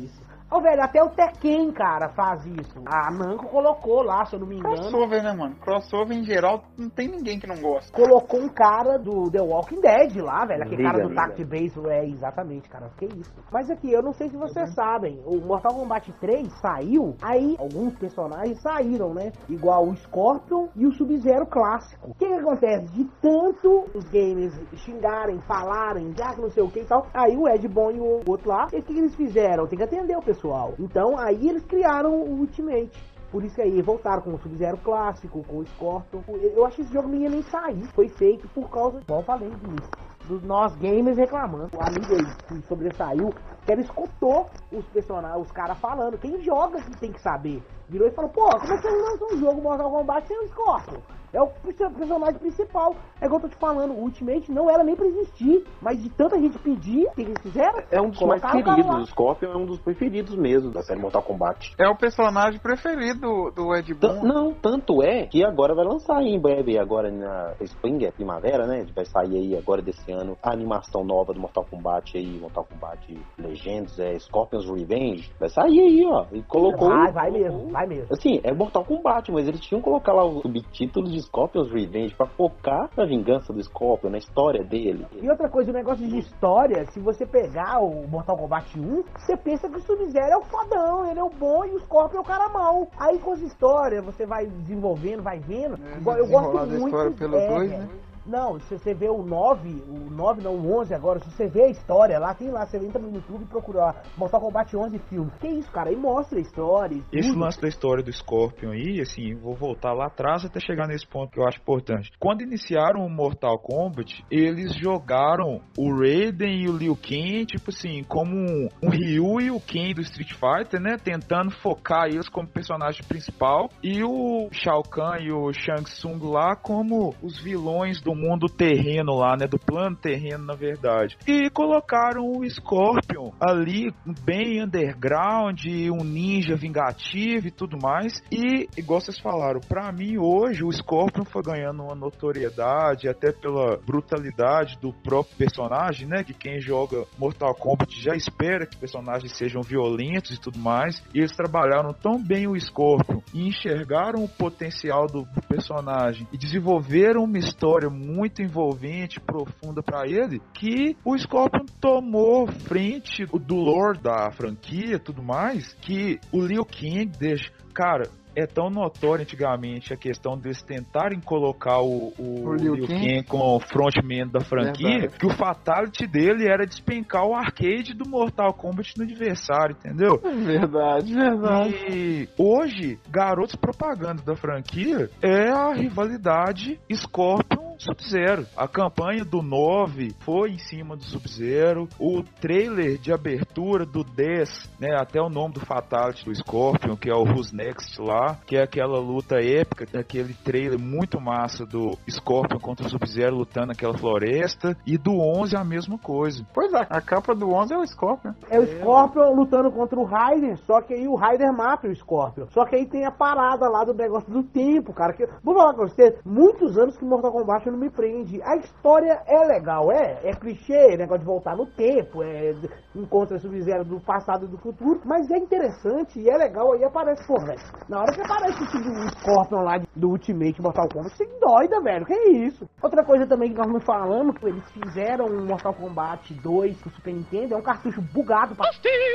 Isso. 0.04 0.21
Ô, 0.52 0.60
velho, 0.60 0.82
até 0.82 1.02
o 1.02 1.08
Tekken, 1.08 1.72
cara, 1.72 2.10
faz 2.10 2.44
isso. 2.44 2.78
A 2.84 3.10
Namco 3.10 3.48
colocou 3.48 4.02
lá, 4.02 4.22
se 4.26 4.36
eu 4.36 4.40
não 4.40 4.46
me 4.46 4.58
engano. 4.58 4.76
Crossover, 4.76 5.22
né, 5.22 5.32
mano? 5.32 5.56
Crossover 5.56 6.14
em 6.14 6.24
geral, 6.24 6.64
não 6.76 6.90
tem 6.90 7.08
ninguém 7.08 7.40
que 7.40 7.46
não 7.46 7.58
gosta. 7.58 7.90
Colocou 7.90 8.38
um 8.38 8.50
cara 8.50 8.98
do 8.98 9.30
The 9.30 9.40
Walking 9.40 9.80
Dead 9.80 10.16
lá, 10.16 10.44
velho. 10.44 10.62
Aquele 10.62 10.82
Liga, 10.82 10.90
cara 10.92 11.08
do. 11.08 11.14
Tact 11.14 11.44
Base. 11.46 11.72
É, 11.88 12.06
exatamente, 12.06 12.68
cara. 12.68 12.90
Que 12.98 13.06
isso. 13.06 13.32
Mas 13.50 13.70
aqui, 13.70 13.90
eu 13.90 14.02
não 14.02 14.12
sei 14.12 14.28
se 14.28 14.36
vocês 14.36 14.74
sabem. 14.74 15.22
O 15.24 15.38
Mortal 15.38 15.72
Kombat 15.72 16.12
3 16.20 16.52
saiu, 16.60 17.16
aí 17.22 17.56
alguns 17.58 17.96
personagens 17.96 18.60
saíram, 18.60 19.14
né? 19.14 19.32
Igual 19.48 19.88
o 19.88 19.96
Scorpion 19.96 20.68
e 20.76 20.86
o 20.86 20.92
Sub-Zero 20.92 21.46
clássico. 21.46 22.10
O 22.10 22.14
que, 22.14 22.26
que 22.26 22.34
acontece? 22.34 22.92
De 22.92 23.04
tanto 23.22 23.86
os 23.94 24.04
games 24.10 24.52
xingarem, 24.84 25.40
falarem, 25.48 26.12
já 26.14 26.34
que 26.34 26.42
não 26.42 26.50
sei 26.50 26.62
o 26.62 26.70
que 26.70 26.80
e 26.80 26.84
tal. 26.84 27.06
Aí 27.14 27.34
o 27.38 27.48
Ed 27.48 27.66
Boon 27.68 27.92
e 27.92 28.00
o 28.00 28.20
outro 28.28 28.50
lá, 28.50 28.66
o 28.66 28.68
que, 28.68 28.82
que 28.82 28.98
eles 28.98 29.16
fizeram? 29.16 29.66
Tem 29.66 29.78
que 29.78 29.84
atender 29.84 30.14
o 30.14 30.20
pessoal. 30.20 30.41
Então 30.78 31.18
aí 31.18 31.48
eles 31.48 31.64
criaram 31.64 32.14
o 32.14 32.40
Ultimate. 32.40 33.12
Por 33.30 33.42
isso 33.44 33.60
aí 33.62 33.80
voltaram 33.80 34.20
com 34.20 34.34
o 34.34 34.38
Sub-Zero 34.38 34.76
clássico, 34.78 35.42
com 35.44 35.58
o 35.58 35.66
Scorpion. 35.66 36.20
Eu 36.54 36.66
acho 36.66 36.76
que 36.76 36.82
esse 36.82 36.92
jogo 36.92 37.08
não 37.08 37.16
ia 37.16 37.30
nem 37.30 37.42
sair. 37.42 37.82
Foi 37.94 38.08
feito 38.08 38.46
por 38.48 38.68
causa, 38.68 39.00
igual 39.00 39.20
eu 39.20 39.24
falei 39.24 39.48
disso, 39.48 39.90
dos 40.28 40.42
nós 40.42 40.76
gamers 40.76 41.16
reclamando. 41.16 41.70
O 41.74 41.82
amigo 41.82 42.14
aí 42.14 42.26
que 42.46 42.66
sobressaiu, 42.66 43.32
que 43.64 43.72
ele 43.72 43.80
escutou 43.80 44.50
os 44.70 44.84
personagens, 44.86 45.46
os 45.46 45.50
caras 45.50 45.78
falando. 45.78 46.18
Quem 46.18 46.42
joga 46.42 46.82
que 46.82 46.96
tem 46.98 47.10
que 47.10 47.20
saber. 47.22 47.62
Virou 47.88 48.06
e 48.06 48.10
falou, 48.10 48.30
pô, 48.30 48.50
como 48.50 48.72
é 48.72 48.76
que 48.76 48.82
vocês 48.82 49.02
lançam 49.02 49.28
um 49.28 49.38
jogo 49.38 49.62
Mortal 49.62 49.90
Kombat 49.90 50.28
sem 50.28 50.38
o 50.38 50.48
Scorpion? 50.48 51.00
É 51.32 51.40
o 51.40 51.46
perso- 51.46 51.90
personagem 51.96 52.38
principal. 52.38 52.94
É 53.20 53.26
igual 53.26 53.40
eu 53.40 53.48
tô 53.48 53.54
te 53.54 53.56
falando, 53.58 53.92
o 53.92 54.02
Ultimate 54.02 54.50
não 54.52 54.68
era 54.68 54.84
nem 54.84 54.94
pra 54.94 55.06
existir. 55.06 55.64
Mas 55.80 56.02
de 56.02 56.10
tanta 56.10 56.38
gente 56.38 56.58
pedir, 56.58 57.06
o 57.06 57.12
que 57.12 57.22
eles 57.22 57.40
fizeram? 57.42 57.82
É 57.90 58.00
um 58.00 58.10
dos 58.10 58.20
mais 58.20 58.42
queridos. 58.44 59.02
O 59.02 59.06
Scorpion 59.06 59.52
é 59.52 59.56
um 59.56 59.64
dos 59.64 59.78
preferidos 59.80 60.34
mesmo 60.36 60.70
da 60.70 60.82
série 60.82 61.00
Mortal 61.00 61.22
Kombat. 61.22 61.74
É 61.78 61.88
o 61.88 61.96
personagem 61.96 62.60
preferido 62.60 63.50
do, 63.54 63.74
Ed 63.74 63.94
Boon. 63.94 64.22
não, 64.22 64.52
tanto 64.52 65.02
é 65.02 65.26
que 65.26 65.44
agora 65.44 65.74
vai 65.74 65.84
lançar 65.84 66.18
aí 66.18 66.34
em 66.34 66.40
breve, 66.40 66.78
agora 66.78 67.10
na 67.10 67.54
Spring, 67.62 68.04
é 68.04 68.10
primavera, 68.10 68.66
né? 68.66 68.84
Vai 68.94 69.04
sair 69.06 69.36
aí 69.36 69.56
agora 69.56 69.80
desse 69.80 70.10
ano 70.12 70.36
a 70.42 70.52
animação 70.52 71.04
nova 71.04 71.32
do 71.32 71.40
Mortal 71.40 71.64
Kombat 71.70 72.16
aí, 72.18 72.38
Mortal 72.38 72.64
Kombat 72.64 73.18
Legends, 73.38 73.98
é 73.98 74.18
Scorpion's 74.18 74.68
Revenge. 74.68 75.30
Vai 75.38 75.48
sair 75.48 75.80
aí, 75.80 76.04
ó. 76.06 76.26
E 76.32 76.42
colocou. 76.42 76.88
Vai, 76.88 77.12
vai 77.12 77.30
mesmo, 77.30 77.70
vai 77.70 77.86
mesmo. 77.86 78.08
Assim, 78.12 78.40
é 78.44 78.52
Mortal 78.52 78.84
Kombat, 78.84 79.30
mas 79.32 79.48
eles 79.48 79.60
tinham 79.60 79.80
que 79.80 79.84
colocar 79.84 80.12
lá 80.12 80.24
o 80.24 80.42
subtítulo 80.42 81.08
de 81.08 81.21
Scorpion's 81.22 81.70
Revenge 81.70 82.14
pra 82.14 82.26
focar 82.26 82.90
na 82.96 83.04
vingança 83.04 83.52
do 83.52 83.62
Scorpion, 83.62 84.10
na 84.10 84.18
história 84.18 84.64
dele. 84.64 85.06
E 85.20 85.28
outra 85.28 85.48
coisa, 85.48 85.70
o 85.70 85.74
negócio 85.74 86.06
de 86.06 86.18
história, 86.18 86.84
se 86.86 87.00
você 87.00 87.24
pegar 87.26 87.80
o 87.80 88.06
Mortal 88.08 88.36
Kombat 88.36 88.78
1, 88.78 89.02
você 89.16 89.36
pensa 89.36 89.68
que 89.68 89.76
o 89.76 89.80
Sub-Zero 89.80 90.32
é 90.32 90.36
o 90.36 90.42
fodão, 90.42 91.10
ele 91.10 91.18
é 91.18 91.24
o 91.24 91.30
bom 91.30 91.64
e 91.64 91.74
o 91.74 91.80
Scorpion 91.80 92.18
é 92.18 92.20
o 92.20 92.24
cara 92.24 92.48
mau. 92.48 92.88
Aí 92.98 93.18
com 93.18 93.32
as 93.32 93.40
histórias, 93.40 94.04
você 94.04 94.26
vai 94.26 94.46
desenvolvendo, 94.46 95.22
vai 95.22 95.38
vendo. 95.38 95.74
É, 95.74 96.20
eu 96.20 96.26
gosto 96.28 96.66
muito. 96.66 96.86
história 96.86 97.12
pelo 97.12 97.36
é, 97.36 97.48
dois, 97.48 97.70
né? 97.70 97.88
Não, 98.26 98.58
se 98.60 98.78
você 98.78 98.94
vê 98.94 99.08
o 99.08 99.22
9, 99.22 99.68
o 99.88 100.10
9 100.10 100.42
não, 100.42 100.54
o 100.54 100.78
11 100.80 100.94
agora, 100.94 101.20
se 101.20 101.30
você 101.30 101.48
vê 101.48 101.64
a 101.64 101.70
história 101.70 102.18
lá, 102.18 102.34
tem 102.34 102.50
lá, 102.50 102.64
você 102.64 102.78
entra 102.78 103.00
no 103.00 103.12
YouTube 103.14 103.42
e 103.42 103.46
procura 103.46 103.78
lá, 103.78 104.02
Mortal 104.16 104.40
Kombat 104.40 104.76
11 104.76 104.98
filme. 105.08 105.30
Que 105.40 105.48
isso, 105.48 105.70
cara? 105.70 105.90
Aí 105.90 105.96
mostra 105.96 106.38
a 106.38 106.42
história. 106.42 107.02
Esse 107.12 107.30
tudo. 107.30 107.40
lance 107.40 107.60
da 107.60 107.68
história 107.68 108.02
do 108.02 108.12
Scorpion 108.12 108.70
aí, 108.70 109.00
assim, 109.00 109.34
vou 109.34 109.54
voltar 109.54 109.92
lá 109.92 110.06
atrás 110.06 110.44
até 110.44 110.60
chegar 110.60 110.86
nesse 110.86 111.06
ponto 111.06 111.32
que 111.32 111.40
eu 111.40 111.46
acho 111.46 111.58
importante. 111.58 112.10
Quando 112.18 112.42
iniciaram 112.42 113.04
o 113.04 113.10
Mortal 113.10 113.58
Kombat, 113.58 114.24
eles 114.30 114.74
jogaram 114.74 115.60
o 115.76 115.92
Raiden 115.92 116.62
e 116.62 116.68
o 116.68 116.76
Liu 116.76 116.96
Kang, 116.96 117.44
tipo 117.46 117.70
assim, 117.70 118.02
como 118.04 118.34
um, 118.34 118.68
um 118.82 118.88
Ryu 118.88 119.40
e 119.40 119.50
o 119.50 119.60
Ken 119.60 119.92
do 119.94 120.00
Street 120.02 120.32
Fighter, 120.32 120.80
né? 120.80 120.96
Tentando 121.02 121.50
focar 121.50 122.06
eles 122.06 122.28
como 122.28 122.46
personagem 122.46 123.02
principal. 123.06 123.68
E 123.82 124.02
o 124.04 124.48
Shao 124.52 124.82
Kahn 124.82 125.18
e 125.20 125.32
o 125.32 125.52
Shang 125.52 125.84
Tsung 125.84 126.18
lá 126.30 126.54
como 126.56 127.14
os 127.22 127.42
vilões 127.42 128.00
do 128.00 128.11
mundo 128.14 128.46
terreno 128.46 129.14
lá, 129.14 129.36
né? 129.36 129.46
Do 129.46 129.58
plano 129.58 129.96
terreno, 129.96 130.44
na 130.44 130.54
verdade. 130.54 131.16
E 131.26 131.50
colocaram 131.50 132.22
o 132.24 132.48
Scorpion 132.48 133.30
ali, 133.40 133.92
bem 134.24 134.62
underground, 134.62 135.60
um 135.90 136.04
ninja 136.04 136.56
vingativo 136.56 137.46
e 137.46 137.50
tudo 137.50 137.76
mais. 137.80 138.22
E, 138.30 138.68
igual 138.76 139.00
vocês 139.00 139.18
falaram, 139.18 139.60
pra 139.60 139.92
mim 139.92 140.18
hoje 140.18 140.64
o 140.64 140.72
Scorpion 140.72 141.24
foi 141.24 141.42
ganhando 141.42 141.82
uma 141.82 141.94
notoriedade, 141.94 143.08
até 143.08 143.32
pela 143.32 143.78
brutalidade 143.78 144.78
do 144.80 144.92
próprio 144.92 145.36
personagem, 145.36 146.06
né? 146.06 146.22
Que 146.24 146.34
quem 146.34 146.60
joga 146.60 147.04
Mortal 147.18 147.54
Kombat 147.54 148.00
já 148.00 148.14
espera 148.14 148.66
que 148.66 148.76
personagens 148.76 149.36
sejam 149.36 149.62
violentos 149.62 150.32
e 150.32 150.40
tudo 150.40 150.58
mais. 150.58 151.02
E 151.14 151.18
eles 151.18 151.36
trabalharam 151.36 151.92
tão 151.92 152.22
bem 152.22 152.46
o 152.46 152.58
Scorpion 152.58 153.20
e 153.34 153.48
enxergaram 153.48 154.24
o 154.24 154.28
potencial 154.28 155.06
do, 155.06 155.22
do 155.22 155.42
personagem 155.48 156.26
e 156.32 156.38
desenvolveram 156.38 157.24
uma 157.24 157.38
história 157.38 157.88
muito 158.02 158.42
envolvente, 158.42 159.20
profunda 159.20 159.82
pra 159.82 160.06
ele, 160.06 160.40
que 160.54 160.96
o 161.04 161.16
Scorpion 161.16 161.64
tomou 161.80 162.46
frente 162.46 163.24
do 163.24 163.56
lore 163.56 163.98
da 163.98 164.30
franquia 164.32 164.96
e 164.96 164.98
tudo 164.98 165.22
mais, 165.22 165.72
que 165.74 166.18
o 166.32 166.40
Liu 166.40 166.64
Kang 166.64 167.06
deixa. 167.18 167.50
Cara, 167.74 168.10
é 168.34 168.46
tão 168.46 168.70
notório 168.70 169.22
antigamente 169.22 169.92
a 169.92 169.96
questão 169.96 170.38
deles 170.38 170.62
tentarem 170.62 171.20
colocar 171.20 171.80
o, 171.80 172.12
o, 172.18 172.48
O 172.48 172.54
Liu 172.54 172.74
Liu 172.74 172.86
Kang. 172.86 173.00
Kang 173.00 173.24
como 173.24 173.60
frontman 173.60 174.26
da 174.28 174.40
franquia, 174.40 174.88
Verdade. 175.00 175.18
que 175.18 175.26
o 175.26 175.36
fatality 175.36 176.06
dele 176.06 176.48
era 176.48 176.66
despencar 176.66 177.26
o 177.26 177.34
arcade 177.34 177.94
do 177.94 178.08
Mortal 178.08 178.52
Kombat 178.54 178.94
no 178.96 179.04
adversário, 179.04 179.76
entendeu? 179.78 180.18
Verdade, 180.18 181.14
verdade. 181.14 181.74
E 181.90 182.28
hoje, 182.38 182.98
garotos 183.10 183.54
propaganda 183.54 184.22
da 184.22 184.34
franquia 184.34 185.10
é 185.22 185.50
a 185.50 185.72
rivalidade 185.74 186.80
Scorpion 186.92 187.61
Sub-Zero. 187.78 188.46
A 188.56 188.68
campanha 188.68 189.24
do 189.24 189.42
9 189.42 190.14
foi 190.20 190.50
em 190.50 190.58
cima 190.58 190.96
do 190.96 191.04
Sub-Zero. 191.04 191.88
O 191.98 192.22
trailer 192.22 192.98
de 192.98 193.12
abertura 193.12 193.84
do 193.84 194.04
10, 194.04 194.70
né, 194.80 194.96
até 194.96 195.20
o 195.20 195.28
nome 195.28 195.54
do 195.54 195.60
Fatality 195.60 196.24
do 196.24 196.34
Scorpion, 196.34 196.96
que 196.96 197.10
é 197.10 197.14
o 197.14 197.22
Who's 197.22 197.52
Next 197.52 198.00
lá, 198.00 198.38
que 198.46 198.56
é 198.56 198.62
aquela 198.62 198.98
luta 198.98 199.36
épica, 199.36 199.86
aquele 199.98 200.34
trailer 200.34 200.78
muito 200.78 201.20
massa 201.20 201.64
do 201.64 201.96
Scorpion 202.08 202.58
contra 202.58 202.86
o 202.86 202.90
Sub-Zero 202.90 203.36
lutando 203.36 203.68
naquela 203.68 203.96
floresta. 203.96 204.76
E 204.86 204.96
do 204.96 205.12
11 205.12 205.56
a 205.56 205.64
mesma 205.64 205.98
coisa. 205.98 206.46
Pois 206.54 206.72
é, 206.72 206.86
a 206.88 207.00
capa 207.00 207.34
do 207.34 207.50
11 207.50 207.74
é 207.74 207.78
o 207.78 207.86
Scorpion. 207.86 208.32
É 208.50 208.58
o 208.58 208.66
Scorpion 208.66 209.34
lutando 209.34 209.70
contra 209.70 209.98
o 209.98 210.04
Raider, 210.04 210.56
só 210.58 210.80
que 210.80 210.94
aí 210.94 211.08
o 211.08 211.14
Raider 211.14 211.52
mata 211.52 211.88
o 211.88 211.94
Scorpion. 211.94 212.46
Só 212.50 212.64
que 212.64 212.76
aí 212.76 212.86
tem 212.86 213.04
a 213.04 213.10
parada 213.10 213.68
lá 213.68 213.84
do 213.84 213.94
negócio 213.94 214.30
do 214.30 214.42
tempo, 214.42 214.92
cara. 214.92 215.12
Que, 215.12 215.26
vou 215.42 215.54
falar 215.54 215.74
com 215.74 215.86
você, 215.86 216.18
muitos 216.24 216.78
anos 216.78 216.96
que 216.96 217.04
Mortal 217.04 217.32
Kombat 217.32 217.61
Kombat 217.62 217.70
não 217.70 217.78
me 217.78 217.90
prende. 217.90 218.42
A 218.42 218.56
história 218.56 219.22
é 219.26 219.38
legal, 219.46 219.90
é, 219.92 220.18
é 220.24 220.32
clichê, 220.32 220.96
negócio 220.96 221.20
de 221.20 221.24
voltar 221.26 221.56
no 221.56 221.66
tempo, 221.66 222.22
é 222.22 222.54
encontra 222.94 223.38
Sub-Zero 223.38 223.84
do 223.84 224.00
passado 224.00 224.44
e 224.44 224.48
do 224.48 224.58
futuro, 224.58 225.00
mas 225.04 225.30
é 225.30 225.38
interessante 225.38 226.20
e 226.20 226.28
é 226.28 226.36
legal. 226.36 226.72
Aí 226.72 226.84
aparece, 226.84 227.26
pô, 227.26 227.38
velho, 227.40 227.58
na 227.88 228.00
hora 228.00 228.12
que 228.12 228.20
aparece 228.20 228.62
esse 228.64 228.78
do 228.78 229.18
Scorpion 229.20 229.62
lá 229.62 229.80
do 229.96 230.10
Ultimate 230.10 230.60
Mortal 230.60 230.88
Kombat, 230.88 231.16
você 231.16 231.26
doida, 231.40 231.80
velho, 231.80 232.04
que 232.06 232.14
isso? 232.14 232.68
Outra 232.82 233.04
coisa 233.04 233.26
também 233.26 233.50
que 233.50 233.56
nós 233.56 233.66
estamos 233.66 233.84
falando, 233.84 234.32
que 234.34 234.46
eles 234.46 234.64
fizeram 234.72 235.26
um 235.26 235.46
Mortal 235.46 235.74
Kombat 235.74 236.34
2 236.34 236.76
pro 236.80 236.90
Super 236.90 237.14
Nintendo, 237.14 237.54
é 237.54 237.56
um 237.56 237.62
cartucho 237.62 238.00
bugado 238.12 238.54
pra... 238.54 238.70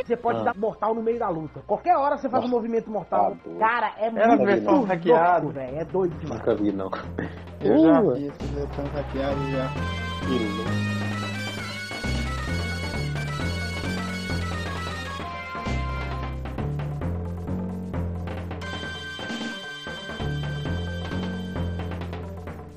Você 0.06 0.16
pode 0.16 0.40
Ah. 0.40 0.44
dar 0.46 0.56
mortal 0.58 0.94
no 0.96 1.02
meio 1.04 1.20
da 1.20 1.30
luta. 1.30 1.62
Qualquer 1.68 1.96
hora 1.98 2.18
você 2.18 2.30
faz 2.30 2.46
um 2.46 2.50
movimento 2.50 2.90
mortal. 2.90 3.36
Tá. 3.36 3.60
Cara, 3.60 3.92
é 3.98 4.08
Era 4.08 4.26
a 4.26 4.28
muito 4.38 4.46
versão 4.46 4.74
louco, 4.74 4.88
hackeada. 4.88 5.48
velho. 5.50 5.78
É 5.78 5.86
doido 5.86 6.16
demais. 6.18 6.40
Nunca 6.40 6.56
vi, 6.56 6.72
não. 6.72 6.90
Eu 7.60 7.78
já 7.80 8.02
Uh, 8.02 8.14
vi 8.40 8.46
essas 8.46 8.50
versões 8.52 8.92
hackeadas 8.94 9.50
já. 9.52 9.72
louco. 10.28 10.98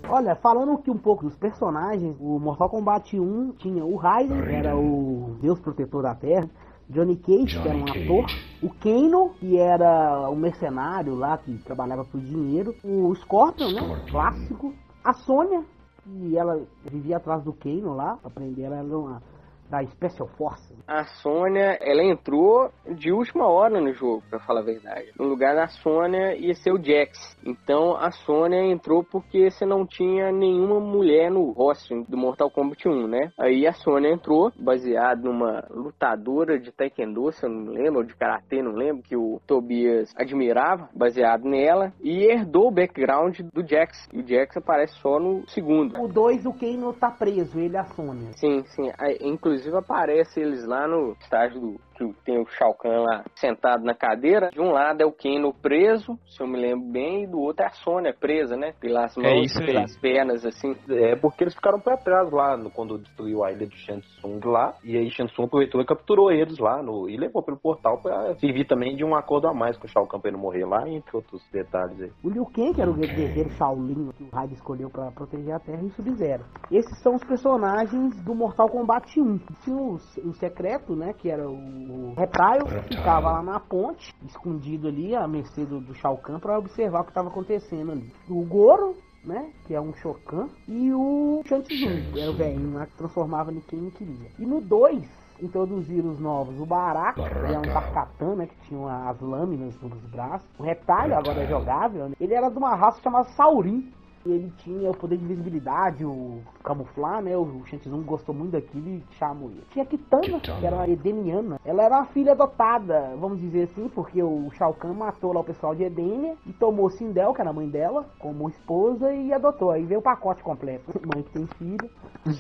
Olha, 0.09 0.35
falando 0.35 0.73
aqui 0.73 0.91
um 0.91 0.99
pouco 0.99 1.25
dos 1.25 1.37
personagens, 1.37 2.17
o 2.19 2.39
Mortal 2.41 2.69
Kombat 2.69 3.19
1 3.19 3.53
tinha 3.59 3.85
o 3.85 3.95
Raiden, 3.97 4.43
que 4.43 4.53
era 4.53 4.77
o 4.77 5.37
Deus 5.41 5.61
Protetor 5.61 6.03
da 6.03 6.15
Terra, 6.17 6.51
Johnny 6.89 7.15
Cage, 7.17 7.61
que 7.61 7.69
era 7.69 7.79
um 7.79 7.85
Johnny 7.85 8.05
ator, 8.05 8.23
Cage. 8.27 8.59
o 8.61 8.71
Kano, 8.71 9.31
que 9.39 9.57
era 9.57 10.29
um 10.29 10.35
mercenário 10.35 11.15
lá 11.15 11.39
que 11.39 11.57
trabalhava 11.59 12.05
por 12.05 12.21
dinheiro, 12.21 12.75
o 12.83 13.15
Scorpion, 13.15 13.71
né, 13.71 13.81
Scorpion. 13.83 14.11
clássico, 14.11 14.75
a 15.05 15.13
Sônia, 15.13 15.65
que 16.03 16.37
ela 16.37 16.63
vivia 16.85 17.17
atrás 17.17 17.43
do 17.43 17.53
Kano 17.53 17.95
lá, 17.95 18.17
pra 18.17 18.31
prender 18.31 18.67
ela, 18.67 18.77
ela 18.77 18.99
uma 18.99 19.23
da 19.71 19.83
Special 19.85 20.29
Force. 20.37 20.75
A 20.87 21.05
Sônia, 21.05 21.79
ela 21.81 22.03
entrou 22.03 22.71
de 22.97 23.13
última 23.13 23.47
hora 23.47 23.81
no 23.81 23.93
jogo, 23.93 24.23
pra 24.29 24.41
falar 24.41 24.61
a 24.61 24.65
verdade. 24.65 25.13
No 25.19 25.27
lugar 25.27 25.55
da 25.55 25.69
Sônia 25.69 26.37
ia 26.37 26.55
ser 26.55 26.73
o 26.73 26.83
Jax. 26.83 27.39
Então 27.47 27.97
a 27.97 28.11
Sônia 28.11 28.61
entrou 28.61 29.05
porque 29.05 29.51
você 29.51 29.65
não 29.65 29.87
tinha 29.87 30.33
nenhuma 30.33 30.81
mulher 30.81 31.31
no 31.31 31.53
roster 31.53 32.03
do 32.09 32.17
Mortal 32.17 32.51
Kombat 32.51 32.89
1, 32.89 33.07
né? 33.07 33.33
Aí 33.39 33.67
a 33.67 33.73
Sônia 33.73 34.13
entrou, 34.13 34.53
baseado 34.59 35.25
numa 35.25 35.65
lutadora 35.71 36.59
de 36.59 36.73
Taekwondo, 36.73 37.31
se 37.33 37.45
eu 37.45 37.51
não 37.51 37.73
lembro, 37.73 38.01
ou 38.01 38.05
de 38.05 38.17
Karatê, 38.17 38.63
não 38.63 38.73
lembro, 38.73 39.03
que 39.03 39.17
o 39.17 39.41
Tobias 39.47 40.13
admirava, 40.17 40.89
baseado 40.95 41.45
nela, 41.45 41.93
e 42.03 42.25
herdou 42.25 42.69
o 42.69 42.73
background 42.73 43.39
do 43.53 43.67
Jax. 43.67 44.09
E 44.13 44.21
o 44.21 44.27
Jax 44.27 44.57
aparece 44.57 44.95
só 44.95 45.21
no 45.21 45.49
segundo. 45.49 46.01
O 46.01 46.09
2, 46.09 46.47
o 46.47 46.53
Kano 46.53 46.93
tá 46.93 47.11
preso, 47.11 47.59
ele 47.59 47.75
e 47.75 47.77
a 47.77 47.85
Sônia. 47.85 48.33
Sim, 48.35 48.65
sim. 48.65 48.91
Aí, 48.99 49.19
Inclusive 49.61 49.77
aparece 49.77 50.41
eles 50.41 50.65
lá 50.65 50.89
no 50.89 51.13
estágio 51.21 51.61
do 51.61 51.81
que 52.09 52.25
tem 52.25 52.39
o 52.39 52.47
Shao 52.47 52.75
Kahn 52.75 53.03
lá 53.03 53.25
sentado 53.35 53.85
na 53.85 53.95
cadeira. 53.95 54.51
De 54.51 54.61
um 54.61 54.73
lado 54.73 55.03
é 55.03 55.07
o 55.07 55.13
Kano 55.13 55.53
preso, 55.53 56.19
se 56.27 56.43
eu 56.43 56.47
me 56.47 56.59
lembro 56.59 56.91
bem, 56.91 57.25
e 57.25 57.27
do 57.27 57.39
outro 57.39 57.65
é 57.65 57.69
a 57.69 57.71
Sônia 57.71 58.15
presa, 58.19 58.57
né? 58.57 58.73
Pelas 58.81 59.17
mãos, 59.17 59.47
isso 59.47 59.61
aí. 59.61 59.67
pelas 59.67 59.97
pernas, 59.99 60.45
assim. 60.45 60.75
É 60.89 61.17
porque 61.17 61.45
eles 61.45 61.55
ficaram 61.55 61.81
pra 61.81 61.97
trás 61.97 62.31
lá 62.31 62.57
no, 62.57 62.71
quando 62.71 62.99
destruiu 62.99 63.45
a 63.45 63.53
ilha 63.53 63.67
de 63.67 63.77
Shansung 63.77 64.41
lá. 64.45 64.75
E 64.85 64.97
aí 64.97 65.11
Shansung 65.11 65.45
aproveitou 65.45 65.81
e 65.81 65.87
capturou 65.87 66.31
eles 66.33 66.59
lá 66.59 66.83
no, 66.83 67.09
e 67.09 67.17
levou 67.17 67.43
pelo 67.43 67.59
portal 67.59 68.01
pra 68.01 68.35
servir 68.37 68.67
também 68.67 68.97
de 68.97 69.05
um 69.05 69.15
acordo 69.15 69.49
a 69.49 69.55
mais 69.55 69.77
com 69.77 69.87
o 69.87 69.89
Shao 69.89 70.07
Kahn 70.07 70.21
pra 70.21 70.31
ele 70.31 70.41
morrer 70.41 70.65
lá, 70.65 70.89
entre 70.89 71.17
outros 71.17 71.43
detalhes 71.53 72.01
aí. 72.01 72.11
O 72.25 72.31
Liu 72.31 72.47
Kang, 72.47 72.75
que 72.75 72.81
era 72.81 72.91
o 72.91 72.95
guerreiro 72.95 73.51
Shaolin 73.51 74.11
que 74.13 74.25
o 74.25 74.29
Raiden 74.33 74.55
escolheu 74.55 74.91
pra 74.91 75.11
proteger 75.11 75.55
a 75.55 75.59
Terra, 75.59 75.83
e 75.83 75.87
o 75.87 75.91
Sub-Zero. 75.91 76.45
Esses 76.71 77.03
são 77.03 77.15
os 77.15 77.25
personagens 77.25 78.23
do 78.23 78.35
Mortal 78.35 78.69
Kombat 78.69 79.21
1. 79.21 79.39
Tinha 79.65 79.77
o, 79.77 79.95
o 79.95 80.35
secreto, 80.35 80.95
né, 80.95 81.13
que 81.13 81.31
era 81.31 81.49
o 81.49 81.90
Reptile, 82.17 82.83
que 82.83 82.97
ficava 82.97 83.33
lá 83.33 83.43
na 83.43 83.61
ponte, 83.61 84.15
escondido 84.27 84.89
ali, 84.89 85.15
à 85.15 85.27
mercê 85.27 85.65
do, 85.65 85.81
do 85.81 85.95
Shao 85.95 86.19
Kahn, 86.19 86.39
pra 86.39 86.59
observar 86.59 87.01
o 87.01 87.05
que 87.05 87.11
estava 87.11 87.29
acontecendo 87.29 87.93
ali. 87.93 88.13
O 88.29 88.45
Goro, 88.45 88.97
né, 89.25 89.51
que 89.67 89.75
é 89.75 89.81
um 89.81 89.93
Shokan, 89.95 90.49
e 90.67 90.93
o 90.93 91.43
que 91.45 92.21
era 92.21 92.31
o 92.31 92.35
velhinho 92.35 92.75
lá 92.75 92.87
que 92.87 92.97
transformava 92.97 93.53
em 93.53 93.61
quem 93.61 93.91
queria. 93.91 94.29
E 94.39 94.47
no 94.47 94.61
2, 94.61 95.05
introduziram 95.43 96.11
os 96.11 96.21
novos, 96.21 96.59
o 96.61 96.67
Baraka, 96.67 97.23
que 97.23 97.55
é 97.55 97.59
um 97.59 97.63
Tarkatan, 97.63 98.37
né, 98.37 98.47
que 98.47 98.69
tinha 98.69 99.09
as 99.09 99.21
lâminas 99.21 99.75
nos 99.81 100.03
braços. 100.07 100.49
O 100.59 100.63
Reptile, 100.63 101.15
agora 101.15 101.43
é 101.43 101.47
jogável, 101.47 102.09
né, 102.09 102.15
ele 102.21 102.35
era 102.35 102.49
de 102.49 102.59
uma 102.59 102.75
raça 102.75 103.01
chamada 103.03 103.29
Saurin. 103.31 103.93
Ele 104.25 104.53
tinha 104.59 104.91
o 104.91 104.95
poder 104.95 105.17
de 105.17 105.25
visibilidade, 105.25 106.05
o 106.05 106.43
camuflar, 106.63 107.23
né? 107.23 107.37
O 107.37 107.65
Shang 107.67 107.89
gostou 108.05 108.35
muito 108.35 108.53
daquilo 108.53 108.89
e 108.89 109.05
chamou 109.13 109.51
ele. 109.51 109.65
Tinha 109.71 109.85
a 109.85 109.89
Kitana, 109.89 110.41
que 110.41 110.67
era 110.67 110.77
uma 110.77 110.89
edeniana. 110.89 111.59
Ela 111.65 111.85
era 111.85 111.97
uma 111.97 112.07
filha 112.07 112.33
adotada, 112.33 113.15
vamos 113.19 113.41
dizer 113.41 113.65
assim, 113.65 113.89
porque 113.89 114.23
o 114.23 114.51
Shao 114.53 114.75
Kahn 114.75 114.95
matou 114.95 115.33
lá 115.33 115.41
o 115.41 115.45
pessoal 115.45 115.75
de 115.75 115.85
Edenia 115.85 116.35
e 116.47 116.53
tomou 116.53 116.91
Sindel, 116.91 117.33
que 117.33 117.41
era 117.41 117.51
a 117.51 117.53
mãe 117.53 117.69
dela, 117.69 118.07
como 118.19 118.49
esposa 118.49 119.13
e 119.13 119.33
adotou. 119.33 119.71
Aí 119.71 119.85
veio 119.85 120.01
o 120.01 120.03
pacote 120.03 120.43
completo. 120.43 120.91
Mãe 121.13 121.23
que 121.23 121.33
tem 121.33 121.47
filha. 121.59 121.91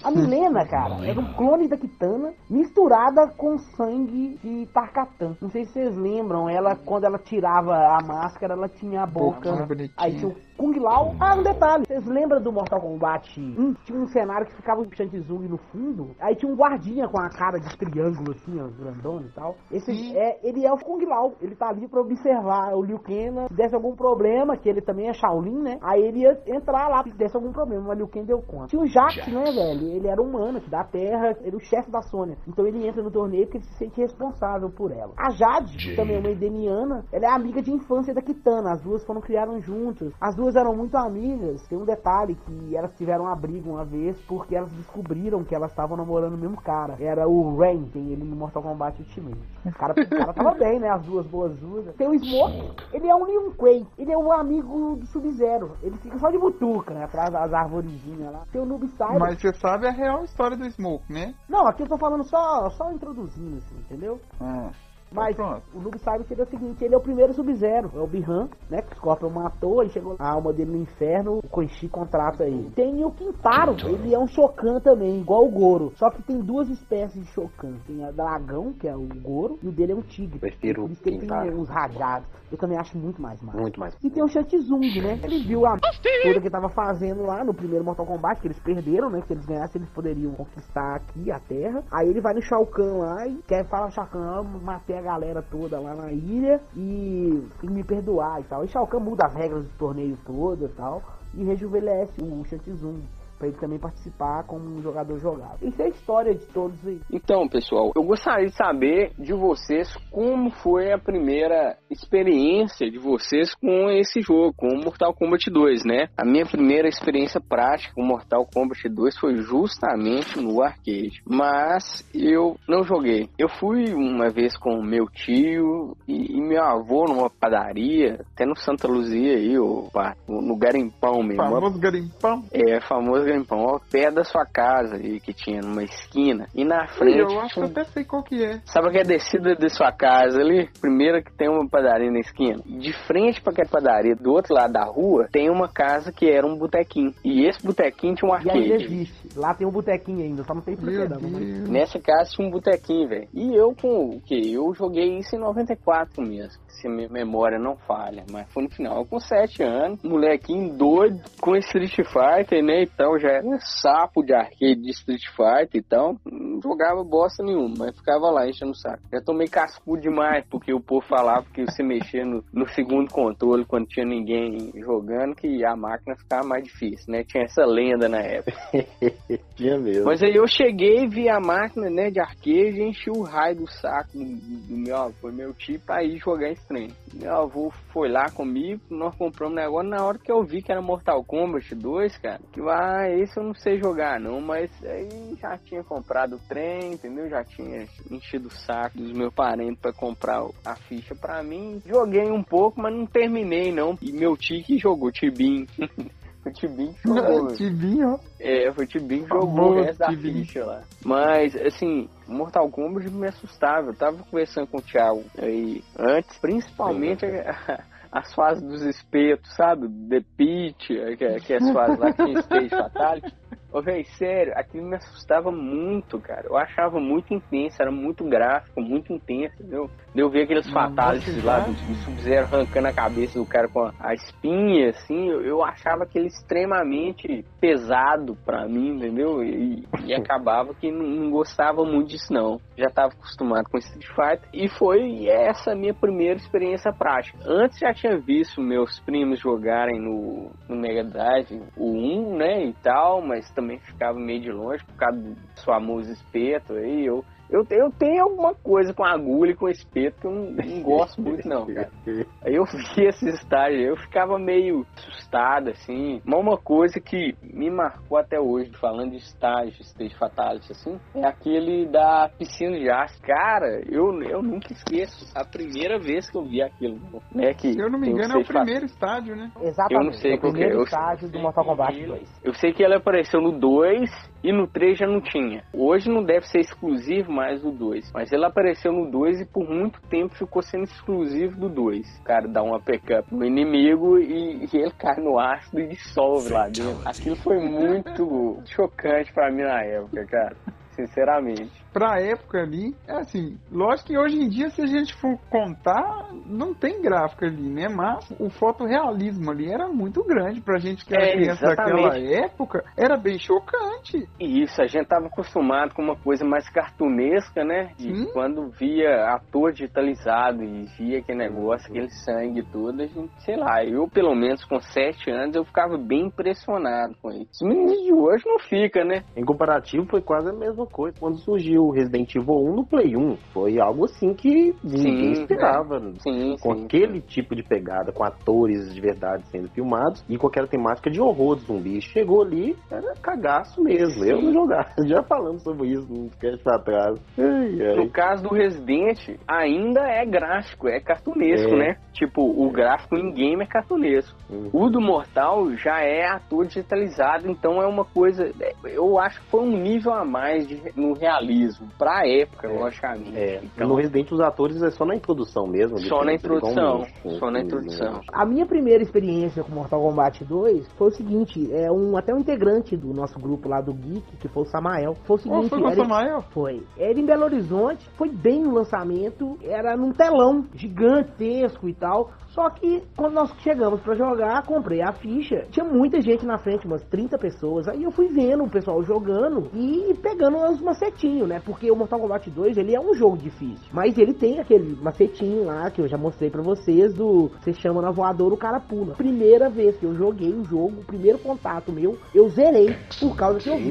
A 0.04 0.10
Milena, 0.12 0.66
cara, 0.66 1.06
era 1.06 1.18
um 1.18 1.32
clone 1.34 1.68
da 1.68 1.76
Kitana 1.76 2.32
misturada 2.48 3.28
com 3.36 3.58
sangue 3.58 4.38
de 4.42 4.66
Tarkatan. 4.66 5.36
Não 5.40 5.50
sei 5.50 5.64
se 5.64 5.72
vocês 5.72 5.96
lembram, 5.96 6.48
ela, 6.48 6.76
quando 6.76 7.04
ela 7.04 7.18
tirava 7.18 7.74
a 7.74 7.98
máscara, 8.02 8.54
ela 8.54 8.68
tinha 8.68 9.02
a 9.02 9.06
boca. 9.06 9.50
Aí 9.96 10.16
tinha 10.18 10.28
o 10.28 10.36
Kung 10.56 10.78
Lao. 10.78 11.14
Ah, 11.18 11.34
um 11.36 11.42
detalhe. 11.42 11.84
Vocês 11.86 12.04
lembram 12.06 12.40
do 12.42 12.52
Mortal 12.52 12.80
Kombat 12.80 13.40
1? 13.40 13.74
Tinha 13.84 13.98
um 13.98 14.06
cenário 14.10 14.46
que 14.46 14.54
ficava 14.54 14.80
o 14.80 14.94
Shang 14.94 15.10
no 15.48 15.58
fundo. 15.72 16.10
Aí 16.20 16.34
tinha 16.34 16.50
um 16.50 16.56
guardinha 16.56 17.08
com 17.08 17.20
a 17.20 17.28
cara 17.28 17.58
de 17.58 17.76
triângulo, 17.76 18.32
assim, 18.32 18.60
ó, 18.60 18.68
grandona 18.68 19.26
e 19.26 19.32
tal. 19.32 19.56
Esse 19.70 19.92
Sim. 19.92 20.16
é, 20.16 20.38
ele 20.42 20.64
é 20.64 20.72
o 20.72 20.78
Kung 20.78 21.04
Lao. 21.04 21.34
Ele 21.40 21.54
tá 21.54 21.68
ali 21.68 21.88
pra 21.88 22.00
observar 22.00 22.74
o 22.74 22.82
Liu 22.82 22.98
Kang. 22.98 23.48
Se 23.48 23.54
desse 23.54 23.74
algum 23.74 23.94
problema, 23.94 24.56
que 24.56 24.68
ele 24.68 24.80
também 24.80 25.08
é 25.08 25.12
Shaolin, 25.12 25.62
né? 25.62 25.78
Aí 25.82 26.02
ele 26.02 26.20
ia 26.20 26.38
entrar 26.46 26.88
lá 26.88 27.02
se 27.02 27.10
desse 27.12 27.36
algum 27.36 27.52
problema. 27.52 27.88
Mas 27.88 27.98
Liu 27.98 28.08
Kang 28.08 28.26
deu 28.26 28.42
conta. 28.42 28.68
Tinha 28.68 28.82
o 28.82 28.86
Jax, 28.86 29.26
né, 29.28 29.44
velho? 29.44 29.86
Ele 29.88 30.08
era 30.08 30.20
humano, 30.20 30.58
aqui 30.58 30.70
da 30.70 30.84
Terra. 30.84 31.36
Ele 31.42 31.54
é 31.54 31.56
o 31.56 31.60
chefe 31.60 31.90
da 31.90 32.02
Sônia. 32.02 32.36
Então 32.46 32.66
ele 32.66 32.86
entra 32.86 33.02
no 33.02 33.10
torneio 33.10 33.44
porque 33.44 33.58
ele 33.58 33.64
se 33.64 33.74
sente 33.74 34.00
responsável 34.00 34.70
por 34.70 34.90
ela. 34.92 35.12
A 35.16 35.30
Jade, 35.30 35.76
que 35.76 35.96
também 35.96 36.16
é 36.16 36.18
uma 36.18 36.30
edeniana, 36.30 37.04
ela 37.12 37.26
é 37.26 37.30
amiga 37.30 37.62
de 37.62 37.72
infância 37.72 38.14
da 38.14 38.22
Kitana. 38.22 38.72
As 38.72 38.82
duas 38.82 39.04
foram 39.04 39.20
criadas 39.20 39.64
juntas. 39.64 40.12
As 40.20 40.34
duas 40.34 40.56
eram 40.56 40.74
muito 40.74 40.96
amigas. 40.96 41.66
Tem 41.68 41.78
um 41.78 41.84
detalhe 41.84 42.34
que 42.34 42.76
elas 42.76 42.94
tiveram 42.96 43.24
uma 43.24 43.36
briga 43.36 43.68
uma 43.68 43.84
vez 43.84 43.99
porque 44.26 44.54
elas 44.54 44.70
descobriram 44.72 45.44
que 45.44 45.54
elas 45.54 45.70
estavam 45.70 45.96
namorando 45.96 46.34
o 46.34 46.38
mesmo 46.38 46.60
cara. 46.60 46.96
Era 47.00 47.28
o 47.28 47.58
Rain, 47.58 47.84
tem 47.92 48.10
ele 48.10 48.24
no 48.24 48.36
Mortal 48.36 48.62
Kombat 48.62 49.00
Ultimate. 49.00 49.38
O 49.64 49.72
cara, 49.72 49.92
o 49.92 50.08
cara 50.08 50.32
tava 50.32 50.54
bem, 50.54 50.78
né? 50.78 50.88
As 50.88 51.02
duas 51.02 51.26
boas 51.26 51.56
duas. 51.58 51.94
Tem 51.96 52.08
o 52.08 52.18
Smoke, 52.18 52.72
ele 52.92 53.08
é 53.08 53.14
um 53.14 53.26
Liu 53.26 53.54
Kuei. 53.56 53.86
Ele 53.98 54.12
é 54.12 54.16
o 54.16 54.32
amigo 54.32 54.96
do 54.96 55.06
Sub-Zero. 55.06 55.76
Ele 55.82 55.96
fica 55.98 56.18
só 56.18 56.30
de 56.30 56.38
butuca, 56.38 56.94
né? 56.94 57.04
Atrás 57.04 57.30
das 57.30 57.52
arvorezinhas 57.52 58.32
lá. 58.32 58.42
Tem 58.52 58.60
o 58.60 58.66
Noob 58.66 58.86
Saibot. 58.88 59.18
Mas 59.18 59.40
você 59.40 59.52
sabe 59.54 59.86
a 59.86 59.90
real 59.90 60.24
história 60.24 60.56
do 60.56 60.70
Smoke, 60.70 61.12
né? 61.12 61.34
Não, 61.48 61.66
aqui 61.66 61.82
eu 61.82 61.88
tô 61.88 61.98
falando 61.98 62.24
só, 62.24 62.70
só 62.70 62.90
introduzindo, 62.92 63.58
assim, 63.58 63.76
entendeu? 63.78 64.20
Ah, 64.40 64.70
Mas 65.12 65.34
pronto. 65.34 65.62
o 65.74 65.80
Noob 65.80 65.98
Saibot 65.98 66.28
seria 66.28 66.44
o 66.44 66.46
seguinte, 66.46 66.84
ele 66.84 66.94
é 66.94 66.96
o 66.96 67.00
primeiro 67.00 67.32
Sub-Zero, 67.32 67.90
é 67.94 67.98
o 67.98 68.06
Bihan, 68.06 68.48
né, 68.68 68.80
que 68.82 68.92
o 68.92 68.96
Scorpion 68.96 69.30
matou, 69.30 69.82
ele 69.82 69.90
chegou 69.90 70.16
a 70.18 70.30
alma 70.30 70.52
dele 70.52 70.70
no 70.70 70.82
inferno, 70.82 71.38
o 71.38 71.48
Koichi 71.48 71.88
contrata 71.88 72.44
ele. 72.44 72.70
Tem 72.70 73.04
o 73.04 73.10
Quintaro, 73.10 73.76
ele 73.84 74.14
é 74.14 74.18
um 74.18 74.26
Shokan 74.26 74.80
também, 74.80 75.20
igual 75.20 75.44
o 75.44 75.50
Goro, 75.50 75.92
só 75.96 76.10
que 76.10 76.22
tem 76.22 76.38
duas 76.40 76.68
espécies 76.68 77.24
de 77.24 77.32
Shokan, 77.32 77.74
tem 77.86 78.04
a 78.04 78.10
dragão, 78.10 78.72
que 78.72 78.86
é 78.86 78.94
o 78.94 79.08
Goro, 79.20 79.58
e 79.62 79.68
o 79.68 79.72
dele 79.72 79.92
é 79.92 79.96
um 79.96 80.02
tigre. 80.02 80.38
Prefiro 80.38 80.82
Por 80.82 80.90
isso 80.92 81.02
que 81.02 81.08
ele 81.08 81.18
tem 81.18 81.28
Quintaro. 81.28 81.60
uns 81.60 81.68
rajados, 81.68 82.28
eu 82.52 82.58
também 82.58 82.78
acho 82.78 82.96
muito 82.96 83.20
mais 83.20 83.40
massa. 83.40 83.58
Muito 83.58 83.80
mais. 83.80 83.96
E 84.02 84.10
tem 84.10 84.22
o 84.22 84.28
Shang-Tsung, 84.28 85.00
né? 85.00 85.18
Ele 85.22 85.38
viu 85.40 85.66
a 85.66 85.76
toda 85.78 86.40
que 86.40 86.50
tava 86.50 86.68
fazendo 86.68 87.22
lá 87.22 87.44
no 87.44 87.54
primeiro 87.54 87.84
Mortal 87.84 88.06
Kombat, 88.06 88.40
que 88.40 88.46
eles 88.48 88.58
perderam, 88.60 89.10
né? 89.10 89.20
Que 89.20 89.28
se 89.28 89.32
eles 89.34 89.46
ganhassem, 89.46 89.80
eles 89.80 89.90
poderiam 89.92 90.32
conquistar 90.32 90.96
aqui 90.96 91.30
a 91.30 91.38
Terra. 91.38 91.84
Aí 91.90 92.08
ele 92.08 92.20
vai 92.20 92.34
no 92.34 92.42
Shao 92.42 92.66
Kahn 92.66 92.98
lá 92.98 93.26
e 93.26 93.36
quer 93.46 93.64
falar, 93.66 93.90
Shao 93.90 94.06
Kahn, 94.06 94.44
matei 94.62 94.99
a 95.00 95.02
galera 95.02 95.42
toda 95.42 95.80
lá 95.80 95.94
na 95.94 96.12
ilha 96.12 96.60
e 96.76 97.48
que 97.60 97.68
me 97.68 97.82
perdoar 97.82 98.40
e 98.40 98.44
tal. 98.44 98.64
E 98.64 98.68
Shao 98.68 98.86
Kahn 98.86 99.00
muda 99.00 99.26
as 99.26 99.34
regras 99.34 99.64
do 99.64 99.70
torneio 99.78 100.16
todo 100.24 100.66
e 100.66 100.68
tal 100.68 101.02
e 101.34 101.44
rejuvenesce 101.44 102.20
o 102.20 102.44
Shang-Tsung. 102.44 103.02
Pra 103.40 103.48
ele 103.48 103.56
também 103.56 103.78
participar 103.78 104.44
como 104.44 104.66
um 104.66 104.82
jogador 104.82 105.18
jogável. 105.18 105.66
Isso 105.66 105.80
é 105.80 105.86
a 105.86 105.88
história 105.88 106.34
de 106.34 106.44
todos 106.46 106.86
aí. 106.86 107.00
Então, 107.10 107.48
pessoal, 107.48 107.90
eu 107.96 108.02
gostaria 108.02 108.46
de 108.46 108.54
saber 108.54 109.12
de 109.18 109.32
vocês 109.32 109.96
como 110.10 110.50
foi 110.50 110.92
a 110.92 110.98
primeira 110.98 111.78
experiência 111.90 112.90
de 112.90 112.98
vocês 112.98 113.54
com 113.54 113.90
esse 113.90 114.20
jogo, 114.20 114.52
com 114.54 114.68
o 114.68 114.84
Mortal 114.84 115.14
Kombat 115.14 115.50
2, 115.50 115.84
né? 115.86 116.08
A 116.18 116.24
minha 116.24 116.44
primeira 116.44 116.86
experiência 116.86 117.40
prática 117.40 117.94
com 117.94 118.04
Mortal 118.04 118.46
Kombat 118.52 118.86
2 118.86 119.18
foi 119.18 119.36
justamente 119.36 120.38
no 120.38 120.62
arcade, 120.62 121.22
mas 121.26 122.06
eu 122.14 122.56
não 122.68 122.82
joguei. 122.82 123.30
Eu 123.38 123.48
fui 123.48 123.94
uma 123.94 124.28
vez 124.28 124.54
com 124.58 124.82
meu 124.82 125.06
tio 125.06 125.96
e, 126.06 126.36
e 126.36 126.40
meu 126.42 126.62
avô 126.62 127.06
numa 127.06 127.30
padaria, 127.30 128.20
até 128.34 128.44
no 128.44 128.54
Santa 128.54 128.86
Luzia 128.86 129.36
aí, 129.36 129.58
o, 129.58 129.88
no 130.28 130.56
Garimpão 130.58 131.22
mesmo. 131.22 131.42
Famoso 131.42 131.78
garimpão. 131.78 132.44
É, 132.52 132.80
famoso 132.82 133.29
Garimpão, 133.30 133.60
ao 133.60 133.80
pé 133.80 134.10
da 134.10 134.24
sua 134.24 134.44
casa 134.44 134.96
aí, 134.96 135.20
que 135.20 135.32
tinha 135.32 135.60
numa 135.60 135.82
esquina. 135.82 136.46
E 136.54 136.64
na 136.64 136.86
frente. 136.88 137.18
Eu 137.18 137.26
acho 137.40 137.48
que 137.48 137.54
tinha 137.54 137.64
eu 137.64 137.68
um- 137.68 137.70
até 137.72 137.84
sei 137.84 138.04
qual 138.04 138.22
que 138.22 138.44
é. 138.44 138.60
Sabe 138.64 138.88
aquela 138.88 139.04
descida 139.04 139.54
de 139.54 139.68
sua 139.70 139.92
casa 139.92 140.40
ali? 140.40 140.68
Primeiro 140.80 141.22
que 141.22 141.32
tem 141.32 141.48
uma 141.48 141.68
padaria 141.68 142.10
na 142.10 142.20
esquina. 142.20 142.60
De 142.66 142.92
frente 143.06 143.40
pra 143.40 143.52
aquela 143.52 143.68
padaria, 143.68 144.14
do 144.14 144.30
outro 144.32 144.54
lado 144.54 144.72
da 144.72 144.84
rua, 144.84 145.28
tem 145.32 145.50
uma 145.50 145.68
casa 145.68 146.12
que 146.12 146.28
era 146.28 146.46
um 146.46 146.56
botequim. 146.56 147.14
E 147.24 147.46
esse 147.46 147.64
botequim 147.64 148.14
tinha 148.14 148.30
um 148.30 148.34
E 148.34 148.38
ainda 148.38 148.52
arcade. 148.52 148.84
existe. 148.84 149.28
Lá 149.38 149.54
tem 149.54 149.66
um 149.66 149.70
botequinho 149.70 150.22
ainda, 150.24 150.44
só 150.44 150.54
não 150.54 150.62
tem 150.62 150.76
fliperama. 150.76 151.20
mas-. 151.28 151.68
Nessa 151.68 151.98
casa 151.98 152.30
tinha 152.30 152.46
um 152.46 152.50
botequinho, 152.50 153.08
velho. 153.08 153.28
E 153.32 153.54
eu 153.54 153.74
com 153.74 154.16
o 154.16 154.20
quê? 154.20 154.40
Eu 154.52 154.72
joguei 154.74 155.18
isso 155.18 155.36
em 155.36 155.38
94 155.38 156.22
mesmo. 156.22 156.60
Se 156.72 156.86
a 156.86 156.90
minha 156.90 157.08
memória 157.08 157.58
não 157.58 157.76
falha. 157.76 158.24
Mas 158.30 158.50
foi 158.52 158.64
no 158.64 158.70
final. 158.70 159.04
Com 159.06 159.18
7 159.18 159.62
anos, 159.62 160.02
molequinho 160.02 160.74
doido, 160.74 161.20
com 161.40 161.56
Street 161.56 161.94
Fighter, 161.96 162.62
né? 162.62 162.82
Então 162.82 163.18
já 163.18 163.30
era 163.30 163.58
sapo 163.60 164.22
de 164.22 164.32
arcade 164.32 164.76
de 164.76 164.90
Street 164.90 165.24
Fighter 165.28 165.68
então 165.74 166.16
Não 166.24 166.60
jogava 166.62 167.02
bosta 167.02 167.42
nenhuma, 167.42 167.74
mas 167.78 167.96
ficava 167.96 168.30
lá 168.30 168.48
enchendo 168.48 168.72
o 168.72 168.76
saco. 168.76 169.02
Já 169.12 169.20
tomei 169.20 169.48
cascudo 169.48 170.02
demais, 170.02 170.44
porque 170.50 170.72
o 170.72 170.80
povo 170.80 171.06
falava 171.06 171.44
que 171.52 171.64
você 171.64 171.82
mexia 171.82 172.24
no, 172.24 172.44
no 172.52 172.68
segundo 172.68 173.10
controle 173.10 173.64
quando 173.64 173.86
tinha 173.86 174.06
ninguém 174.06 174.72
jogando, 174.76 175.34
que 175.34 175.64
a 175.64 175.76
máquina 175.76 176.16
ficava 176.16 176.46
mais 176.46 176.64
difícil, 176.64 177.12
né? 177.12 177.24
Tinha 177.24 177.44
essa 177.44 177.64
lenda 177.64 178.08
na 178.08 178.20
época. 178.20 178.56
Tinha 179.56 179.78
mesmo. 179.78 180.04
Mas 180.04 180.22
aí 180.22 180.34
eu 180.34 180.46
cheguei, 180.46 181.06
vi 181.06 181.28
a 181.28 181.40
máquina, 181.40 181.90
né, 181.90 182.10
de 182.10 182.20
arcade 182.20 182.82
enchi 182.82 183.10
o 183.10 183.22
raio 183.22 183.56
do 183.56 183.66
saco 183.70 184.10
do, 184.12 184.24
do 184.24 184.76
meu 184.76 184.96
avô, 184.96 185.30
meu 185.30 185.52
tio, 185.54 185.80
pra 185.80 186.02
ir 186.02 186.18
jogar 186.18 186.50
esse 186.50 186.59
trem. 186.68 186.90
Meu 187.12 187.34
avô 187.34 187.70
foi 187.92 188.08
lá 188.08 188.30
comigo, 188.30 188.80
nós 188.90 189.14
compramos 189.16 189.56
um 189.56 189.60
negócio, 189.60 189.88
na 189.88 190.04
hora 190.04 190.18
que 190.18 190.30
eu 190.30 190.42
vi 190.44 190.62
que 190.62 190.70
era 190.70 190.80
Mortal 190.80 191.24
Kombat 191.24 191.74
2, 191.74 192.16
cara, 192.18 192.40
que 192.52 192.60
ah, 192.68 193.08
esse 193.10 193.36
eu 193.36 193.42
não 193.44 193.54
sei 193.54 193.78
jogar 193.78 194.20
não, 194.20 194.40
mas 194.40 194.70
aí 194.84 195.36
já 195.40 195.56
tinha 195.58 195.82
comprado 195.82 196.36
o 196.36 196.40
trem, 196.48 196.92
entendeu? 196.92 197.28
Já 197.28 197.42
tinha 197.44 197.86
enchido 198.10 198.48
o 198.48 198.50
saco 198.66 198.98
dos 198.98 199.12
meus 199.12 199.32
parentes 199.34 199.80
pra 199.80 199.92
comprar 199.92 200.44
o- 200.44 200.54
a 200.64 200.76
ficha 200.76 201.14
pra 201.14 201.42
mim. 201.42 201.82
Joguei 201.84 202.30
um 202.30 202.42
pouco, 202.42 202.80
mas 202.80 202.94
não 202.94 203.06
terminei 203.06 203.72
não. 203.72 203.98
E 204.00 204.12
meu 204.12 204.36
tio 204.36 204.62
que 204.62 204.78
jogou, 204.78 205.10
Tibim. 205.10 205.66
o 206.46 206.50
Tibim 206.52 206.92
que 206.92 207.08
jogou. 207.08 207.52
Tibinho, 207.54 208.14
ó. 208.14 208.18
É, 208.38 208.72
foi 208.72 208.84
o 208.84 208.88
Tibim 208.88 209.22
que 209.22 209.28
jogou 209.28 209.72
o 209.72 209.82
resto 209.82 209.98
da 209.98 210.06
Tibim. 210.08 210.32
ficha 210.44 210.64
lá. 210.64 210.82
Mas, 211.04 211.54
assim, 211.56 212.08
Mortal 212.26 212.68
Kombat 212.70 213.10
me 213.10 213.28
assustava. 213.28 213.88
Eu 213.90 213.94
tava 213.94 214.16
conversando 214.24 214.66
com 214.66 214.78
o 214.78 214.82
Thiago 214.82 215.24
aí 215.38 215.82
antes, 215.98 216.38
principalmente 216.38 217.24
a- 217.26 217.82
as 218.12 218.34
fases 218.34 218.62
dos 218.62 218.82
espetos, 218.82 219.54
sabe? 219.54 219.86
The 220.08 220.20
Pit, 220.36 220.76
que, 221.16 221.16
que 221.40 221.52
é 221.52 221.56
as 221.58 221.70
fases 221.72 221.98
lá 221.98 222.12
que 222.12 222.24
tinha 222.24 222.40
Stage 222.40 222.68
Fatality. 222.70 223.34
Ô, 223.72 223.80
véi, 223.80 224.04
sério, 224.04 224.52
aquilo 224.56 224.86
me 224.86 224.96
assustava 224.96 225.50
muito, 225.52 226.18
cara. 226.20 226.46
Eu 226.46 226.56
achava 226.56 226.98
muito 226.98 227.32
intenso, 227.32 227.80
era 227.80 227.90
muito 227.90 228.24
gráfico, 228.24 228.80
muito 228.80 229.12
intenso, 229.12 229.54
entendeu? 229.60 229.88
De 230.12 230.20
Eu 230.20 230.28
ver 230.28 230.42
aqueles 230.42 230.66
Não, 230.66 230.72
fatalities 230.72 231.42
lá 231.42 231.60
do, 231.60 231.72
do 231.72 231.94
Sub-Zero 231.94 232.46
arrancando 232.46 232.88
a 232.88 232.92
cabeça 232.92 233.38
do 233.38 233.46
cara 233.46 233.68
com 233.68 233.84
a, 233.84 233.92
a 234.00 234.12
espinha, 234.12 234.90
assim, 234.90 235.28
eu, 235.28 235.42
eu 235.42 235.64
achava 235.64 236.02
aquele 236.02 236.26
extremamente 236.26 237.44
pesado 237.60 238.36
pra 238.44 238.66
mim, 238.66 238.96
entendeu? 238.96 239.42
E, 239.44 239.84
e 240.04 240.14
acabava 240.14 240.74
que 240.74 240.90
não, 240.90 241.06
não 241.06 241.30
gostava 241.30 241.84
muito 241.84 242.08
disso, 242.08 242.32
não. 242.32 242.60
Já 242.76 242.88
tava 242.88 243.12
acostumado 243.12 243.68
com 243.70 243.78
Street 243.78 244.06
Fighter 244.06 244.48
e 244.52 244.68
foi 244.68 245.28
essa 245.28 245.72
a 245.72 245.76
minha 245.76 245.94
primeira 245.94 246.36
experiência 246.36 246.92
prática. 246.92 247.38
Antes 247.46 247.78
já 247.78 247.92
tinha 247.94 248.18
visto 248.18 248.60
meus 248.60 248.98
primos 249.00 249.38
jogarem 249.38 250.00
no, 250.00 250.50
no 250.68 250.76
Mega 250.76 251.04
Drive 251.04 251.62
o 251.76 251.92
1, 251.92 252.36
né, 252.36 252.64
e 252.64 252.72
tal, 252.82 253.22
mas 253.22 253.50
também 253.60 253.78
ficava 253.78 254.18
meio 254.18 254.40
de 254.40 254.50
longe 254.50 254.82
por 254.84 254.94
causa 254.94 255.18
do 255.18 255.36
famoso 255.62 256.10
espeto 256.10 256.72
aí, 256.72 257.04
eu 257.04 257.24
eu, 257.50 257.66
eu 257.70 257.90
tenho 257.90 258.22
alguma 258.22 258.54
coisa 258.54 258.94
com 258.94 259.04
agulha 259.04 259.50
e 259.50 259.56
com 259.56 259.68
espeto 259.68 260.20
que 260.20 260.26
eu 260.26 260.30
não, 260.30 260.50
não 260.52 260.82
gosto 260.82 261.20
muito, 261.20 261.46
não, 261.48 261.66
cara. 261.66 261.90
Aí 262.44 262.54
eu 262.54 262.64
vi 262.64 263.06
esse 263.06 263.28
estágio, 263.28 263.80
eu 263.80 263.96
ficava 263.96 264.38
meio 264.38 264.86
assustado, 264.96 265.70
assim. 265.70 266.20
Mas 266.24 266.40
uma 266.40 266.56
coisa 266.56 267.00
que 267.00 267.34
me 267.42 267.70
marcou 267.70 268.18
até 268.18 268.38
hoje, 268.40 268.70
falando 268.80 269.10
de 269.10 269.16
estágio, 269.18 269.80
stage 269.82 270.14
fatality, 270.16 270.70
assim, 270.72 270.98
é 271.14 271.26
aquele 271.26 271.86
da 271.86 272.30
piscina 272.38 272.78
de 272.78 272.88
aço. 272.88 273.20
Cara, 273.22 273.82
eu, 273.90 274.22
eu 274.22 274.42
nunca 274.42 274.72
esqueço 274.72 275.26
a 275.34 275.44
primeira 275.44 275.98
vez 275.98 276.30
que 276.30 276.36
eu 276.36 276.44
vi 276.44 276.62
aquilo, 276.62 276.98
né? 277.34 277.52
Que 277.54 277.72
Se 277.72 277.80
eu 277.80 277.90
não 277.90 277.98
me 277.98 278.10
engano, 278.10 278.34
é 278.34 278.38
o 278.38 278.44
primeiro 278.44 278.86
estádio, 278.86 279.34
né? 279.34 279.50
Exatamente. 279.60 279.94
Eu 279.94 280.04
não 280.04 280.12
sei 280.12 280.32
é 280.32 280.36
o 280.36 280.40
que 280.40 280.46
é, 280.46 280.50
primeiro 280.50 280.78
eu- 280.78 280.84
estágio 280.84 281.28
do 281.30 281.38
Mortal 281.40 281.64
Kombat 281.64 282.06
2. 282.06 282.40
Eu 282.44 282.54
sei 282.54 282.72
que 282.72 282.84
ela 282.84 282.96
apareceu 282.96 283.40
no 283.40 283.58
2 283.58 284.10
e 284.42 284.52
no 284.52 284.66
3 284.66 284.98
já 284.98 285.06
não 285.06 285.20
tinha. 285.20 285.62
Hoje 285.74 286.08
não 286.08 286.22
deve 286.24 286.46
ser 286.46 286.60
exclusivo 286.60 287.30
mais 287.40 287.62
do 287.62 287.72
2. 287.72 288.12
Mas 288.12 288.30
ela 288.32 288.48
apareceu 288.48 288.92
no 288.92 289.10
2 289.10 289.40
e 289.40 289.46
por 289.46 289.66
muito 289.66 289.98
tempo 290.02 290.34
ficou 290.34 290.62
sendo 290.62 290.84
exclusivo 290.84 291.58
do 291.58 291.68
2. 291.70 292.20
O 292.20 292.24
cara 292.24 292.46
dá 292.46 292.62
uma 292.62 292.78
backup 292.78 293.34
no 293.34 293.46
inimigo 293.46 294.18
e, 294.18 294.66
e 294.66 294.76
ele 294.76 294.92
cai 294.98 295.16
no 295.16 295.38
ácido 295.38 295.80
e 295.80 295.88
dissolve 295.88 296.52
lá 296.52 296.66
dentro. 296.68 297.00
Aquilo 297.06 297.36
foi 297.36 297.58
muito 297.58 298.62
chocante 298.66 299.32
pra 299.32 299.50
mim 299.50 299.62
na 299.62 299.82
época, 299.82 300.26
cara. 300.26 300.56
Sinceramente. 300.90 301.79
Pra 301.92 302.20
época 302.20 302.62
ali, 302.62 302.94
é 303.06 303.16
assim, 303.20 303.58
lógico 303.70 304.08
que 304.08 304.18
hoje 304.18 304.36
em 304.36 304.48
dia, 304.48 304.70
se 304.70 304.80
a 304.82 304.86
gente 304.86 305.14
for 305.14 305.36
contar, 305.50 306.28
não 306.46 306.72
tem 306.72 307.02
gráfico 307.02 307.44
ali, 307.44 307.68
né? 307.68 307.88
Mas 307.88 308.30
o 308.38 308.48
fotorrealismo 308.48 309.50
ali 309.50 309.70
era 309.70 309.88
muito 309.88 310.22
grande 310.24 310.60
pra 310.60 310.78
gente 310.78 311.04
que 311.04 311.14
era 311.14 311.24
É, 311.26 311.32
criança 311.32 311.64
exatamente. 311.66 312.02
daquela 312.02 312.44
época, 312.44 312.84
era 312.96 313.16
bem 313.16 313.38
chocante. 313.38 314.28
E 314.38 314.62
Isso, 314.62 314.80
a 314.82 314.86
gente 314.86 315.06
tava 315.06 315.26
acostumado 315.26 315.94
com 315.94 316.02
uma 316.02 316.16
coisa 316.16 316.44
mais 316.44 316.68
cartunesca, 316.68 317.64
né? 317.64 317.92
E 317.98 318.02
Sim. 318.14 318.26
quando 318.32 318.68
via 318.70 319.32
ator 319.34 319.72
digitalizado 319.72 320.62
e 320.62 320.84
via 320.98 321.18
aquele 321.18 321.38
negócio, 321.38 321.88
aquele 321.90 322.10
sangue 322.10 322.62
todo, 322.62 323.00
a 323.02 323.06
gente, 323.06 323.32
sei 323.44 323.56
lá, 323.56 323.84
eu 323.84 324.06
pelo 324.08 324.34
menos 324.34 324.64
com 324.64 324.78
sete 324.80 325.30
anos 325.30 325.56
eu 325.56 325.64
ficava 325.64 325.96
bem 325.96 326.26
impressionado 326.26 327.14
com 327.22 327.30
isso. 327.30 327.48
Os 327.52 327.62
meninos 327.68 328.02
de 328.02 328.12
hoje 328.12 328.44
não 328.46 328.58
fica, 328.58 329.04
né? 329.04 329.24
Em 329.36 329.44
comparativo, 329.44 330.06
foi 330.06 330.20
quase 330.20 330.50
a 330.50 330.52
mesma 330.52 330.86
coisa. 330.86 331.16
Quando 331.18 331.38
surgiu 331.38 331.79
o 331.80 331.90
Resident 331.90 332.34
Evil 332.34 332.54
1 332.54 332.74
no 332.76 332.86
Play 332.86 333.16
1, 333.16 333.36
foi 333.52 333.80
algo 333.80 334.04
assim 334.04 334.34
que 334.34 334.74
ninguém 334.82 335.34
Sim, 335.34 335.42
esperava. 335.42 336.00
Sim, 336.20 336.56
Com 336.60 336.76
sim. 336.76 336.84
aquele 336.84 337.20
tipo 337.20 337.54
de 337.54 337.62
pegada, 337.62 338.12
com 338.12 338.24
atores 338.24 338.92
de 338.94 339.00
verdade 339.00 339.44
sendo 339.48 339.68
filmados 339.70 340.24
e 340.28 340.36
com 340.36 340.46
aquela 340.46 340.66
temática 340.66 341.10
de 341.10 341.20
horror 341.20 341.56
de 341.56 341.62
zumbi. 341.66 342.00
Chegou 342.00 342.42
ali, 342.42 342.76
era 342.90 343.14
cagaço 343.22 343.82
mesmo. 343.82 344.24
Eu 344.24 344.40
não 344.42 344.52
jogava. 344.52 344.88
Já 345.06 345.22
falamos 345.22 345.62
sobre 345.62 345.88
isso 345.88 346.06
no 346.12 346.30
cast 346.38 346.62
pra 346.62 346.78
trás. 346.78 347.18
Ai, 347.38 347.80
ai. 347.80 347.96
No 347.96 348.08
caso 348.10 348.42
do 348.42 348.54
Resident, 348.54 349.18
ainda 349.48 350.00
é 350.02 350.24
gráfico, 350.24 350.88
é 350.88 351.00
cartunesco, 351.00 351.72
É. 351.74 351.76
né? 351.78 351.96
Tipo, 352.12 352.42
o 352.42 352.70
gráfico 352.70 353.16
em 353.16 353.32
game 353.32 353.62
é 353.62 353.66
cartunesco. 353.66 354.36
Uhum. 354.50 354.70
O 354.72 354.90
do 354.90 355.00
Mortal 355.00 355.70
já 355.76 356.00
é 356.00 356.26
ator 356.26 356.66
digitalizado, 356.66 357.48
então 357.48 357.80
é 357.82 357.86
uma 357.86 358.04
coisa. 358.04 358.50
Eu 358.84 359.18
acho 359.18 359.40
que 359.40 359.46
foi 359.50 359.60
um 359.60 359.76
nível 359.80 360.12
a 360.12 360.24
mais 360.24 360.66
de- 360.66 360.80
no 360.96 361.12
realismo. 361.14 361.69
Pra 361.98 362.26
época, 362.26 362.68
É. 362.68 362.78
logicamente. 362.78 363.36
É, 363.36 363.60
Então, 363.62 363.88
no 363.88 363.94
Resident 363.94 364.30
os 364.32 364.40
atores 364.40 364.82
é 364.82 364.90
só 364.90 365.04
na 365.04 365.14
introdução 365.14 365.66
mesmo. 365.66 365.98
Só 366.00 366.24
na 366.24 366.34
introdução, 366.34 367.04
só 367.38 367.50
na 367.50 367.58
um- 367.58 367.62
introdução. 367.62 368.20
A 368.32 368.44
minha 368.46 368.66
primeira 368.66 369.02
experiência 369.02 369.62
com 369.62 369.72
Mortal 369.72 370.00
Kombat 370.02 370.44
2 370.44 370.86
foi 370.98 371.08
o 371.08 371.10
seguinte, 371.12 371.72
é 371.72 371.90
um 371.90 372.16
até 372.16 372.34
um 372.34 372.38
integrante 372.38 372.96
do 372.96 373.12
nosso 373.12 373.38
grupo 373.38 373.68
lá 373.68 373.80
do 373.80 373.92
Geek, 373.92 374.36
que 374.38 374.48
foi 374.48 374.62
o 374.62 374.66
Samael. 374.66 375.14
Foi 375.24 375.36
o 375.36 375.38
Ou 375.38 375.38
seguinte, 375.38 375.68
foi 375.70 375.78
com 375.80 375.84
o 375.86 375.90
era- 375.90 376.02
Samael? 376.02 376.42
Foi. 376.50 376.82
Era 376.98 377.18
em 377.18 377.24
Belo 377.26 377.44
Horizonte, 377.44 378.08
foi 378.16 378.28
bem 378.30 378.62
no 378.62 378.72
lançamento, 378.74 379.56
era 379.62 379.96
num 379.96 380.12
telão 380.12 380.64
gigantesco 380.74 381.88
e 381.88 381.94
tal. 381.94 382.30
Só 382.60 382.68
que 382.68 383.02
quando 383.16 383.32
nós 383.32 383.50
chegamos 383.62 384.02
pra 384.02 384.14
jogar, 384.14 384.62
comprei 384.66 385.00
a 385.00 385.12
ficha, 385.12 385.64
tinha 385.70 385.82
muita 385.82 386.20
gente 386.20 386.44
na 386.44 386.58
frente, 386.58 386.86
umas 386.86 387.02
30 387.04 387.38
pessoas. 387.38 387.88
Aí 387.88 388.02
eu 388.02 388.10
fui 388.10 388.28
vendo 388.28 388.64
o 388.64 388.68
pessoal 388.68 389.02
jogando 389.02 389.70
e 389.72 390.12
pegando 390.22 390.58
os 390.70 390.78
macetinhos, 390.82 391.48
né? 391.48 391.58
Porque 391.64 391.90
o 391.90 391.96
Mortal 391.96 392.20
Kombat 392.20 392.50
2, 392.50 392.76
ele 392.76 392.94
é 392.94 393.00
um 393.00 393.14
jogo 393.14 393.38
difícil. 393.38 393.88
Mas 393.94 394.18
ele 394.18 394.34
tem 394.34 394.60
aquele 394.60 394.94
macetinho 395.00 395.64
lá 395.64 395.90
que 395.90 396.02
eu 396.02 396.06
já 396.06 396.18
mostrei 396.18 396.50
pra 396.50 396.60
vocês 396.60 397.14
do 397.14 397.50
você 397.62 397.72
chama 397.72 398.02
na 398.02 398.10
voadora, 398.10 398.52
o 398.52 398.58
cara 398.58 398.78
pula. 398.78 399.14
Primeira 399.14 399.70
vez 399.70 399.96
que 399.96 400.04
eu 400.04 400.14
joguei 400.14 400.52
o 400.52 400.62
jogo, 400.62 401.00
o 401.00 401.04
primeiro 401.06 401.38
contato 401.38 401.90
meu, 401.90 402.18
eu 402.34 402.46
zerei 402.50 402.94
por 403.18 403.34
causa 403.36 403.58
que 403.58 403.70
eu 403.70 403.78
vi. 403.78 403.90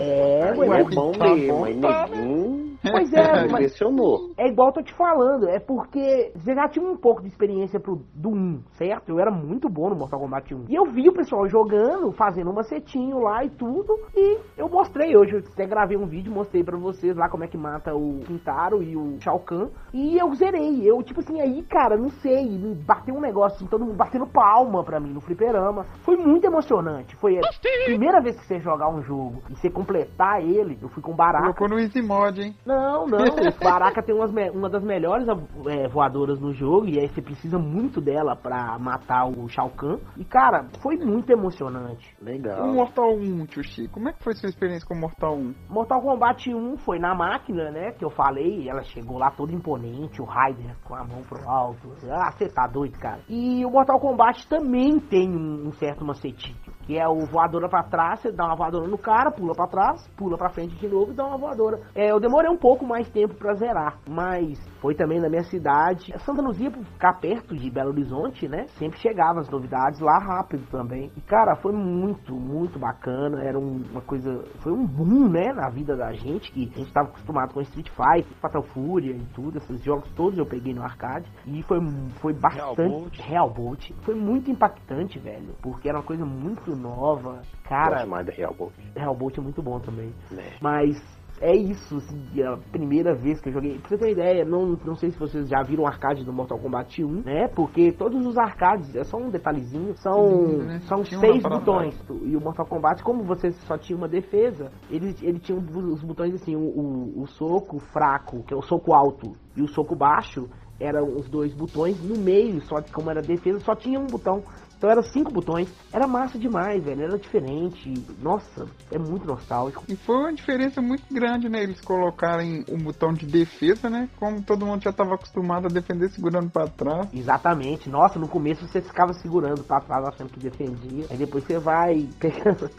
É, 0.00 0.52
Aí 0.52 0.58
ué, 0.60 0.80
é 0.82 0.84
bom 0.84 1.10
mesmo, 1.18 1.52
bom, 1.58 1.80
tá, 1.80 2.06
neguinho 2.06 2.74
Pois 2.90 3.12
é, 3.12 3.22
mas 3.32 3.52
impressionou. 3.52 4.30
é 4.36 4.48
igual 4.48 4.68
eu 4.68 4.74
tô 4.74 4.82
te 4.82 4.92
falando, 4.94 5.48
é 5.48 5.58
porque 5.58 6.32
você 6.34 6.54
já 6.54 6.68
tinha 6.68 6.84
um 6.84 6.96
pouco 6.96 7.22
de 7.22 7.28
experiência 7.28 7.80
pro, 7.80 8.02
do 8.14 8.30
1, 8.30 8.62
certo? 8.72 9.10
Eu 9.10 9.18
era 9.18 9.30
muito 9.30 9.68
bom 9.68 9.90
no 9.90 9.96
Mortal 9.96 10.20
Kombat 10.20 10.54
1. 10.54 10.64
E 10.68 10.74
eu 10.74 10.84
vi 10.86 11.08
o 11.08 11.12
pessoal 11.12 11.48
jogando, 11.48 12.12
fazendo 12.12 12.50
um 12.50 12.54
macetinho 12.54 13.20
lá 13.20 13.44
e 13.44 13.50
tudo, 13.50 13.98
e 14.14 14.38
eu 14.56 14.68
mostrei 14.68 15.16
hoje, 15.16 15.34
eu 15.34 15.38
até 15.38 15.66
gravei 15.66 15.96
um 15.96 16.06
vídeo, 16.06 16.32
mostrei 16.32 16.62
pra 16.62 16.76
vocês 16.76 17.16
lá 17.16 17.28
como 17.28 17.44
é 17.44 17.48
que 17.48 17.56
mata 17.56 17.94
o 17.94 18.20
Quintaro 18.26 18.82
e 18.82 18.96
o 18.96 19.20
Shao 19.20 19.38
Kahn, 19.40 19.68
e 19.92 20.18
eu 20.18 20.32
zerei. 20.34 20.82
Eu, 20.84 21.02
tipo 21.02 21.20
assim, 21.20 21.40
aí, 21.40 21.62
cara, 21.62 21.96
não 21.96 22.10
sei, 22.10 22.48
me 22.48 22.74
bateu 22.74 23.14
um 23.14 23.20
negócio, 23.20 23.56
assim, 23.56 23.66
todo 23.66 23.84
mundo 23.84 23.96
batendo 23.96 24.26
palma 24.26 24.82
pra 24.82 25.00
mim 25.00 25.12
no 25.12 25.20
fliperama. 25.20 25.86
Foi 26.02 26.16
muito 26.16 26.44
emocionante. 26.44 27.16
Foi 27.16 27.38
a 27.38 27.42
primeira 27.84 28.20
vez 28.20 28.38
que 28.38 28.46
você 28.46 28.58
jogar 28.60 28.88
um 28.88 29.02
jogo 29.02 29.42
e 29.50 29.56
você 29.56 29.70
completar 29.70 30.42
ele, 30.42 30.78
eu 30.80 30.88
fui 30.88 31.02
com 31.02 31.14
Baraka. 31.14 31.44
Colocou 31.44 31.68
no 31.68 31.78
Easy 31.78 32.02
Mod, 32.02 32.40
hein? 32.40 32.54
Não, 32.66 33.06
não. 33.06 33.18
Baraka 33.62 34.02
tem 34.02 34.14
umas 34.14 34.30
uma 34.52 34.68
das 34.68 34.82
melhores 34.82 35.26
é, 35.66 35.88
voadoras 35.88 36.40
no 36.40 36.52
jogo 36.52 36.86
e 36.86 36.98
aí 36.98 37.08
você 37.08 37.22
precisa 37.22 37.58
muito 37.58 37.83
dela 38.00 38.36
pra 38.36 38.78
matar 38.78 39.26
o 39.26 39.48
Shao 39.48 39.70
Kahn. 39.70 39.98
E 40.16 40.24
cara, 40.24 40.66
foi 40.80 40.96
muito 40.96 41.30
emocionante. 41.30 42.14
O 42.20 42.24
Legal. 42.24 42.66
Mortal 42.72 43.14
1, 43.14 43.46
Tio 43.46 43.64
Chico, 43.64 43.94
como 43.94 44.08
é 44.08 44.12
que 44.12 44.22
foi 44.22 44.34
sua 44.34 44.48
experiência 44.48 44.86
com 44.86 44.94
o 44.94 45.00
Mortal 45.00 45.36
1? 45.36 45.54
Mortal 45.68 46.02
Kombat 46.02 46.52
1 46.52 46.76
foi 46.78 46.98
na 46.98 47.14
máquina, 47.14 47.70
né? 47.70 47.92
Que 47.92 48.04
eu 48.04 48.10
falei, 48.10 48.68
ela 48.68 48.82
chegou 48.82 49.18
lá 49.18 49.30
toda 49.30 49.52
imponente, 49.52 50.20
o 50.20 50.24
Raider 50.24 50.76
com 50.84 50.94
a 50.94 51.04
mão 51.04 51.22
pro 51.22 51.48
alto. 51.48 51.92
Ah, 52.10 52.30
você 52.32 52.48
tá 52.48 52.66
doido, 52.66 52.98
cara. 52.98 53.20
E 53.28 53.64
o 53.64 53.70
Mortal 53.70 54.00
Kombat 54.00 54.48
também 54.48 54.98
tem 54.98 55.28
um, 55.28 55.68
um 55.68 55.72
certo 55.72 56.04
macetinho. 56.04 56.56
Que 56.86 56.98
é 56.98 57.08
o 57.08 57.24
voadora 57.26 57.68
pra 57.68 57.82
trás, 57.82 58.20
você 58.20 58.30
dá 58.32 58.44
uma 58.46 58.56
voadora 58.56 58.86
no 58.86 58.98
cara, 58.98 59.30
pula 59.30 59.54
pra 59.54 59.66
trás, 59.66 60.06
pula 60.16 60.36
pra 60.36 60.50
frente 60.50 60.74
de 60.76 60.88
novo 60.88 61.12
e 61.12 61.14
dá 61.14 61.24
uma 61.26 61.38
voadora. 61.38 61.80
É, 61.94 62.10
eu 62.10 62.20
demorei 62.20 62.50
um 62.50 62.56
pouco 62.58 62.84
mais 62.84 63.08
tempo 63.10 63.34
pra 63.34 63.54
zerar, 63.54 63.98
mas 64.08 64.58
foi 64.80 64.94
também 64.94 65.20
na 65.20 65.28
minha 65.28 65.44
cidade. 65.44 66.12
Santa 66.24 66.42
Luzia, 66.42 66.70
por 66.70 66.84
ficar 66.84 67.14
perto 67.20 67.56
de 67.56 67.70
Belo 67.70 67.90
Horizonte, 67.90 68.46
né? 68.48 68.66
Sempre 68.78 68.98
chegava 68.98 69.40
as 69.40 69.48
novidades 69.48 70.00
lá 70.00 70.18
rápido 70.18 70.66
também. 70.70 71.10
E 71.16 71.20
cara, 71.22 71.56
foi 71.56 71.72
muito, 71.72 72.34
muito 72.34 72.78
bacana. 72.78 73.42
Era 73.42 73.58
um- 73.58 73.82
uma 73.90 74.02
coisa. 74.02 74.44
Foi 74.60 74.72
um 74.72 74.86
boom, 74.86 75.28
né? 75.28 75.52
Na 75.54 75.70
vida 75.70 75.96
da 75.96 76.12
gente, 76.12 76.52
que 76.52 76.70
a 76.74 76.78
gente 76.78 76.92
tava 76.92 77.08
acostumado 77.08 77.54
com 77.54 77.60
Street 77.62 77.88
Fighter, 77.90 78.36
Fatal 78.40 78.62
Fury 78.62 79.10
e 79.12 79.26
tudo. 79.34 79.56
Esses 79.58 79.82
jogos 79.82 80.10
todos 80.14 80.38
eu 80.38 80.46
peguei 80.46 80.74
no 80.74 80.82
arcade. 80.82 81.30
E 81.46 81.62
foi, 81.62 81.78
foi 82.20 82.32
bastante. 82.34 82.74
Bolt. 82.88 83.18
Real 83.20 83.50
Bolt. 83.50 83.90
Foi 84.02 84.14
muito 84.14 84.50
impactante, 84.50 85.18
velho. 85.18 85.54
Porque 85.62 85.88
era 85.88 85.98
uma 85.98 86.04
coisa 86.04 86.24
muito 86.26 86.73
nova. 86.74 87.42
Cara, 87.64 87.96
Gosto 87.96 88.08
mais 88.08 88.26
da 88.26 88.32
Real 88.32 88.54
Bolt. 88.54 88.72
Real 88.96 89.14
Bolt 89.14 89.38
é 89.38 89.40
muito 89.40 89.62
bom 89.62 89.78
também. 89.80 90.12
Né? 90.30 90.52
Mas 90.60 91.00
é 91.40 91.54
isso, 91.54 91.96
assim, 91.96 92.42
a 92.42 92.56
primeira 92.70 93.14
vez 93.14 93.40
que 93.40 93.48
eu 93.48 93.52
joguei. 93.52 93.78
Pra 93.78 93.88
você 93.88 93.98
ter 93.98 94.04
uma 94.04 94.10
ideia, 94.10 94.44
não, 94.44 94.78
não 94.84 94.94
sei 94.94 95.10
se 95.10 95.18
vocês 95.18 95.48
já 95.48 95.62
viram 95.62 95.84
o 95.84 95.86
arcade 95.86 96.24
do 96.24 96.32
Mortal 96.32 96.58
Kombat 96.58 97.02
1, 97.02 97.22
né? 97.22 97.48
Porque 97.48 97.92
todos 97.92 98.24
os 98.24 98.38
arcades, 98.38 98.94
é 98.94 99.02
só 99.04 99.16
um 99.16 99.30
detalhezinho, 99.30 99.96
são, 99.96 100.58
né? 100.58 100.80
são 100.86 101.02
Tinha 101.02 101.20
seis 101.20 101.42
botões. 101.42 102.00
E 102.22 102.36
o 102.36 102.40
Mortal 102.40 102.66
Kombat, 102.66 103.02
como 103.02 103.24
você 103.24 103.50
só 103.50 103.76
tinha 103.76 103.96
uma 103.96 104.08
defesa, 104.08 104.70
ele, 104.88 105.14
ele 105.22 105.40
tinha 105.40 105.58
os 105.58 106.02
botões 106.02 106.34
assim, 106.34 106.54
o, 106.54 106.60
o, 106.60 107.22
o 107.22 107.26
soco 107.26 107.78
fraco, 107.78 108.44
que 108.44 108.54
é 108.54 108.56
o 108.56 108.62
soco 108.62 108.94
alto, 108.94 109.32
e 109.56 109.62
o 109.62 109.68
soco 109.68 109.96
baixo, 109.96 110.48
eram 110.78 111.16
os 111.16 111.28
dois 111.28 111.52
botões. 111.54 112.00
No 112.02 112.16
meio, 112.16 112.60
só 112.62 112.80
que 112.80 112.92
como 112.92 113.10
era 113.10 113.20
defesa, 113.20 113.58
só 113.60 113.74
tinha 113.74 113.98
um 113.98 114.06
botão. 114.06 114.42
Então 114.84 114.92
eram 114.92 115.02
cinco 115.02 115.32
botões. 115.32 115.66
Era 115.90 116.06
massa 116.06 116.38
demais, 116.38 116.84
velho. 116.84 117.04
Era 117.04 117.18
diferente. 117.18 117.90
Nossa, 118.20 118.66
é 118.92 118.98
muito 118.98 119.26
nostálgico. 119.26 119.82
E 119.88 119.96
foi 119.96 120.14
uma 120.14 120.32
diferença 120.34 120.82
muito 120.82 121.04
grande, 121.10 121.48
né? 121.48 121.62
Eles 121.62 121.80
colocarem 121.80 122.66
um 122.68 122.76
botão 122.76 123.14
de 123.14 123.24
defesa, 123.24 123.88
né? 123.88 124.10
Como 124.18 124.42
todo 124.42 124.66
mundo 124.66 124.82
já 124.82 124.90
estava 124.90 125.14
acostumado 125.14 125.68
a 125.68 125.70
defender 125.70 126.10
segurando 126.10 126.50
pra 126.50 126.66
trás. 126.66 127.08
Exatamente. 127.14 127.88
Nossa, 127.88 128.18
no 128.18 128.28
começo 128.28 128.68
você 128.68 128.82
ficava 128.82 129.14
segurando 129.14 129.64
pra 129.64 129.80
trás 129.80 130.04
achando 130.04 130.28
que 130.28 130.38
defendia. 130.38 131.06
Aí 131.10 131.16
depois 131.16 131.44
você 131.44 131.58
vai 131.58 132.06
pegando. 132.20 132.70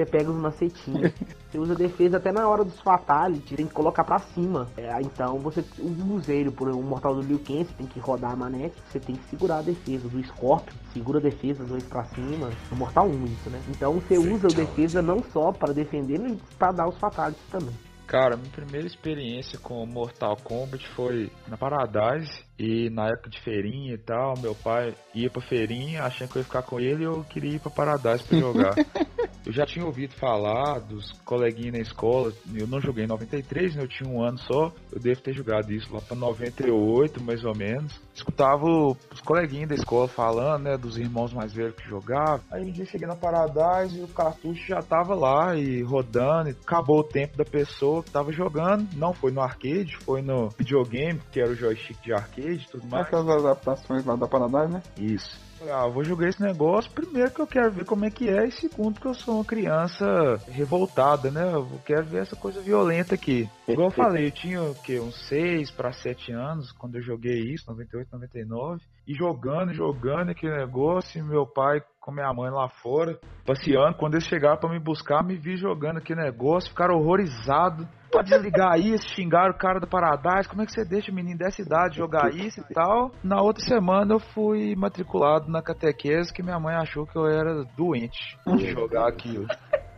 Você 0.00 0.06
pega 0.06 0.30
os 0.30 0.36
macetinhos. 0.36 1.12
Você 1.50 1.58
usa 1.58 1.74
defesa 1.74 2.16
até 2.16 2.32
na 2.32 2.48
hora 2.48 2.64
dos 2.64 2.80
fatalities. 2.80 3.56
Tem 3.56 3.66
que 3.66 3.74
colocar 3.74 4.02
pra 4.02 4.18
cima. 4.18 4.66
É, 4.76 4.90
então 5.02 5.38
você 5.38 5.64
usa 5.78 6.32
ele 6.32 6.50
por 6.50 6.68
um 6.68 6.80
mortal 6.80 7.14
do 7.14 7.20
Liu 7.20 7.40
Kang. 7.40 7.64
Você 7.64 7.74
tem 7.74 7.86
que 7.86 7.98
rodar 7.98 8.32
a 8.32 8.36
manete. 8.36 8.76
Você 8.88 9.00
tem 9.00 9.16
que 9.16 9.24
segurar 9.24 9.58
a 9.58 9.62
defesa. 9.62 10.08
Do 10.08 10.22
Scorpion, 10.22 10.72
segura 10.92 11.18
a 11.18 11.22
defesa, 11.22 11.64
dois 11.64 11.82
pra 11.84 12.04
cima. 12.04 12.50
No 12.70 12.76
Mortal 12.76 13.08
1 13.08 13.24
isso, 13.24 13.50
né? 13.50 13.60
Então 13.68 13.94
você 13.94 14.16
usa 14.16 14.46
o 14.46 14.54
defesa 14.54 15.02
não 15.02 15.22
só 15.24 15.52
para 15.52 15.74
defender, 15.74 16.18
mas 16.18 16.38
pra 16.56 16.70
dar 16.70 16.88
os 16.88 16.96
fatalities 16.96 17.44
também. 17.50 17.74
Cara, 18.06 18.36
minha 18.36 18.50
primeira 18.50 18.86
experiência 18.86 19.58
com 19.58 19.84
Mortal 19.86 20.36
Kombat 20.42 20.88
foi 20.94 21.30
na 21.46 21.56
Paradise 21.56 22.44
e 22.60 22.90
na 22.90 23.08
época 23.08 23.30
de 23.30 23.40
feirinha 23.40 23.94
e 23.94 23.98
tal, 23.98 24.34
meu 24.38 24.54
pai 24.54 24.94
ia 25.14 25.30
pra 25.30 25.40
feirinha 25.40 26.02
achando 26.02 26.28
que 26.28 26.36
eu 26.36 26.40
ia 26.40 26.44
ficar 26.44 26.62
com 26.62 26.78
ele 26.78 27.04
e 27.04 27.06
eu 27.06 27.24
queria 27.24 27.54
ir 27.54 27.58
pra 27.58 27.70
Paradise 27.70 28.22
pra 28.22 28.38
jogar. 28.38 28.74
eu 29.46 29.50
já 29.50 29.64
tinha 29.64 29.86
ouvido 29.86 30.12
falar 30.16 30.78
dos 30.80 31.10
coleguinhas 31.24 31.72
na 31.72 31.78
escola, 31.78 32.30
eu 32.54 32.66
não 32.66 32.78
joguei 32.78 33.04
em 33.04 33.08
93, 33.08 33.76
né, 33.76 33.82
eu 33.82 33.88
tinha 33.88 34.10
um 34.10 34.22
ano 34.22 34.36
só, 34.40 34.70
eu 34.92 35.00
devo 35.00 35.22
ter 35.22 35.32
jogado 35.32 35.72
isso 35.72 35.90
lá 35.90 36.02
pra 36.02 36.14
98 36.14 37.22
mais 37.22 37.42
ou 37.44 37.56
menos. 37.56 37.98
Escutava 38.14 38.66
os 38.66 39.20
coleguinhas 39.24 39.70
da 39.70 39.74
escola 39.76 40.06
falando, 40.06 40.64
né, 40.64 40.76
dos 40.76 40.98
irmãos 40.98 41.32
mais 41.32 41.54
velhos 41.54 41.74
que 41.76 41.88
jogavam. 41.88 42.42
Aí 42.50 42.62
um 42.62 42.70
dia 42.70 42.84
cheguei 42.84 43.08
na 43.08 43.16
Paradise 43.16 43.98
e 43.98 44.02
o 44.02 44.08
cartucho 44.08 44.66
já 44.66 44.82
tava 44.82 45.14
lá 45.14 45.56
e 45.56 45.82
rodando, 45.82 46.50
e 46.50 46.52
acabou 46.52 46.98
o 46.98 47.04
tempo 47.04 47.38
da 47.38 47.44
pessoa 47.44 48.02
que 48.02 48.10
tava 48.10 48.30
jogando. 48.32 48.86
Não 48.96 49.14
foi 49.14 49.32
no 49.32 49.40
arcade, 49.40 49.96
foi 50.04 50.20
no 50.20 50.50
videogame, 50.50 51.18
que 51.32 51.40
era 51.40 51.50
o 51.50 51.56
joystick 51.56 52.02
de 52.02 52.12
arcade 52.12 52.49
e 52.54 52.70
tudo 52.70 52.86
mais. 52.88 53.06
Essas 53.06 53.28
adaptações 53.28 54.04
lá 54.04 54.16
da 54.16 54.26
Paradise, 54.26 54.72
né? 54.72 54.82
Isso. 54.98 55.50
Ah, 55.68 55.86
vou 55.88 56.02
jogar 56.02 56.28
esse 56.28 56.40
negócio. 56.40 56.90
Primeiro 56.90 57.30
que 57.30 57.40
eu 57.40 57.46
quero 57.46 57.70
ver 57.70 57.84
como 57.84 58.06
é 58.06 58.10
que 58.10 58.28
é, 58.28 58.46
e 58.46 58.52
segundo 58.52 58.98
que 58.98 59.06
eu 59.06 59.12
sou 59.12 59.36
uma 59.36 59.44
criança 59.44 60.06
revoltada, 60.48 61.30
né? 61.30 61.52
Eu 61.52 61.68
quero 61.84 62.06
ver 62.06 62.22
essa 62.22 62.34
coisa 62.34 62.62
violenta 62.62 63.14
aqui. 63.14 63.48
Igual 63.68 63.88
eu 63.88 63.92
falei, 63.94 64.26
eu 64.26 64.30
tinha 64.30 64.62
o 64.62 64.74
quê? 64.74 64.98
Uns 64.98 65.28
6 65.28 65.70
para 65.72 65.92
7 65.92 66.32
anos 66.32 66.72
quando 66.72 66.96
eu 66.96 67.02
joguei 67.02 67.52
isso, 67.52 67.68
98, 67.68 68.08
99. 68.10 68.80
E 69.06 69.14
jogando, 69.14 69.74
jogando 69.74 70.30
aquele 70.30 70.56
negócio, 70.56 71.18
e 71.18 71.22
meu 71.22 71.46
pai 71.46 71.82
com 72.00 72.10
minha 72.10 72.32
mãe 72.32 72.50
lá 72.50 72.68
fora, 72.68 73.18
passeando. 73.44 73.96
Quando 73.96 74.14
eles 74.14 74.26
chegaram 74.26 74.56
para 74.56 74.70
me 74.70 74.78
buscar, 74.78 75.22
me 75.22 75.36
vi 75.36 75.56
jogando 75.56 75.98
aquele 75.98 76.22
negócio, 76.22 76.70
ficaram 76.70 76.96
horrorizados. 76.96 77.86
Pode 78.10 78.30
desligar 78.30 78.78
isso, 78.78 79.08
xingaram 79.14 79.52
o 79.52 79.58
cara 79.58 79.78
do 79.78 79.86
Paradise. 79.86 80.48
Como 80.48 80.62
é 80.62 80.66
que 80.66 80.72
você 80.72 80.84
deixa 80.84 81.12
o 81.12 81.14
menino 81.14 81.38
dessa 81.38 81.62
idade 81.62 81.96
jogar 81.96 82.34
isso 82.34 82.60
e 82.60 82.74
tal? 82.74 83.10
Na 83.22 83.40
outra 83.40 83.64
semana 83.64 84.14
eu 84.14 84.18
fui 84.18 84.74
matriculado 84.74 85.50
na 85.50 85.62
catequese 85.62 86.32
que 86.32 86.42
minha 86.42 86.58
mãe 86.58 86.74
achou 86.74 87.06
que 87.06 87.16
eu 87.16 87.26
era 87.26 87.64
doente 87.76 88.36
de 88.56 88.70
jogar 88.70 89.08
aquilo. 89.08 89.46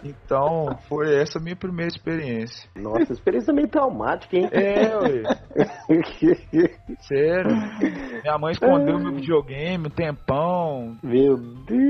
Então, 0.05 0.77
foi 0.89 1.15
essa 1.15 1.39
a 1.39 1.43
minha 1.43 1.55
primeira 1.55 1.89
experiência. 1.89 2.69
Nossa, 2.75 3.13
experiência 3.13 3.55
meio 3.55 3.69
traumática, 3.69 4.37
hein? 4.37 4.49
É, 4.51 4.97
ué. 4.99 5.23
Sério. 7.03 7.57
Minha 8.23 8.39
mãe 8.39 8.53
escondeu 8.53 8.99
meu 8.99 9.15
videogame 9.15 9.87
um 9.87 9.91
tempão. 9.91 10.97
Meu 11.03 11.37
Deus. 11.37 11.82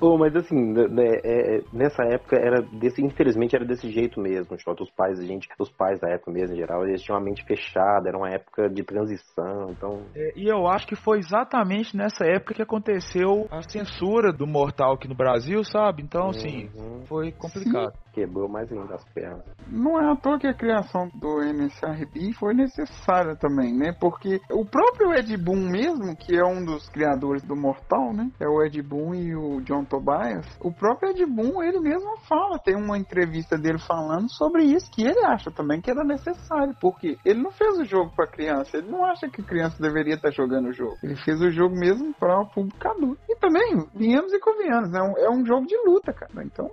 Oh, 0.00 0.16
mas 0.16 0.34
assim, 0.34 0.56
né, 0.72 0.88
né, 0.88 1.20
é, 1.22 1.56
é, 1.56 1.60
nessa 1.72 2.02
época 2.04 2.36
era 2.36 2.62
desse, 2.62 3.04
infelizmente 3.04 3.54
era 3.54 3.64
desse 3.64 3.90
jeito 3.90 4.20
mesmo, 4.20 4.58
Xota. 4.58 4.82
Os 4.82 4.90
pais, 4.90 5.18
a 5.20 5.24
gente, 5.24 5.48
os 5.58 5.70
pais 5.70 6.00
da 6.00 6.08
época 6.08 6.32
mesmo, 6.32 6.54
em 6.54 6.58
geral, 6.58 6.86
eles 6.86 7.02
tinham 7.02 7.18
a 7.18 7.20
mente 7.20 7.44
fechada, 7.44 8.08
era 8.08 8.16
uma 8.16 8.30
época 8.30 8.68
de 8.68 8.82
transição, 8.82 9.70
então. 9.70 10.02
É, 10.14 10.32
e 10.36 10.48
eu 10.48 10.66
acho 10.66 10.86
que 10.86 10.96
foi 10.96 11.18
exatamente 11.18 11.96
nessa 11.96 12.24
época 12.24 12.54
que 12.54 12.62
aconteceu 12.62 13.46
a 13.50 13.62
censura 13.62 14.32
do 14.32 14.46
Mortal 14.46 14.94
aqui 14.94 15.06
no 15.06 15.14
Brasil, 15.14 15.62
sabe? 15.64 16.02
Então, 16.02 16.28
assim, 16.28 16.70
uhum, 16.74 17.04
foi 17.06 17.32
complicado. 17.32 17.92
quebrou 18.12 18.48
mais 18.48 18.70
ainda 18.72 18.94
as 18.94 19.04
pernas. 19.12 19.44
Não 19.68 20.00
é 20.00 20.10
à 20.10 20.16
toa 20.16 20.38
que 20.38 20.46
a 20.46 20.54
criação 20.54 21.08
do 21.14 21.42
MSRP 21.42 22.32
foi 22.38 22.54
necessária 22.54 23.36
também, 23.36 23.76
né? 23.76 23.94
Porque 24.00 24.40
o 24.50 24.64
próprio 24.64 25.12
Ed 25.14 25.36
Boon 25.36 25.70
mesmo, 25.70 26.16
que 26.16 26.36
é 26.36 26.44
um 26.44 26.64
dos 26.64 26.88
criadores 26.88 27.42
do 27.42 27.54
Mortal, 27.54 28.12
né? 28.12 28.30
É 28.40 28.48
o 28.48 28.62
Ed 28.64 28.80
Boon 28.82 29.14
e 29.14 29.36
o 29.36 29.60
John 29.62 29.84
Tobias, 29.90 30.46
o 30.60 30.72
próprio 30.72 31.10
Ed 31.10 31.26
Boon, 31.26 31.62
ele 31.62 31.80
mesmo 31.80 32.16
fala, 32.28 32.58
tem 32.58 32.76
uma 32.76 32.96
entrevista 32.96 33.58
dele 33.58 33.78
falando 33.80 34.30
sobre 34.30 34.62
isso, 34.62 34.90
que 34.90 35.02
ele 35.02 35.18
acha 35.26 35.50
também 35.50 35.80
que 35.80 35.90
era 35.90 36.04
necessário, 36.04 36.74
porque 36.80 37.18
ele 37.24 37.42
não 37.42 37.50
fez 37.50 37.76
o 37.76 37.84
jogo 37.84 38.12
pra 38.14 38.26
criança, 38.26 38.78
ele 38.78 38.88
não 38.88 39.04
acha 39.04 39.28
que 39.28 39.42
criança 39.42 39.82
deveria 39.82 40.14
estar 40.14 40.30
jogando 40.30 40.68
o 40.68 40.72
jogo. 40.72 40.96
Ele 41.02 41.16
fez 41.16 41.40
o 41.40 41.50
jogo 41.50 41.74
mesmo 41.74 42.14
para 42.14 42.40
o 42.40 42.46
público 42.46 42.88
adulto. 42.88 43.20
E 43.28 43.36
também, 43.36 43.84
viemos 43.94 44.32
e 44.32 44.38
convenhamos, 44.38 44.90
né? 44.90 45.00
é 45.18 45.30
um 45.30 45.44
jogo 45.44 45.66
de 45.66 45.76
luta, 45.84 46.12
cara. 46.12 46.30
Então, 46.44 46.70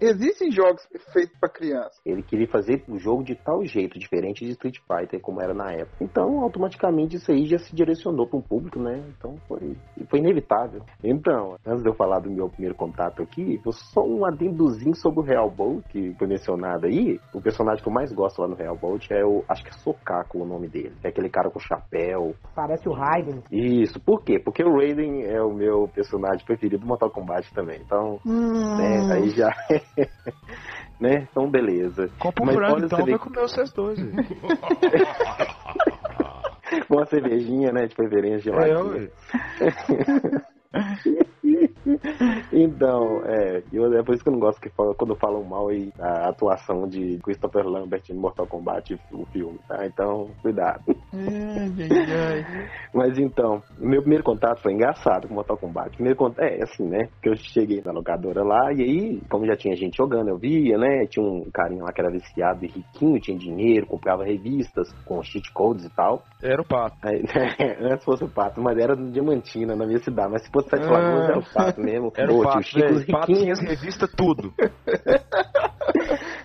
existem 0.00 0.50
jogos 0.50 0.86
feitos 1.12 1.36
pra 1.38 1.48
criança. 1.48 2.00
Ele 2.04 2.22
queria 2.22 2.48
fazer 2.48 2.84
o 2.88 2.98
jogo 2.98 3.24
de 3.24 3.34
tal 3.34 3.64
jeito, 3.64 3.98
diferente 3.98 4.44
de 4.44 4.52
Street 4.52 4.78
Fighter, 4.86 5.20
como 5.20 5.40
era 5.40 5.54
na 5.54 5.72
época. 5.72 5.96
Então, 6.00 6.40
automaticamente, 6.40 7.16
isso 7.16 7.30
aí 7.30 7.46
já 7.46 7.58
se 7.58 7.74
direcionou 7.74 8.26
para 8.26 8.38
um 8.38 8.42
público, 8.42 8.78
né? 8.78 9.02
Então, 9.16 9.36
foi, 9.48 9.76
foi 10.10 10.18
inevitável. 10.18 10.82
Então, 11.02 11.56
antes 11.66 11.82
de 11.82 11.88
eu 11.88 11.94
falar 11.94 12.20
do 12.20 12.30
meu 12.30 12.48
primeiro 12.58 12.74
contato 12.74 13.22
aqui, 13.22 13.56
vou 13.62 13.72
só 13.72 14.02
um 14.02 14.26
adendozinho 14.26 14.96
sobre 14.96 15.20
o 15.20 15.22
Real 15.22 15.48
Bolt, 15.48 15.84
que 15.88 16.12
foi 16.18 16.26
mencionado 16.26 16.86
aí. 16.86 17.20
O 17.32 17.40
personagem 17.40 17.80
que 17.80 17.88
eu 17.88 17.92
mais 17.92 18.12
gosto 18.12 18.42
lá 18.42 18.48
no 18.48 18.56
Real 18.56 18.76
Bolt 18.76 19.08
é 19.12 19.24
o, 19.24 19.44
acho 19.48 19.62
que 19.62 19.70
é 19.70 19.74
Sokaku 19.74 20.42
o 20.42 20.46
nome 20.46 20.66
dele. 20.68 20.92
É 21.04 21.08
aquele 21.08 21.30
cara 21.30 21.48
com 21.50 21.60
chapéu. 21.60 22.34
Parece 22.56 22.88
o 22.88 22.92
Raiden. 22.92 23.44
Isso, 23.52 24.00
por 24.00 24.24
quê? 24.24 24.40
Porque 24.40 24.64
o 24.64 24.74
Raiden 24.74 25.22
é 25.24 25.40
o 25.40 25.54
meu 25.54 25.86
personagem 25.94 26.44
preferido 26.44 26.82
do 26.82 26.86
Mortal 26.86 27.10
Kombat 27.10 27.48
também. 27.54 27.80
Então, 27.80 28.18
né, 28.24 29.12
aí 29.12 29.28
já. 29.30 29.50
né? 31.00 31.28
Então, 31.30 31.48
beleza. 31.48 32.10
Compra 32.18 32.42
um 32.42 32.46
Mas 32.46 32.56
olha, 32.56 32.86
então 32.86 33.06
vai 33.06 33.18
comer 33.18 33.40
vocês 33.40 33.72
dois. 33.72 34.00
aí. 34.00 34.10
Com 36.86 36.96
uma 36.96 37.06
cervejinha, 37.06 37.72
né? 37.72 37.86
De 37.86 37.94
preferência 37.94 38.50
É, 38.50 38.66
geladinha. 38.66 39.08
então, 42.52 43.22
é, 43.24 43.62
eu, 43.72 43.90
é 43.94 44.02
por 44.02 44.14
isso 44.14 44.22
que 44.22 44.28
eu 44.28 44.34
não 44.34 44.40
gosto 44.40 44.60
que 44.60 44.68
fala, 44.70 44.94
quando 44.94 45.16
falam 45.16 45.42
mal 45.44 45.68
aí 45.68 45.90
a 45.98 46.28
atuação 46.28 46.86
de 46.86 47.18
Christopher 47.22 47.66
Lambert 47.66 48.02
em 48.10 48.14
Mortal 48.14 48.46
Kombat, 48.46 48.94
o 49.12 49.24
filme, 49.26 49.58
tá? 49.66 49.86
Então, 49.86 50.28
cuidado. 50.42 50.82
Mas 52.92 53.18
então, 53.18 53.62
meu 53.78 54.00
primeiro 54.00 54.24
contato 54.24 54.60
foi 54.60 54.74
engraçado 54.74 55.26
com 55.26 55.34
Mortal 55.34 55.56
Kombat. 55.56 55.94
Primeiro 55.94 56.18
contato, 56.18 56.44
é 56.44 56.62
assim, 56.62 56.86
né? 56.86 57.08
Que 57.22 57.30
eu 57.30 57.36
cheguei 57.36 57.80
na 57.84 57.92
locadora 57.92 58.42
lá 58.44 58.72
e 58.72 58.82
aí, 58.82 59.20
como 59.30 59.46
já 59.46 59.56
tinha 59.56 59.74
gente 59.74 59.96
jogando, 59.96 60.28
eu 60.28 60.36
via, 60.36 60.76
né? 60.76 61.06
Tinha 61.06 61.24
um 61.24 61.50
carinha 61.50 61.82
lá 61.82 61.92
que 61.92 62.00
era 62.00 62.10
viciado 62.10 62.64
e 62.64 62.68
riquinho, 62.68 63.20
tinha 63.20 63.38
dinheiro, 63.38 63.86
comprava 63.86 64.22
revistas 64.24 64.92
com 65.06 65.22
cheat 65.22 65.50
codes 65.52 65.86
e 65.86 65.90
tal. 65.90 66.22
Era 66.42 66.60
o 66.60 66.66
pato. 66.66 66.96
Aí, 67.02 67.22
antes 67.80 68.04
fosse 68.04 68.24
o 68.24 68.28
pato, 68.28 68.60
mas 68.60 68.76
era 68.78 68.94
no 68.94 69.10
Diamantina, 69.10 69.74
na 69.74 69.86
minha 69.86 70.00
cidade. 70.00 70.30
Mas 70.30 70.44
se 70.44 70.50
fosse 70.58 70.70
Sete 70.70 70.86
Lagoas, 70.86 71.28
era 71.28 71.38
o 71.38 71.42
pato 71.42 71.80
mesmo. 71.80 72.12
Era 72.16 72.32
Ô, 72.32 72.38
o 72.38 72.40
tio 72.40 72.50
pato, 72.50 72.62
Chico. 72.64 73.12
Pato 73.12 73.26
tinha 73.26 73.54
revistas, 73.54 74.10
tudo. 74.16 74.52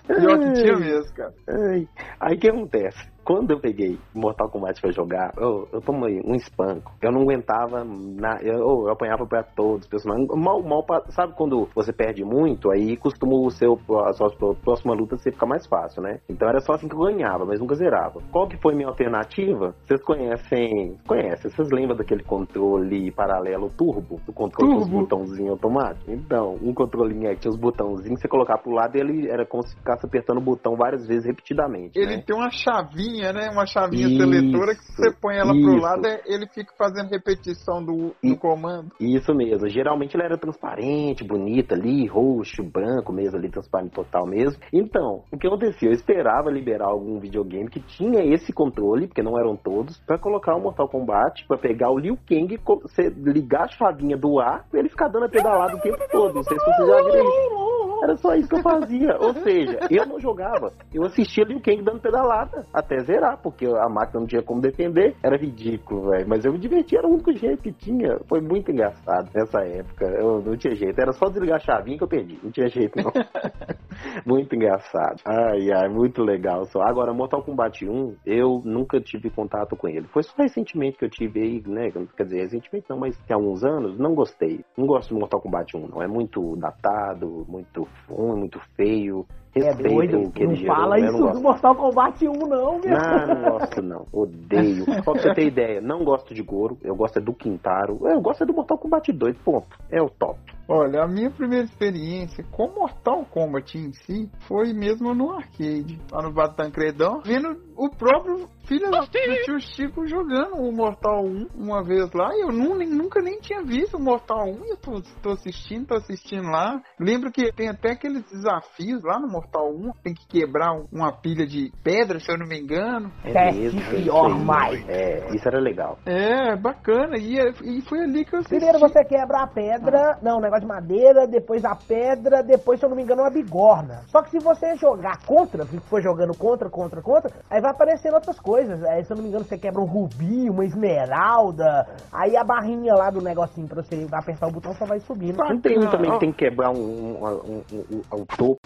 Pior 0.06 0.38
que 0.38 0.52
tinha 0.52 0.76
mesmo, 0.76 1.14
cara. 1.14 1.34
Ai, 1.48 1.88
Aí 2.20 2.36
o 2.36 2.38
que 2.38 2.48
acontece? 2.48 3.13
Quando 3.24 3.50
eu 3.52 3.60
peguei 3.60 3.98
Mortal 4.14 4.48
Kombat 4.50 4.80
pra 4.80 4.90
jogar, 4.90 5.32
eu, 5.38 5.68
eu 5.72 5.80
tomei 5.80 6.20
um 6.24 6.34
espanco. 6.34 6.92
Eu 7.02 7.12
não 7.12 7.22
aguentava, 7.22 7.84
na, 7.84 8.38
eu, 8.42 8.58
eu 8.86 8.90
apanhava 8.90 9.26
pra 9.26 9.42
todos 9.42 9.82
os 9.84 9.88
personagens. 9.88 10.28
Mal, 10.34 10.62
mal, 10.62 10.84
sabe 11.10 11.34
quando 11.36 11.68
você 11.74 11.92
perde 11.92 12.24
muito, 12.24 12.70
aí 12.70 12.96
costuma 12.96 13.34
o 13.34 13.50
seu, 13.50 13.78
a 14.06 14.12
sua 14.12 14.30
próxima 14.62 14.94
luta 14.94 15.16
você 15.16 15.32
ficar 15.32 15.46
mais 15.46 15.66
fácil, 15.66 16.02
né? 16.02 16.20
Então 16.28 16.48
era 16.48 16.60
só 16.60 16.72
assim 16.74 16.88
que 16.88 16.94
eu 16.94 17.00
ganhava, 17.00 17.44
mas 17.44 17.60
nunca 17.60 17.74
zerava. 17.74 18.20
Qual 18.30 18.48
que 18.48 18.60
foi 18.60 18.74
minha 18.74 18.88
alternativa? 18.88 19.74
Vocês 19.84 20.02
conhecem, 20.02 20.96
conhecem, 21.06 21.50
vocês 21.50 21.68
lembram 21.70 21.96
daquele 21.96 22.22
controle 22.22 23.10
paralelo 23.12 23.70
turbo? 23.70 24.20
Do 24.26 24.32
controle 24.32 24.72
com 24.72 24.78
os 24.78 24.84
Turbo. 24.88 25.00
botãozinhos 25.00 25.50
automáticos? 25.52 26.08
Então, 26.08 26.56
um 26.62 26.72
controlinho 26.74 27.28
aí 27.28 27.34
que 27.34 27.42
tinha 27.42 27.50
os 27.50 27.58
botãozinhos, 27.58 28.20
você 28.20 28.28
colocar 28.28 28.58
pro 28.58 28.72
lado 28.72 28.96
ele 28.96 29.30
era 29.30 29.46
como 29.46 29.62
se 29.62 29.74
ficasse 29.76 30.06
apertando 30.06 30.38
o 30.38 30.40
botão 30.44 30.76
várias 30.76 31.06
vezes 31.06 31.24
repetidamente, 31.26 31.98
Ele 31.98 32.16
né? 32.16 32.22
tem 32.26 32.34
uma 32.36 32.50
chavinha, 32.50 33.13
né? 33.32 33.50
Uma 33.50 33.66
chavinha 33.66 34.06
Isso, 34.08 34.16
seletora 34.18 34.74
que 34.74 34.82
você 34.84 35.10
põe 35.20 35.36
ela 35.36 35.52
pro 35.52 35.74
isso. 35.76 35.80
lado, 35.82 36.06
é- 36.06 36.20
ele 36.26 36.46
fica 36.48 36.72
fazendo 36.76 37.10
repetição 37.10 37.84
do, 37.84 38.14
do 38.22 38.36
comando. 38.36 38.90
Isso 39.00 39.34
mesmo. 39.34 39.68
Geralmente 39.68 40.16
ele 40.16 40.24
era 40.24 40.38
transparente, 40.38 41.24
bonito 41.24 41.72
ali, 41.74 42.06
roxo, 42.06 42.62
branco 42.62 43.12
mesmo 43.12 43.38
ali, 43.38 43.50
transparente 43.50 43.92
total 43.92 44.26
mesmo. 44.26 44.60
Então, 44.72 45.22
o 45.32 45.38
que 45.38 45.46
acontecia? 45.46 45.88
Eu 45.88 45.92
esperava 45.92 46.50
liberar 46.50 46.86
algum 46.88 47.18
videogame 47.18 47.68
que 47.70 47.80
tinha 47.80 48.22
esse 48.34 48.52
controle, 48.52 49.06
porque 49.06 49.22
não 49.22 49.38
eram 49.38 49.56
todos, 49.56 49.98
pra 50.06 50.18
colocar 50.18 50.54
o 50.56 50.60
Mortal 50.60 50.88
Kombat, 50.88 51.46
pra 51.46 51.56
pegar 51.58 51.90
o 51.90 51.98
Liu 51.98 52.18
Kang, 52.28 52.58
você 52.82 53.08
ligar 53.08 53.64
a 53.64 53.68
chavinha 53.68 54.16
do 54.16 54.38
ar, 54.40 54.64
e 54.72 54.76
ele 54.78 54.88
ficar 54.88 55.08
dando 55.08 55.26
a 55.26 55.28
pedalada 55.28 55.76
o 55.76 55.80
tempo 55.80 55.98
todo. 56.10 56.34
Não 56.34 56.42
sei 56.42 56.58
se 56.58 56.64
vocês 56.64 56.88
já 56.88 57.02
viram 57.02 57.28
isso. 57.28 57.64
Era 58.02 58.16
só 58.16 58.34
isso 58.34 58.48
que 58.48 58.56
eu 58.56 58.62
fazia. 58.62 59.16
Ou 59.18 59.32
seja, 59.34 59.78
eu 59.90 60.04
não 60.06 60.20
jogava. 60.20 60.72
Eu 60.92 61.04
assistia 61.04 61.44
Liu 61.44 61.60
Kang 61.62 61.82
dando 61.82 62.00
pedalada 62.00 62.66
até 62.72 62.96
zerar, 63.04 63.40
porque 63.42 63.66
a 63.66 63.88
máquina 63.88 64.20
não 64.20 64.26
tinha 64.26 64.42
como 64.42 64.60
defender. 64.60 65.14
Era 65.22 65.36
ridículo, 65.36 66.10
velho. 66.10 66.28
Mas 66.28 66.44
eu 66.44 66.52
me 66.52 66.58
divertia, 66.58 66.98
era 66.98 67.08
o 67.08 67.12
único 67.12 67.32
jeito 67.32 67.62
que 67.62 67.72
tinha. 67.72 68.18
Foi 68.28 68.40
muito 68.40 68.70
engraçado 68.70 69.30
nessa 69.34 69.60
época. 69.60 70.06
Eu 70.06 70.42
não 70.42 70.56
tinha 70.56 70.74
jeito. 70.74 70.98
Era 70.98 71.12
só 71.12 71.26
desligar 71.26 71.56
a 71.56 71.60
chavinha 71.60 71.98
que 71.98 72.04
eu 72.04 72.08
perdi. 72.08 72.38
Não 72.42 72.50
tinha 72.50 72.68
jeito, 72.68 72.96
não. 72.96 73.12
muito 74.26 74.54
engraçado. 74.54 75.20
Ai, 75.26 75.70
ai, 75.72 75.88
muito 75.88 76.22
legal. 76.22 76.64
Só. 76.66 76.80
Agora, 76.82 77.12
Mortal 77.12 77.42
Kombat 77.42 77.86
1, 77.86 78.16
eu 78.26 78.62
nunca 78.64 79.00
tive 79.00 79.30
contato 79.30 79.76
com 79.76 79.88
ele. 79.88 80.06
Foi 80.08 80.22
só 80.22 80.34
recentemente 80.38 80.98
que 80.98 81.04
eu 81.04 81.10
tive 81.10 81.40
aí, 81.40 81.62
né? 81.66 81.90
Quer 82.16 82.24
dizer, 82.24 82.40
recentemente 82.42 82.86
não, 82.88 82.98
mas 82.98 83.16
tem 83.26 83.34
alguns 83.34 83.64
anos, 83.64 83.98
não 83.98 84.14
gostei. 84.14 84.64
Não 84.76 84.86
gosto 84.86 85.14
de 85.14 85.20
Mortal 85.20 85.40
Kombat 85.40 85.76
1, 85.76 85.88
não. 85.88 86.02
É 86.02 86.08
muito 86.08 86.56
datado, 86.56 87.44
muito 87.48 87.86
ruim, 88.08 88.38
muito 88.40 88.60
feio. 88.76 89.26
É 89.54 89.60
Respeito 89.60 89.94
doido. 89.94 90.20
o 90.22 90.30
que 90.32 90.42
ele 90.42 90.48
Não 90.48 90.56
gerou, 90.56 90.76
fala 90.76 90.96
né? 90.98 91.06
Isso 91.06 91.18
não 91.18 91.32
do. 91.32 91.40
Mortal 91.40 91.74
Kombat 91.76 92.28
1, 92.28 92.32
não, 92.32 92.48
meu. 92.48 92.80
Não, 92.82 93.26
não 93.26 93.50
gosto 93.50 93.82
não. 93.82 94.06
Odeio. 94.12 94.84
Só 95.04 95.12
pra 95.12 95.22
você 95.22 95.34
ter 95.34 95.46
ideia, 95.46 95.80
não 95.80 96.04
gosto 96.04 96.34
de 96.34 96.42
Goro. 96.42 96.76
Eu 96.82 96.96
gosto 96.96 97.18
é 97.18 97.22
do 97.22 97.32
Quintaro. 97.32 97.98
Eu 98.02 98.20
gosto 98.20 98.42
é 98.42 98.46
do 98.46 98.52
Mortal 98.52 98.78
Kombat 98.78 99.12
2, 99.12 99.36
ponto. 99.38 99.78
É 99.90 100.02
o 100.02 100.10
top. 100.10 100.38
Olha, 100.68 101.02
a 101.02 101.08
minha 101.08 101.30
primeira 101.30 101.64
experiência 101.66 102.42
com 102.50 102.68
Mortal 102.68 103.24
Kombat 103.26 103.76
em 103.76 103.92
si 103.92 104.30
foi 104.48 104.72
mesmo 104.72 105.14
no 105.14 105.32
arcade, 105.32 106.00
lá 106.10 106.22
no 106.22 106.32
Batancredão, 106.32 107.20
vendo 107.22 107.48
o 107.76 107.90
próprio 107.90 108.48
filho 108.66 108.90
do 108.90 109.06
tio 109.44 109.60
Chico 109.60 110.06
jogando 110.06 110.56
o 110.56 110.72
Mortal 110.72 111.22
1 111.24 111.48
uma 111.54 111.82
vez 111.84 112.10
lá, 112.14 112.34
e 112.34 112.40
eu 112.40 112.48
nu- 112.48 112.76
nem- 112.76 112.88
nunca 112.88 113.20
nem 113.20 113.38
tinha 113.40 113.62
visto 113.62 113.98
o 113.98 114.02
Mortal 114.02 114.46
1, 114.46 114.64
e 114.64 114.70
eu 114.70 114.76
tô, 114.78 115.02
tô 115.22 115.30
assistindo, 115.32 115.86
tô 115.86 115.96
assistindo 115.96 116.48
lá. 116.48 116.80
Lembro 116.98 117.30
que 117.30 117.52
tem 117.52 117.68
até 117.68 117.90
aqueles 117.92 118.22
desafios 118.30 119.02
lá 119.02 119.18
no 119.18 119.28
Mortal 119.28 119.70
1, 119.70 119.92
tem 120.02 120.14
que 120.14 120.26
quebrar 120.26 120.72
um- 120.72 120.86
uma 120.90 121.12
pilha 121.12 121.46
de 121.46 121.70
pedra, 121.82 122.18
se 122.18 122.32
eu 122.32 122.38
não 122.38 122.46
me 122.46 122.58
engano. 122.58 123.12
É 123.22 123.52
mesmo. 123.52 123.80
é 123.80 123.82
isso 123.82 123.90
pior 123.90 124.38
mais. 124.38 124.88
É, 124.88 125.34
isso 125.34 125.46
era 125.46 125.60
legal. 125.60 125.98
É, 126.06 126.56
bacana, 126.56 127.18
e, 127.18 127.38
é- 127.38 127.52
e 127.64 127.82
foi 127.82 128.00
ali 128.00 128.24
que 128.24 128.34
eu 128.34 128.38
assisti. 128.40 128.56
Primeiro 128.56 128.78
você 128.78 129.04
quebra 129.04 129.42
a 129.42 129.46
pedra, 129.46 130.18
não, 130.22 130.38
um 130.38 130.40
negócio 130.54 130.60
de 130.60 130.66
madeira, 130.66 131.26
depois 131.26 131.64
a 131.64 131.74
pedra, 131.74 132.42
depois, 132.42 132.78
se 132.78 132.86
eu 132.86 132.88
não 132.90 132.96
me 132.96 133.02
engano, 133.02 133.22
uma 133.22 133.30
bigorna. 133.30 134.02
Só 134.08 134.22
que 134.22 134.30
se 134.30 134.38
você 134.38 134.76
jogar 134.76 135.18
contra, 135.24 135.64
se 135.66 135.78
for 135.80 136.00
jogando 136.00 136.34
contra, 136.34 136.68
contra, 136.70 137.02
contra, 137.02 137.30
aí 137.50 137.60
vai 137.60 137.70
aparecendo 137.70 138.14
outras 138.14 138.38
coisas. 138.38 138.82
Aí, 138.84 139.04
se 139.04 139.12
eu 139.12 139.16
não 139.16 139.22
me 139.22 139.28
engano, 139.28 139.44
você 139.44 139.58
quebra 139.58 139.80
um 139.80 139.84
rubi, 139.86 140.48
uma 140.48 140.64
esmeralda, 140.64 141.86
aí 142.12 142.36
a 142.36 142.44
barrinha 142.44 142.94
lá 142.94 143.10
do 143.10 143.20
negocinho 143.20 143.66
pra 143.66 143.82
você 143.82 144.06
apertar 144.12 144.46
o 144.48 144.52
botão 144.52 144.74
só 144.74 144.84
vai 144.84 145.00
subindo. 145.00 145.38
Não 145.38 145.60
tem 145.60 145.78
um 145.78 145.90
também 145.90 146.10
que 146.12 146.18
tem 146.20 146.32
que 146.32 146.38
quebrar 146.38 146.70
um, 146.70 146.76
um, 146.76 147.24
um, 147.24 147.62
um- 147.72 147.84
um- 148.12 148.22
o 148.22 148.26
topo, 148.36 148.60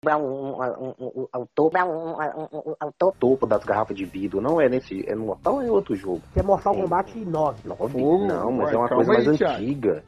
quebrar 0.00 0.18
um, 0.18 0.26
um, 0.26 0.54
um, 0.54 0.94
um, 0.98 1.28
um, 1.34 1.42
o 1.42 1.46
topo, 1.54 1.78
um, 1.78 1.90
um, 1.90 2.48
um, 2.52 2.86
um, 2.86 2.92
topo. 2.98 3.16
topo 3.18 3.46
das 3.46 3.64
garrafas 3.64 3.96
de 3.96 4.04
vidro. 4.04 4.40
Não 4.40 4.60
é 4.60 4.68
nesse. 4.68 5.04
É 5.08 5.14
no 5.14 5.26
Mortal 5.26 5.54
ou 5.54 5.62
é 5.62 5.70
outro 5.70 5.94
jogo? 5.94 6.20
Você 6.32 6.40
é 6.40 6.42
Mortal 6.42 6.74
Kombat 6.74 7.18
9. 7.18 7.68
Nove? 7.68 7.92
Fogo. 7.92 8.26
Não, 8.26 8.52
mas 8.52 8.72
é 8.72 8.76
uma 8.76 8.88
coisa 8.88 9.12
mais 9.12 9.28
antiga. 9.28 10.02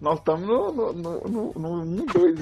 Nós 0.00 0.18
estamos 0.18 0.46
no, 0.46 0.72
no, 0.72 0.92
no, 0.92 1.20
no, 1.20 1.52
no 1.54 1.82
1, 1.82 2.06
2, 2.06 2.40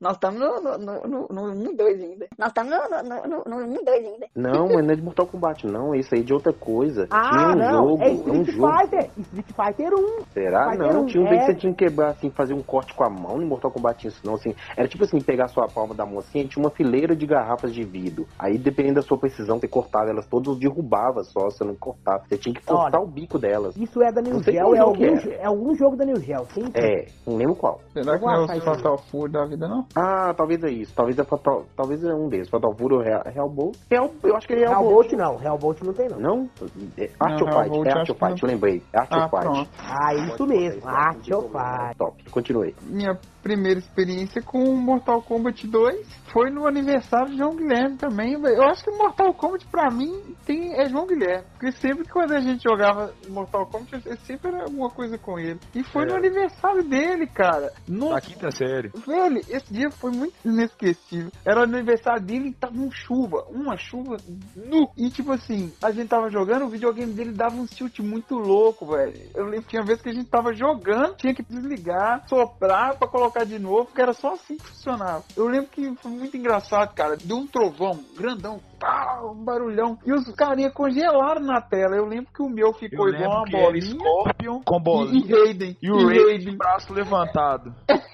Nós 0.00 0.14
estamos 0.14 0.40
no, 0.40 0.60
no, 0.60 0.78
no, 0.78 1.28
no, 1.28 1.52
no 1.52 1.70
1 1.70 1.76
2 1.76 2.02
ainda. 2.02 2.26
Nós 2.38 2.48
estamos 2.48 2.72
no, 2.72 3.02
no, 3.02 3.44
no, 3.44 3.66
no 3.66 3.80
1 3.80 3.84
2 3.84 4.06
ainda. 4.06 4.26
Não, 4.34 4.68
mas 4.68 4.84
não 4.84 4.92
é 4.92 4.96
de 4.96 5.02
Mortal 5.02 5.26
Kombat, 5.26 5.66
não. 5.66 5.94
Isso 5.94 6.14
aí 6.14 6.20
é 6.20 6.24
de 6.24 6.32
outra 6.32 6.52
coisa. 6.52 7.06
Ah, 7.10 7.30
tinha 7.30 7.48
um 7.48 7.54
não, 7.56 7.88
jogo. 7.88 8.02
é 8.02 8.08
é 8.08 8.10
um 8.10 8.42
Street 8.42 8.56
jogo. 8.56 8.78
Fighter. 8.78 9.10
Street 9.18 9.46
Fighter 9.46 9.94
1. 9.94 10.24
Será? 10.32 10.70
Fighter 10.70 10.92
Não, 10.92 11.02
um, 11.02 11.06
tinha 11.06 11.22
um 11.22 11.28
bem 11.28 11.38
é. 11.38 11.40
que 11.40 11.46
você 11.46 11.54
tinha 11.54 11.72
que 11.74 11.84
quebrar, 11.84 12.10
assim, 12.10 12.30
fazer 12.30 12.54
um 12.54 12.62
corte 12.62 12.94
com 12.94 13.04
a 13.04 13.10
mão 13.10 13.38
no 13.38 13.46
Mortal 13.46 13.70
Kombat 13.70 14.06
isso 14.06 14.20
não, 14.24 14.34
assim. 14.34 14.54
Era 14.76 14.86
tipo 14.86 15.04
assim, 15.04 15.20
pegar 15.20 15.46
a 15.46 15.48
sua 15.48 15.66
palma 15.66 15.94
da 15.94 16.06
mão 16.06 16.18
assim, 16.18 16.46
tinha 16.46 16.62
uma 16.62 16.70
fileira 16.70 17.16
de 17.16 17.26
garrafas 17.26 17.74
de 17.74 17.82
vidro. 17.84 18.26
Aí, 18.38 18.56
dependendo 18.56 18.96
da 18.96 19.02
sua 19.02 19.18
precisão, 19.18 19.58
você 19.58 19.66
cortava 19.66 20.10
elas 20.10 20.26
todas, 20.26 20.58
derrubava 20.58 21.24
só, 21.24 21.46
você 21.46 21.64
não 21.64 21.74
cortava. 21.74 22.24
Você 22.28 22.36
tinha 22.36 22.54
que 22.54 22.64
cortar 22.64 22.98
Olha, 22.98 23.00
o 23.00 23.06
bico 23.06 23.38
delas. 23.38 23.76
Isso 23.76 24.02
é 24.02 24.12
da 24.12 24.20
New 24.22 24.42
Gel, 24.42 24.74
é 24.74 24.78
algum, 24.78 25.04
é 25.04 25.44
algum 25.44 25.74
jogo 25.74 25.96
da 25.96 26.04
New 26.04 26.20
Gel. 26.20 26.46
Sim. 26.54 26.70
É, 26.74 27.06
não 27.26 27.36
lembro 27.36 27.56
qual. 27.56 27.80
Será 27.92 28.18
que 28.18 28.24
não 28.24 28.32
é 28.32 28.56
o 28.56 28.60
Fatal 28.60 28.98
Fury 29.10 29.32
da 29.32 29.44
vida, 29.46 29.66
não? 29.68 29.87
Ah, 29.96 30.32
talvez 30.36 30.62
é 30.62 30.70
isso. 30.70 30.94
Talvez 30.94 31.18
é 31.18 31.24
Fatal, 31.24 31.64
talvez 31.76 32.02
é 32.04 32.14
um 32.14 32.28
desses. 32.28 32.48
Fatal 32.50 32.74
Fury 32.76 32.94
ou 32.94 33.00
Real, 33.02 33.22
Real 33.26 33.48
Bolt. 33.50 33.76
Real, 33.90 34.10
eu 34.22 34.36
acho 34.36 34.46
que 34.46 34.52
é 34.54 34.58
Real, 34.58 34.70
Real 34.70 34.82
Bolt. 34.82 34.94
Bolt 35.08 35.12
não, 35.18 35.36
Real 35.36 35.58
Bolt 35.58 35.82
não 35.82 35.92
tem 35.92 36.08
não. 36.08 36.18
Não? 36.20 36.50
É 36.98 37.10
Art 37.18 37.40
of 37.42 37.44
Real 37.50 37.62
Fight. 37.64 37.70
Bolt 37.70 37.86
É 37.86 37.90
acho 37.90 37.98
Art 37.98 38.10
of 38.10 38.18
que 38.20 38.26
Fight, 38.26 38.42
não. 38.42 38.50
lembrei. 38.50 38.82
É 38.92 38.98
Art 38.98 39.08
Ah, 39.10 39.24
of 39.24 39.30
Fight. 39.30 39.42
pronto. 39.44 39.70
Ah, 39.78 40.14
isso 40.14 40.46
mesmo, 40.46 40.88
Art 40.88 41.30
of 41.32 41.48
Fight. 41.48 41.98
Top. 41.98 42.30
Continue. 42.30 42.74
Minha 42.82 43.18
primeira 43.48 43.78
experiência 43.78 44.42
com 44.42 44.74
Mortal 44.76 45.22
Kombat 45.22 45.66
2 45.66 46.06
foi 46.30 46.50
no 46.50 46.66
aniversário 46.66 47.30
de 47.30 47.38
João 47.38 47.56
Guilherme 47.56 47.96
também. 47.96 48.38
velho. 48.38 48.56
Eu 48.56 48.64
acho 48.64 48.84
que 48.84 48.90
Mortal 48.90 49.32
Kombat 49.32 49.66
pra 49.68 49.90
mim 49.90 50.20
tem, 50.44 50.74
é 50.78 50.86
João 50.86 51.06
Guilherme. 51.06 51.46
Porque 51.52 51.72
sempre 51.72 52.04
que 52.04 52.12
quando 52.12 52.32
a 52.34 52.40
gente 52.40 52.62
jogava 52.62 53.10
Mortal 53.30 53.64
Kombat, 53.66 54.02
eu 54.06 54.16
sempre 54.18 54.48
era 54.48 54.64
alguma 54.64 54.90
coisa 54.90 55.16
com 55.16 55.38
ele. 55.38 55.58
E 55.74 55.82
foi 55.82 56.02
É. 56.02 56.06
no 56.08 56.16
aniversário 56.16 56.82
dele, 56.84 57.26
cara. 57.26 57.72
Na 57.88 57.96
Nossa, 58.10 58.20
quinta 58.20 58.50
série. 58.50 58.90
Velho, 59.06 59.38
esse 59.48 59.72
dia 59.72 59.90
foi 59.90 60.10
muito 60.10 60.34
inesquecível. 60.44 61.32
Era 61.46 61.60
o 61.60 61.62
aniversário 61.62 62.20
dele 62.22 62.50
e 62.50 62.52
tava 62.54 62.74
um 62.76 62.90
chuva, 62.90 63.46
uma 63.50 63.78
chuva 63.78 64.18
nu. 64.54 64.90
E 64.94 65.08
tipo 65.08 65.32
assim, 65.32 65.72
a 65.82 65.90
gente 65.90 66.08
tava 66.08 66.28
jogando, 66.30 66.66
o 66.66 66.68
videogame 66.68 67.14
dele 67.14 67.32
dava 67.32 67.54
um 67.56 67.64
tilt 67.64 67.98
muito 68.00 68.34
louco, 68.34 68.84
velho. 68.86 69.14
Eu 69.34 69.44
lembro 69.44 69.62
que 69.62 69.70
tinha 69.70 69.82
vezes 69.82 70.02
que 70.02 70.10
a 70.10 70.14
gente 70.14 70.28
tava 70.28 70.52
jogando, 70.52 71.16
tinha 71.16 71.34
que 71.34 71.42
desligar, 71.42 72.28
soprar 72.28 72.94
pra 72.98 73.08
colocar 73.08 73.37
de 73.44 73.58
novo, 73.58 73.86
porque 73.86 74.00
era 74.00 74.12
só 74.12 74.34
assim 74.34 74.56
que 74.56 74.66
funcionava. 74.66 75.24
Eu 75.36 75.46
lembro 75.48 75.68
que 75.68 75.94
foi 75.96 76.10
muito 76.10 76.36
engraçado, 76.36 76.94
cara. 76.94 77.16
Deu 77.16 77.36
um 77.38 77.46
trovão 77.46 77.98
grandão, 78.16 78.60
pá, 78.78 79.20
um 79.24 79.44
barulhão. 79.44 79.98
E 80.06 80.12
os 80.12 80.28
carinha 80.34 80.70
congelaram 80.70 81.40
na 81.40 81.60
tela. 81.60 81.96
Eu 81.96 82.06
lembro 82.06 82.32
que 82.32 82.42
o 82.42 82.48
meu 82.48 82.68
Eu 82.68 82.74
ficou 82.74 83.08
igual 83.08 83.42
uma 83.44 83.50
bolinha. 83.50 83.94
Scorpion 83.94 84.60
com 84.64 84.76
E, 84.76 84.82
bolinha. 84.82 85.24
e 85.26 85.32
Raiden. 85.32 85.76
E 85.82 85.90
o 85.90 85.98
e 86.00 86.04
Raiden 86.04 86.24
Raiden. 86.26 86.50
de 86.52 86.56
braço 86.56 86.92
levantado. 86.92 87.74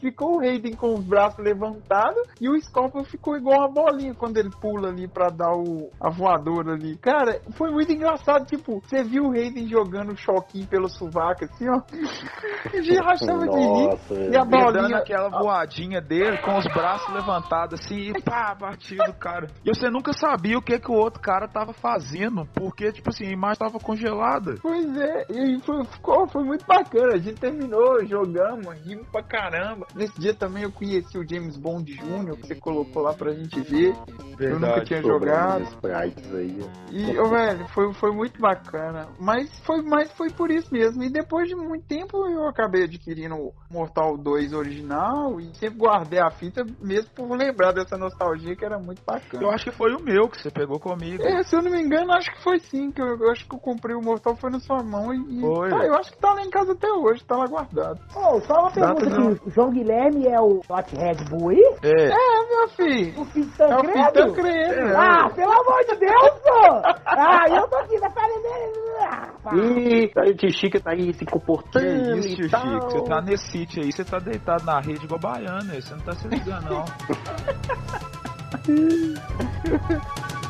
Ficou 0.00 0.36
o 0.36 0.38
Raiden 0.40 0.74
com 0.74 0.94
os 0.94 1.04
braços 1.04 1.42
levantados 1.44 2.22
e 2.40 2.48
o 2.48 2.60
Scorpion 2.60 3.04
ficou 3.04 3.36
igual 3.36 3.60
uma 3.60 3.68
bolinha 3.68 4.14
quando 4.14 4.36
ele 4.38 4.50
pula 4.60 4.88
ali 4.88 5.08
pra 5.08 5.28
dar 5.28 5.52
o, 5.52 5.90
a 6.00 6.10
voadora 6.10 6.72
ali. 6.72 6.96
Cara, 6.98 7.40
foi 7.56 7.70
muito 7.70 7.92
engraçado, 7.92 8.46
tipo, 8.46 8.80
você 8.80 9.02
viu 9.02 9.24
o 9.24 9.30
Raiden 9.32 9.68
jogando 9.68 10.12
o 10.12 10.16
choquinho 10.16 10.66
pelo 10.66 10.88
sovaco 10.88 11.44
assim, 11.44 11.68
ó. 11.68 11.80
Já 12.82 13.02
rachava 13.02 13.46
de 13.48 13.58
rir. 13.58 14.32
E 14.32 14.36
a 14.36 14.42
E 14.42 14.46
dando 14.46 14.48
bolinha. 14.48 14.98
aquela 14.98 15.28
voadinha 15.28 16.00
dele 16.00 16.38
com 16.38 16.56
os 16.58 16.64
braços 16.72 17.12
levantados 17.12 17.80
assim, 17.80 18.10
e 18.10 18.22
pá, 18.22 18.54
batido, 18.54 19.12
cara. 19.18 19.46
E 19.64 19.74
você 19.74 19.88
nunca 19.90 20.12
sabia 20.12 20.58
o 20.58 20.62
que 20.62 20.78
que 20.78 20.90
o 20.90 20.94
outro 20.94 21.20
cara 21.20 21.48
tava 21.48 21.72
fazendo, 21.72 22.46
porque, 22.54 22.92
tipo 22.92 23.08
assim, 23.10 23.26
a 23.26 23.32
imagem 23.32 23.58
tava 23.58 23.78
congelada. 23.78 24.54
Pois 24.60 24.96
é, 24.96 25.26
e 25.30 25.60
foi, 25.62 25.84
ficou, 25.84 26.28
foi 26.28 26.44
muito 26.44 26.66
bacana. 26.66 27.14
A 27.14 27.18
gente 27.18 27.40
terminou, 27.40 28.04
jogamos, 28.06 28.66
rimos 28.84 29.06
pra 29.08 29.22
caramba. 29.22 29.85
Nesse 29.94 30.18
dia 30.20 30.34
também 30.34 30.62
eu 30.62 30.72
conheci 30.72 31.18
o 31.18 31.26
James 31.26 31.56
Bond 31.56 31.90
Jr., 31.92 32.36
que 32.36 32.46
você 32.46 32.54
colocou 32.54 33.02
lá 33.02 33.14
pra 33.14 33.32
gente 33.32 33.60
ver. 33.60 33.94
Eu 34.38 34.60
nunca 34.60 34.84
tinha 34.84 35.02
jogado. 35.02 35.62
Sprites 35.64 36.34
aí. 36.34 36.60
E, 36.90 37.18
ô, 37.18 37.28
velho, 37.28 37.66
foi, 37.68 37.92
foi 37.94 38.12
muito 38.12 38.40
bacana. 38.40 39.08
Mas 39.18 39.58
foi, 39.60 39.82
mas 39.82 40.10
foi 40.12 40.30
por 40.30 40.50
isso 40.50 40.72
mesmo. 40.72 41.02
E 41.02 41.10
depois 41.10 41.48
de 41.48 41.54
muito 41.54 41.86
tempo 41.86 42.26
eu 42.28 42.46
acabei 42.46 42.84
adquirindo 42.84 43.34
o 43.34 43.54
Mortal 43.70 44.16
2 44.18 44.52
original 44.52 45.40
e 45.40 45.54
sempre 45.54 45.78
guardei 45.78 46.20
a 46.20 46.30
fita 46.30 46.64
mesmo 46.80 47.10
por 47.14 47.30
lembrar 47.36 47.72
dessa 47.72 47.96
nostalgia 47.96 48.54
que 48.54 48.64
era 48.64 48.78
muito 48.78 49.02
bacana. 49.04 49.42
Eu 49.42 49.50
acho 49.50 49.64
que 49.64 49.72
foi 49.72 49.94
o 49.94 50.02
meu 50.02 50.28
que 50.28 50.40
você 50.40 50.50
pegou 50.50 50.78
comigo. 50.78 51.22
É, 51.22 51.42
se 51.42 51.56
eu 51.56 51.62
não 51.62 51.70
me 51.70 51.80
engano, 51.80 52.12
acho 52.12 52.30
que 52.32 52.42
foi 52.42 52.58
sim. 52.58 52.90
Que 52.90 53.00
eu, 53.00 53.18
eu 53.18 53.30
acho 53.30 53.46
que 53.48 53.54
eu 53.54 53.58
comprei 53.58 53.96
o 53.96 54.02
Mortal 54.02 54.36
foi 54.36 54.50
na 54.50 54.60
sua 54.60 54.82
mão 54.82 55.12
e. 55.12 55.40
Foi. 55.40 55.70
tá, 55.70 55.84
eu 55.86 55.94
acho 55.94 56.12
que 56.12 56.18
tá 56.18 56.32
lá 56.32 56.42
em 56.42 56.50
casa 56.50 56.72
até 56.72 56.90
hoje, 56.90 57.24
tá 57.24 57.36
lá 57.36 57.46
guardado. 57.46 58.00
Oh, 58.14 58.40
só 58.40 58.60
uma 58.60 58.70
pergunta 58.70 59.06
Data 59.06 59.32
aqui. 59.32 59.40
O 59.46 59.50
João 59.50 59.70
Guilherme 59.76 60.26
é 60.26 60.40
o 60.40 60.60
Dot 60.66 60.96
Red 60.96 61.22
Bull 61.28 61.50
aí? 61.50 61.62
É, 61.82 62.06
É, 62.06 62.48
meu 62.48 62.66
filho. 62.68 63.20
O 63.20 63.24
filho 63.26 63.44
de 63.46 63.62
É 63.62 63.66
o 63.66 63.68
filho 63.80 63.92
Tancredo? 63.92 64.34
Tancredo. 64.34 64.96
Ah, 64.96 65.28
pelo 65.34 65.52
amor 65.52 65.84
de 65.88 65.96
Deus, 65.96 66.30
pô! 66.42 66.80
Ah, 67.04 67.44
eu 67.48 67.68
tô 67.68 67.76
aqui 67.76 67.98
na 68.00 68.10
falha 68.10 68.40
dele. 68.40 68.72
Ah, 69.02 69.28
pá. 69.42 69.50
Ih, 69.54 70.08
tio 70.36 70.50
Chica 70.50 70.80
tá 70.80 70.92
aí 70.92 71.12
se 71.12 71.26
que 71.26 71.30
comportando 71.32 72.16
isso, 72.18 72.28
e 72.28 72.36
tio 72.36 72.50
tal. 72.50 72.62
Chico. 72.62 72.90
Você 72.90 73.02
tá 73.04 73.20
nesse 73.20 73.50
sítio 73.50 73.82
aí, 73.82 73.92
você 73.92 74.02
tá 74.04 74.18
deitado 74.18 74.64
na 74.64 74.80
rede 74.80 75.04
igual 75.04 75.20
baiano, 75.20 75.70
aí, 75.72 75.82
você 75.82 75.94
não 75.94 76.00
tá 76.02 76.12
se 76.12 76.26
ligando, 76.28 76.70
não. 76.70 76.84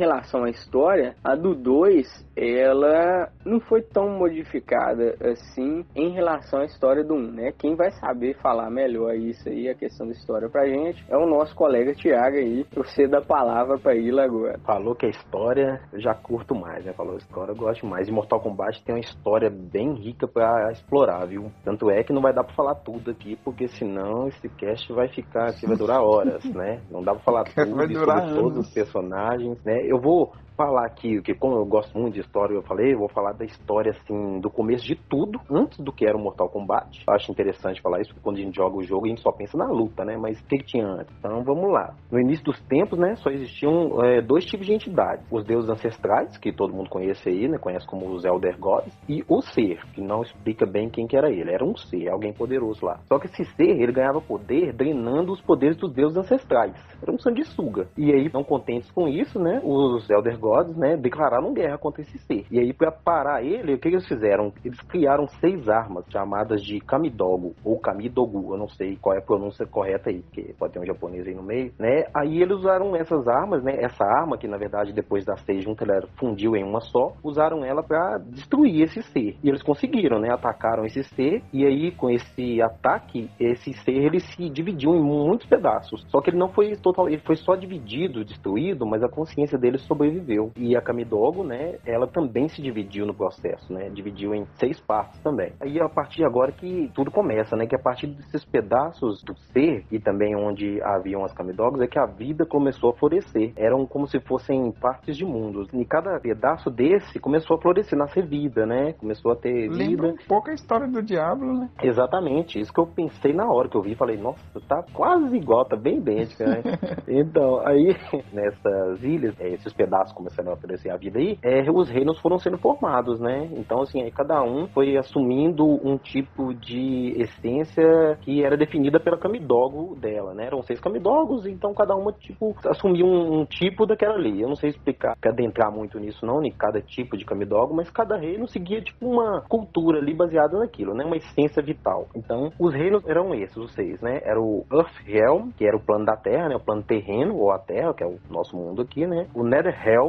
relação 0.00 0.44
à 0.44 0.50
história, 0.50 1.14
a 1.22 1.36
do 1.36 1.54
2, 1.54 2.26
ela 2.34 3.30
não 3.44 3.60
foi 3.60 3.82
tão 3.82 4.08
modificada 4.18 5.14
assim 5.20 5.84
em 5.94 6.10
relação 6.10 6.60
à 6.60 6.64
história 6.64 7.04
do 7.04 7.14
1, 7.14 7.16
um, 7.16 7.30
né? 7.30 7.52
Quem 7.58 7.76
vai 7.76 7.90
saber 7.92 8.36
falar 8.40 8.70
melhor 8.70 9.14
isso 9.14 9.46
aí, 9.48 9.68
a 9.68 9.74
questão 9.74 10.06
da 10.06 10.12
história 10.12 10.48
pra 10.48 10.66
gente, 10.66 11.04
é 11.08 11.16
o 11.16 11.26
nosso 11.26 11.54
colega 11.54 11.94
Tiago 11.94 12.36
aí. 12.36 12.66
Eu 12.74 12.84
cedo 12.84 13.14
a 13.16 13.20
palavra 13.20 13.78
pra 13.78 13.94
ele 13.94 14.18
agora. 14.18 14.58
Falou 14.64 14.94
que 14.94 15.06
a 15.06 15.10
história 15.10 15.80
eu 15.92 16.00
já 16.00 16.14
curto 16.14 16.54
mais, 16.54 16.84
né? 16.84 16.92
Falou 16.94 17.16
história 17.16 17.52
eu 17.52 17.56
gosto 17.56 17.86
mais. 17.86 18.08
E 18.08 18.12
Mortal 18.12 18.40
Kombat 18.40 18.82
tem 18.84 18.94
uma 18.94 19.00
história 19.00 19.50
bem 19.50 19.94
rica 19.94 20.26
pra 20.26 20.72
explorar, 20.72 21.26
viu? 21.26 21.50
Tanto 21.62 21.90
é 21.90 22.02
que 22.02 22.12
não 22.12 22.22
vai 22.22 22.32
dar 22.32 22.44
pra 22.44 22.54
falar 22.54 22.76
tudo 22.76 23.10
aqui, 23.10 23.36
porque 23.44 23.68
senão 23.68 24.28
esse 24.28 24.48
cast 24.48 24.90
vai 24.92 25.08
ficar 25.08 25.50
aqui, 25.50 25.66
vai 25.66 25.76
durar 25.76 26.00
horas, 26.02 26.42
né? 26.54 26.80
Não 26.90 27.02
dá 27.02 27.12
pra 27.12 27.22
falar 27.22 27.44
tudo 27.44 27.76
Vai 27.76 27.86
durar 27.86 28.22
sobre 28.22 28.40
todos 28.40 28.66
os 28.66 28.72
personagens, 28.72 29.62
né? 29.64 29.89
Eu 29.90 29.98
vou 29.98 30.32
falar 30.60 30.84
aqui, 30.84 31.22
que 31.22 31.34
como 31.34 31.56
eu 31.56 31.64
gosto 31.64 31.98
muito 31.98 32.14
de 32.14 32.20
história, 32.20 32.52
eu 32.52 32.62
falei, 32.62 32.92
eu 32.92 32.98
vou 32.98 33.08
falar 33.08 33.32
da 33.32 33.46
história, 33.46 33.92
assim, 33.92 34.40
do 34.40 34.50
começo 34.50 34.84
de 34.84 34.94
tudo, 34.94 35.40
antes 35.50 35.78
do 35.78 35.90
que 35.90 36.04
era 36.04 36.14
o 36.14 36.20
Mortal 36.20 36.50
Kombat. 36.50 37.02
Eu 37.08 37.14
acho 37.14 37.32
interessante 37.32 37.80
falar 37.80 38.02
isso, 38.02 38.10
porque 38.10 38.22
quando 38.22 38.36
a 38.36 38.42
gente 38.42 38.56
joga 38.56 38.76
o 38.76 38.82
jogo, 38.82 39.06
a 39.06 39.08
gente 39.08 39.22
só 39.22 39.32
pensa 39.32 39.56
na 39.56 39.66
luta, 39.66 40.04
né? 40.04 40.18
Mas 40.18 40.38
o 40.38 40.44
que, 40.44 40.58
que 40.58 40.66
tinha 40.66 40.86
antes? 40.86 41.16
Então, 41.18 41.42
vamos 41.44 41.72
lá. 41.72 41.94
No 42.12 42.20
início 42.20 42.44
dos 42.44 42.60
tempos, 42.64 42.98
né, 42.98 43.14
só 43.16 43.30
existiam 43.30 44.04
é, 44.04 44.20
dois 44.20 44.44
tipos 44.44 44.66
de 44.66 44.74
entidades. 44.74 45.26
Os 45.30 45.44
deuses 45.44 45.70
ancestrais, 45.70 46.36
que 46.36 46.52
todo 46.52 46.74
mundo 46.74 46.90
conhece 46.90 47.26
aí, 47.30 47.48
né? 47.48 47.56
Conhece 47.56 47.86
como 47.86 48.10
os 48.10 48.26
Elder 48.26 48.58
Gods, 48.58 48.94
e 49.08 49.24
o 49.26 49.40
Ser, 49.40 49.80
que 49.94 50.02
não 50.02 50.20
explica 50.20 50.66
bem 50.66 50.90
quem 50.90 51.06
que 51.06 51.16
era 51.16 51.30
ele. 51.30 51.50
Era 51.50 51.64
um 51.64 51.74
ser, 51.74 52.10
alguém 52.10 52.34
poderoso 52.34 52.84
lá. 52.84 53.00
Só 53.08 53.18
que 53.18 53.28
esse 53.28 53.46
ser, 53.56 53.80
ele 53.80 53.92
ganhava 53.92 54.20
poder 54.20 54.74
drenando 54.74 55.32
os 55.32 55.40
poderes 55.40 55.78
dos 55.78 55.90
deuses 55.90 56.18
ancestrais. 56.18 56.74
Era 57.00 57.10
um 57.10 57.18
sanguessuga. 57.18 57.88
E 57.96 58.12
aí, 58.12 58.30
não 58.30 58.44
contentes 58.44 58.90
com 58.90 59.08
isso, 59.08 59.38
né, 59.38 59.62
os 59.64 60.08
Elder 60.10 60.38
Gods, 60.38 60.49
né, 60.76 60.96
declararam 60.96 61.52
guerra 61.52 61.78
contra 61.78 62.02
esse 62.02 62.18
ser. 62.18 62.44
E 62.50 62.58
aí, 62.58 62.72
pra 62.72 62.90
parar 62.90 63.42
ele, 63.42 63.74
o 63.74 63.78
que, 63.78 63.88
eles 63.88 64.06
fizeram? 64.06 64.52
Eles 64.64 64.80
criaram 64.82 65.26
seis 65.40 65.68
armas 65.68 66.04
chamadas 66.10 66.62
de 66.62 66.80
Kamidogo, 66.80 67.54
ou 67.64 67.78
Kamidogu, 67.78 68.52
eu 68.54 68.58
não 68.58 68.68
sei 68.68 68.96
qual 68.96 69.14
é 69.14 69.18
a 69.18 69.22
pronúncia 69.22 69.66
correta 69.66 70.10
aí, 70.10 70.22
porque 70.22 70.54
pode 70.58 70.72
ter 70.72 70.80
um 70.80 70.86
japonês 70.86 71.26
aí 71.26 71.34
no 71.34 71.42
meio, 71.42 71.72
né? 71.78 72.04
Aí 72.14 72.42
eles 72.42 72.56
usaram 72.56 72.94
essas 72.96 73.26
armas, 73.28 73.62
né, 73.62 73.76
essa 73.80 74.04
arma, 74.04 74.38
que 74.38 74.48
na 74.48 74.56
verdade 74.56 74.92
depois 74.92 75.24
das 75.24 75.40
seis 75.42 75.64
juntas 75.64 75.88
ela 75.88 76.06
fundiu 76.18 76.56
em 76.56 76.64
uma 76.64 76.80
só, 76.80 77.12
usaram 77.22 77.64
ela 77.64 77.82
pra 77.82 78.18
destruir 78.18 78.82
esse 78.82 79.02
ser. 79.02 79.36
E 79.42 79.48
eles 79.48 79.62
conseguiram, 79.62 80.18
né, 80.18 80.32
atacaram 80.32 80.84
esse 80.84 81.02
ser, 81.04 81.42
e 81.52 81.66
aí 81.66 81.90
com 81.92 82.10
esse 82.10 82.60
ataque, 82.62 83.30
esse 83.38 83.72
ser 83.84 83.92
ele 83.92 84.20
se 84.20 84.48
dividiu 84.48 84.94
em 84.94 85.02
muitos 85.02 85.46
pedaços. 85.46 86.04
Só 86.08 86.20
que 86.20 86.30
ele 86.30 86.38
não 86.38 86.48
foi 86.48 86.74
total, 86.76 87.08
ele 87.08 87.22
foi 87.24 87.36
só 87.36 87.54
dividido, 87.54 88.24
destruído, 88.24 88.86
mas 88.86 89.02
a 89.02 89.08
consciência 89.08 89.58
dele 89.58 89.78
sobreviveu. 89.78 90.39
E 90.56 90.76
a 90.76 90.80
Kamidogo, 90.80 91.44
né, 91.44 91.76
ela 91.86 92.06
também 92.06 92.48
se 92.48 92.62
dividiu 92.62 93.06
no 93.06 93.14
processo, 93.14 93.72
né, 93.72 93.88
dividiu 93.90 94.34
em 94.34 94.46
seis 94.58 94.80
partes 94.80 95.20
também. 95.20 95.52
Aí 95.60 95.80
a 95.80 95.88
partir 95.88 96.18
de 96.18 96.24
agora 96.24 96.52
que 96.52 96.90
tudo 96.94 97.10
começa, 97.10 97.56
né, 97.56 97.66
que 97.66 97.74
a 97.74 97.78
partir 97.78 98.06
desses 98.06 98.44
pedaços 98.44 99.22
do 99.22 99.36
ser 99.52 99.84
e 99.90 99.98
também 99.98 100.36
onde 100.36 100.80
haviam 100.82 101.24
as 101.24 101.32
Kamidogos 101.32 101.80
é 101.80 101.86
que 101.86 101.98
a 101.98 102.06
vida 102.06 102.46
começou 102.46 102.90
a 102.90 102.94
florescer. 102.94 103.52
Eram 103.56 103.86
como 103.86 104.06
se 104.06 104.20
fossem 104.20 104.72
partes 104.72 105.16
de 105.16 105.24
mundos. 105.24 105.68
E 105.72 105.84
cada 105.84 106.18
pedaço 106.20 106.70
desse 106.70 107.18
começou 107.18 107.56
a 107.56 107.60
florescer, 107.60 107.98
nascer 107.98 108.26
vida, 108.26 108.66
né, 108.66 108.92
começou 108.94 109.32
a 109.32 109.36
ter 109.36 109.68
Lembra 109.68 110.08
vida. 110.08 110.22
um 110.22 110.28
pouco 110.28 110.50
a 110.50 110.54
história 110.54 110.86
do 110.86 111.02
Diablo, 111.02 111.52
né? 111.52 111.70
Exatamente, 111.82 112.60
isso 112.60 112.72
que 112.72 112.80
eu 112.80 112.86
pensei 112.86 113.32
na 113.32 113.50
hora 113.50 113.68
que 113.68 113.76
eu 113.76 113.82
vi, 113.82 113.94
falei, 113.94 114.16
nossa, 114.16 114.40
tá 114.68 114.84
quase 114.92 115.36
igual, 115.36 115.64
tá 115.64 115.76
bem 115.76 115.98
idêntica, 115.98 116.44
né? 116.46 116.62
então, 117.08 117.60
aí, 117.66 117.96
nessas 118.32 119.02
ilhas, 119.02 119.38
eh, 119.40 119.54
esses 119.54 119.72
pedaços 119.72 120.12
começando 120.20 120.48
a 120.48 120.52
aparecer 120.52 120.90
a 120.90 120.96
vida 120.96 121.18
aí, 121.18 121.38
é, 121.42 121.70
os 121.70 121.88
reinos 121.88 122.20
foram 122.20 122.38
sendo 122.38 122.58
formados, 122.58 123.18
né? 123.18 123.48
Então, 123.56 123.80
assim, 123.80 124.02
aí 124.02 124.10
cada 124.10 124.42
um 124.42 124.68
foi 124.68 124.96
assumindo 124.98 125.64
um 125.64 125.96
tipo 125.96 126.52
de 126.54 127.14
essência 127.16 128.18
que 128.20 128.44
era 128.44 128.56
definida 128.56 129.00
pela 129.00 129.16
Kamidogo 129.16 129.96
dela, 129.96 130.34
né? 130.34 130.46
Eram 130.46 130.62
seis 130.62 130.78
Kamidogos, 130.78 131.46
então 131.46 131.72
cada 131.72 131.96
uma, 131.96 132.12
tipo, 132.12 132.54
assumia 132.66 133.04
um, 133.04 133.40
um 133.40 133.44
tipo 133.46 133.86
daquela 133.86 134.14
ali. 134.14 134.42
Eu 134.42 134.48
não 134.48 134.56
sei 134.56 134.70
explicar, 134.70 135.16
adentrar 135.24 135.72
muito 135.72 135.98
nisso 135.98 136.26
não, 136.26 136.42
em 136.44 136.52
cada 136.52 136.82
tipo 136.82 137.16
de 137.16 137.24
Kamidogo, 137.24 137.74
mas 137.74 137.90
cada 137.90 138.16
reino 138.16 138.46
seguia, 138.46 138.82
tipo, 138.82 139.06
uma 139.06 139.42
cultura 139.48 139.98
ali 139.98 140.14
baseada 140.14 140.58
naquilo, 140.58 140.94
né? 140.94 141.04
Uma 141.04 141.16
essência 141.16 141.62
vital. 141.62 142.08
Então, 142.14 142.52
os 142.58 142.74
reinos 142.74 143.06
eram 143.08 143.34
esses, 143.34 143.56
os 143.56 143.72
seis, 143.72 144.00
né? 144.02 144.20
Era 144.22 144.40
o 144.40 144.66
Earthrealm, 144.70 145.50
que 145.56 145.64
era 145.64 145.76
o 145.76 145.80
plano 145.80 146.04
da 146.04 146.16
Terra, 146.16 146.48
né? 146.48 146.56
O 146.56 146.60
plano 146.60 146.82
terreno, 146.82 147.36
ou 147.36 147.50
a 147.50 147.58
Terra, 147.58 147.94
que 147.94 148.04
é 148.04 148.06
o 148.06 148.18
nosso 148.28 148.56
mundo 148.56 148.82
aqui, 148.82 149.06
né? 149.06 149.26
O 149.34 149.42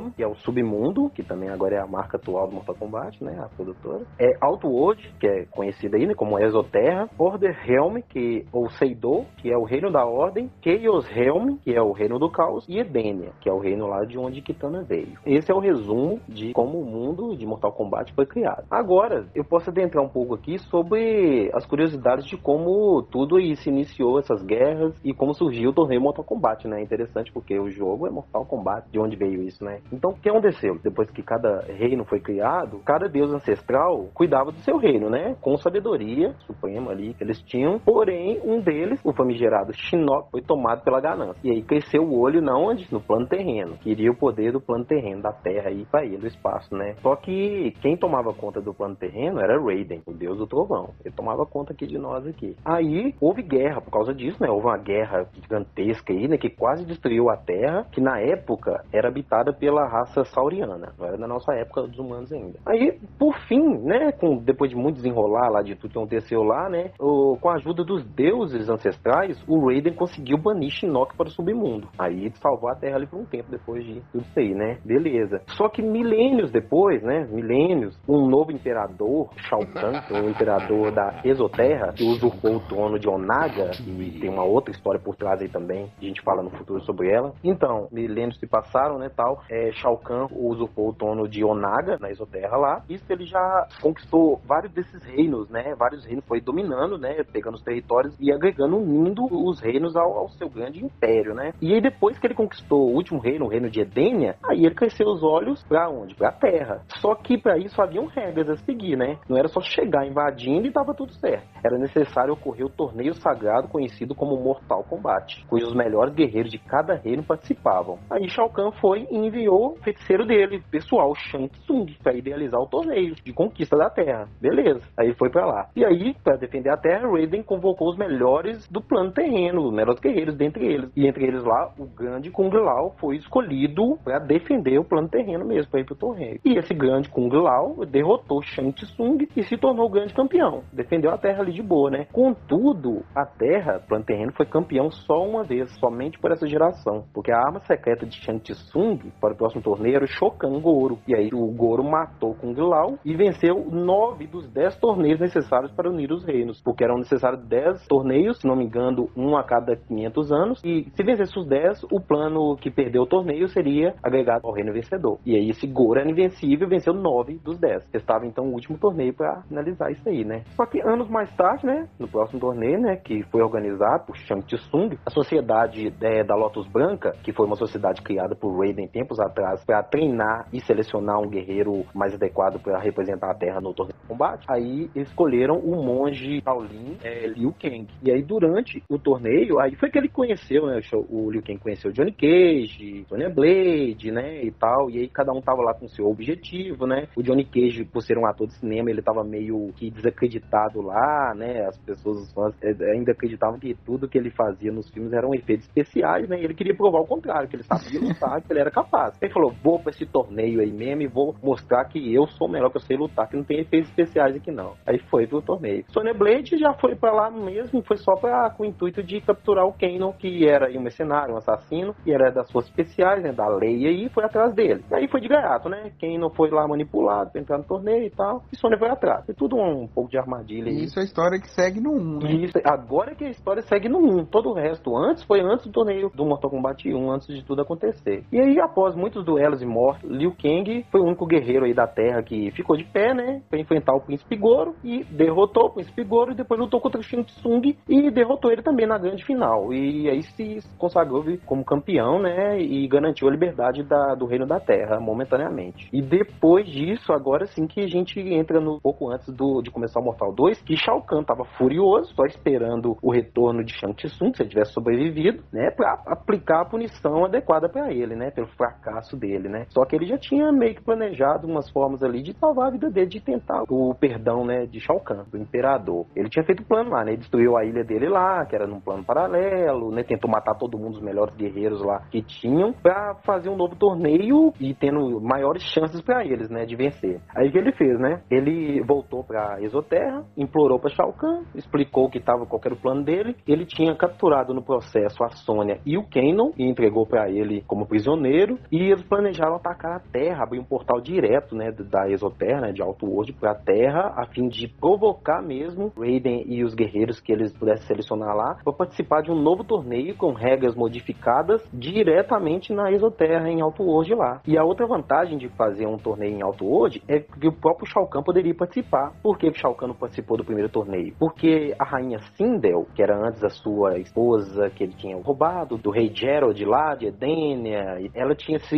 Netherrealm, 0.02 0.12
que 0.12 0.24
é 0.24 0.28
o 0.28 0.36
submundo, 0.36 1.10
que 1.10 1.24
também 1.24 1.50
agora 1.50 1.76
é 1.76 1.80
a 1.80 1.88
marca 1.88 2.18
atual 2.18 2.48
do 2.48 2.56
Mortal 2.56 2.76
Kombat, 2.76 3.24
né? 3.24 3.40
A 3.40 3.50
produtora. 3.50 4.06
É 4.20 4.32
Outworld, 4.42 5.14
que 5.20 5.28
é 5.28 5.46
conhecida 5.46 5.98
aí, 5.98 6.06
né? 6.06 6.14
Como 6.14 6.40
Exoterra. 6.40 7.10
Orderrealm, 7.18 8.00
que, 8.10 8.46
ou 8.52 8.70
Seidou, 8.72 9.26
que 9.38 9.52
é 9.52 9.58
o 9.58 9.64
reino 9.64 9.92
da 9.92 10.06
ordem. 10.06 10.50
Chaosrealm, 10.64 11.58
que 11.64 11.76
é 11.76 11.82
o 11.82 11.92
reino 11.92 12.18
do 12.18 12.30
caos. 12.30 12.66
E 12.68 12.80
Edenia, 12.80 13.32
que 13.42 13.50
é 13.50 13.54
o 13.54 13.60
reino 13.60 13.88
lá 13.88 14.04
de 14.06 14.18
onde 14.18 14.42
Kitana 14.42 14.84
veio. 14.84 15.18
Esse 15.26 15.52
é 15.52 15.56
o 15.56 15.60
resumo 15.60 16.20
de 16.28 16.54
como 16.54 16.80
o 16.80 16.86
mundo 16.86 17.36
de 17.36 17.46
Mortal 17.46 17.74
Kombat 17.74 18.14
foi 18.14 18.26
criado. 18.26 18.66
Agora, 18.70 19.26
eu 19.36 19.44
posso 19.44 19.70
adentrar 19.70 20.04
um 20.04 20.10
pouco 20.10 20.34
aqui 20.36 20.58
sobre 20.58 21.50
as 21.54 21.66
curiosidades 21.66 22.26
de 22.26 22.38
como 22.38 23.04
tudo 23.04 23.38
aí 23.38 23.56
se 23.56 23.70
iniciou, 23.70 24.20
essas 24.20 24.42
guerras, 24.44 24.94
e 25.04 25.14
como 25.14 25.34
surgiu 25.34 25.70
o 25.70 25.74
torneio 25.74 26.02
Mortal 26.02 26.24
Kombat, 26.24 26.68
né? 26.68 26.82
Interessante 26.82 27.32
porque 27.32 27.60
o 27.60 27.70
jogo 27.70 28.08
é 28.08 28.10
Mortal 28.10 28.46
Kombat, 28.46 28.90
de 28.92 29.00
onde 29.00 29.16
veio 29.16 29.42
isso, 29.44 29.64
né? 29.64 29.80
Então, 29.92 30.12
o 30.12 30.16
que 30.16 30.30
aconteceu? 30.30 30.80
Depois 30.84 31.10
que 31.12 31.22
cada 31.22 31.62
reino 31.62 32.06
foi 32.06 32.20
criado, 32.20 32.80
cada 32.86 33.08
deus 33.08 33.34
ancestral 33.34 34.10
cuidava 34.14 34.52
do 34.52 34.60
seu 34.60 34.78
reino, 34.78 35.10
né? 35.10 35.36
Com 35.42 35.58
sabedoria 35.58 36.34
suprema 36.46 36.92
ali 36.92 37.14
que 37.14 37.24
eles 37.24 37.42
tinham. 37.42 37.80
Porém, 37.80 38.40
um 38.44 38.60
deles, 38.60 39.00
o 39.04 39.14
famigerado 39.14 39.74
Shinnok, 39.74 40.32
foi 40.32 40.42
tomado 40.42 40.84
pela 40.84 41.02
ganância. 41.02 41.40
E 41.44 41.52
aí 41.52 41.62
cresceu 41.62 42.04
o 42.04 42.20
olho 42.20 42.42
na 42.42 42.58
onde? 42.58 42.88
No 42.92 43.02
plano 43.02 43.28
terreno. 43.28 43.78
Queria 43.78 44.12
o 44.12 44.16
poder 44.16 44.52
do 44.52 44.62
plano 44.62 44.86
terreno, 44.86 45.22
da 45.22 45.32
terra 45.32 45.70
aí 45.70 45.86
pra 45.86 46.06
ele, 46.06 46.18
do 46.18 46.28
espaço, 46.28 46.74
né? 46.76 46.96
Só 47.02 47.16
que 47.16 47.72
quem 47.82 47.98
tomava 47.98 48.34
conta 48.34 48.62
do 48.62 48.74
plano 48.74 48.96
terreno 48.96 49.40
era 49.40 49.60
Raiden, 49.62 50.02
o 50.06 50.14
deus 50.14 50.38
do 50.38 50.48
trovão. 50.48 50.92
Ele 51.04 51.14
tomava 51.14 51.46
conta 51.46 51.74
aqui 51.74 51.86
de 51.86 51.98
nós 51.98 52.26
aqui. 52.26 52.56
Aí 52.64 53.14
houve 53.20 53.42
guerra 53.42 53.82
por 53.82 53.92
causa 53.92 54.14
disso, 54.14 54.42
né? 54.42 54.50
Houve 54.50 54.68
uma 54.68 54.78
guerra 54.78 55.28
gigantesca 55.34 56.14
aí, 56.14 56.28
né? 56.28 56.38
Que 56.38 56.50
quase 56.50 56.86
destruiu 56.86 57.30
a 57.30 57.38
Terra, 57.38 57.86
que 57.92 58.02
na 58.02 58.20
época 58.20 58.84
era 58.92 59.08
habitada 59.08 59.54
pela 59.54 59.81
raça 59.88 60.24
sauriana. 60.26 60.78
Não 60.98 61.06
era 61.06 61.18
da 61.18 61.28
nossa 61.28 61.54
época 61.54 61.84
dos 61.84 62.00
humanos 62.00 62.32
ainda. 62.32 62.60
Aí, 62.66 63.00
por 63.18 63.38
fim, 63.48 63.62
né? 63.84 64.12
Com, 64.12 64.38
depois 64.38 64.70
de 64.70 64.76
muito 64.76 64.96
desenrolar 64.96 65.50
lá 65.50 65.62
de 65.62 65.76
tudo 65.76 65.92
que 65.92 65.98
aconteceu 65.98 66.44
lá, 66.44 66.70
né? 66.70 66.92
O, 67.00 67.38
com 67.40 67.50
a 67.50 67.56
ajuda 67.56 67.84
dos 67.84 68.04
deuses 68.04 68.70
ancestrais, 68.70 69.42
o 69.48 69.68
Raiden 69.68 69.94
conseguiu 69.94 70.38
banir 70.38 70.72
Shinnok 70.72 71.16
para 71.16 71.28
o 71.28 71.32
submundo. 71.32 71.88
Aí 71.98 72.32
salvou 72.36 72.70
a 72.70 72.76
Terra 72.76 72.98
ali 72.98 73.08
por 73.08 73.20
um 73.20 73.26
tempo 73.26 73.50
depois 73.50 73.84
de 73.84 74.02
tudo 74.12 74.24
isso 74.24 74.40
aí, 74.40 74.54
né? 74.54 74.78
Beleza. 74.86 75.42
Só 75.48 75.70
que 75.70 75.82
milênios 75.82 76.52
depois, 76.52 77.02
né? 77.04 77.28
Milênios, 77.30 78.00
um 78.08 78.28
novo 78.28 78.52
imperador, 78.52 79.30
Shao 79.38 79.66
Kahn, 79.74 80.02
que 80.08 80.16
é 80.16 80.22
o 80.22 80.30
imperador 80.30 80.92
da 80.92 81.22
Exoterra, 81.24 81.94
que 81.94 82.04
usurpou 82.04 82.56
o 82.56 82.60
trono 82.60 83.00
de 83.00 83.08
Onaga, 83.08 83.72
e 83.80 84.20
tem 84.20 84.30
uma 84.30 84.44
outra 84.44 84.72
história 84.72 85.00
por 85.00 85.16
trás 85.16 85.42
aí 85.42 85.50
também, 85.50 85.92
a 86.00 86.06
gente 86.06 86.22
fala 86.22 86.42
no 86.42 86.50
futuro 86.50 86.82
sobre 86.82 87.10
ela. 87.12 87.34
Então, 87.44 87.88
milênios 87.92 88.40
se 88.40 88.48
passaram, 88.48 88.98
né, 88.98 89.10
tal, 89.10 89.42
é, 89.50 89.71
Shao 89.74 89.98
Kahn 89.98 90.28
usurpou 90.32 90.90
o 90.90 90.94
trono 90.94 91.28
de 91.28 91.44
Onaga, 91.44 91.98
na 92.00 92.10
Exoterra 92.10 92.58
lá, 92.58 92.84
isso 92.90 93.06
ele 93.10 93.26
já 93.26 93.68
conquistou 93.82 94.40
vários 94.46 94.72
desses 94.74 95.04
reinos, 95.04 95.50
né, 95.50 95.76
vários 95.78 96.06
reinos, 96.06 96.26
foi 96.26 96.42
dominando, 96.42 96.98
né, 96.98 97.24
pegando 97.32 97.56
os 97.56 97.64
territórios 97.64 98.16
e 98.20 98.32
agregando, 98.32 98.78
unindo 98.78 99.26
os 99.26 99.60
reinos 99.60 99.96
ao, 99.96 100.18
ao 100.18 100.30
seu 100.30 100.50
grande 100.50 100.84
império, 100.84 101.34
né. 101.34 101.54
E 101.62 101.74
aí 101.74 101.82
depois 101.82 102.18
que 102.18 102.28
ele 102.28 102.34
conquistou 102.34 102.90
o 102.90 102.94
último 102.94 103.20
reino, 103.20 103.46
o 103.46 103.50
reino 103.50 103.70
de 103.70 103.82
Edenia, 103.82 104.36
aí 104.44 104.66
ele 104.66 104.76
cresceu 104.76 105.08
os 105.08 105.24
olhos 105.24 105.64
pra 105.64 105.90
onde? 105.90 106.16
Pra 106.16 106.32
Terra. 106.32 106.82
Só 107.00 107.16
que 107.16 107.38
para 107.38 107.58
isso 107.58 107.82
haviam 107.82 108.06
regras 108.06 108.50
a 108.50 108.58
seguir, 108.58 108.98
né, 108.98 109.18
não 109.28 109.38
era 109.38 109.48
só 109.48 109.62
chegar 109.62 110.06
invadindo 110.06 110.68
e 110.68 110.72
tava 110.72 110.94
tudo 110.94 111.14
certo. 111.14 111.48
Era 111.64 111.78
necessário 111.78 112.34
ocorrer 112.34 112.66
o 112.66 112.70
torneio 112.70 113.14
sagrado 113.16 113.68
conhecido 113.68 114.16
como 114.16 114.38
Mortal 114.38 114.84
Kombat, 114.84 115.46
cujos 115.48 115.74
melhores 115.74 116.14
guerreiros 116.14 116.52
de 116.52 116.60
cada 116.60 116.96
reino 116.96 117.24
participavam. 117.24 118.00
Aí 118.10 118.28
Shao 118.30 118.50
Kahn 118.50 118.72
foi 118.72 119.08
e 119.10 119.18
enviou 119.18 119.61
feiticeiro 119.84 120.26
dele, 120.26 120.62
pessoal, 120.70 121.14
Shang 121.16 121.50
Tsung, 121.50 121.86
para 122.04 122.14
idealizar 122.14 122.60
o 122.60 122.68
torneio 122.68 123.16
de 123.16 123.34
conquista 123.34 123.78
da 123.78 123.90
Terra. 123.90 124.28
Beleza. 124.40 124.82
Aí 124.98 125.14
foi 125.14 125.30
para 125.30 125.46
lá. 125.46 125.70
E 125.76 125.86
aí, 125.86 126.14
para 126.24 126.38
defender 126.38 126.70
a 126.70 126.78
Terra, 126.78 127.10
Raiden 127.10 127.44
convocou 127.44 127.90
os 127.90 127.98
melhores 127.98 128.68
do 128.70 128.82
plano 128.82 129.12
terreno, 129.12 129.64
os 129.64 129.74
melhores 129.74 130.00
guerreiros 130.00 130.36
dentre 130.36 130.66
eles. 130.66 130.92
E 130.96 131.08
entre 131.08 131.26
eles 131.26 131.44
lá, 131.44 131.72
o 131.78 131.86
grande 131.86 132.32
Kung 132.32 132.50
Lao 132.54 132.96
foi 133.00 133.18
escolhido 133.18 133.98
para 134.04 134.20
defender 134.20 134.80
o 134.80 134.84
plano 134.84 135.10
terreno 135.10 135.46
mesmo, 135.46 135.72
para 135.72 135.82
ir 135.82 135.86
pro 135.86 135.96
torneio. 135.96 136.40
E 136.44 136.58
esse 136.58 136.74
grande 136.74 137.10
Kung 137.10 137.30
Lao 137.30 137.86
derrotou 137.86 138.42
Shang 138.42 138.72
Tsung 138.74 139.28
e 139.36 139.44
se 139.44 139.58
tornou 139.58 139.88
o 139.88 139.90
grande 139.90 140.14
campeão. 140.14 140.64
Defendeu 140.74 141.12
a 141.12 141.18
Terra 141.18 141.42
ali 141.42 141.54
de 141.54 141.62
boa, 141.62 141.90
né? 141.90 142.08
Contudo, 142.12 143.04
a 143.16 143.26
Terra, 143.26 143.78
o 143.78 143.88
plano 143.88 144.06
terreno, 144.06 144.34
foi 144.34 144.46
campeão 144.46 144.90
só 144.92 145.24
uma 145.24 145.44
vez, 145.44 145.72
somente 145.80 146.20
por 146.20 146.32
essa 146.32 146.48
geração. 146.48 147.06
Porque 147.14 147.32
a 147.32 147.38
arma 147.38 147.60
secreta 147.62 148.06
de 148.06 148.16
Shang 148.22 148.40
Tsung 148.40 149.12
para 149.20 149.34
o 149.34 149.38
próximo 149.52 149.62
torneio 149.62 149.96
era 149.96 150.06
o 150.06 150.08
Shokan 150.08 150.60
Goro. 150.62 151.00
E 151.08 151.14
aí 151.14 151.30
o 151.34 151.46
Goro 151.52 151.84
matou 151.84 152.34
Kung 152.36 152.56
Lao 152.56 152.98
e 153.04 153.16
venceu 153.16 153.66
nove 153.70 154.28
dos 154.28 154.48
dez 154.50 154.76
torneios 154.78 155.20
necessários 155.20 155.72
para 155.72 155.90
unir 155.90 156.12
os 156.12 156.24
reinos. 156.24 156.62
Porque 156.62 156.84
eram 156.84 156.98
necessários 156.98 157.44
dez 157.46 157.86
torneios, 157.88 158.40
se 158.40 158.48
não 158.48 158.56
me 158.56 158.66
engano, 158.66 159.10
um 159.16 159.36
a 159.36 159.44
cada 159.44 159.76
500 159.76 160.32
anos. 160.32 160.62
E 160.64 160.88
se 160.96 161.04
vencesse 161.04 161.38
os 161.38 161.46
dez, 161.46 161.84
o 161.92 162.00
plano 162.00 162.56
que 162.58 162.72
perdeu 162.72 163.04
o 163.04 163.08
torneio 163.08 163.48
seria 163.50 163.96
agregado 164.02 164.48
ao 164.48 164.54
reino 164.54 164.74
vencedor. 164.74 165.20
E 165.26 165.36
aí 165.36 165.50
esse 165.50 165.68
Goro 165.68 166.00
era 166.00 166.10
invencível 166.10 166.68
venceu 166.68 166.94
nove 166.94 167.40
dos 167.44 167.60
dez. 167.60 167.86
Estava 167.94 168.26
então 168.26 168.46
o 168.46 168.54
último 168.54 168.78
torneio 168.78 169.14
para 169.14 169.42
finalizar 169.44 169.92
isso 169.92 170.08
aí, 170.08 170.24
né? 170.24 170.44
Só 170.56 170.66
que 170.66 170.80
anos 170.82 171.10
mais 171.10 171.32
tarde, 171.36 171.66
né, 171.66 171.88
no 172.00 172.08
próximo 172.08 172.40
torneio, 172.40 172.80
né, 172.80 172.96
que 172.96 173.24
foi 173.24 173.42
organizado 173.42 174.06
por 174.06 174.16
Shang 174.16 174.46
Tsung, 174.46 174.98
a 175.06 175.10
sociedade 175.10 175.94
é, 176.02 176.24
da 176.24 176.36
Lotus 176.36 176.68
Branca, 176.68 177.14
que 177.24 177.34
foi 177.34 177.46
uma 177.46 177.56
sociedade 177.56 178.02
criada 178.02 178.36
por 178.36 178.58
Raiden 178.58 178.88
tempos 178.88 179.20
atrás 179.20 179.41
para 179.66 179.84
treinar 179.84 180.48
e 180.52 180.62
selecionar 180.62 181.20
um 181.20 181.30
guerreiro 181.30 181.86
mais 181.94 182.14
adequado 182.14 182.60
para 182.62 182.80
representar 182.80 183.32
a 183.32 183.36
Terra 183.36 183.60
no 183.62 183.74
torneio 183.74 184.00
de 184.02 184.08
combate, 184.08 184.46
aí 184.50 184.90
escolheram 184.96 185.58
o 185.58 185.84
monge 185.84 186.42
Shaolin 186.42 186.98
é, 187.04 187.28
Liu 187.28 187.54
Kang. 187.60 187.88
E 188.04 188.12
aí 188.12 188.22
durante 188.22 188.84
o 188.90 188.98
torneio, 188.98 189.60
aí 189.60 189.76
foi 189.76 189.90
que 189.90 189.98
ele 189.98 190.10
conheceu, 190.10 190.68
né, 190.68 190.80
o 191.10 191.32
Liu 191.32 191.42
Kang 191.42 191.60
conheceu 191.60 191.92
Johnny 191.92 192.12
Cage, 192.12 193.06
Sonya 193.08 193.30
Blade, 193.30 194.12
né, 194.12 194.44
e 194.44 194.52
tal, 194.52 194.90
e 194.90 195.00
aí 195.00 195.08
cada 195.08 195.32
um 195.32 195.42
tava 195.42 195.62
lá 195.62 195.74
com 195.74 195.88
seu 195.88 196.06
objetivo, 196.06 196.86
né, 196.86 197.08
o 197.16 197.24
Johnny 197.24 197.46
Cage, 197.46 197.86
por 197.86 198.02
ser 198.02 198.18
um 198.18 198.26
ator 198.26 198.48
de 198.48 198.54
cinema, 198.56 198.90
ele 198.90 199.02
tava 199.02 199.24
meio 199.24 199.72
que 199.76 199.90
desacreditado 199.90 200.82
lá, 200.82 201.34
né, 201.36 201.66
as 201.66 201.78
pessoas, 201.80 202.18
os 202.18 202.34
fãs 202.34 202.56
eh, 202.62 202.92
ainda 202.92 203.12
acreditavam 203.12 203.60
que 203.60 203.76
tudo 203.86 204.08
que 204.08 204.18
ele 204.18 204.30
fazia 204.32 204.72
nos 204.72 204.90
filmes 204.90 205.14
eram 205.14 205.34
efeitos 205.34 205.66
especiais, 205.68 206.28
né, 206.28 206.40
e 206.40 206.44
ele 206.44 206.54
queria 206.54 206.76
provar 206.76 207.00
o 207.00 207.08
contrário, 207.08 207.48
que 207.48 207.56
ele 207.56 207.64
sabia 207.64 208.00
lutar, 208.00 208.42
que 208.42 208.52
ele 208.52 208.60
era 208.60 208.72
capaz. 208.72 209.18
Ele 209.22 209.32
falou, 209.32 209.54
vou 209.64 209.80
pra 209.80 209.92
esse 209.92 210.06
torneio 210.06 210.62
aí 210.62 210.72
mesmo 210.72 211.04
e 211.04 211.08
vou 211.08 211.36
mostrar 211.44 211.86
que 211.86 212.14
eu 212.14 212.26
sou 212.28 212.48
melhor 212.48 212.70
que 212.72 212.78
eu 212.78 212.82
sei 212.82 212.98
lutar, 212.98 213.30
que 213.30 213.38
não 213.38 213.44
tem 213.44 213.60
efeitos 213.60 213.90
especiais 213.90 214.36
aqui 214.36 214.52
não. 214.52 214.74
Aí 214.86 214.98
foi 215.10 215.28
pro 215.28 215.42
torneio. 215.42 215.86
Sonya 215.90 216.14
Blade 216.14 216.58
já 216.58 216.74
foi 216.74 216.96
pra 216.96 217.12
lá 217.12 217.30
mesmo, 217.30 217.84
foi 217.84 217.98
só 217.98 218.16
pra, 218.16 218.50
com 218.50 218.64
o 218.64 218.66
intuito 218.66 219.04
de 219.04 219.22
capturar 219.22 219.66
o 219.66 219.74
Kanon, 219.74 220.14
que 220.14 220.48
era 220.48 220.70
um 220.72 220.82
mercenário, 220.82 221.36
um 221.36 221.38
assassino, 221.38 221.96
e 222.06 222.12
era 222.12 222.32
das 222.32 222.52
forças 222.52 222.72
especiais, 222.72 223.22
né, 223.22 223.32
da 223.32 223.48
lei 223.48 223.86
aí, 223.86 224.10
foi 224.10 224.24
atrás 224.24 224.54
dele. 224.54 224.84
E 224.90 224.96
aí 224.96 225.08
foi 225.08 225.22
de 225.22 225.28
gaiato, 225.28 225.70
né, 225.70 225.92
Kanon 226.00 226.30
foi 226.32 226.50
lá 226.50 226.68
manipulado 226.68 227.32
pra 227.32 227.42
entrar 227.42 227.58
no 227.58 227.64
torneio 227.64 228.06
e 228.06 228.10
tal, 228.10 228.44
e 228.52 228.58
Sonya 228.58 228.78
foi 228.78 228.90
atrás. 228.90 229.26
Foi 229.26 229.36
tudo 229.36 229.56
um, 229.56 229.88
pouco 229.88 230.10
de 230.10 230.18
armadilha 230.18 230.70
aí. 230.70 230.84
Isso 230.84 231.00
é 231.00 231.04
a 231.04 231.06
história 231.06 231.40
que 231.40 231.50
segue 231.50 231.80
no 231.80 231.92
1, 231.92 232.20
né? 232.20 232.32
Isso, 232.34 232.58
agora 232.64 233.16
que 233.16 233.26
a 233.26 233.30
história 233.30 233.62
segue 233.62 233.88
no 233.88 234.00
1. 234.00 234.26
Todo 234.26 234.50
o 234.50 234.54
resto 234.54 234.96
antes 234.96 235.24
foi 235.24 235.42
antes 235.42 235.66
do 235.68 235.72
torneio 235.72 236.12
do 236.14 236.26
Mortal 236.26 236.50
Kombat 236.50 236.88
1, 236.88 237.12
antes 237.12 237.28
de 237.28 237.44
tudo 237.44 237.62
acontecer. 237.62 238.24
E 238.32 238.40
aí, 238.40 238.60
após 238.60 238.96
muitos 239.12 239.26
duelos 239.26 239.62
e 239.62 239.66
mortes, 239.66 240.10
Liu 240.10 240.34
Kang 240.42 240.86
foi 240.90 241.02
o 241.02 241.06
único 241.06 241.26
guerreiro 241.26 241.66
aí 241.66 241.74
da 241.74 241.86
Terra 241.86 242.24
que 242.24 242.50
ficou 242.52 242.78
de 242.78 242.86
pé, 242.86 243.14
né? 243.14 243.42
Pra 243.50 243.60
enfrentar 243.60 243.94
o 243.94 244.00
Príncipe 244.00 244.38
Goro 244.38 244.74
e 244.84 245.04
derrotou 245.04 245.66
o 245.66 245.74
Príncipe 245.74 246.04
Goro 246.06 246.32
e 246.32 246.36
depois 246.36 246.60
lutou 246.60 246.80
contra 246.80 247.02
o 247.02 247.04
Shang 247.04 247.26
Tsung 247.26 247.76
e 247.90 248.10
derrotou 248.10 248.52
ele 248.52 248.62
também 248.62 248.88
na 248.88 248.98
grande 248.98 249.26
final. 249.26 249.74
E 249.74 250.10
aí 250.10 250.24
se 250.24 250.60
consagrou 250.78 251.26
como 251.46 251.66
campeão, 251.66 252.22
né? 252.22 252.58
E 252.62 252.88
garantiu 252.88 253.28
a 253.28 253.32
liberdade 253.32 253.84
da, 253.84 254.16
do 254.16 254.26
Reino 254.26 254.48
da 254.48 254.60
Terra 254.60 255.00
momentaneamente. 255.00 255.90
E 255.92 256.02
depois 256.02 256.66
disso, 256.68 257.12
agora 257.12 257.46
sim 257.48 257.68
que 257.68 257.82
a 257.82 257.88
gente 257.88 258.18
entra 258.20 258.62
no 258.62 258.80
pouco 258.80 259.12
antes 259.12 259.28
do, 259.34 259.62
de 259.62 259.70
começar 259.70 260.00
o 260.00 260.04
Mortal 260.04 260.34
2, 260.34 260.62
que 260.62 260.78
Shao 260.78 261.02
Kahn 261.02 261.24
tava 261.24 261.44
furioso, 261.58 262.14
só 262.16 262.24
esperando 262.24 262.98
o 263.02 263.12
retorno 263.12 263.64
de 263.64 263.74
Shang 263.74 263.94
Tsung, 263.94 264.34
se 264.34 264.44
ele 264.44 264.50
tivesse 264.50 264.72
sobrevivido, 264.72 265.44
né, 265.52 265.70
para 265.72 266.02
aplicar 266.08 266.62
a 266.62 266.66
punição 266.66 267.26
adequada 267.26 267.68
para 267.68 267.92
ele, 267.92 268.16
né, 268.16 268.32
pelo 268.32 268.48
fracasso 268.48 269.01
braço 269.02 269.18
dele, 269.18 269.50
né? 269.50 269.66
Só 269.70 269.84
que 269.86 269.96
ele 269.96 270.06
já 270.06 270.18
tinha 270.18 270.52
meio 270.52 270.76
que 270.76 270.84
planejado 270.84 271.48
umas 271.48 271.70
formas 271.72 272.04
ali 272.04 272.22
de 272.22 272.34
salvar 272.38 272.68
a 272.68 272.72
vida 272.72 272.90
dele, 272.90 273.08
de 273.08 273.20
tentar 273.20 273.64
o 273.70 273.94
perdão, 273.96 274.46
né, 274.46 274.66
de 274.66 274.80
Shao 274.80 275.00
Kahn, 275.00 275.24
do 275.30 275.38
imperador. 275.38 276.06
Ele 276.16 276.30
tinha 276.30 276.46
feito 276.46 276.62
o 276.62 276.66
plano 276.66 276.92
lá, 276.92 277.04
né? 277.04 277.12
Ele 277.12 277.18
destruiu 277.18 277.58
a 277.58 277.66
ilha 277.66 277.84
dele 277.84 278.08
lá, 278.08 278.46
que 278.46 278.56
era 278.56 278.68
num 278.68 278.80
plano 278.80 279.04
paralelo, 279.04 279.92
né? 279.92 280.04
Tentou 280.04 280.30
matar 280.30 280.56
todo 280.56 280.78
mundo, 280.78 280.96
os 280.96 281.02
melhores 281.02 281.36
guerreiros 281.36 281.82
lá 281.82 282.02
que 282.12 282.22
tinham, 282.22 282.74
pra 282.74 283.16
fazer 283.26 283.50
um 283.50 283.56
novo 283.56 283.76
torneio 283.76 284.54
e 284.60 284.74
tendo 284.74 285.20
maiores 285.22 285.64
chances 285.64 286.02
pra 286.02 286.24
eles, 286.26 286.50
né, 286.50 286.66
de 286.66 286.76
vencer. 286.76 287.20
Aí 287.36 287.50
o 287.50 287.52
que 287.52 287.58
ele 287.58 287.72
fez, 287.74 288.00
né? 288.00 288.22
Ele 288.30 288.82
voltou 288.84 289.24
pra 289.24 289.62
Exoterra, 289.62 290.24
implorou 290.38 290.80
pra 290.80 290.90
Shao 290.90 291.14
Kahn, 291.14 291.44
explicou 291.56 292.10
que 292.10 292.20
tava 292.20 292.46
qual 292.46 292.62
era 292.64 292.74
o 292.74 292.82
plano 292.82 293.04
dele. 293.04 293.36
Ele 293.48 293.66
tinha 293.66 293.96
capturado 293.96 294.54
no 294.54 294.64
processo 294.64 295.24
a 295.24 295.30
Sônia 295.30 295.80
e 295.86 295.98
o 295.98 296.04
Kanon 296.04 296.52
e 296.58 296.70
entregou 296.70 297.06
pra 297.06 297.30
ele 297.30 297.64
como 297.68 297.88
prisioneiro. 297.88 298.58
E 298.72 298.91
planejaram 299.04 299.56
atacar 299.56 299.98
a 299.98 300.00
Terra, 300.00 300.44
abrir 300.44 300.60
um 300.60 300.64
portal 300.64 301.00
direto, 301.00 301.56
né, 301.56 301.72
da 301.72 302.10
Exoterra, 302.10 302.62
né, 302.62 302.72
de 302.72 302.82
Outworld 302.82 303.34
pra 303.34 303.56
Terra, 303.56 304.14
a 304.18 304.26
fim 304.26 304.48
de 304.48 304.68
provocar 304.68 305.42
mesmo 305.42 305.92
Raiden 305.98 306.44
e 306.48 306.64
os 306.64 306.74
guerreiros 306.74 307.20
que 307.20 307.32
eles 307.32 307.54
pudessem 307.54 307.88
selecionar 307.88 308.36
lá 308.36 308.58
para 308.64 308.74
participar 308.74 309.22
de 309.22 309.32
um 309.32 309.36
novo 309.36 309.64
torneio 309.64 310.16
com 310.16 310.34
regras 310.34 310.76
modificadas 310.76 311.64
diretamente 311.74 312.74
na 312.74 312.92
Exoterra 312.92 313.50
em 313.50 313.62
Outworld 313.62 314.14
lá. 314.16 314.42
E 314.46 314.58
a 314.58 314.64
outra 314.64 314.86
vantagem 314.88 315.38
de 315.38 315.48
fazer 315.50 315.86
um 315.88 315.98
torneio 315.98 316.38
em 316.38 316.44
Outworld 316.44 317.04
é 317.08 317.20
que 317.20 317.48
o 317.48 317.54
próprio 317.54 317.88
Shao 317.88 318.08
Kahn 318.08 318.24
poderia 318.24 318.56
participar. 318.56 319.14
Por 319.22 319.38
que 319.38 319.54
Shao 319.54 319.76
Kahn 319.76 319.88
não 319.88 319.96
participou 319.96 320.38
do 320.38 320.44
primeiro 320.44 320.70
torneio? 320.70 321.14
Porque 321.20 321.74
a 321.80 321.84
rainha 321.84 322.20
Sindel, 322.36 322.88
que 322.96 323.02
era 323.02 323.18
antes 323.18 323.44
a 323.44 323.50
sua 323.50 323.98
esposa 324.00 324.70
que 324.70 324.84
ele 324.84 324.94
tinha 324.94 325.16
roubado, 325.22 325.78
do 325.78 325.92
rei 325.92 326.12
Gerald 326.14 326.64
lá 326.66 326.96
de 326.96 327.08
Edenia, 327.08 328.00
ela 328.14 328.36
tinha 328.36 328.60
se 328.60 328.78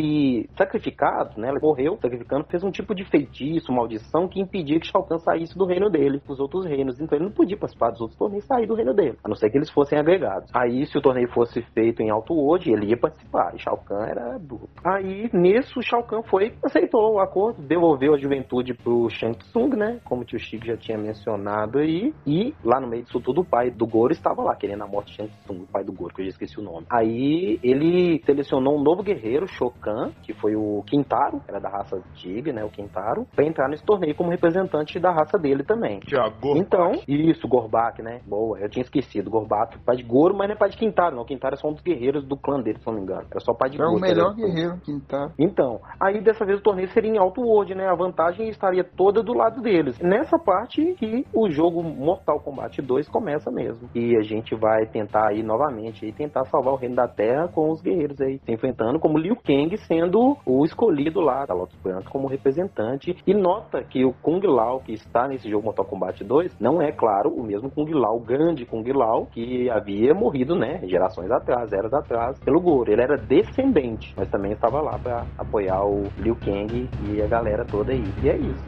sacrificado, 0.57 1.39
né? 1.39 1.49
Ela 1.49 1.59
morreu 1.59 1.97
sacrificando, 2.01 2.45
fez 2.49 2.63
um 2.63 2.71
tipo 2.71 2.93
de 2.95 3.05
feitiço, 3.05 3.71
maldição 3.71 4.27
que 4.27 4.39
impedia 4.39 4.79
que 4.79 4.87
Shao 4.87 5.03
Kahn 5.03 5.19
saísse 5.19 5.57
do 5.57 5.65
reino 5.65 5.89
dele, 5.89 6.21
os 6.27 6.39
outros 6.39 6.65
reinos. 6.65 6.99
Então 6.99 7.17
ele 7.17 7.25
não 7.25 7.31
podia 7.31 7.57
participar 7.57 7.91
dos 7.91 8.01
outros 8.01 8.17
torneios 8.17 8.43
e 8.43 8.47
sair 8.47 8.67
do 8.67 8.75
reino 8.75 8.93
dele, 8.93 9.17
a 9.23 9.27
não 9.27 9.35
ser 9.35 9.49
que 9.49 9.57
eles 9.57 9.69
fossem 9.69 9.97
agregados. 9.97 10.49
Aí, 10.53 10.85
se 10.85 10.97
o 10.97 11.01
torneio 11.01 11.29
fosse 11.29 11.61
feito 11.73 12.01
em 12.01 12.09
Alto 12.09 12.33
World, 12.33 12.71
ele 12.71 12.87
ia 12.87 12.97
participar. 12.97 13.53
E 13.55 13.59
Shao 13.59 13.77
Kahn 13.77 14.05
era 14.05 14.37
burro. 14.39 14.69
Aí, 14.83 15.29
nisso, 15.33 15.81
Shao 15.81 16.03
Kahn 16.03 16.23
foi, 16.23 16.53
aceitou 16.63 17.13
o 17.13 17.19
acordo, 17.19 17.61
devolveu 17.61 18.13
a 18.13 18.17
juventude 18.17 18.73
pro 18.73 19.09
Shang 19.09 19.37
Tsung, 19.37 19.75
né? 19.75 19.99
Como 20.03 20.21
o 20.21 20.25
tio 20.25 20.39
Chico 20.39 20.65
já 20.65 20.77
tinha 20.77 20.97
mencionado 20.97 21.79
aí. 21.79 22.13
E 22.25 22.53
lá 22.63 22.79
no 22.79 22.87
meio 22.87 23.03
disso 23.03 23.19
tudo, 23.19 23.41
o 23.41 23.45
pai 23.45 23.69
do 23.69 23.85
Goro 23.85 24.11
estava 24.11 24.41
lá, 24.41 24.55
querendo 24.55 24.83
a 24.83 24.87
morte 24.87 25.11
de 25.11 25.17
Shang 25.17 25.31
Tsung, 25.43 25.63
o 25.63 25.67
pai 25.67 25.83
do 25.83 25.93
Goro, 25.93 26.13
que 26.13 26.21
eu 26.21 26.25
já 26.25 26.31
esqueci 26.31 26.59
o 26.59 26.63
nome. 26.63 26.85
Aí, 26.89 27.59
ele 27.63 28.21
selecionou 28.25 28.77
um 28.77 28.81
novo 28.81 29.03
guerreiro, 29.03 29.47
Shokan, 29.47 29.92
que 30.23 30.33
foi 30.33 30.55
o 30.55 30.83
Quintaro, 30.87 31.41
era 31.47 31.59
da 31.59 31.69
raça 31.69 32.01
Tigre, 32.15 32.51
né? 32.53 32.63
O 32.63 32.69
Quintaro, 32.69 33.25
pra 33.35 33.45
entrar 33.45 33.67
nesse 33.69 33.83
torneio 33.83 34.15
como 34.15 34.29
representante 34.29 34.99
da 34.99 35.11
raça 35.11 35.37
dele 35.37 35.63
também. 35.63 35.99
Tiago. 36.01 36.55
Então, 36.57 36.91
isso, 37.07 37.47
Gorbak, 37.47 38.01
né? 38.01 38.19
Boa, 38.27 38.59
eu 38.59 38.69
tinha 38.69 38.83
esquecido. 38.83 39.29
Gorbak, 39.29 39.77
pai 39.79 39.95
de 39.97 40.03
Goro, 40.03 40.35
mas 40.35 40.47
não 40.47 40.55
é 40.55 40.57
pai 40.57 40.69
de 40.69 40.77
Quintaro, 40.77 41.15
não. 41.15 41.25
Quintaro 41.25 41.55
é 41.55 41.57
só 41.57 41.67
um 41.67 41.73
dos 41.73 41.81
guerreiros 41.81 42.25
do 42.25 42.37
clã 42.37 42.59
dele, 42.61 42.79
se 42.79 42.87
não 42.87 42.93
me 42.93 43.01
engano. 43.01 43.25
Era 43.29 43.39
só 43.39 43.53
pai 43.53 43.69
de 43.69 43.75
É 43.77 43.79
Goro. 43.83 43.97
o 43.97 44.01
melhor 44.01 44.35
que 44.35 44.41
era- 44.43 44.51
guerreiro, 44.53 44.77
Quintaro. 44.83 45.31
Então, 45.39 45.79
aí 45.99 46.21
dessa 46.21 46.45
vez 46.45 46.59
o 46.59 46.63
torneio 46.63 46.87
seria 46.89 47.11
em 47.11 47.17
Alto 47.17 47.41
World, 47.41 47.75
né? 47.75 47.87
A 47.87 47.95
vantagem 47.95 48.49
estaria 48.49 48.83
toda 48.83 49.21
do 49.23 49.33
lado 49.33 49.61
deles. 49.61 49.99
Nessa 49.99 50.37
parte 50.37 50.93
que 50.95 51.25
o 51.33 51.49
jogo 51.49 51.81
Mortal 51.83 52.39
Kombat 52.39 52.81
2 52.81 53.07
começa 53.09 53.49
mesmo. 53.51 53.89
E 53.95 54.15
a 54.17 54.21
gente 54.21 54.55
vai 54.55 54.85
tentar 54.87 55.29
aí 55.29 55.43
novamente 55.43 56.05
aí 56.05 56.11
tentar 56.11 56.45
salvar 56.45 56.73
o 56.73 56.77
reino 56.77 56.95
da 56.95 57.07
Terra 57.07 57.47
com 57.47 57.69
os 57.71 57.81
guerreiros 57.81 58.19
aí 58.21 58.39
se 58.39 58.51
enfrentando, 58.51 58.99
como 58.99 59.17
Liu 59.17 59.35
Kang 59.35 59.75
sendo 59.87 60.37
o 60.45 60.65
escolhido 60.65 61.19
lá 61.19 61.45
da 61.45 61.53
Lotus 61.53 61.77
Branca 61.81 62.09
como 62.09 62.27
representante. 62.27 63.15
E 63.25 63.33
nota 63.33 63.83
que 63.83 64.05
o 64.05 64.13
Kung 64.13 64.41
Lao 64.45 64.79
que 64.79 64.93
está 64.93 65.27
nesse 65.27 65.49
jogo 65.49 65.65
Mortal 65.65 65.85
Kombat 65.85 66.23
2 66.23 66.59
não 66.59 66.81
é, 66.81 66.91
claro, 66.91 67.29
o 67.29 67.43
mesmo 67.43 67.69
Kung 67.69 67.89
Lao, 67.91 68.17
o 68.17 68.19
grande 68.19 68.65
Kung 68.65 68.83
Lao 68.91 69.27
que 69.27 69.69
havia 69.69 70.13
morrido, 70.13 70.55
né, 70.55 70.81
gerações 70.87 71.31
atrás, 71.31 71.71
eras 71.71 71.93
atrás, 71.93 72.39
pelo 72.39 72.59
Goro. 72.59 72.91
Ele 72.91 73.01
era 73.01 73.17
descendente, 73.17 74.13
mas 74.17 74.29
também 74.29 74.51
estava 74.51 74.81
lá 74.81 74.97
para 74.97 75.25
apoiar 75.37 75.83
o 75.85 76.03
Liu 76.17 76.35
Kang 76.35 76.89
e 77.09 77.21
a 77.21 77.27
galera 77.27 77.65
toda 77.65 77.91
aí. 77.91 78.03
E 78.23 78.29
é 78.29 78.37
isso. 78.37 78.63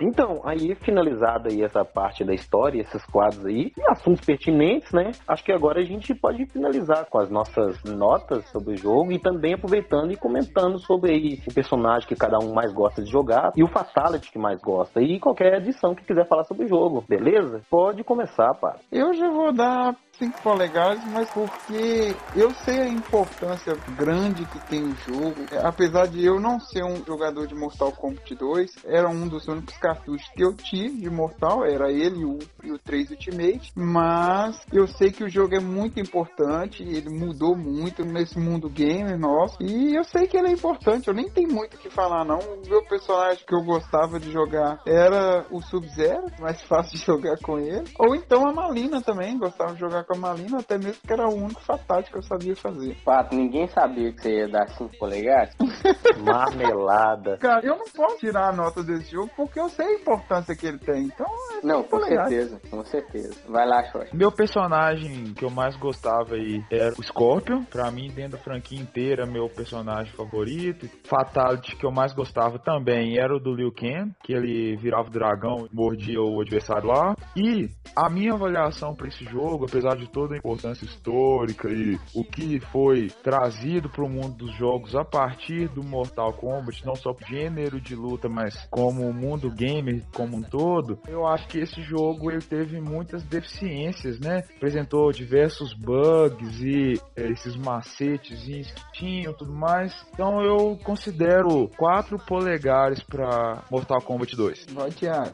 Então, 0.00 0.40
aí 0.44 0.74
finalizada 0.74 1.48
aí 1.50 1.62
essa 1.62 1.84
parte 1.84 2.24
da 2.24 2.34
história, 2.34 2.80
esses 2.80 3.04
quadros 3.06 3.44
aí, 3.46 3.72
e 3.76 3.90
assuntos 3.90 4.24
pertinentes, 4.24 4.92
né? 4.92 5.12
Acho 5.26 5.44
que 5.44 5.52
agora 5.52 5.80
a 5.80 5.84
gente 5.84 6.14
pode 6.14 6.46
finalizar 6.46 7.06
com 7.06 7.18
as 7.18 7.30
nossas 7.30 7.82
notas 7.84 8.44
sobre 8.50 8.74
o 8.74 8.76
jogo 8.76 9.12
e 9.12 9.18
também 9.18 9.54
aproveitando 9.54 10.12
e 10.12 10.16
comentando 10.16 10.78
sobre 10.78 11.12
aí 11.12 11.40
o 11.46 11.54
personagem 11.54 12.08
que 12.08 12.16
cada 12.16 12.38
um 12.38 12.52
mais 12.52 12.72
gosta 12.72 13.02
de 13.02 13.10
jogar 13.10 13.52
e 13.56 13.62
o 13.62 13.68
Fatality 13.68 14.30
que 14.30 14.38
mais 14.38 14.60
gosta 14.60 15.00
e 15.00 15.18
qualquer 15.20 15.58
edição 15.58 15.94
que 15.94 16.04
quiser 16.04 16.26
falar 16.26 16.44
sobre 16.44 16.64
o 16.64 16.68
jogo, 16.68 17.04
beleza? 17.08 17.62
Pode 17.70 18.02
começar, 18.02 18.54
pá. 18.54 18.76
Eu 18.90 19.12
já 19.14 19.30
vou 19.30 19.52
dar 19.52 19.96
5 20.18 20.42
polegadas, 20.42 21.04
mas 21.06 21.28
porque 21.30 22.14
eu 22.36 22.50
sei 22.64 22.80
a 22.80 22.88
importância 22.88 23.74
grande 23.96 24.44
que 24.46 24.58
tem 24.66 24.82
o 24.84 24.94
jogo. 24.96 25.34
Apesar 25.62 26.06
de 26.06 26.24
eu 26.24 26.40
não 26.40 26.60
ser 26.60 26.84
um 26.84 27.04
jogador 27.04 27.46
de 27.46 27.54
Mortal 27.54 27.92
Kombat 27.92 28.34
2, 28.34 28.84
era 28.84 29.08
um 29.08 29.26
dos 29.28 29.46
únicos 29.48 29.76
cartuchos 29.78 30.28
que 30.30 30.42
eu 30.42 30.54
tive 30.54 31.00
de 31.00 31.10
Mortal, 31.10 31.64
era 31.64 31.90
ele 31.90 32.20
e 32.20 32.24
o, 32.24 32.38
e 32.62 32.72
o 32.72 32.78
3 32.78 33.10
Ultimate. 33.10 33.72
Mas 33.74 34.64
eu 34.72 34.86
sei 34.86 35.10
que 35.10 35.24
o 35.24 35.28
jogo 35.28 35.54
é 35.54 35.60
muito 35.60 36.00
importante, 36.00 36.82
ele 36.82 37.10
mudou 37.10 37.56
muito 37.56 38.04
nesse 38.04 38.38
mundo 38.38 38.68
gamer 38.68 39.18
nosso. 39.18 39.56
E 39.60 39.96
eu 39.96 40.04
sei 40.04 40.26
que 40.26 40.36
ele 40.36 40.48
é 40.48 40.52
importante, 40.52 41.08
eu 41.08 41.14
nem 41.14 41.28
tenho 41.28 41.52
muito 41.52 41.74
o 41.74 41.78
que 41.78 41.90
falar 41.90 42.24
não. 42.24 42.38
O 42.38 42.68
meu 42.68 42.82
personagem 42.84 43.44
que 43.44 43.54
eu 43.54 43.62
gostava 43.64 44.20
de 44.20 44.30
jogar 44.30 44.80
era 44.86 45.44
o 45.50 45.60
Sub-Zero, 45.60 46.26
mais 46.38 46.60
fácil 46.66 46.98
de 46.98 47.04
jogar 47.04 47.38
com 47.40 47.58
ele. 47.58 47.84
Ou 47.98 48.14
então 48.14 48.46
a 48.46 48.52
Malina 48.52 49.00
também, 49.00 49.38
gostava 49.38 49.74
de 49.74 49.80
jogar 49.80 50.03
com 50.04 50.14
a 50.14 50.18
Malina, 50.18 50.58
até 50.58 50.78
mesmo 50.78 51.00
que 51.06 51.12
era 51.12 51.28
o 51.28 51.34
único 51.34 51.60
fatality 51.62 52.10
que 52.10 52.18
eu 52.18 52.22
sabia 52.22 52.56
fazer. 52.56 52.94
Fato, 53.04 53.34
ninguém 53.34 53.66
sabia 53.68 54.12
que 54.12 54.22
você 54.22 54.38
ia 54.38 54.48
dar 54.48 54.68
5 54.68 54.98
polegadas. 54.98 55.54
Marmelada. 56.22 57.36
Cara, 57.38 57.64
eu 57.64 57.76
não 57.76 57.84
posso 57.94 58.18
tirar 58.18 58.50
a 58.50 58.52
nota 58.52 58.82
desse 58.82 59.10
jogo 59.12 59.30
porque 59.36 59.58
eu 59.60 59.68
sei 59.68 59.86
a 59.86 59.94
importância 60.00 60.54
que 60.56 60.66
ele 60.66 60.78
tem. 60.78 61.04
Então, 61.04 61.26
é 61.62 61.66
Não, 61.66 61.82
com 61.82 61.90
polegadas. 61.90 62.28
certeza, 62.30 62.60
com 62.70 62.84
certeza. 62.84 63.34
Vai 63.48 63.66
lá, 63.66 63.84
Xoxa. 63.90 64.10
Meu 64.12 64.30
personagem 64.32 65.34
que 65.34 65.44
eu 65.44 65.50
mais 65.50 65.76
gostava 65.76 66.34
aí 66.34 66.62
era 66.70 66.94
o 66.98 67.02
Scorpion. 67.02 67.64
Pra 67.64 67.90
mim, 67.90 68.08
dentro 68.08 68.32
da 68.32 68.38
franquia 68.38 68.80
inteira, 68.80 69.26
meu 69.26 69.48
personagem 69.48 70.12
favorito. 70.14 70.88
Fatality 71.08 71.76
que 71.76 71.86
eu 71.86 71.90
mais 71.90 72.12
gostava 72.14 72.58
também 72.58 73.18
era 73.18 73.34
o 73.34 73.40
do 73.40 73.54
Liu 73.54 73.72
Kang, 73.72 74.12
que 74.22 74.32
ele 74.32 74.76
virava 74.76 75.08
o 75.08 75.10
dragão 75.10 75.66
e 75.70 75.74
mordia 75.74 76.20
o 76.20 76.40
adversário 76.40 76.88
lá. 76.88 77.14
E 77.36 77.68
a 77.96 78.08
minha 78.10 78.32
avaliação 78.34 78.94
pra 78.94 79.08
esse 79.08 79.24
jogo, 79.24 79.66
apesar 79.66 79.93
de 79.96 80.08
toda 80.08 80.34
a 80.34 80.38
importância 80.38 80.84
histórica 80.84 81.68
e 81.70 81.98
o 82.14 82.24
que 82.24 82.60
foi 82.60 83.08
trazido 83.22 83.88
pro 83.88 84.08
mundo 84.08 84.34
dos 84.36 84.56
jogos 84.56 84.94
a 84.94 85.04
partir 85.04 85.68
do 85.68 85.82
Mortal 85.82 86.32
Kombat, 86.32 86.84
não 86.84 86.94
só 86.94 87.12
pro 87.12 87.26
gênero 87.26 87.80
de 87.80 87.94
luta, 87.94 88.28
mas 88.28 88.66
como 88.70 89.08
o 89.08 89.12
mundo 89.12 89.50
gamer 89.50 90.02
como 90.14 90.36
um 90.36 90.42
todo, 90.42 90.98
eu 91.06 91.26
acho 91.26 91.46
que 91.48 91.58
esse 91.58 91.82
jogo 91.82 92.30
ele 92.30 92.42
teve 92.42 92.80
muitas 92.80 93.22
deficiências, 93.24 94.18
né? 94.18 94.42
Apresentou 94.56 95.10
diversos 95.12 95.74
bugs 95.74 96.60
e 96.60 97.00
eh, 97.16 97.28
esses 97.30 97.56
macetezinhos 97.56 98.70
que 98.70 98.92
tinham 98.92 99.32
tudo 99.32 99.52
mais. 99.52 99.94
Então 100.12 100.40
eu 100.42 100.78
considero 100.82 101.68
4 101.76 102.18
polegares 102.26 103.02
pra 103.02 103.62
Mortal 103.70 104.00
Kombat 104.00 104.34
2. 104.34 104.66
Vai. 104.72 104.90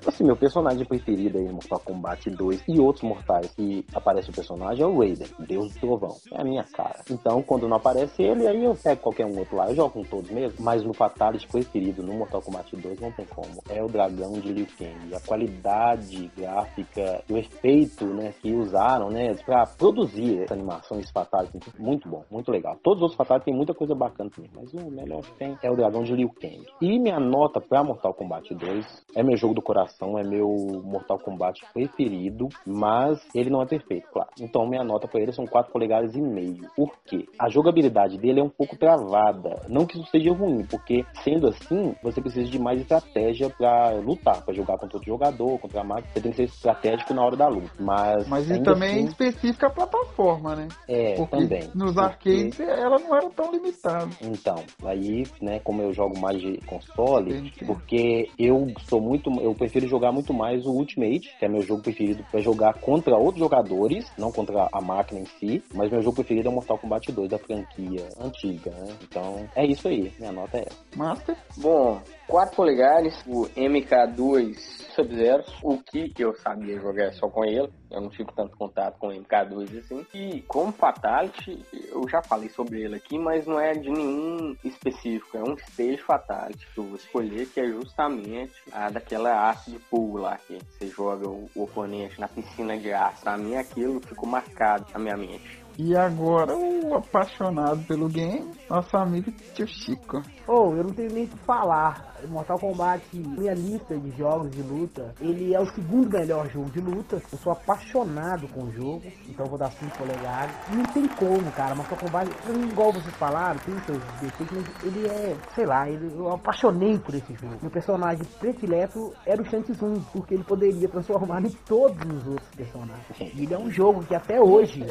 Assim, 0.06 0.24
meu 0.24 0.36
personagem 0.36 0.84
preferido 0.84 1.38
aí 1.38 1.44
no 1.44 1.54
Mortal 1.54 1.80
Kombat 1.80 2.30
2 2.30 2.64
e 2.68 2.80
outros 2.80 3.04
mortais 3.04 3.52
que 3.54 3.84
aparece 3.94 4.30
o 4.30 4.32
é 4.78 4.86
o 4.86 4.98
Raiden, 4.98 5.28
Deus 5.38 5.72
do 5.74 5.80
Trovão. 5.80 6.16
É 6.32 6.40
a 6.40 6.44
minha 6.44 6.64
cara. 6.64 7.00
Então, 7.10 7.42
quando 7.42 7.68
não 7.68 7.76
aparece 7.76 8.22
ele, 8.22 8.46
aí 8.46 8.64
eu 8.64 8.74
pego 8.74 9.00
qualquer 9.00 9.26
um 9.26 9.38
outro 9.38 9.56
lá. 9.56 9.68
Eu 9.68 9.76
jogo 9.76 9.90
com 9.90 10.04
todos 10.04 10.30
mesmo, 10.30 10.58
mas 10.60 10.82
no 10.82 10.92
Fatality 10.92 11.46
preferido 11.46 12.02
no 12.02 12.14
Mortal 12.14 12.42
Kombat 12.42 12.74
2 12.76 13.00
não 13.00 13.12
tem 13.12 13.26
como. 13.26 13.62
É 13.68 13.82
o 13.82 13.88
dragão 13.88 14.32
de 14.32 14.52
Liu 14.52 14.66
Kang. 14.78 15.14
A 15.14 15.20
qualidade 15.20 16.30
gráfica, 16.36 17.22
o 17.30 17.36
efeito, 17.36 18.04
né, 18.06 18.32
que 18.40 18.52
usaram, 18.52 19.10
né, 19.10 19.34
pra 19.44 19.66
produzir 19.66 20.42
essa 20.42 20.54
animação, 20.54 20.98
esse 20.98 21.12
Fatality, 21.12 21.58
muito 21.78 22.08
bom, 22.08 22.24
muito 22.30 22.50
legal. 22.50 22.76
Todos 22.82 23.02
os 23.02 23.14
Fatality 23.14 23.46
tem 23.46 23.54
muita 23.54 23.74
coisa 23.74 23.94
bacana 23.94 24.30
também, 24.30 24.50
mas 24.54 24.72
o 24.72 24.90
melhor 24.90 25.22
que 25.22 25.32
tem 25.32 25.56
é 25.62 25.70
o 25.70 25.76
dragão 25.76 26.02
de 26.02 26.14
Liu 26.14 26.30
Kang. 26.30 26.66
E 26.80 26.98
minha 26.98 27.18
nota 27.18 27.60
pra 27.60 27.84
Mortal 27.84 28.14
Kombat 28.14 28.54
2 28.54 29.04
é 29.14 29.22
meu 29.22 29.36
jogo 29.36 29.54
do 29.54 29.62
coração, 29.62 30.18
é 30.18 30.22
meu 30.22 30.48
Mortal 30.84 31.18
Kombat 31.18 31.60
preferido, 31.72 32.48
mas 32.66 33.20
ele 33.34 33.50
não 33.50 33.62
é 33.62 33.66
perfeito, 33.66 34.08
claro. 34.12 34.30
Então 34.40 34.66
minha 34.66 34.82
nota 34.84 35.06
pra 35.08 35.20
ele 35.20 35.32
são 35.32 35.46
4 35.46 35.72
polegadas 35.72 36.14
e 36.14 36.20
meio. 36.20 36.68
Por 36.76 36.92
quê? 37.06 37.26
A 37.38 37.48
jogabilidade 37.48 38.18
dele 38.18 38.40
é 38.40 38.42
um 38.42 38.48
pouco 38.48 38.76
travada. 38.76 39.62
Não 39.68 39.86
que 39.86 39.98
isso 39.98 40.08
seja 40.10 40.32
ruim, 40.32 40.64
porque 40.64 41.04
sendo 41.22 41.48
assim, 41.48 41.94
você 42.02 42.20
precisa 42.20 42.48
de 42.50 42.58
mais 42.58 42.80
estratégia 42.80 43.50
pra 43.50 43.90
lutar, 43.94 44.42
pra 44.42 44.54
jogar 44.54 44.78
contra 44.78 44.96
outro 44.96 45.10
jogador, 45.10 45.58
contra 45.58 45.80
a 45.80 45.84
máquina. 45.84 46.08
Você 46.12 46.20
tem 46.20 46.30
que 46.30 46.36
ser 46.36 46.44
estratégico 46.44 47.14
na 47.14 47.24
hora 47.24 47.36
da 47.36 47.48
luta. 47.48 47.70
Mas, 47.78 48.26
Mas 48.28 48.50
ainda 48.50 48.72
também 48.74 48.90
assim, 48.96 49.04
específica 49.06 49.66
a 49.66 49.70
plataforma, 49.70 50.56
né? 50.56 50.68
é, 50.88 51.14
Porque 51.14 51.36
também. 51.36 51.62
nos 51.74 51.94
Porque- 51.94 52.00
arcades 52.30 52.60
ela 52.60 52.98
não 52.98 53.14
era 53.16 53.30
tão 53.30 53.50
limitada. 53.52 54.08
Então, 54.22 54.56
aí, 54.84 55.24
né, 55.40 55.60
como 55.60 55.82
eu 55.82 55.92
jogo 55.92 56.18
mais 56.18 56.40
de 56.40 56.58
console, 56.66 57.30
Entendi. 57.32 57.64
porque 57.66 58.28
eu 58.38 58.68
sou 58.88 59.00
muito, 59.00 59.30
eu 59.40 59.54
prefiro 59.54 59.86
jogar 59.86 60.12
muito 60.12 60.32
mais 60.32 60.64
o 60.66 60.70
Ultimate, 60.70 61.36
que 61.38 61.44
é 61.44 61.48
meu 61.48 61.62
jogo 61.62 61.82
preferido 61.82 62.24
para 62.30 62.40
jogar 62.40 62.74
contra 62.74 63.16
outros 63.16 63.38
jogadores, 63.40 64.10
não 64.18 64.29
contra 64.32 64.68
a 64.72 64.80
máquina 64.80 65.20
em 65.20 65.26
si, 65.38 65.62
mas 65.74 65.90
meu 65.90 66.02
jogo 66.02 66.16
preferido 66.16 66.48
é 66.48 66.50
o 66.50 66.54
Mortal 66.54 66.78
Kombat 66.78 67.10
2 67.12 67.30
da 67.30 67.38
franquia 67.38 68.08
antiga, 68.20 68.70
né? 68.70 68.96
Então, 69.02 69.48
é 69.54 69.66
isso 69.66 69.88
aí, 69.88 70.12
minha 70.18 70.32
nota 70.32 70.58
é 70.58 70.62
essa. 70.62 70.78
Master? 70.96 71.36
Bom, 71.56 72.00
4 72.28 72.56
polegares, 72.56 73.14
o 73.26 73.46
MK2 73.56 74.79
Sub-Zero, 75.00 75.44
o 75.62 75.78
que 75.78 76.12
eu 76.18 76.34
sabia 76.34 76.78
jogar 76.78 77.12
só 77.14 77.28
com 77.28 77.44
ele, 77.44 77.70
eu 77.90 78.00
não 78.00 78.10
tive 78.10 78.30
tanto 78.36 78.56
contato 78.56 78.98
com 78.98 79.08
o 79.08 79.12
MK2 79.12 79.78
assim. 79.78 80.06
E 80.12 80.42
como 80.42 80.72
Fatality, 80.72 81.64
eu 81.72 82.06
já 82.08 82.22
falei 82.22 82.50
sobre 82.50 82.82
ele 82.82 82.96
aqui, 82.96 83.18
mas 83.18 83.46
não 83.46 83.58
é 83.58 83.72
de 83.72 83.90
nenhum 83.90 84.54
específico, 84.62 85.38
é 85.38 85.42
um 85.42 85.54
Stage 85.54 86.02
Fatality 86.02 86.66
que 86.74 86.78
eu 86.78 86.84
vou 86.84 86.96
escolher, 86.96 87.46
que 87.46 87.60
é 87.60 87.66
justamente 87.66 88.52
a 88.72 88.90
daquela 88.90 89.30
arte 89.32 89.70
de 89.70 89.78
pool 89.78 90.18
lá, 90.18 90.36
que 90.36 90.58
você 90.58 90.88
joga 90.88 91.28
o, 91.28 91.48
o 91.54 91.62
oponente 91.62 92.20
na 92.20 92.28
piscina 92.28 92.76
de 92.76 92.92
ar. 92.92 93.18
Pra 93.20 93.38
mim 93.38 93.56
aquilo 93.56 94.00
ficou 94.00 94.28
marcado 94.28 94.86
na 94.92 94.98
minha 95.00 95.16
mente. 95.16 95.60
E 95.78 95.96
agora 95.96 96.54
o 96.54 96.94
apaixonado 96.94 97.82
pelo 97.86 98.06
game, 98.08 98.50
nosso 98.68 98.96
amigo 98.98 99.32
Tio 99.54 99.66
Chico. 99.66 100.20
Oh, 100.46 100.74
eu 100.74 100.84
não 100.84 100.92
tenho 100.92 101.10
nem 101.10 101.24
o 101.24 101.28
que 101.28 101.38
falar. 101.38 102.09
Mortal 102.28 102.58
Kombat, 102.58 103.04
minha 103.14 103.54
lista 103.54 103.96
de 103.96 104.10
jogos 104.16 104.50
de 104.50 104.62
luta, 104.62 105.14
ele 105.20 105.54
é 105.54 105.60
o 105.60 105.66
segundo 105.66 106.10
melhor 106.10 106.48
jogo 106.50 106.70
de 106.70 106.80
luta. 106.80 107.22
Eu 107.32 107.38
sou 107.38 107.52
apaixonado 107.52 108.48
com 108.48 108.64
o 108.64 108.72
jogo, 108.72 109.02
então 109.28 109.46
vou 109.46 109.58
dar 109.58 109.70
5 109.70 109.98
polegadas. 109.98 110.54
Não 110.68 110.84
tem 110.84 111.06
como, 111.08 111.50
cara. 111.52 111.74
Mortal 111.74 111.98
Kombat, 111.98 112.30
igual 112.70 112.92
vocês 112.92 113.14
falaram, 113.16 113.58
tem 113.60 113.78
seus 113.80 114.02
defeitos, 114.20 114.56
mas 114.56 114.84
ele 114.84 115.06
é, 115.06 115.36
sei 115.54 115.66
lá, 115.66 115.88
ele, 115.88 116.12
eu 116.14 116.32
apaixonei 116.32 116.98
por 116.98 117.14
esse 117.14 117.34
jogo. 117.34 117.56
Meu 117.62 117.70
personagem 117.70 118.24
predileto 118.38 119.12
era 119.26 119.40
o 119.40 119.44
Shang 119.44 119.64
Tsung, 119.72 120.00
porque 120.12 120.34
ele 120.34 120.44
poderia 120.44 120.88
transformar 120.88 121.42
em 121.44 121.50
todos 121.66 121.98
os 122.12 122.26
outros 122.26 122.48
personagens. 122.56 123.34
E 123.34 123.42
ele 123.44 123.54
é 123.54 123.58
um 123.58 123.70
jogo 123.70 124.04
que 124.04 124.14
até 124.14 124.40
hoje, 124.40 124.84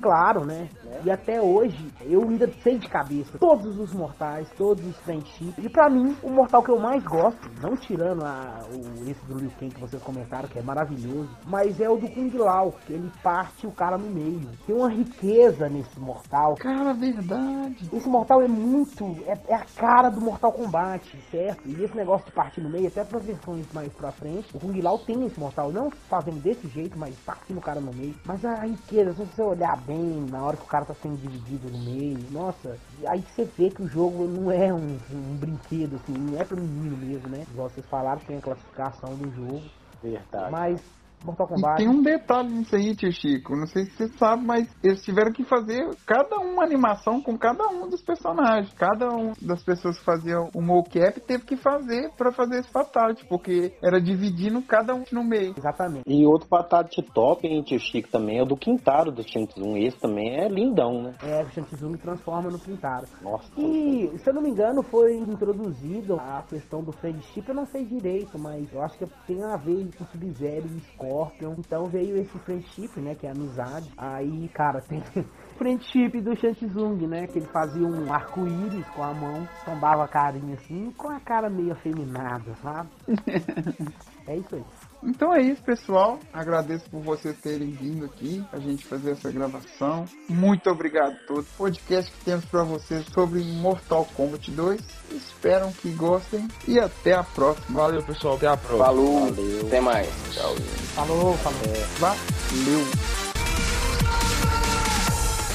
claro, 0.00 0.44
né? 0.44 0.68
E 1.04 1.10
até 1.10 1.40
hoje 1.40 1.92
eu 2.02 2.22
ainda 2.22 2.50
sei 2.62 2.78
de 2.78 2.88
cabeça 2.88 3.38
todos 3.38 3.78
os 3.78 3.92
mortais, 3.92 4.48
todos 4.56 4.84
os 4.84 4.96
friendships. 4.98 5.64
E 5.64 5.68
pra 5.68 5.88
mim, 5.88 6.16
o 6.22 6.30
mortal 6.30 6.62
que 6.64 6.70
eu 6.70 6.78
mais 6.78 7.04
gosto, 7.04 7.50
não 7.60 7.76
tirando 7.76 8.24
a, 8.24 8.64
o, 8.72 9.10
esse 9.10 9.24
do 9.26 9.38
Liu 9.38 9.50
Kang 9.60 9.72
que 9.72 9.80
vocês 9.80 10.02
comentaram, 10.02 10.48
que 10.48 10.58
é 10.58 10.62
maravilhoso, 10.62 11.28
mas 11.46 11.78
é 11.78 11.88
o 11.88 11.96
do 11.96 12.08
Kung 12.08 12.30
Lao, 12.38 12.72
que 12.86 12.94
ele 12.94 13.10
parte 13.22 13.66
o 13.66 13.72
cara 13.72 13.98
no 13.98 14.08
meio. 14.08 14.48
Tem 14.66 14.74
uma 14.74 14.88
riqueza 14.88 15.68
nesse 15.68 16.00
mortal. 16.00 16.54
Cara, 16.56 16.94
verdade. 16.94 17.88
Esse 17.92 18.08
mortal 18.08 18.42
é 18.42 18.48
muito. 18.48 19.04
É, 19.26 19.38
é 19.48 19.54
a 19.54 19.64
cara 19.76 20.08
do 20.08 20.20
Mortal 20.20 20.52
Kombat, 20.52 21.04
certo? 21.30 21.68
E 21.68 21.84
esse 21.84 21.94
negócio 21.94 22.26
de 22.26 22.32
partir 22.32 22.62
no 22.62 22.70
meio, 22.70 22.88
até 22.88 23.04
para 23.04 23.18
versões 23.18 23.66
mais 23.72 23.92
pra 23.92 24.10
frente, 24.10 24.48
o 24.54 24.58
Kung 24.58 24.80
Lao 24.80 24.98
tem 24.98 25.26
esse 25.26 25.38
mortal, 25.38 25.70
não 25.70 25.90
fazendo 26.08 26.40
desse 26.40 26.66
jeito, 26.68 26.98
mas 26.98 27.14
partindo 27.26 27.58
o 27.58 27.62
cara 27.62 27.80
no 27.80 27.92
meio. 27.92 28.14
Mas 28.24 28.44
a 28.44 28.64
riqueza, 28.64 29.12
se 29.12 29.24
você 29.24 29.42
olhar 29.42 29.76
bem, 29.82 30.26
na 30.30 30.42
hora 30.42 30.56
que 30.56 30.64
o 30.64 30.68
cara 30.68 30.86
tá 30.86 30.94
sendo 30.94 31.16
dividido 31.16 31.70
no 31.70 31.78
meio, 31.84 32.18
nossa, 32.30 32.78
aí 33.06 33.22
você 33.22 33.44
vê 33.44 33.70
que 33.70 33.82
o 33.82 33.86
jogo 33.88 34.26
não 34.26 34.50
é 34.50 34.72
um, 34.72 34.98
um 35.10 35.36
brinquedo, 35.36 35.96
assim, 35.96 36.12
não 36.12 36.40
é 36.40 36.44
pra 36.44 36.56
menino 36.56 36.96
mesmo, 36.96 37.28
né? 37.28 37.42
Igual 37.48 37.68
vocês 37.68 37.86
falaram, 37.86 38.20
tem 38.20 38.36
a 38.36 38.40
classificação 38.40 39.16
do 39.16 39.30
jogo. 39.30 39.62
Verdade. 40.02 40.50
Mas 40.50 40.80
Mortal 41.24 41.46
E 41.46 41.54
Kombat. 41.54 41.76
tem 41.76 41.88
um 41.88 42.02
detalhe 42.02 42.48
nisso 42.50 42.76
aí, 42.76 42.94
tio 42.94 43.12
Chico. 43.12 43.56
Não 43.56 43.66
sei 43.66 43.84
se 43.86 43.92
você 43.92 44.08
sabe, 44.18 44.44
mas 44.44 44.68
eles 44.82 45.02
tiveram 45.02 45.32
que 45.32 45.44
fazer 45.44 45.88
cada 46.06 46.36
uma 46.38 46.62
animação 46.64 47.20
com 47.20 47.36
cada 47.38 47.66
um 47.68 47.88
dos 47.88 48.02
personagens. 48.02 48.72
Cada 48.74 49.08
um 49.08 49.32
das 49.40 49.62
pessoas 49.62 49.98
que 49.98 50.04
faziam 50.04 50.50
o 50.54 50.60
mocap 50.60 51.18
teve 51.20 51.44
que 51.44 51.56
fazer 51.56 52.10
pra 52.16 52.30
fazer 52.32 52.60
esse 52.60 52.70
fatality, 52.70 53.26
porque 53.26 53.72
era 53.82 54.00
dividindo 54.00 54.60
cada 54.62 54.94
um 54.94 55.04
no 55.10 55.24
meio. 55.24 55.54
Exatamente. 55.56 56.04
E 56.06 56.26
outro 56.26 56.48
fatality 56.48 57.02
top, 57.14 57.46
hein, 57.46 57.62
tio 57.62 57.78
Chico, 57.78 58.10
também 58.10 58.38
é 58.38 58.42
o 58.42 58.46
do 58.46 58.56
Quintaro 58.56 59.10
do 59.10 59.22
Tsung. 59.24 59.78
Esse 59.78 59.98
também 59.98 60.36
é 60.36 60.48
lindão, 60.48 61.02
né? 61.02 61.14
É, 61.22 61.42
o 61.42 61.64
Tsung 61.64 61.96
transforma 61.96 62.50
no 62.50 62.58
Pintaro. 62.58 63.06
Nossa. 63.22 63.48
E, 63.56 64.10
se 64.18 64.28
eu 64.28 64.34
não 64.34 64.42
me 64.42 64.50
engano, 64.50 64.82
foi 64.82 65.16
introduzido 65.16 66.16
a 66.16 66.42
questão 66.42 66.82
do 66.82 66.92
friendship, 66.92 67.44
eu 67.48 67.54
não 67.54 67.66
sei 67.66 67.84
direito, 67.84 68.38
mas 68.38 68.72
eu 68.72 68.82
acho 68.82 68.98
que 68.98 69.06
tem 69.26 69.42
a 69.42 69.56
ver 69.56 69.88
com 69.96 70.04
Sub-Zero 70.06 70.66
e 70.66 70.80
Scorpion. 70.80 71.13
Então 71.58 71.86
veio 71.86 72.16
esse 72.16 72.38
friendship, 72.40 73.00
né, 73.00 73.14
que 73.14 73.26
é 73.26 73.30
amizade. 73.30 73.90
Aí, 73.96 74.48
cara, 74.48 74.80
tem 74.80 75.00
friendship 75.56 76.20
do 76.20 76.36
Shang 76.36 76.54
Tsung, 76.54 77.06
né, 77.06 77.26
que 77.26 77.38
ele 77.38 77.46
fazia 77.46 77.86
um 77.86 78.12
arco-íris 78.12 78.86
com 78.88 79.02
a 79.02 79.14
mão, 79.14 79.48
tombava 79.64 80.04
a 80.04 80.08
carinha 80.08 80.54
assim, 80.54 80.90
com 80.96 81.08
a 81.08 81.20
cara 81.20 81.48
meio 81.48 81.72
afeminada, 81.72 82.54
sabe? 82.62 82.88
é 84.26 84.36
isso 84.36 84.56
aí. 84.56 84.64
Então 85.04 85.34
é 85.34 85.42
isso, 85.42 85.62
pessoal. 85.62 86.18
Agradeço 86.32 86.88
por 86.90 87.00
vocês 87.02 87.36
terem 87.38 87.70
vindo 87.70 88.06
aqui 88.06 88.42
a 88.52 88.58
gente 88.58 88.84
fazer 88.86 89.12
essa 89.12 89.30
gravação. 89.30 90.06
Muito 90.28 90.68
obrigado 90.70 91.12
a 91.12 91.26
todos. 91.26 91.46
Podcast 91.56 92.10
que 92.10 92.24
temos 92.24 92.44
para 92.46 92.62
vocês 92.62 93.04
sobre 93.12 93.40
Mortal 93.44 94.06
Kombat 94.16 94.50
2. 94.50 94.80
Espero 95.12 95.70
que 95.72 95.90
gostem 95.90 96.48
e 96.66 96.78
até 96.78 97.12
a 97.12 97.22
próxima. 97.22 97.80
Valeu, 97.82 98.02
pessoal. 98.02 98.36
Até 98.36 98.46
a 98.46 98.56
próxima. 98.56 98.84
Falou, 98.86 99.20
Valeu. 99.34 99.66
até 99.66 99.80
mais. 99.80 100.08
Tchau. 100.32 100.54
Falou, 100.94 101.34
falou. 101.34 101.60
Valeu! 101.98 102.84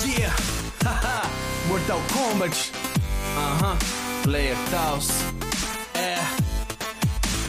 Yeah, 0.06 0.36
haha, 0.86 1.30
Mortal 1.68 2.00
Kombat. 2.14 2.72
Aham, 3.38 3.78
Player 4.24 4.58
Taos. 4.72 5.08
É. 5.96 6.49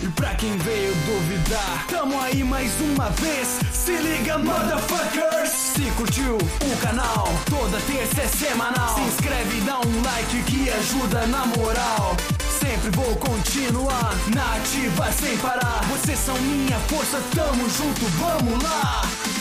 E 0.02 0.08
pra 0.08 0.34
quem 0.34 0.56
veio 0.58 0.94
duvidar, 0.94 1.84
tamo 1.88 2.18
aí 2.20 2.42
mais 2.42 2.72
uma 2.80 3.10
vez. 3.10 3.60
Se 3.70 3.92
liga, 3.92 4.38
motherfuckers! 4.38 5.50
Se 5.50 5.82
curtiu 5.96 6.36
o 6.38 6.76
canal, 6.80 7.28
toda 7.50 7.78
terça 7.80 8.22
é 8.22 8.26
semanal. 8.26 8.94
Se 8.94 9.00
inscreve 9.02 9.58
e 9.58 9.60
dá 9.60 9.78
um 9.78 10.02
like 10.02 10.42
que 10.44 10.70
ajuda 10.70 11.26
na 11.26 11.44
moral. 11.46 12.16
Sempre 12.58 12.90
vou 12.90 13.14
continuar 13.16 14.14
na 14.34 14.56
ativa 14.56 15.12
sem 15.12 15.36
parar. 15.38 15.82
Vocês 15.90 16.18
são 16.18 16.38
minha 16.40 16.78
força, 16.80 17.20
tamo 17.34 17.68
junto, 17.68 18.06
vamos 18.18 18.62
lá! 18.62 19.39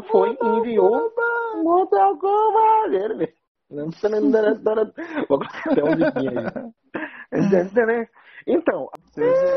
Falcão 0.00 0.02
foi 0.02 0.38
e 0.40 0.46
enviou 0.58 1.10
Mortal 1.62 2.16
Kombat. 2.18 2.94
Ele 2.94 3.14
mesmo. 3.14 3.32
Vou 5.28 5.40
até 5.66 5.84
um 5.84 5.96
biquinho 5.96 6.38
aí. 6.38 8.06
Então, 8.46 8.88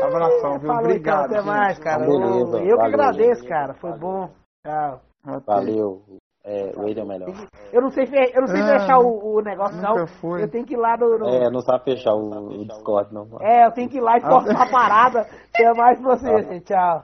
Abração, 0.02 0.58
viu? 0.58 0.68
Falou, 0.68 0.84
Obrigado. 0.84 1.24
então, 1.24 1.24
até 1.24 1.36
gente. 1.36 1.46
mais, 1.46 1.78
cara. 1.78 2.06
Beleza, 2.06 2.56
eu 2.58 2.64
eu 2.64 2.76
que 2.76 2.76
valeu, 2.76 2.86
agradeço, 2.86 3.40
gente. 3.42 3.48
cara. 3.50 3.74
Foi 3.74 3.92
bom. 3.98 4.30
Tchau. 4.64 5.00
Valeu. 5.46 6.02
É, 6.48 6.72
o 6.76 6.82
Wade 6.82 7.00
é 7.00 7.02
o 7.02 7.06
melhor. 7.08 7.28
Eu 7.72 7.82
não 7.82 7.90
sei, 7.90 8.06
fe- 8.06 8.30
eu 8.32 8.40
não 8.40 8.46
sei 8.46 8.60
Ah, 8.62 8.78
fechar 8.78 8.98
o, 9.00 9.34
o 9.34 9.40
negócio, 9.42 9.82
não. 9.82 10.06
foi. 10.06 10.44
Eu 10.44 10.48
tenho 10.48 10.64
que 10.64 10.74
ir 10.74 10.76
lá 10.76 10.96
no. 10.96 11.18
no- 11.18 11.28
É, 11.28 11.50
não 11.50 11.60
sabe 11.60 11.82
fechar 11.82 12.14
o, 12.14 12.28
o 12.46 12.64
Discord, 12.64 13.12
não. 13.12 13.26
É, 13.40 13.66
eu 13.66 13.72
tenho 13.72 13.88
que 13.90 13.96
ir 13.96 14.00
lá 14.00 14.16
e 14.16 14.20
cortar 14.20 14.62
a 14.62 14.70
parada. 14.70 15.26
Até 15.52 15.74
mais 15.74 16.00
pra 16.00 16.16
você, 16.16 16.42
gente. 16.44 16.66
Tchau. 16.66 17.02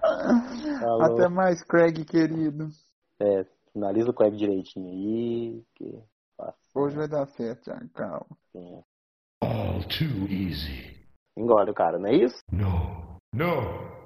Falou. 0.79 1.03
Até 1.03 1.29
mais, 1.29 1.61
Craig, 1.65 2.05
querido. 2.05 2.69
É, 3.23 3.47
finaliza 3.73 4.11
o 4.11 4.13
Craig 4.13 4.37
direitinho 4.37 4.89
aí. 4.89 5.65
Que 5.77 6.03
fácil. 6.37 6.59
Hoje 6.75 6.97
vai 6.97 7.07
dar 7.07 7.25
certo, 7.27 7.63
Thiago. 7.63 7.89
Calma. 7.91 8.27
Sim. 8.51 8.83
All 9.41 9.81
too 9.85 10.27
easy. 10.29 11.07
Engole 11.37 11.71
o 11.71 11.75
cara, 11.75 12.01
não 12.01 12.09
é 12.09 12.15
isso? 12.15 12.43
No. 12.51 13.17
No. 13.33 14.02